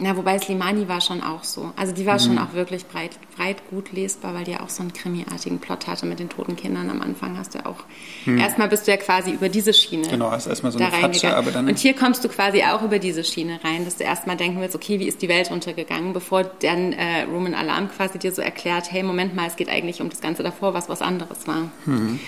na, 0.00 0.16
wobei 0.16 0.38
Slimani 0.38 0.88
war 0.88 1.00
schon 1.00 1.22
auch 1.22 1.44
so. 1.44 1.72
Also 1.76 1.92
die 1.92 2.06
war 2.06 2.14
mhm. 2.14 2.20
schon 2.20 2.38
auch 2.38 2.54
wirklich 2.54 2.86
breit, 2.86 3.12
breit 3.36 3.68
gut 3.68 3.92
lesbar, 3.92 4.34
weil 4.34 4.44
die 4.44 4.52
ja 4.52 4.60
auch 4.60 4.70
so 4.70 4.82
einen 4.82 4.92
krimiartigen 4.92 5.58
Plot 5.58 5.86
hatte 5.86 6.06
mit 6.06 6.18
den 6.18 6.30
toten 6.30 6.56
Kindern 6.56 6.88
am 6.88 7.02
Anfang. 7.02 7.36
Hast 7.36 7.54
du 7.54 7.58
ja 7.58 7.66
auch. 7.66 7.84
Mhm. 8.24 8.38
Erstmal 8.38 8.68
bist 8.68 8.86
du 8.86 8.92
ja 8.92 8.96
quasi 8.96 9.30
über 9.30 9.50
diese 9.50 9.74
Schiene. 9.74 10.08
Genau, 10.08 10.30
hast 10.30 10.46
erstmal 10.46 10.72
so 10.72 10.78
eine 10.78 10.90
Fatsche, 10.90 11.36
aber 11.36 11.50
dann. 11.50 11.68
Und 11.68 11.78
hier 11.78 11.94
kommst 11.94 12.24
du 12.24 12.28
quasi 12.28 12.62
auch 12.62 12.82
über 12.82 12.98
diese 12.98 13.22
Schiene 13.24 13.60
rein, 13.62 13.84
dass 13.84 13.96
du 13.96 14.04
erstmal 14.04 14.36
denken 14.36 14.60
willst, 14.60 14.74
okay, 14.74 14.98
wie 14.98 15.06
ist 15.06 15.20
die 15.20 15.28
Welt 15.28 15.50
untergegangen, 15.50 16.14
bevor 16.14 16.44
dann 16.44 16.92
äh, 16.92 17.24
Roman 17.24 17.54
Alarm 17.54 17.90
quasi 17.90 18.18
dir 18.18 18.32
so 18.32 18.40
erklärt, 18.40 18.90
hey, 18.90 19.02
Moment 19.02 19.34
mal, 19.34 19.46
es 19.46 19.56
geht 19.56 19.68
eigentlich 19.68 20.00
um 20.00 20.08
das 20.08 20.20
Ganze 20.20 20.42
davor, 20.42 20.72
was 20.72 20.88
was 20.88 21.02
anderes 21.02 21.46
war. 21.46 21.70
Mhm. 21.84 22.20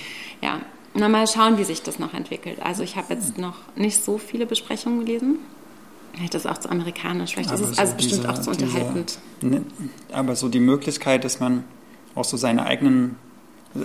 Ja. 0.42 0.60
Na, 0.94 1.08
mal 1.08 1.26
schauen, 1.26 1.56
wie 1.56 1.64
sich 1.64 1.82
das 1.82 1.98
noch 1.98 2.12
entwickelt. 2.12 2.58
Also 2.62 2.82
ich 2.82 2.96
habe 2.96 3.14
jetzt 3.14 3.38
noch 3.38 3.54
nicht 3.76 4.04
so 4.04 4.18
viele 4.18 4.44
Besprechungen 4.44 5.06
gelesen. 5.06 5.38
Vielleicht 6.14 6.34
ist 6.34 6.44
es 6.44 6.50
auch 6.50 6.58
zu 6.58 6.70
amerikanisch, 6.70 7.32
vielleicht 7.32 7.50
aber 7.50 7.60
ist 7.62 7.70
es 7.70 7.76
so 7.76 7.80
also 7.80 7.94
bestimmt 7.94 8.28
auch 8.28 8.38
zu 8.38 8.50
unterhaltend. 8.50 9.18
Diese, 9.40 9.52
ne, 9.52 9.62
aber 10.12 10.36
so 10.36 10.48
die 10.48 10.60
Möglichkeit, 10.60 11.24
dass 11.24 11.40
man 11.40 11.64
auch 12.14 12.24
so 12.24 12.36
seine 12.36 12.64
eigenen, 12.64 13.16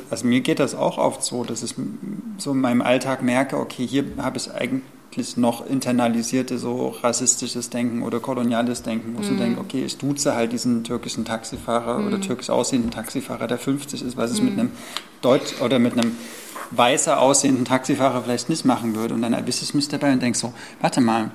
also 0.09 0.27
mir 0.27 0.41
geht 0.41 0.59
das 0.59 0.75
auch 0.75 0.97
oft 0.97 1.23
so, 1.23 1.45
dass 1.45 1.63
ich 1.63 1.75
so 2.37 2.51
in 2.51 2.59
meinem 2.59 2.81
Alltag 2.81 3.23
merke, 3.23 3.57
okay, 3.57 3.87
hier 3.87 4.03
habe 4.17 4.37
ich 4.37 4.51
eigentlich 4.51 5.37
noch 5.37 5.65
internalisierte 5.65 6.57
so 6.57 6.89
rassistisches 7.01 7.69
Denken 7.69 8.03
oder 8.03 8.19
koloniales 8.19 8.83
Denken, 8.83 9.15
wo 9.17 9.21
ich 9.21 9.31
mhm. 9.31 9.37
denke, 9.37 9.61
okay, 9.61 9.85
ich 9.85 9.97
duze 9.97 10.35
halt 10.35 10.51
diesen 10.51 10.83
türkischen 10.83 11.23
Taxifahrer 11.23 11.99
mm. 11.99 12.07
oder 12.07 12.21
türkisch 12.21 12.49
aussehenden 12.49 12.91
Taxifahrer, 12.91 13.47
der 13.47 13.57
50 13.57 14.03
ist, 14.03 14.17
was 14.17 14.33
ich 14.33 14.41
mit 14.41 14.53
mhm. 14.53 14.59
einem 14.59 14.71
Deutsch 15.21 15.61
oder 15.61 15.79
mit 15.79 15.93
einem 15.93 16.17
weißer 16.71 17.19
aussehenden 17.19 17.63
Taxifahrer 17.63 18.23
vielleicht 18.23 18.49
nicht 18.49 18.65
machen 18.65 18.95
würde. 18.95 19.13
Und 19.13 19.21
dann 19.21 19.31
erwische 19.31 19.63
ich 19.63 19.73
mich 19.73 19.87
dabei 19.87 20.11
und 20.11 20.21
denke 20.21 20.37
so, 20.37 20.53
warte 20.81 20.99
mal, 20.99 21.31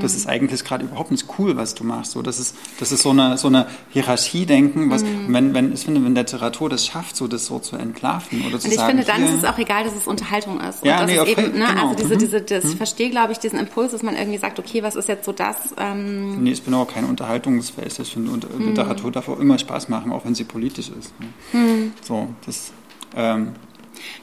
das 0.00 0.14
ist 0.14 0.26
eigentlich 0.26 0.64
gerade 0.64 0.84
überhaupt 0.84 1.10
nicht 1.10 1.26
cool, 1.38 1.56
was 1.56 1.74
du 1.74 1.84
machst. 1.84 2.12
So, 2.12 2.22
das 2.22 2.38
ist, 2.38 2.56
das 2.78 2.92
ist 2.92 3.02
so 3.02 3.10
eine, 3.10 3.38
so 3.38 3.48
eine 3.48 3.66
Hierarchie-Denken, 3.90 4.90
was, 4.90 5.02
mhm. 5.02 5.32
wenn, 5.32 5.54
wenn, 5.54 5.72
ich 5.72 5.84
finde, 5.84 6.04
wenn 6.04 6.14
Literatur 6.14 6.68
das 6.68 6.86
schafft, 6.86 7.16
so 7.16 7.28
das 7.28 7.46
so 7.46 7.58
zu 7.58 7.76
entlarven 7.76 8.42
oder 8.46 8.58
zu 8.58 8.66
Und 8.66 8.72
ich 8.72 8.78
sagen, 8.78 8.98
finde, 8.98 9.04
dann 9.04 9.22
ist 9.24 9.34
es 9.34 9.44
auch 9.44 9.58
egal, 9.58 9.84
dass 9.84 9.94
es 9.94 10.06
Unterhaltung 10.06 10.60
ist. 10.60 10.84
Ja, 10.84 11.00
Und 11.00 11.06
nee, 11.06 11.20
okay, 11.20 11.32
eben, 11.32 11.58
ne, 11.58 11.66
genau. 11.66 11.88
also 11.88 11.94
diese, 11.94 12.14
mhm. 12.14 12.18
diese, 12.18 12.40
das, 12.42 12.64
mhm. 12.64 12.70
ich 12.70 12.76
verstehe, 12.76 13.10
glaube 13.10 13.32
ich, 13.32 13.38
diesen 13.38 13.58
Impuls, 13.58 13.92
dass 13.92 14.02
man 14.02 14.16
irgendwie 14.16 14.38
sagt, 14.38 14.58
okay, 14.58 14.82
was 14.82 14.96
ist 14.96 15.08
jetzt 15.08 15.24
so 15.24 15.32
das? 15.32 15.74
Ähm 15.78 16.42
nee, 16.42 16.52
ich 16.52 16.62
bin 16.62 16.74
auch 16.74 16.88
kein 16.88 17.04
Unterhaltungsfest. 17.04 18.00
Ich 18.00 18.12
finde, 18.12 18.30
mhm. 18.30 18.68
Literatur 18.68 19.12
darf 19.12 19.28
auch 19.28 19.38
immer 19.38 19.58
Spaß 19.58 19.88
machen, 19.88 20.12
auch 20.12 20.24
wenn 20.24 20.34
sie 20.34 20.44
politisch 20.44 20.88
ist. 20.88 21.12
Ne? 21.20 21.60
Mhm. 21.60 21.92
So, 22.02 22.28
das, 22.44 22.72
ähm, 23.14 23.52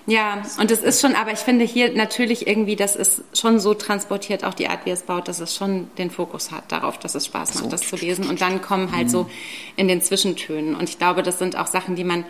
ja, 0.06 0.42
und 0.60 0.72
es 0.72 0.82
ist 0.82 1.02
schon, 1.02 1.16
aber 1.16 1.32
ich 1.32 1.40
finde 1.40 1.66
hier 1.66 1.94
natürlich 1.94 2.48
irgendwie, 2.48 2.76
das 2.76 2.96
ist 2.96 3.24
schon 3.34 3.60
so 3.60 3.74
transportiert, 3.74 4.44
auch 4.44 4.54
die 4.54 4.68
Art, 4.68 4.86
wie 4.86 4.92
es 4.92 5.04
baut, 5.04 5.28
dass 5.28 5.40
es 5.40 5.56
schon 5.56 5.90
den 5.98 6.12
Fokus 6.12 6.52
hat 6.52 6.72
darauf, 6.72 6.98
dass 7.00 7.16
es 7.16 7.26
Spaß 7.26 7.56
macht, 7.56 7.64
so. 7.66 7.70
das 7.70 7.88
zu 7.88 7.96
lesen. 7.96 8.28
Und 8.28 8.42
dann 8.42 8.62
kommen 8.62 8.92
halt 8.92 9.08
mhm. 9.08 9.12
so 9.12 9.30
in 9.76 9.88
den 9.88 10.02
Zwischentönen. 10.02 10.76
Und 10.76 10.90
ich 10.90 10.98
glaube, 10.98 11.24
das 11.24 11.40
sind 11.40 11.58
auch 11.58 11.68
Sachen, 11.68 11.96
die 11.96 12.04
man 12.04 12.26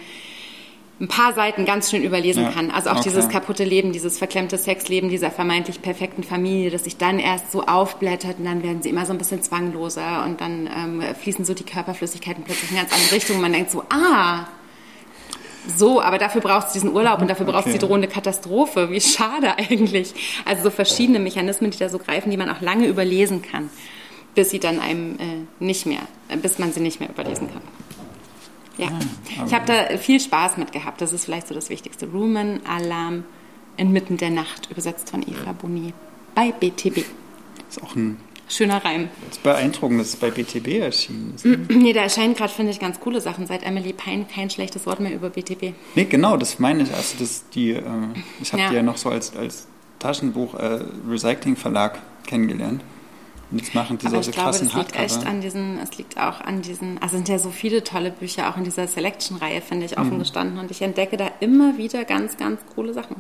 ein 1.00 1.08
paar 1.08 1.34
Seiten 1.34 1.66
ganz 1.66 1.90
schön 1.90 2.04
überlesen 2.04 2.44
ja. 2.44 2.52
kann. 2.52 2.72
Also 2.72 2.90
auch 2.90 2.98
okay. 2.98 3.10
dieses 3.10 3.28
kaputte 3.28 3.64
Leben, 3.64 3.92
dieses 3.92 4.18
verklemmte 4.18 4.58
Sexleben 4.58 5.10
dieser 5.10 5.32
vermeintlich 5.32 5.82
perfekten 5.82 6.24
Familie, 6.24 6.70
das 6.70 6.84
sich 6.84 6.98
dann 6.98 7.20
erst 7.20 7.52
so 7.52 7.64
aufblättert 7.64 8.40
und 8.40 8.46
dann 8.46 8.64
werden 8.64 8.82
sie 8.82 8.90
immer 8.90 9.06
so 9.06 9.12
ein 9.12 9.18
bisschen 9.18 9.42
zwangloser 9.42 10.24
und 10.24 10.40
dann 10.40 10.68
ähm, 10.68 11.04
fließen 11.16 11.46
so 11.46 11.54
die 11.54 11.64
Körperflüssigkeiten 11.64 12.44
plötzlich 12.44 12.72
in 12.72 12.78
ganz 12.78 12.94
andere 12.94 13.12
Richtungen. 13.12 13.42
Man 13.42 13.54
denkt 13.54 13.72
so, 13.72 13.84
ah, 13.90 14.48
so, 15.78 16.02
aber 16.02 16.18
dafür 16.18 16.42
braucht 16.42 16.68
es 16.68 16.74
diesen 16.74 16.92
Urlaub 16.94 17.22
und 17.22 17.30
dafür 17.30 17.46
braucht 17.46 17.66
es 17.66 17.74
okay. 17.74 17.80
die 17.80 17.86
drohende 17.86 18.08
Katastrophe. 18.08 18.90
Wie 18.90 19.02
schade 19.02 19.58
eigentlich. 19.58 20.14
Also 20.46 20.64
so 20.64 20.70
verschiedene 20.70 21.20
Mechanismen, 21.20 21.72
die 21.72 21.78
da 21.78 21.90
so 21.90 22.00
greifen, 22.00 22.30
die 22.30 22.38
man 22.38 22.50
auch 22.50 22.62
lange 22.62 22.88
überlesen 22.88 23.42
kann, 23.42 23.70
bis 24.36 24.50
sie 24.50 24.60
dann 24.60 24.80
einem 24.80 25.16
äh, 25.20 25.64
nicht 25.64 25.86
mehr, 25.86 26.02
äh, 26.30 26.38
bis 26.38 26.60
man 26.60 26.74
sie 26.74 26.82
nicht 26.82 27.00
mehr 27.00 27.10
überlesen 27.10 27.50
kann. 27.52 27.62
Ja, 28.78 28.88
ah, 28.88 29.46
ich 29.46 29.54
habe 29.54 29.66
da 29.68 29.98
viel 29.98 30.20
Spaß 30.20 30.58
mit 30.58 30.72
gehabt. 30.72 31.00
Das 31.00 31.14
ist 31.14 31.26
vielleicht 31.26 31.48
so 31.48 31.54
das 31.54 31.70
Wichtigste. 31.70 32.08
Rumen 32.08 32.66
Alarm 32.66 33.24
inmitten 33.78 34.18
der 34.18 34.32
Nacht, 34.32 34.70
übersetzt 34.72 35.12
von 35.12 35.22
Eva 35.22 35.54
Boni 35.54 35.94
bei 36.34 36.52
BTB. 36.52 37.06
Ist 37.70 37.84
auch 37.84 37.96
ein 37.96 38.18
Schöner 38.56 38.86
Reim. 38.86 39.10
Das 39.26 39.38
ist 39.38 39.44
beeindruckend, 39.44 40.00
dass 40.00 40.10
es 40.10 40.16
bei 40.16 40.30
BTB 40.30 40.80
erschienen 40.80 41.34
ist. 41.36 41.46
Ne? 41.46 41.58
Nee, 41.70 41.94
da 41.94 42.02
erscheinen 42.02 42.36
gerade, 42.36 42.54
finde 42.54 42.72
ich, 42.72 42.80
ganz 42.80 43.00
coole 43.00 43.20
Sachen. 43.20 43.48
Seit 43.48 43.64
Emily 43.64 43.94
Pine 43.94 44.26
kein 44.26 44.50
schlechtes 44.50 44.86
Wort 44.86 45.00
mehr 45.00 45.14
über 45.14 45.30
BTB. 45.30 45.74
Nee, 45.96 46.06
genau, 46.06 46.38
das 46.38 46.60
meine 46.60 46.84
ich. 46.84 46.94
Also 46.94 47.16
das, 47.20 47.50
die, 47.50 47.72
äh, 47.72 47.82
ich 48.42 48.54
habe 48.54 48.64
ja. 48.64 48.70
die 48.70 48.76
ja 48.76 48.84
noch 48.84 48.98
so 48.98 49.10
als, 49.10 49.36
als 49.36 49.68
Taschenbuch 50.00 50.54
äh, 50.56 50.82
Recycling 51.10 51.56
Verlag 51.56 52.00
kennengelernt. 52.28 52.84
Und 53.52 53.60
jetzt 53.60 53.76
machen 53.76 53.98
die 53.98 54.08
Aber 54.08 54.16
solche 54.16 54.32
ich 54.32 54.36
glaube, 54.36 54.50
krassen 54.50 54.68
es 54.68 54.74
liegt 54.74 54.96
echt 54.96 55.26
an 55.26 55.42
diesen, 55.42 55.80
es 55.80 55.98
liegt 55.98 56.18
auch 56.18 56.42
an 56.42 56.62
diesen, 56.62 57.00
also 57.02 57.16
sind 57.16 57.30
ja 57.30 57.38
so 57.38 57.52
viele 57.52 57.84
tolle 57.84 58.12
Bücher 58.12 58.50
auch 58.50 58.58
in 58.58 58.64
dieser 58.64 58.88
Selection-Reihe, 58.88 59.62
finde 59.62 59.86
ich, 59.86 59.98
offen 59.98 60.16
mhm. 60.16 60.20
gestanden. 60.20 60.58
Und 60.60 60.72
ich 60.72 60.82
entdecke 60.82 61.18
da 61.18 61.30
immer 61.40 61.78
wieder 61.78 62.04
ganz, 62.04 62.38
ganz 62.38 62.60
coole 62.76 62.94
Sachen. 62.94 63.16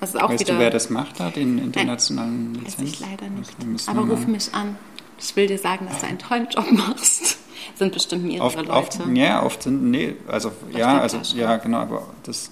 Das 0.00 0.10
ist 0.10 0.20
auch 0.20 0.28
weißt 0.28 0.40
wieder, 0.40 0.54
du, 0.54 0.60
wer 0.60 0.70
das 0.70 0.90
macht 0.90 1.20
da, 1.20 1.30
den 1.30 1.58
internationalen 1.58 2.52
Nein, 2.52 2.64
Lizenz? 2.64 2.78
Weiß 2.78 2.88
ich 2.88 3.00
leider 3.00 3.28
nicht. 3.30 3.88
Aber 3.88 4.02
ruf 4.02 4.26
mich 4.26 4.52
an. 4.52 4.76
Ich 5.18 5.34
will 5.34 5.46
dir 5.46 5.58
sagen, 5.58 5.86
dass 5.88 6.00
du 6.00 6.06
einen 6.06 6.18
tollen 6.18 6.48
Job 6.50 6.70
machst. 6.72 7.38
sind 7.74 7.92
bestimmt 7.92 8.24
mehrere 8.24 8.46
oft, 8.46 8.56
Leute. 8.56 8.70
Oft, 8.70 9.00
ja, 9.14 9.42
oft 9.42 9.62
sind, 9.62 9.90
nee, 9.90 10.14
also, 10.28 10.52
das 10.70 10.78
ja, 10.78 10.98
also, 10.98 11.18
ja, 11.36 11.56
genau, 11.56 11.78
aber 11.78 12.02
das, 12.22 12.50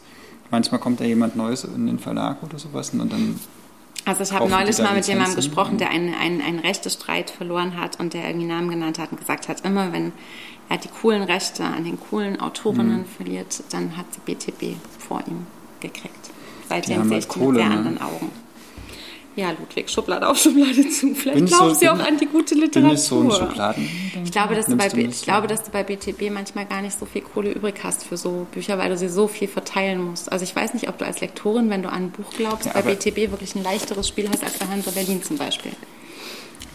manchmal 0.50 0.80
kommt 0.80 1.00
da 1.00 1.04
jemand 1.04 1.36
Neues 1.36 1.64
in 1.64 1.86
den 1.86 1.98
Verlag 1.98 2.42
oder 2.42 2.58
sowas 2.58 2.90
und 2.90 3.12
dann 3.12 3.38
also 4.06 4.22
ich 4.22 4.32
habe 4.32 4.50
neulich 4.50 4.78
mal 4.78 4.94
mit 4.94 5.06
jemandem 5.06 5.36
gesprochen, 5.36 5.78
der 5.78 5.88
einen, 5.88 6.12
einen, 6.14 6.42
einen 6.42 6.58
Rechtestreit 6.58 7.30
verloren 7.30 7.80
hat 7.80 7.98
und 8.00 8.12
der 8.12 8.26
irgendwie 8.26 8.46
Namen 8.46 8.68
genannt 8.68 8.98
hat 8.98 9.12
und 9.12 9.18
gesagt 9.18 9.48
hat, 9.48 9.64
immer 9.64 9.92
wenn 9.92 10.12
er 10.68 10.76
die 10.76 10.88
coolen 10.88 11.22
Rechte 11.22 11.64
an 11.64 11.84
den 11.84 11.98
coolen 11.98 12.38
Autorinnen 12.38 13.00
mhm. 13.00 13.04
verliert, 13.06 13.62
dann 13.70 13.96
hat 13.96 14.04
die 14.14 14.34
BTB 14.34 14.76
vor 14.98 15.22
ihm 15.26 15.46
gekriegt. 15.80 16.23
Seitdem 16.68 17.08
sehe 17.08 17.18
ich 17.18 17.28
die 17.28 17.38
mit 17.38 17.56
sehr 17.56 17.68
ne? 17.68 17.76
anderen 17.76 18.00
Augen. 18.00 18.30
Ja, 19.36 19.50
Ludwig, 19.50 19.90
Schublade 19.90 20.28
auf, 20.28 20.38
Schublade 20.42 20.88
zu. 20.88 21.14
Vielleicht 21.14 21.38
bin 21.38 21.46
glauben 21.46 21.74
so, 21.74 21.80
Sie 21.80 21.88
auch 21.88 21.98
an 21.98 22.16
die 22.18 22.26
gute 22.26 22.54
Literatur. 22.54 22.82
Bin 22.82 22.92
ich 22.92 23.02
so 23.02 23.20
ein 23.20 23.30
Schubladen? 23.32 23.88
Ich 24.24 24.30
glaube, 24.30 24.54
dass 24.54 24.66
du, 24.66 24.76
bei, 24.76 24.86
ich 24.86 25.22
glaube, 25.22 25.48
dass 25.48 25.64
du 25.64 25.70
bei 25.72 25.82
BTB 25.82 26.30
manchmal 26.32 26.66
gar 26.66 26.82
nicht 26.82 26.96
so 26.98 27.04
viel 27.04 27.22
Kohle 27.22 27.50
übrig 27.50 27.74
hast 27.82 28.04
für 28.04 28.16
so 28.16 28.46
Bücher, 28.52 28.78
weil 28.78 28.90
du 28.90 28.96
sie 28.96 29.08
so 29.08 29.26
viel 29.26 29.48
verteilen 29.48 30.02
musst. 30.04 30.30
Also 30.30 30.44
ich 30.44 30.54
weiß 30.54 30.74
nicht, 30.74 30.88
ob 30.88 30.98
du 30.98 31.04
als 31.04 31.20
Lektorin, 31.20 31.68
wenn 31.68 31.82
du 31.82 31.88
an 31.88 32.04
ein 32.04 32.10
Buch 32.10 32.32
glaubst, 32.36 32.66
ja, 32.66 32.72
bei 32.72 32.82
BTB 32.82 33.30
wirklich 33.32 33.56
ein 33.56 33.64
leichteres 33.64 34.06
Spiel 34.06 34.28
hast 34.28 34.44
als 34.44 34.58
bei 34.58 34.66
Hansa 34.66 34.92
Berlin 34.92 35.22
zum 35.22 35.36
Beispiel. 35.36 35.72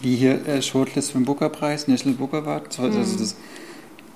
Wie 0.02 0.16
hier 0.16 0.46
äh, 0.46 0.60
Shortlist 0.60 1.12
für 1.12 1.18
den 1.18 1.24
Booker-Preis, 1.24 1.88
National 1.88 2.18
Booker 2.18 2.38
Award. 2.38 2.78
Also 2.78 2.98
mhm. 2.98 3.18
das, 3.18 3.36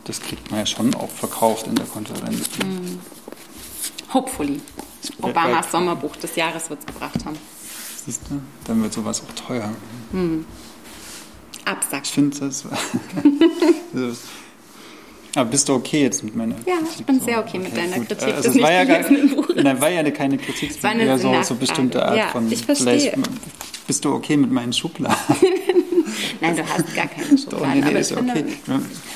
das 0.04 0.20
kriegt 0.20 0.50
man 0.50 0.60
ja 0.60 0.66
schon 0.66 0.94
auch 0.94 1.10
verkauft 1.10 1.66
in 1.66 1.76
der 1.76 1.86
Konferenz. 1.86 2.48
Mhm. 2.62 2.98
Hopefully. 4.12 4.60
Obamas 5.22 5.70
Sommerbuch 5.70 6.16
des 6.16 6.36
Jahres 6.36 6.70
wird 6.70 6.80
es 6.80 6.86
gebracht 6.86 7.24
haben. 7.24 7.36
Siehst 8.04 8.22
du, 8.28 8.40
dann 8.66 8.82
wird 8.82 8.92
sowas 8.92 9.22
auch 9.22 9.46
teuer. 9.46 9.70
Mhm. 10.12 10.44
Absack. 11.64 12.02
Ich 12.04 12.10
finde 12.12 12.38
das. 12.40 12.64
Aber 15.36 15.50
bist 15.50 15.68
du 15.68 15.74
okay 15.74 16.02
jetzt 16.02 16.22
mit 16.22 16.36
meiner 16.36 16.54
Ja, 16.66 16.74
ich 16.96 17.04
bin 17.04 17.20
sehr 17.20 17.40
okay, 17.40 17.58
mit 17.58 17.76
deiner 17.76 17.96
gut. 17.96 18.08
Kritik 18.08 18.34
Also 18.34 18.48
des 18.48 18.56
es 18.56 18.62
war 18.62 18.70
ja 18.72 18.84
gar, 18.84 19.00
nein, 19.10 19.80
war 19.80 19.90
ja 19.90 20.08
keine 20.10 20.38
Kritik, 20.38 20.70
es 20.70 20.82
war 20.82 20.90
eine 20.90 21.02
eher 21.04 21.18
so, 21.18 21.34
so 21.42 21.54
bestimmte 21.56 22.04
Art 22.04 22.16
Ja, 22.16 22.28
von. 22.28 22.50
ich 22.52 22.64
verstehe. 22.64 23.14
bist 23.86 24.04
du 24.04 24.12
okay 24.14 24.36
mit 24.36 24.52
meinen 24.52 24.72
Schubladen? 24.72 25.16
Nein, 26.40 26.56
du 26.56 26.62
hast 26.68 26.94
gar 26.94 27.06
keine 27.08 27.26
Doch, 27.30 27.38
Schubladen. 27.38 27.74
nee, 27.74 27.80
nee, 27.80 27.86
aber 27.88 27.98
ist 27.98 28.10
ich 28.12 28.16
okay. 28.16 28.44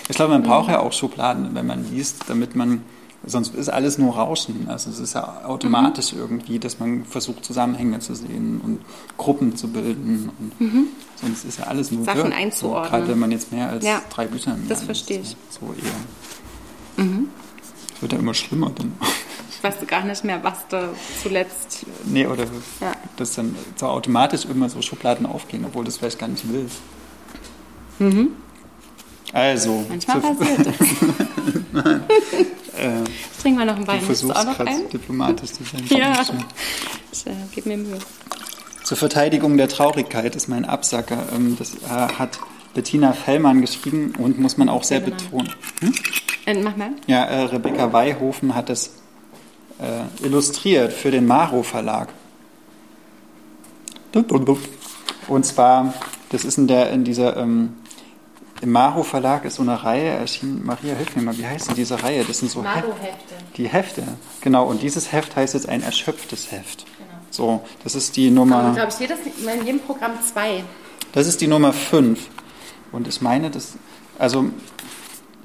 Ich 0.09 0.16
glaube, 0.16 0.32
man 0.32 0.43
braucht 0.43 0.70
ja 0.70 0.81
auch 0.81 0.93
Schubladen, 0.93 1.51
wenn 1.55 1.66
man 1.66 1.89
liest, 1.94 2.24
damit 2.27 2.56
man, 2.56 2.82
sonst 3.27 3.55
ist 3.55 3.69
alles 3.69 3.99
nur 3.99 4.15
Rauschen. 4.15 4.69
Also 4.69 4.90
es 4.90 4.99
ist 5.01 5.15
ja 5.15 5.45
automatisch 5.45 6.12
Mhm. 6.12 6.19
irgendwie, 6.20 6.59
dass 6.59 6.78
man 6.78 7.05
versucht, 7.05 7.45
Zusammenhänge 7.45 7.99
zu 8.01 8.15
sehen 8.15 8.61
und 8.62 8.81
Gruppen 9.16 9.57
zu 9.57 9.69
bilden. 9.69 10.31
Und 10.39 10.53
Sonst 11.20 11.45
ist 11.45 11.59
ja 11.59 11.65
alles 11.66 11.90
nur 11.90 12.03
Mhm. 12.03 12.05
Sachen 12.07 12.31
wirr. 12.31 12.36
einzuordnen. 12.36 12.85
So, 12.90 12.97
gerade 12.97 13.09
wenn 13.09 13.19
man 13.19 13.32
jetzt 13.32 13.51
mehr 13.53 13.69
als 13.70 13.85
Ja, 13.85 14.01
drei 14.09 14.27
Bücher 14.27 14.55
im 14.55 14.69
das 14.69 14.82
verstehe 14.85 15.20
ich. 15.20 15.36
So 15.51 15.74
eher. 15.74 17.05
Es 17.95 18.03
wird 18.03 18.12
ja 18.12 18.19
immer 18.19 18.35
schlimmer 18.35 18.70
dann. 18.70 18.93
ich 19.51 19.62
weiß 19.65 19.74
gar 19.89 20.05
nicht 20.05 20.23
mehr, 20.24 20.43
was 20.45 20.59
da 20.69 20.89
zuletzt. 21.23 21.85
Nee, 22.05 22.27
oder 22.27 22.45
Ja. 22.81 22.93
dass 23.16 23.35
dann 23.35 23.57
so 23.77 23.86
automatisch 23.86 24.45
immer 24.45 24.69
so 24.69 24.81
Schubladen 24.81 25.27
aufgehen, 25.27 25.65
obwohl 25.66 25.82
du 25.85 25.90
es 25.90 25.97
vielleicht 25.99 26.19
gar 26.20 26.28
nicht 26.28 26.45
willst. 26.53 26.77
Also. 29.32 29.84
Manchmal 29.88 30.20
passiert 30.20 30.66
das. 30.66 30.74
ich 32.40 33.42
trinke 33.42 33.59
mal 33.59 33.66
noch 33.66 33.76
einen 33.76 33.84
du 33.84 33.88
Wein. 33.92 34.00
Du 34.00 34.06
versuchst 34.06 34.36
auch 34.36 34.44
noch 34.59 34.88
diplomatisch 34.92 35.52
zu 35.52 35.64
sein. 35.64 35.84
Ja. 35.88 36.22
Ich 37.12 37.26
äh, 37.26 37.30
gebe 37.55 37.68
mir 37.68 37.76
Mühe. 37.78 37.98
Zur 38.84 38.96
Verteidigung 38.96 39.56
der 39.56 39.68
Traurigkeit 39.68 40.34
ist 40.34 40.48
mein 40.48 40.64
Absacker. 40.64 41.26
Ähm, 41.34 41.56
das 41.59 41.74
äh, 41.74 41.88
hat 41.88 42.38
Bettina 42.74 43.12
Fellmann 43.12 43.60
geschrieben 43.60 44.14
und 44.18 44.38
muss 44.38 44.56
man 44.56 44.68
auch 44.68 44.84
sehr 44.84 45.00
Genau. 45.00 45.16
betonen. 45.16 45.52
Äh, 46.46 46.55
mach 46.62 46.76
mal. 46.76 46.90
Ja, 47.06 47.24
äh, 47.24 47.42
Rebecca 47.42 47.92
Weihofen 47.92 48.55
hat 48.55 48.70
es 48.70 48.92
äh, 49.78 50.24
illustriert 50.24 50.92
für 50.92 51.10
den 51.10 51.26
Maro 51.26 51.62
Verlag. 51.62 52.09
Und 55.28 55.44
zwar, 55.44 55.92
das 56.30 56.44
ist 56.44 56.56
in, 56.59 56.66
der, 56.66 56.90
in 56.90 57.05
dieser, 57.05 57.36
ähm, 57.36 57.74
im 58.60 58.70
Maro 58.72 59.02
Verlag 59.02 59.44
ist 59.44 59.56
so 59.56 59.62
eine 59.62 59.82
Reihe 59.85 60.09
erschienen. 60.10 60.64
Maria, 60.64 60.94
hilf 60.94 61.14
mir 61.16 61.22
mal, 61.22 61.36
wie 61.39 61.47
heißt 61.47 61.68
denn 61.68 61.76
diese 61.76 62.02
Reihe? 62.02 62.24
Das 62.24 62.39
sind 62.39 62.51
so 62.51 62.64
Heft- 62.64 62.74
Maro-Hefte. 62.76 63.35
die 63.56 63.68
Hefte, 63.68 64.02
genau. 64.40 64.66
Und 64.66 64.82
dieses 64.82 65.12
Heft 65.12 65.36
heißt 65.36 65.55
jetzt 65.55 65.68
ein 65.68 65.82
erschöpftes 65.82 66.51
Heft. 66.51 66.85
Genau. 66.98 67.09
So, 67.30 67.62
das 67.85 67.94
ist 67.94 68.16
die 68.16 68.30
Nummer, 68.30 68.72
glaube 68.74 68.90
ich, 68.93 68.98
jedes, 68.98 69.18
in 69.24 69.66
jedem 69.66 69.80
Programm 69.80 70.12
zwei. 70.32 70.64
das 71.12 71.26
ist 71.26 71.40
die 71.40 71.47
Nummer 71.47 71.72
5. 71.72 72.18
Und 72.90 73.06
ich 73.06 73.20
meine, 73.20 73.51
das, 73.51 73.74
also 74.18 74.47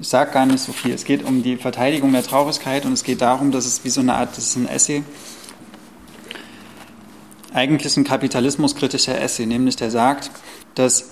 ich 0.00 0.08
sage 0.08 0.32
gar 0.32 0.46
nicht 0.46 0.60
so 0.60 0.72
viel. 0.72 0.92
Es 0.94 1.04
geht 1.04 1.24
um 1.24 1.42
die 1.42 1.56
Verteidigung 1.56 2.10
der 2.12 2.22
Traurigkeit 2.24 2.84
und 2.86 2.94
es 2.94 3.04
geht 3.04 3.20
darum, 3.20 3.52
dass 3.52 3.64
es 3.66 3.84
wie 3.84 3.90
so 3.90 4.00
eine 4.00 4.14
Art, 4.14 4.36
das 4.36 4.44
ist 4.46 4.56
ein 4.56 4.66
Essay, 4.66 5.04
eigentlich 7.52 7.96
ein 7.96 8.04
kapitalismuskritischer 8.04 9.20
Essay, 9.20 9.46
nämlich 9.46 9.76
der 9.76 9.90
sagt, 9.90 10.30
dass, 10.74 11.10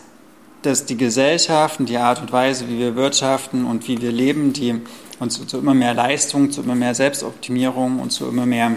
dass 0.63 0.87
die 0.87 0.97
Gesellschaft 0.97 1.81
und 1.81 1.89
die 1.89 1.99
Art 1.99 2.21
und 2.21 2.33
Weise, 2.33 2.69
wie 2.69 2.79
wir 2.79 2.95
wirtschaften 2.97 3.65
und 3.65 3.89
wie 3.89 4.01
wir 4.01 4.13
leben, 4.13 4.53
die 4.53 4.81
uns 5.19 5.45
zu, 5.47 5.59
immer 5.59 5.75
mehr 5.75 5.95
Leistung, 5.95 6.51
zu 6.51 6.63
immer 6.63 6.75
mehr 6.75 6.95
Selbstoptimierung 6.95 8.01
und 8.01 8.11
zu 8.11 8.29
immer 8.29 8.47
mehr 8.47 8.73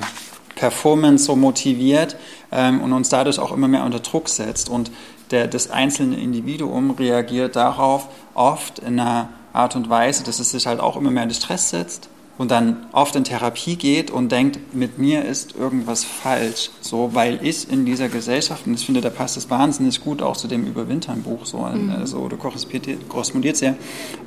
Performance 0.56 1.26
so 1.26 1.36
motiviert 1.36 2.16
ähm, 2.52 2.82
und 2.82 2.94
uns 2.94 3.10
dadurch 3.10 3.40
auch 3.40 3.52
immer 3.52 3.68
mehr 3.68 3.84
unter 3.84 4.00
Druck 4.00 4.30
setzt. 4.30 4.70
Und 4.70 4.92
der, 5.32 5.48
das 5.48 5.70
einzelne 5.70 6.18
Individuum 6.18 6.92
reagiert 6.92 7.56
darauf 7.56 8.08
oft 8.34 8.80
in 8.80 9.00
einer 9.00 9.30
Art 9.54 9.76
und 9.76 9.90
Weise, 9.90 10.24
dass 10.24 10.40
es 10.40 10.52
sich 10.52 10.68
halt 10.68 10.80
auch 10.80 10.98
immer 10.98 11.12
mehr 11.12 11.24
in 11.24 11.32
Stress 11.32 11.70
setzt 11.70 12.10
und 12.38 12.52
dann 12.52 12.86
oft 12.92 13.16
in 13.16 13.24
Therapie 13.24 13.76
geht 13.76 14.12
und 14.12 14.32
denkt, 14.32 14.74
mit 14.74 14.98
mir 14.98 15.26
ist 15.26 15.56
irgendwas 15.56 16.04
falsch, 16.04 16.70
so 16.82 17.12
weil 17.14 17.40
ich 17.46 17.70
in 17.72 17.86
dieser 17.86 18.10
Gesellschaft, 18.10 18.68
und 18.68 18.74
ich 18.74 18.86
finde, 18.86 19.02
da 19.02 19.10
passt 19.10 19.38
es 19.38 19.50
wahnsinnig 19.50 20.02
gut 20.02 20.22
auch 20.22 20.36
zu 20.36 20.48
dem 20.48 20.66
Überwintern-Buch, 20.66 21.46
so, 21.46 21.60
also, 21.60 22.28
du 22.28 22.38
korrespondiert 22.38 23.58
sehr, 23.58 23.76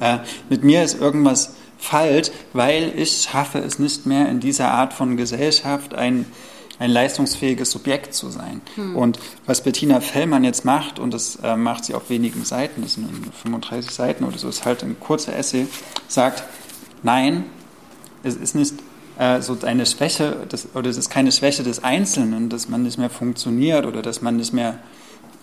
äh, 0.01 0.19
mit 0.49 0.65
mir 0.65 0.83
ist 0.83 1.01
irgendwas 1.01 1.55
falsch, 1.79 2.31
weil 2.53 2.93
ich 2.97 3.29
schaffe 3.31 3.59
es 3.59 3.79
nicht 3.79 4.07
mehr 4.07 4.29
in 4.29 4.41
dieser 4.41 4.71
Art 4.71 4.93
von 4.93 5.17
Gesellschaft 5.17 5.95
ein 5.95 6.27
ein 6.79 6.91
leistungsfähiges 6.91 7.71
Subjekt 7.71 8.15
zu 8.15 8.31
sein. 8.31 8.61
Und 8.95 9.19
was 9.47 9.63
Bettina 9.63 10.01
Fellmann 10.01 10.45
jetzt 10.45 10.65
macht, 10.65 10.99
und 10.99 11.13
das 11.13 11.37
äh, 11.37 11.57
macht 11.57 11.85
sie 11.85 11.95
auf 11.95 12.09
wenigen 12.09 12.45
Seiten, 12.45 12.83
das 12.83 12.95
sind 12.95 13.11
nur 13.11 13.33
35 13.33 13.91
Seiten 13.91 14.25
oder 14.25 14.39
so, 14.39 14.49
ist 14.49 14.65
halt 14.65 14.83
ein 14.83 14.97
kurzer 15.01 15.37
Essay, 15.37 15.67
sagt, 16.07 16.45
nein, 17.03 17.45
es 18.23 18.37
ist 18.37 18.55
nicht 18.55 18.75
äh, 19.19 19.41
so 19.43 19.57
eine 19.63 19.85
Schwäche, 19.85 20.47
des, 20.51 20.69
oder 20.75 20.89
es 20.89 20.97
ist 20.97 21.11
keine 21.11 21.33
Schwäche 21.33 21.63
des 21.63 21.83
Einzelnen, 21.83 22.49
dass 22.49 22.69
man 22.69 22.83
nicht 22.83 22.99
mehr 22.99 23.11
funktioniert 23.11 23.85
oder 23.85 24.01
dass 24.03 24.23
man 24.23 24.37
nicht 24.37 24.53
mehr 24.53 24.79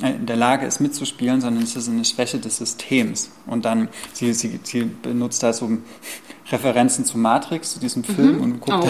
äh, 0.02 0.12
in 0.12 0.26
der 0.26 0.36
Lage 0.36 0.66
ist 0.66 0.80
mitzuspielen, 0.80 1.42
sondern 1.42 1.64
es 1.64 1.76
ist 1.76 1.90
eine 1.90 2.06
Schwäche 2.06 2.40
des 2.40 2.58
Systems. 2.58 3.30
Und 3.46 3.66
dann, 3.66 3.90
sie, 4.14 4.34
sie, 4.34 4.60
sie 4.64 4.84
benutzt 4.84 5.44
da 5.44 5.54
so 5.54 5.70
Referenzen 6.52 7.06
zu 7.06 7.18
Matrix, 7.18 7.74
zu 7.74 7.80
diesem 7.80 8.04
Film 8.04 8.40
und 8.42 8.60
guckt, 8.62 8.88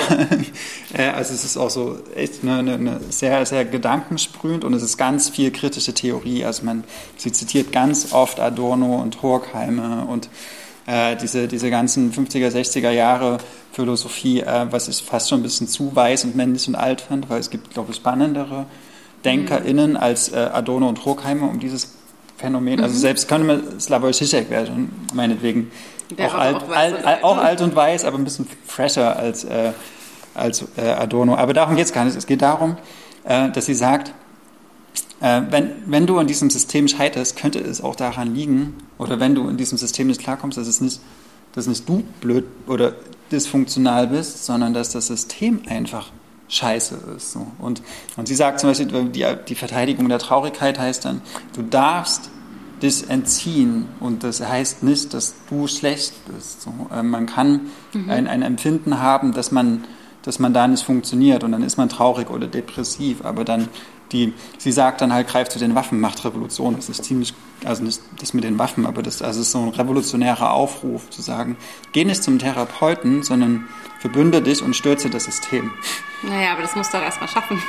äh, 0.93 1.09
also 1.09 1.33
es 1.33 1.45
ist 1.45 1.57
auch 1.57 1.69
so 1.69 1.99
echt 2.15 2.43
eine, 2.43 2.57
eine, 2.57 2.73
eine 2.73 2.99
sehr, 3.09 3.45
sehr 3.45 3.65
gedankensprühend 3.65 4.63
und 4.63 4.73
es 4.73 4.83
ist 4.83 4.97
ganz 4.97 5.29
viel 5.29 5.51
kritische 5.51 5.93
Theorie. 5.93 6.43
Also 6.43 6.65
man, 6.65 6.83
sie 7.17 7.31
zitiert 7.31 7.71
ganz 7.71 8.11
oft 8.11 8.39
Adorno 8.39 9.01
und 9.01 9.21
Horkheimer 9.21 10.07
und 10.09 10.29
äh, 10.87 11.15
diese, 11.15 11.47
diese 11.47 11.69
ganzen 11.69 12.11
50er, 12.11 12.49
60er 12.49 12.91
Jahre 12.91 13.37
Philosophie, 13.71 14.41
äh, 14.41 14.67
was 14.69 14.87
ich 14.87 15.01
fast 15.03 15.29
schon 15.29 15.39
ein 15.39 15.43
bisschen 15.43 15.67
zu 15.67 15.95
weiß 15.95 16.25
und 16.25 16.35
männlich 16.35 16.67
und 16.67 16.75
alt 16.75 17.01
fand, 17.01 17.29
weil 17.29 17.39
es 17.39 17.49
gibt, 17.49 17.71
glaube 17.71 17.91
ich, 17.91 17.97
spannendere 17.97 18.65
DenkerInnen 19.23 19.97
als 19.97 20.31
äh, 20.31 20.37
Adorno 20.37 20.87
und 20.87 21.03
Horkheimer 21.05 21.49
um 21.49 21.59
dieses 21.59 21.95
Phänomen. 22.37 22.81
Also 22.81 22.97
selbst 22.97 23.27
könnte 23.27 23.47
man 23.47 23.79
Slavoj 23.79 24.11
Žižek 24.11 24.47
schon 24.67 24.89
meinetwegen 25.13 25.71
auch, 26.19 26.33
alt, 26.33 26.55
auch 26.57 26.61
alt, 26.61 26.63
und 26.63 26.73
alt, 26.73 27.05
alt. 27.05 27.23
auch 27.23 27.37
alt 27.37 27.61
und 27.61 27.75
weiß, 27.75 28.05
aber 28.05 28.17
ein 28.17 28.23
bisschen 28.23 28.47
fresher 28.65 29.17
als, 29.17 29.43
äh, 29.45 29.71
als 30.33 30.65
äh, 30.77 30.81
Adorno. 30.81 31.35
Aber 31.35 31.53
darum 31.53 31.75
geht 31.75 31.85
es 31.85 31.93
gar 31.93 32.05
nicht. 32.05 32.15
Es 32.15 32.27
geht 32.27 32.41
darum, 32.41 32.77
äh, 33.23 33.49
dass 33.49 33.65
sie 33.65 33.73
sagt, 33.73 34.13
äh, 35.21 35.41
wenn, 35.49 35.71
wenn 35.85 36.07
du 36.07 36.19
in 36.19 36.27
diesem 36.27 36.49
System 36.49 36.87
scheiterst, 36.87 37.37
könnte 37.37 37.59
es 37.59 37.81
auch 37.81 37.95
daran 37.95 38.35
liegen, 38.35 38.75
oder 38.97 39.19
wenn 39.19 39.35
du 39.35 39.47
in 39.47 39.57
diesem 39.57 39.77
System 39.77 40.07
nicht 40.07 40.21
klarkommst, 40.21 40.57
dass 40.57 40.67
es 40.67 40.81
nicht, 40.81 40.99
dass 41.53 41.67
nicht 41.67 41.87
du 41.87 42.03
blöd 42.21 42.45
oder 42.67 42.93
dysfunktional 43.31 44.07
bist, 44.07 44.45
sondern 44.45 44.73
dass 44.73 44.89
das 44.91 45.07
System 45.07 45.61
einfach 45.67 46.11
scheiße 46.47 46.97
ist. 47.15 47.31
So. 47.31 47.47
Und, 47.59 47.81
und 48.17 48.27
sie 48.27 48.35
sagt 48.35 48.59
zum 48.59 48.69
Beispiel, 48.69 48.87
die, 49.09 49.25
die 49.47 49.55
Verteidigung 49.55 50.09
der 50.09 50.19
Traurigkeit 50.19 50.77
heißt 50.77 51.05
dann, 51.05 51.21
du 51.55 51.63
darfst 51.63 52.29
dich 52.81 53.09
entziehen 53.09 53.87
und 53.99 54.23
das 54.23 54.41
heißt 54.45 54.83
nicht, 54.83 55.13
dass 55.13 55.33
du 55.49 55.67
schlecht 55.67 56.13
bist. 56.31 56.61
So. 56.61 56.71
Äh, 56.93 57.03
man 57.03 57.25
kann 57.25 57.61
ein, 58.07 58.27
ein 58.27 58.41
Empfinden 58.41 58.99
haben, 58.99 59.33
dass 59.33 59.51
man, 59.51 59.85
dass 60.23 60.39
man 60.39 60.53
da 60.53 60.67
nicht 60.67 60.83
funktioniert 60.83 61.43
und 61.43 61.53
dann 61.53 61.63
ist 61.63 61.77
man 61.77 61.89
traurig 61.89 62.29
oder 62.29 62.47
depressiv, 62.47 63.23
aber 63.23 63.45
dann 63.45 63.69
die, 64.15 64.33
sie 64.57 64.71
sagt 64.71 65.01
dann 65.01 65.11
halt, 65.13 65.27
greift 65.27 65.51
zu 65.51 65.59
den 65.59 65.75
Waffen, 65.75 65.99
macht 65.99 66.23
Revolution. 66.25 66.75
Das 66.75 66.89
ist 66.89 67.03
ziemlich, 67.03 67.33
also 67.65 67.83
nicht 67.83 67.99
das 68.19 68.33
mit 68.33 68.43
den 68.43 68.57
Waffen, 68.57 68.85
aber 68.85 69.03
das 69.03 69.21
also 69.21 69.41
es 69.41 69.47
ist 69.47 69.51
so 69.51 69.59
ein 69.61 69.69
revolutionärer 69.69 70.51
Aufruf, 70.51 71.09
zu 71.09 71.21
sagen, 71.21 71.57
geh 71.91 72.05
nicht 72.05 72.23
zum 72.23 72.39
Therapeuten, 72.39 73.23
sondern 73.23 73.65
verbünde 73.99 74.41
dich 74.41 74.61
und 74.61 74.75
stürze 74.75 75.09
das 75.09 75.25
System. 75.25 75.71
Naja, 76.23 76.53
aber 76.53 76.61
das 76.61 76.75
musst 76.75 76.93
du 76.93 76.97
doch 76.97 77.03
erstmal 77.05 77.29
schaffen. 77.29 77.61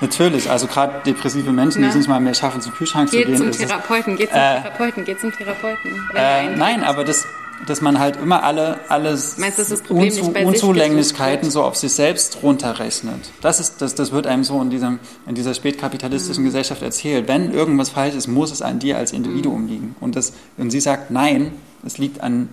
Natürlich, 0.00 0.50
also 0.50 0.66
gerade 0.66 1.02
depressive 1.06 1.52
Menschen, 1.52 1.78
die 1.78 1.84
Na. 1.84 1.90
es 1.90 1.94
nicht 1.94 2.08
mal 2.08 2.20
mehr 2.20 2.34
schaffen, 2.34 2.60
zum 2.60 2.72
Kühlschrank 2.74 3.08
zu 3.10 3.16
Geht 3.16 3.26
gehen. 3.26 3.36
zum 3.36 3.48
ist 3.48 3.60
es- 3.60 3.66
Therapeuten, 3.68 4.16
geht 4.16 4.30
zum 4.30 4.38
Äh, 4.38 4.60
Therapeuten, 4.62 5.04
geht 5.04 5.20
zum 5.20 5.32
Therapeuten. 5.32 5.90
Äh, 6.14 6.56
nein, 6.56 6.82
aber 6.82 7.04
das, 7.04 7.26
dass 7.66 7.80
man 7.80 7.98
halt 7.98 8.16
immer 8.16 8.42
alle, 8.42 8.80
alles 8.88 9.36
sich 9.36 9.90
Unzulänglichkeiten 9.90 11.50
so 11.50 11.62
auf 11.62 11.76
sich 11.76 11.92
selbst 11.92 12.38
runterrechnet. 12.42 13.30
Das, 13.40 13.60
ist, 13.60 13.80
das, 13.80 13.94
das 13.94 14.12
wird 14.12 14.26
einem 14.26 14.44
so 14.44 14.60
in, 14.60 14.70
diesem, 14.70 14.98
in 15.26 15.34
dieser 15.34 15.54
spätkapitalistischen 15.54 16.42
Mhm. 16.42 16.48
Gesellschaft 16.48 16.82
erzählt. 16.82 17.28
Wenn 17.28 17.52
irgendwas 17.52 17.90
falsch 17.90 18.14
ist, 18.14 18.26
muss 18.28 18.50
es 18.50 18.62
an 18.62 18.78
dir 18.78 18.96
als 18.98 19.12
Mhm. 19.12 19.18
Individuum 19.18 19.66
liegen. 19.66 19.96
Und, 20.00 20.16
das, 20.16 20.32
und 20.56 20.70
sie 20.70 20.80
sagt, 20.80 21.10
nein, 21.10 21.52
es 21.84 21.98
liegt 21.98 22.20
an 22.20 22.48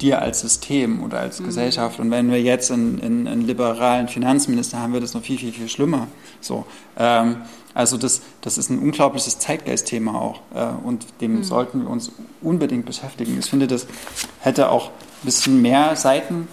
dir 0.00 0.20
als 0.22 0.40
System 0.40 1.02
oder 1.02 1.20
als 1.20 1.40
Mhm. 1.40 1.46
Gesellschaft. 1.46 2.00
Und 2.00 2.10
wenn 2.10 2.30
wir 2.30 2.40
jetzt 2.40 2.70
einen, 2.70 3.00
einen, 3.00 3.28
einen 3.28 3.46
liberalen 3.46 4.08
Finanzminister 4.08 4.78
haben, 4.80 4.92
wird 4.92 5.04
es 5.04 5.14
noch 5.14 5.22
viel, 5.22 5.38
viel, 5.38 5.52
viel 5.52 5.68
schlimmer. 5.68 6.08
So, 6.40 6.66
ähm, 6.98 7.36
also 7.74 7.96
das, 7.96 8.22
das 8.40 8.56
ist 8.58 8.70
ein 8.70 8.78
unglaubliches 8.78 9.38
Zeitgeistthema 9.38 10.14
auch. 10.18 10.40
Äh, 10.54 10.66
und 10.86 11.04
dem 11.20 11.42
sollten 11.44 11.82
wir 11.82 11.90
uns 11.90 12.12
unbedingt 12.40 12.86
beschäftigen. 12.86 13.36
Ich 13.40 13.46
finde, 13.50 13.66
das 13.66 13.86
hätte 14.40 14.70
auch 14.70 14.90
bisschen 15.24 15.60
mehr 15.62 15.96
Seiten 15.96 16.48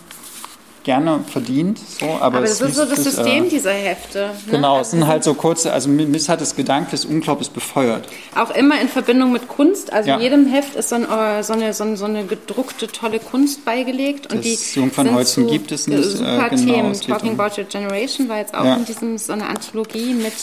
gerne 0.84 1.19
verdient. 1.31 1.77
So, 1.77 2.07
aber, 2.07 2.38
Aber 2.38 2.43
es 2.43 2.57
das 2.57 2.69
ist 2.69 2.76
so 2.77 2.85
das 2.85 3.03
sich, 3.03 3.14
System 3.14 3.45
äh, 3.45 3.49
dieser 3.49 3.72
Hefte. 3.72 4.31
Ne? 4.48 4.52
Genau, 4.53 4.73
es 4.80 4.88
Also 4.88 4.91
sind 4.98 5.07
halt 5.07 5.23
so 5.23 5.35
kurze, 5.35 5.72
also 5.72 5.89
mich 5.89 6.27
hat 6.27 6.41
es 6.41 6.56
gedanklich 6.56 7.07
unglaublich 7.07 7.52
befeuert. 7.52 8.07
Auch 8.35 8.49
immer 8.49 8.81
in 8.81 8.88
Verbindung 8.88 9.31
mit 9.31 9.48
Kunst. 9.48 9.93
Also 9.93 10.10
Ja. 10.10 10.19
jedem 10.19 10.48
Heft 10.48 10.76
ist 10.76 10.89
so, 10.89 10.95
ein, 10.95 11.03
äh, 11.03 11.43
so, 11.43 11.53
eine, 11.53 11.73
so, 11.76 11.84
eine, 11.84 11.98
so 11.98 12.06
eine 12.06 12.26
gedruckte, 12.26 12.88
tolle 12.88 13.19
Kunst 13.19 13.64
beigelegt. 13.64 14.34
Und 14.34 14.43
Das 14.43 14.72
die 14.73 14.80
Jungfernholzen 14.80 15.43
sind 15.43 15.52
gibt 15.52 15.72
es 15.72 15.88
äh, 15.88 15.91
nicht, 15.91 15.99
äh, 16.03 16.18
Super 16.18 16.49
genau, 16.49 16.73
Themen. 16.73 16.93
Talking 16.99 17.34
um- 17.34 17.39
About 17.39 17.61
Your 17.61 17.68
Generation 17.68 18.27
war 18.27 18.38
jetzt 18.39 18.56
auch 18.56 18.65
Ja. 18.65 18.76
in 18.77 18.85
diesem 18.85 19.18
so 19.19 19.34
eine 19.34 19.45
Anthologie 19.48 20.15
mit 20.15 20.34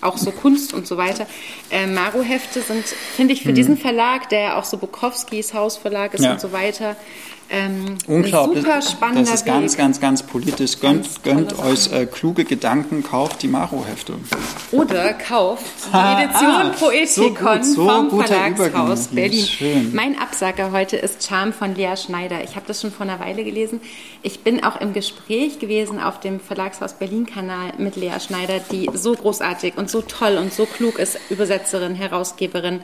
auch 0.00 0.16
so 0.18 0.30
Kunst 0.30 0.72
und 0.74 0.86
so 0.86 0.96
weiter. 0.96 1.26
Äh, 1.70 1.86
Maro-Hefte 1.86 2.60
sind, 2.60 2.84
finde 2.86 3.34
ich, 3.34 3.42
für 3.42 3.52
diesen 3.52 3.76
Verlag, 3.76 4.28
der 4.28 4.40
ja 4.40 4.58
auch 4.58 4.64
so 4.64 4.76
Bukowskis 4.78 5.54
Hausverlag 5.54 6.14
ist 6.14 6.20
Mhm. 6.20 6.24
Ja. 6.26 6.32
und 6.32 6.40
so 6.40 6.52
weiter, 6.52 6.96
ähm, 7.50 7.96
Unglaublich. 8.06 8.62
super 8.64 8.82
spannender 8.82 9.22
das 9.30 9.40
ist 9.40 9.46
ganz, 9.46 9.72
Weg. 9.72 9.78
ganz, 9.78 10.00
ganz 10.00 10.22
politisch. 10.22 10.80
Gönnt, 10.80 11.04
Ganz 11.04 11.22
gönnt 11.22 11.58
euch 11.58 11.92
äh, 11.92 12.06
kluge 12.06 12.44
Gedanken, 12.44 13.02
kauft 13.02 13.42
die 13.42 13.48
Maro-Hefte. 13.48 14.14
Oder 14.72 15.14
kauft 15.14 15.64
die 15.92 15.94
Ah, 15.94 16.22
Edition 16.22 16.50
ah, 16.50 16.72
so 16.74 16.84
Poetikon 16.86 17.56
gut, 17.56 17.64
so 17.64 17.88
vom 17.88 18.10
Verlagshaus 18.10 18.58
Übergang. 19.06 19.14
Berlin. 19.14 19.44
Schön. 19.46 19.94
Mein 19.94 20.18
Absacker 20.18 20.72
heute 20.72 20.96
ist 20.96 21.26
Charme 21.26 21.52
von 21.52 21.74
Lea 21.74 21.96
Schneider. 21.96 22.42
Ich 22.44 22.54
habe 22.56 22.64
das 22.66 22.80
schon 22.82 22.92
vor 22.92 23.06
einer 23.06 23.18
Weile 23.20 23.44
gelesen. 23.44 23.80
Ich 24.22 24.40
bin 24.40 24.62
auch 24.62 24.80
im 24.80 24.92
Gespräch 24.92 25.58
gewesen 25.58 26.00
auf 26.00 26.20
dem 26.20 26.40
Verlagshaus 26.40 26.94
Berlin-Kanal 26.94 27.72
mit 27.78 27.96
Lea 27.96 28.18
Schneider, 28.20 28.60
die 28.70 28.90
so 28.94 29.14
großartig 29.14 29.76
und 29.76 29.88
so 29.90 30.02
toll 30.02 30.36
und 30.38 30.52
so 30.52 30.66
klug 30.66 30.98
ist, 30.98 31.18
Übersetzerin, 31.30 31.94
Herausgeberin. 31.94 32.80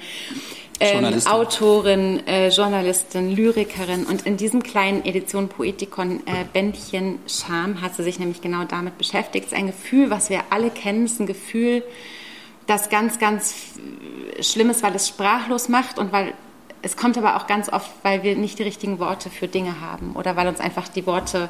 Ähm. 0.81 1.27
Autorin, 1.27 2.27
äh, 2.27 2.49
Journalistin, 2.49 3.31
Lyrikerin 3.31 4.05
und 4.05 4.27
in 4.27 4.37
diesem 4.37 4.63
kleinen 4.63 5.05
Edition 5.05 5.49
Poetikon 5.49 6.21
äh, 6.27 6.45
Bändchen 6.53 7.21
Charme 7.27 7.81
hat 7.81 7.95
sie 7.95 8.03
sich 8.03 8.19
nämlich 8.19 8.41
genau 8.41 8.65
damit 8.65 8.99
beschäftigt. 8.99 9.47
Es 9.47 9.53
ist 9.53 9.59
ein 9.59 9.69
Gefühl, 9.69 10.11
was 10.11 10.31
wir 10.31 10.41
alle 10.51 10.71
kennen, 10.71 11.05
es 11.05 11.13
ist 11.13 11.21
ein 11.21 11.27
Gefühl, 11.27 11.83
das 12.67 12.89
ganz, 12.89 13.19
ganz 13.19 13.55
schlimm 14.41 14.71
ist, 14.71 14.83
weil 14.83 14.95
es 14.95 15.09
sprachlos 15.09 15.69
macht 15.69 15.99
und 15.99 16.13
weil 16.13 16.33
es 16.85 16.97
kommt 16.97 17.17
aber 17.17 17.37
auch 17.37 17.47
ganz 17.47 17.71
oft, 17.71 17.91
weil 18.03 18.23
wir 18.23 18.37
nicht 18.37 18.59
die 18.59 18.63
richtigen 18.63 18.99
Worte 18.99 19.31
für 19.31 19.49
Dinge 19.49 19.81
haben 19.81 20.15
oder 20.15 20.37
weil 20.37 20.47
uns 20.49 20.61
einfach 20.61 20.87
die 20.87 21.07
Worte 21.07 21.49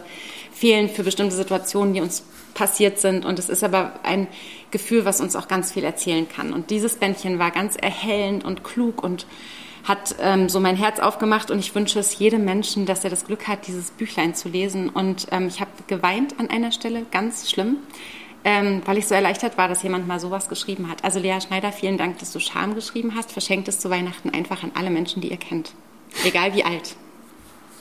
fehlen 0.52 0.88
für 0.88 1.02
bestimmte 1.02 1.34
Situationen, 1.34 1.92
die 1.92 2.00
uns 2.00 2.24
passiert 2.54 3.00
sind. 3.00 3.24
Und 3.24 3.40
es 3.40 3.48
ist 3.48 3.64
aber 3.64 3.94
ein 4.04 4.28
Gefühl, 4.70 5.04
was 5.04 5.20
uns 5.20 5.34
auch 5.34 5.48
ganz 5.48 5.72
viel 5.72 5.82
erzählen 5.82 6.28
kann. 6.28 6.52
Und 6.52 6.70
dieses 6.70 6.94
Bändchen 6.94 7.40
war 7.40 7.50
ganz 7.50 7.74
erhellend 7.76 8.44
und 8.44 8.62
klug 8.62 9.02
und 9.02 9.26
hat 9.82 10.14
ähm, 10.20 10.48
so 10.48 10.60
mein 10.60 10.76
Herz 10.76 11.00
aufgemacht 11.00 11.50
und 11.50 11.58
ich 11.58 11.74
wünsche 11.74 11.98
es 11.98 12.18
jedem 12.18 12.44
Menschen, 12.44 12.86
dass 12.86 13.04
er 13.04 13.10
das 13.10 13.26
Glück 13.26 13.48
hat, 13.48 13.66
dieses 13.66 13.90
Büchlein 13.90 14.34
zu 14.34 14.48
lesen. 14.48 14.88
Und 14.88 15.26
ähm, 15.32 15.48
ich 15.48 15.60
habe 15.60 15.70
geweint 15.88 16.38
an 16.38 16.48
einer 16.48 16.70
Stelle, 16.70 17.04
ganz 17.10 17.50
schlimm, 17.50 17.78
ähm, 18.44 18.82
weil 18.84 18.98
ich 18.98 19.06
so 19.06 19.14
erleichtert 19.14 19.56
war, 19.58 19.68
dass 19.68 19.82
jemand 19.82 20.06
mal 20.06 20.20
sowas 20.20 20.48
geschrieben 20.48 20.88
hat. 20.90 21.02
Also 21.02 21.18
Lea 21.18 21.40
Schneider, 21.40 21.72
vielen 21.72 21.98
Dank, 21.98 22.18
dass 22.18 22.32
du 22.32 22.40
Scham 22.40 22.74
geschrieben 22.74 23.14
hast. 23.16 23.32
Verschenkt 23.32 23.68
es 23.68 23.80
zu 23.80 23.90
Weihnachten 23.90 24.30
einfach 24.30 24.62
an 24.62 24.72
alle 24.74 24.90
Menschen, 24.90 25.22
die 25.22 25.30
ihr 25.30 25.38
kennt. 25.38 25.72
Egal 26.24 26.54
wie 26.54 26.64
alt. 26.64 26.96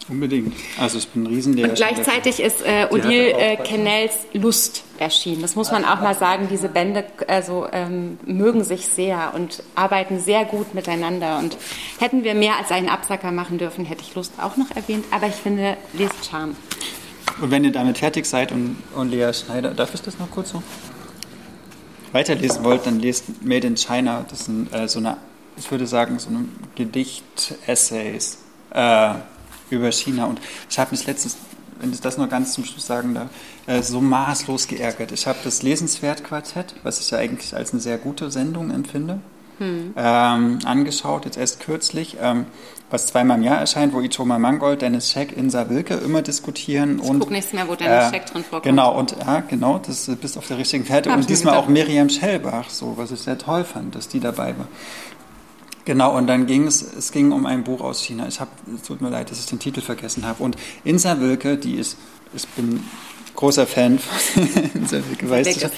Unbedingt. 0.09 0.53
Also 0.77 0.97
ich 0.97 1.07
bin 1.09 1.23
ein 1.23 1.27
Riesenlehrer. 1.27 1.69
Und 1.69 1.75
gleichzeitig 1.75 2.41
ist 2.41 2.61
äh, 2.65 2.87
Odile 2.89 3.33
äh. 3.33 3.55
Kennels 3.57 4.13
Lust 4.33 4.83
erschienen. 4.97 5.41
Das 5.41 5.55
muss 5.55 5.71
man 5.71 5.85
auch 5.85 6.01
mal 6.01 6.15
sagen. 6.15 6.47
Diese 6.51 6.67
Bände 6.67 7.05
also, 7.27 7.67
ähm, 7.71 8.17
mögen 8.25 8.63
sich 8.63 8.87
sehr 8.87 9.33
und 9.33 9.63
arbeiten 9.75 10.19
sehr 10.19 10.45
gut 10.45 10.73
miteinander. 10.73 11.39
Und 11.39 11.57
hätten 11.99 12.23
wir 12.23 12.35
mehr 12.35 12.57
als 12.57 12.71
einen 12.71 12.89
Absacker 12.89 13.31
machen 13.31 13.57
dürfen, 13.57 13.85
hätte 13.85 14.01
ich 14.01 14.13
Lust 14.15 14.33
auch 14.41 14.57
noch 14.57 14.71
erwähnt. 14.75 15.05
Aber 15.11 15.27
ich 15.27 15.35
finde, 15.35 15.77
lest 15.93 16.29
Charme. 16.29 16.55
Und 17.41 17.51
wenn 17.51 17.63
ihr 17.63 17.71
damit 17.71 17.97
fertig 17.97 18.25
seid 18.25 18.51
und, 18.51 18.77
und 18.95 19.09
Lea 19.09 19.31
Schneider, 19.33 19.71
darf 19.71 19.93
ich 19.93 20.01
das 20.01 20.19
noch 20.19 20.29
kurz 20.31 20.49
so? 20.49 20.61
Weiterlesen 22.11 22.63
wollt, 22.63 22.85
dann 22.85 22.99
lest 22.99 23.43
Made 23.43 23.65
in 23.65 23.75
China. 23.75 24.25
Das 24.29 24.45
sind 24.45 24.73
äh, 24.73 24.87
so 24.87 24.99
eine, 24.99 25.17
ich 25.57 25.69
würde 25.71 25.87
sagen, 25.87 26.19
so 26.19 26.29
eine 26.29 26.45
Gedicht-Essays 26.75 28.37
äh, 28.71 29.13
über 29.71 29.91
China. 29.91 30.25
Und 30.25 30.39
ich 30.69 30.77
habe 30.77 30.91
mich 30.91 31.07
letztens, 31.07 31.37
wenn 31.79 31.91
ich 31.91 32.01
das 32.01 32.17
noch 32.17 32.29
ganz 32.29 32.53
zum 32.53 32.65
Schluss 32.65 32.85
sagen 32.85 33.15
darf, 33.15 33.29
äh, 33.65 33.81
so 33.81 33.99
maßlos 33.99 34.67
geärgert. 34.67 35.11
Ich 35.11 35.25
habe 35.25 35.39
das 35.43 35.63
Lesenswert-Quartett, 35.63 36.75
was 36.83 36.99
ich 36.99 37.09
ja 37.09 37.17
eigentlich 37.17 37.55
als 37.55 37.71
eine 37.71 37.81
sehr 37.81 37.97
gute 37.97 38.29
Sendung 38.29 38.69
empfinde, 38.69 39.19
ähm, 39.95 40.59
angeschaut, 40.65 41.25
jetzt 41.25 41.37
erst 41.37 41.61
kürzlich, 41.61 42.17
ähm, 42.19 42.45
was 42.93 43.07
zweimal 43.07 43.39
im 43.39 43.43
Jahr 43.43 43.57
erscheint, 43.57 43.91
wo 43.91 44.01
Itoma 44.01 44.37
Mangold, 44.37 44.83
Dennis 44.83 45.09
Scheck, 45.09 45.35
Insa 45.35 45.67
Wilke 45.67 45.95
immer 45.95 46.21
diskutieren. 46.21 46.99
Ich 47.01 47.09
und, 47.09 47.19
guck 47.21 47.31
nichts 47.31 47.51
mehr, 47.51 47.67
wo 47.67 47.73
Dennis 47.73 48.11
Scheck 48.11 48.27
drin 48.27 48.43
vorkommt. 48.43 48.65
Genau, 48.65 48.95
und 48.95 49.15
ja, 49.19 49.39
genau, 49.39 49.79
das 49.79 50.07
äh, 50.07 50.15
bist 50.15 50.37
auf 50.37 50.45
der 50.45 50.59
richtigen 50.59 50.85
Fährte. 50.85 51.09
Ich 51.09 51.15
Und 51.15 51.27
diesmal 51.27 51.57
auch 51.57 51.67
Miriam 51.67 52.07
Schellbach, 52.07 52.69
so, 52.69 52.95
was 52.95 53.11
ich 53.11 53.19
sehr 53.19 53.39
toll 53.39 53.63
fand, 53.63 53.95
dass 53.95 54.09
die 54.09 54.19
dabei 54.19 54.55
war. 54.59 54.67
Genau, 55.85 56.15
und 56.15 56.27
dann 56.27 56.45
ging 56.45 56.67
es, 56.67 56.83
es 56.83 57.11
ging 57.11 57.31
um 57.31 57.47
ein 57.47 57.63
Buch 57.63 57.81
aus 57.81 57.99
China. 57.99 58.27
Ich 58.27 58.39
habe, 58.39 58.51
es 58.75 58.83
tut 58.83 59.01
mir 59.01 59.09
leid, 59.09 59.31
dass 59.31 59.39
ich 59.39 59.47
den 59.47 59.57
Titel 59.57 59.81
vergessen 59.81 60.27
habe. 60.27 60.43
Und 60.43 60.55
Insa 60.83 61.19
Wilke, 61.19 61.57
die 61.57 61.73
ist, 61.73 61.97
ich 62.35 62.47
bin 62.49 62.83
großer 63.35 63.65
Fan 63.65 63.97
von 63.97 64.47
Insa 64.75 64.97
Wilke, 64.97 65.27
weißt 65.31 65.63
du, 65.63 65.69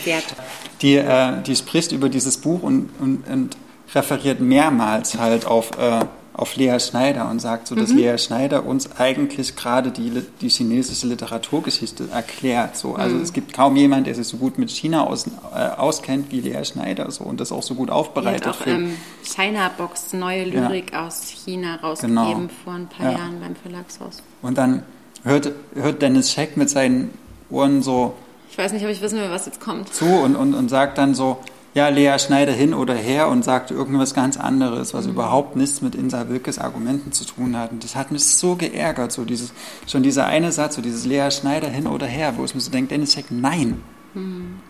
die, 0.81 0.95
äh, 0.95 1.41
die 1.43 1.55
spricht 1.55 1.93
über 1.93 2.09
dieses 2.09 2.35
Buch 2.35 2.61
und, 2.61 2.89
und, 2.99 3.25
und 3.25 3.55
referiert 3.93 4.41
mehrmals 4.41 5.17
halt 5.17 5.45
auf, 5.45 5.71
äh, 5.79 6.03
auf 6.37 6.55
Lea 6.57 6.77
Schneider 6.79 7.29
und 7.29 7.39
sagt 7.39 7.67
so, 7.67 7.75
dass 7.75 7.91
Mhm. 7.91 7.97
Lea 7.97 8.17
Schneider 8.17 8.65
uns 8.65 8.99
eigentlich 8.99 9.55
gerade 9.55 9.91
die, 9.91 10.11
die 10.41 10.49
chinesische 10.49 11.07
Literaturgeschichte 11.07 12.09
erklärt. 12.11 12.75
So. 12.75 12.89
Mhm. 12.89 12.95
Also 12.95 13.17
es 13.19 13.31
gibt 13.33 13.53
kaum 13.53 13.75
jemand, 13.75 14.07
der 14.07 14.15
sich 14.15 14.27
so 14.27 14.37
gut 14.37 14.57
mit 14.57 14.69
China 14.69 15.05
aus, 15.07 15.27
äh, 15.27 15.57
auskennt 15.77 16.31
wie 16.31 16.41
Lea 16.41 16.65
Schneider 16.65 17.09
so, 17.11 17.23
und 17.23 17.39
das 17.39 17.51
auch 17.51 17.63
so 17.63 17.75
gut 17.75 17.89
aufbereitet. 17.89 18.47
auch 18.47 18.67
ähm, 18.67 18.95
China 19.23 19.69
Box 19.77 20.11
neue 20.13 20.43
Lyrik 20.45 20.93
aus 20.93 21.29
China 21.29 21.75
rausgegeben 21.77 22.15
Genau. 22.25 22.49
vor 22.63 22.73
ein 22.73 22.87
paar 22.87 23.11
Ja. 23.13 23.17
Jahren 23.17 23.39
beim 23.39 23.55
Verlagshaus. 23.55 24.21
und 24.41 24.57
dann 24.57 24.83
hört, 25.23 25.51
hört 25.73 26.01
Dennis 26.01 26.31
Scheck 26.31 26.57
mit 26.57 26.69
seinen 26.69 27.11
Ohren 27.49 27.81
so 27.81 28.13
Ich 28.51 28.57
weiß 28.57 28.73
nicht, 28.73 28.83
ob 28.85 28.91
ich 28.91 29.01
wissen 29.01 29.19
will, 29.19 29.29
was 29.31 29.45
jetzt 29.45 29.59
kommt. 29.61 29.93
zu 29.93 30.05
und, 30.05 30.35
und, 30.35 30.53
und 30.53 30.69
sagt 30.69 30.97
dann 30.97 31.13
so, 31.15 31.37
ja, 31.75 31.89
Lea 31.89 32.17
Schneider 32.17 32.53
hin 32.53 32.73
oder 32.73 32.95
her 32.95 33.27
und 33.27 33.43
sagt 33.43 33.69
irgendwas 33.69 34.13
ganz 34.13 34.37
anderes, 34.37 34.93
was 34.93 35.07
überhaupt 35.07 35.57
nichts 35.57 35.81
mit 35.81 35.93
Insa 35.93 36.29
Wilkes 36.29 36.57
Argumenten 36.57 37.11
zu 37.11 37.25
tun 37.25 37.57
hat. 37.57 37.73
Und 37.73 37.83
das 37.83 37.97
hat 37.97 38.11
mich 38.11 38.23
so 38.23 38.55
geärgert, 38.55 39.11
so 39.11 39.25
dieses, 39.25 39.51
schon 39.85 40.01
dieser 40.01 40.25
eine 40.25 40.53
Satz, 40.53 40.75
so 40.75 40.81
dieses 40.81 41.05
Lea 41.05 41.29
Schneider 41.31 41.67
hin 41.67 41.85
oder 41.85 42.05
her, 42.07 42.35
wo 42.37 42.45
ich 42.45 42.55
mir 42.55 42.61
so 42.61 42.71
denke, 42.71 42.93
Dennis 42.95 43.13
Scheck, 43.13 43.25
nein. 43.29 43.83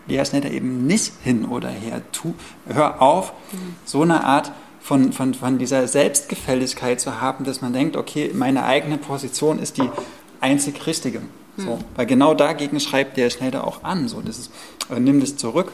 Lea 0.08 0.24
Schneider 0.24 0.50
eben 0.50 0.88
nicht 0.88 1.12
hin 1.22 1.44
oder 1.44 1.68
her. 1.68 2.02
Tu, 2.10 2.34
hör 2.66 3.00
auf, 3.00 3.32
so 3.84 4.02
eine 4.02 4.24
Art 4.24 4.50
von, 4.80 5.12
von, 5.12 5.32
von 5.34 5.58
dieser 5.58 5.86
Selbstgefälligkeit 5.86 7.00
zu 7.00 7.20
haben, 7.20 7.44
dass 7.44 7.60
man 7.60 7.72
denkt, 7.72 7.96
okay, 7.96 8.32
meine 8.34 8.64
eigene 8.64 8.98
Position 8.98 9.60
ist 9.60 9.76
die 9.76 9.88
einzig 10.40 10.84
richtige. 10.88 11.22
So, 11.56 11.78
weil 11.94 12.06
genau 12.06 12.34
dagegen 12.34 12.80
schreibt 12.80 13.16
Lea 13.16 13.30
Schneider 13.30 13.64
auch 13.64 13.84
an. 13.84 14.08
So, 14.08 14.20
das 14.20 14.38
ist, 14.38 14.50
äh, 14.90 14.98
nimm 14.98 15.20
das 15.20 15.36
zurück. 15.36 15.70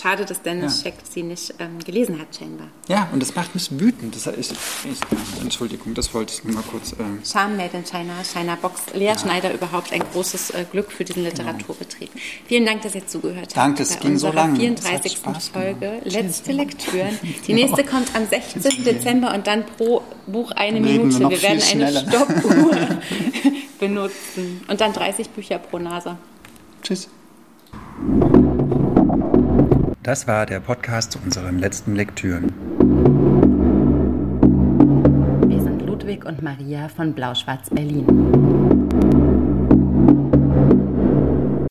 Schade, 0.00 0.24
dass 0.24 0.42
Dennis 0.42 0.78
Ja. 0.78 0.90
Scheck 0.90 0.94
sie 1.08 1.22
nicht 1.22 1.54
ähm, 1.58 1.78
gelesen 1.84 2.18
hat, 2.20 2.34
scheinbar. 2.36 2.68
Ja, 2.88 3.08
und 3.12 3.20
das 3.20 3.34
macht 3.34 3.54
mich 3.54 3.70
wütend. 3.78 4.14
Das 4.16 4.26
ist, 4.26 4.52
ich, 4.52 5.00
Entschuldigung, 5.40 5.94
das 5.94 6.12
wollte 6.14 6.34
ich 6.34 6.44
nur 6.44 6.54
mal 6.54 6.64
kurz. 6.70 6.94
Ähm, 6.98 7.20
Made 7.56 7.76
in 7.76 7.84
China, 7.84 8.12
China 8.24 8.56
Box. 8.60 8.82
Lea 8.94 9.12
Schneider 9.20 9.52
überhaupt 9.54 9.92
ein 9.92 10.02
großes 10.12 10.50
äh, 10.50 10.64
Glück 10.70 10.90
für 10.90 11.04
diesen 11.04 11.22
Literaturbetrieb. 11.24 12.10
Vielen 12.46 12.66
Dank, 12.66 12.82
dass 12.82 12.94
ihr 12.94 13.06
zugehört 13.06 13.46
habt. 13.46 13.56
Danke, 13.56 13.82
es 13.82 13.98
ging 14.00 14.18
so 14.18 14.28
unserer 14.28 14.46
lang. 14.46 14.56
Es 14.60 14.84
hat 14.84 15.02
34. 15.02 15.12
Spaß 15.12 15.48
Folge. 15.48 16.00
Letzte 16.04 16.52
Lektüren. 16.52 17.18
Die 17.46 17.52
nächste 17.54 17.84
kommt 17.84 18.14
am 18.16 18.26
16. 18.26 18.84
Dezember 18.84 19.32
und 19.34 19.46
dann 19.46 19.64
pro 19.64 20.02
Buch 20.26 20.50
eine 20.52 20.78
reden 20.78 20.86
wir 20.86 21.18
Minute. 21.18 21.20
noch 21.22 21.30
Wir 21.30 21.42
werden 21.42 21.62
eine. 21.62 22.00
Stoppuhr 22.08 22.76
benutzen. 23.78 24.62
Und 24.68 24.80
dann 24.80 24.92
30 24.92 25.30
Bücher 25.30 25.58
pro 25.58 25.78
Nase. 25.78 26.16
tschüss. 26.82 27.08
Das 30.04 30.28
war 30.28 30.44
der 30.44 30.60
Podcast 30.60 31.12
zu 31.12 31.18
unseren 31.24 31.58
letzten 31.58 31.96
Lektüren. 31.96 32.52
Wir 35.48 35.62
sind 35.62 35.80
Ludwig 35.80 36.26
und 36.26 36.42
Maria 36.42 36.90
von 36.90 37.14
Blau-Schwarz 37.14 37.70
Berlin. 37.70 38.73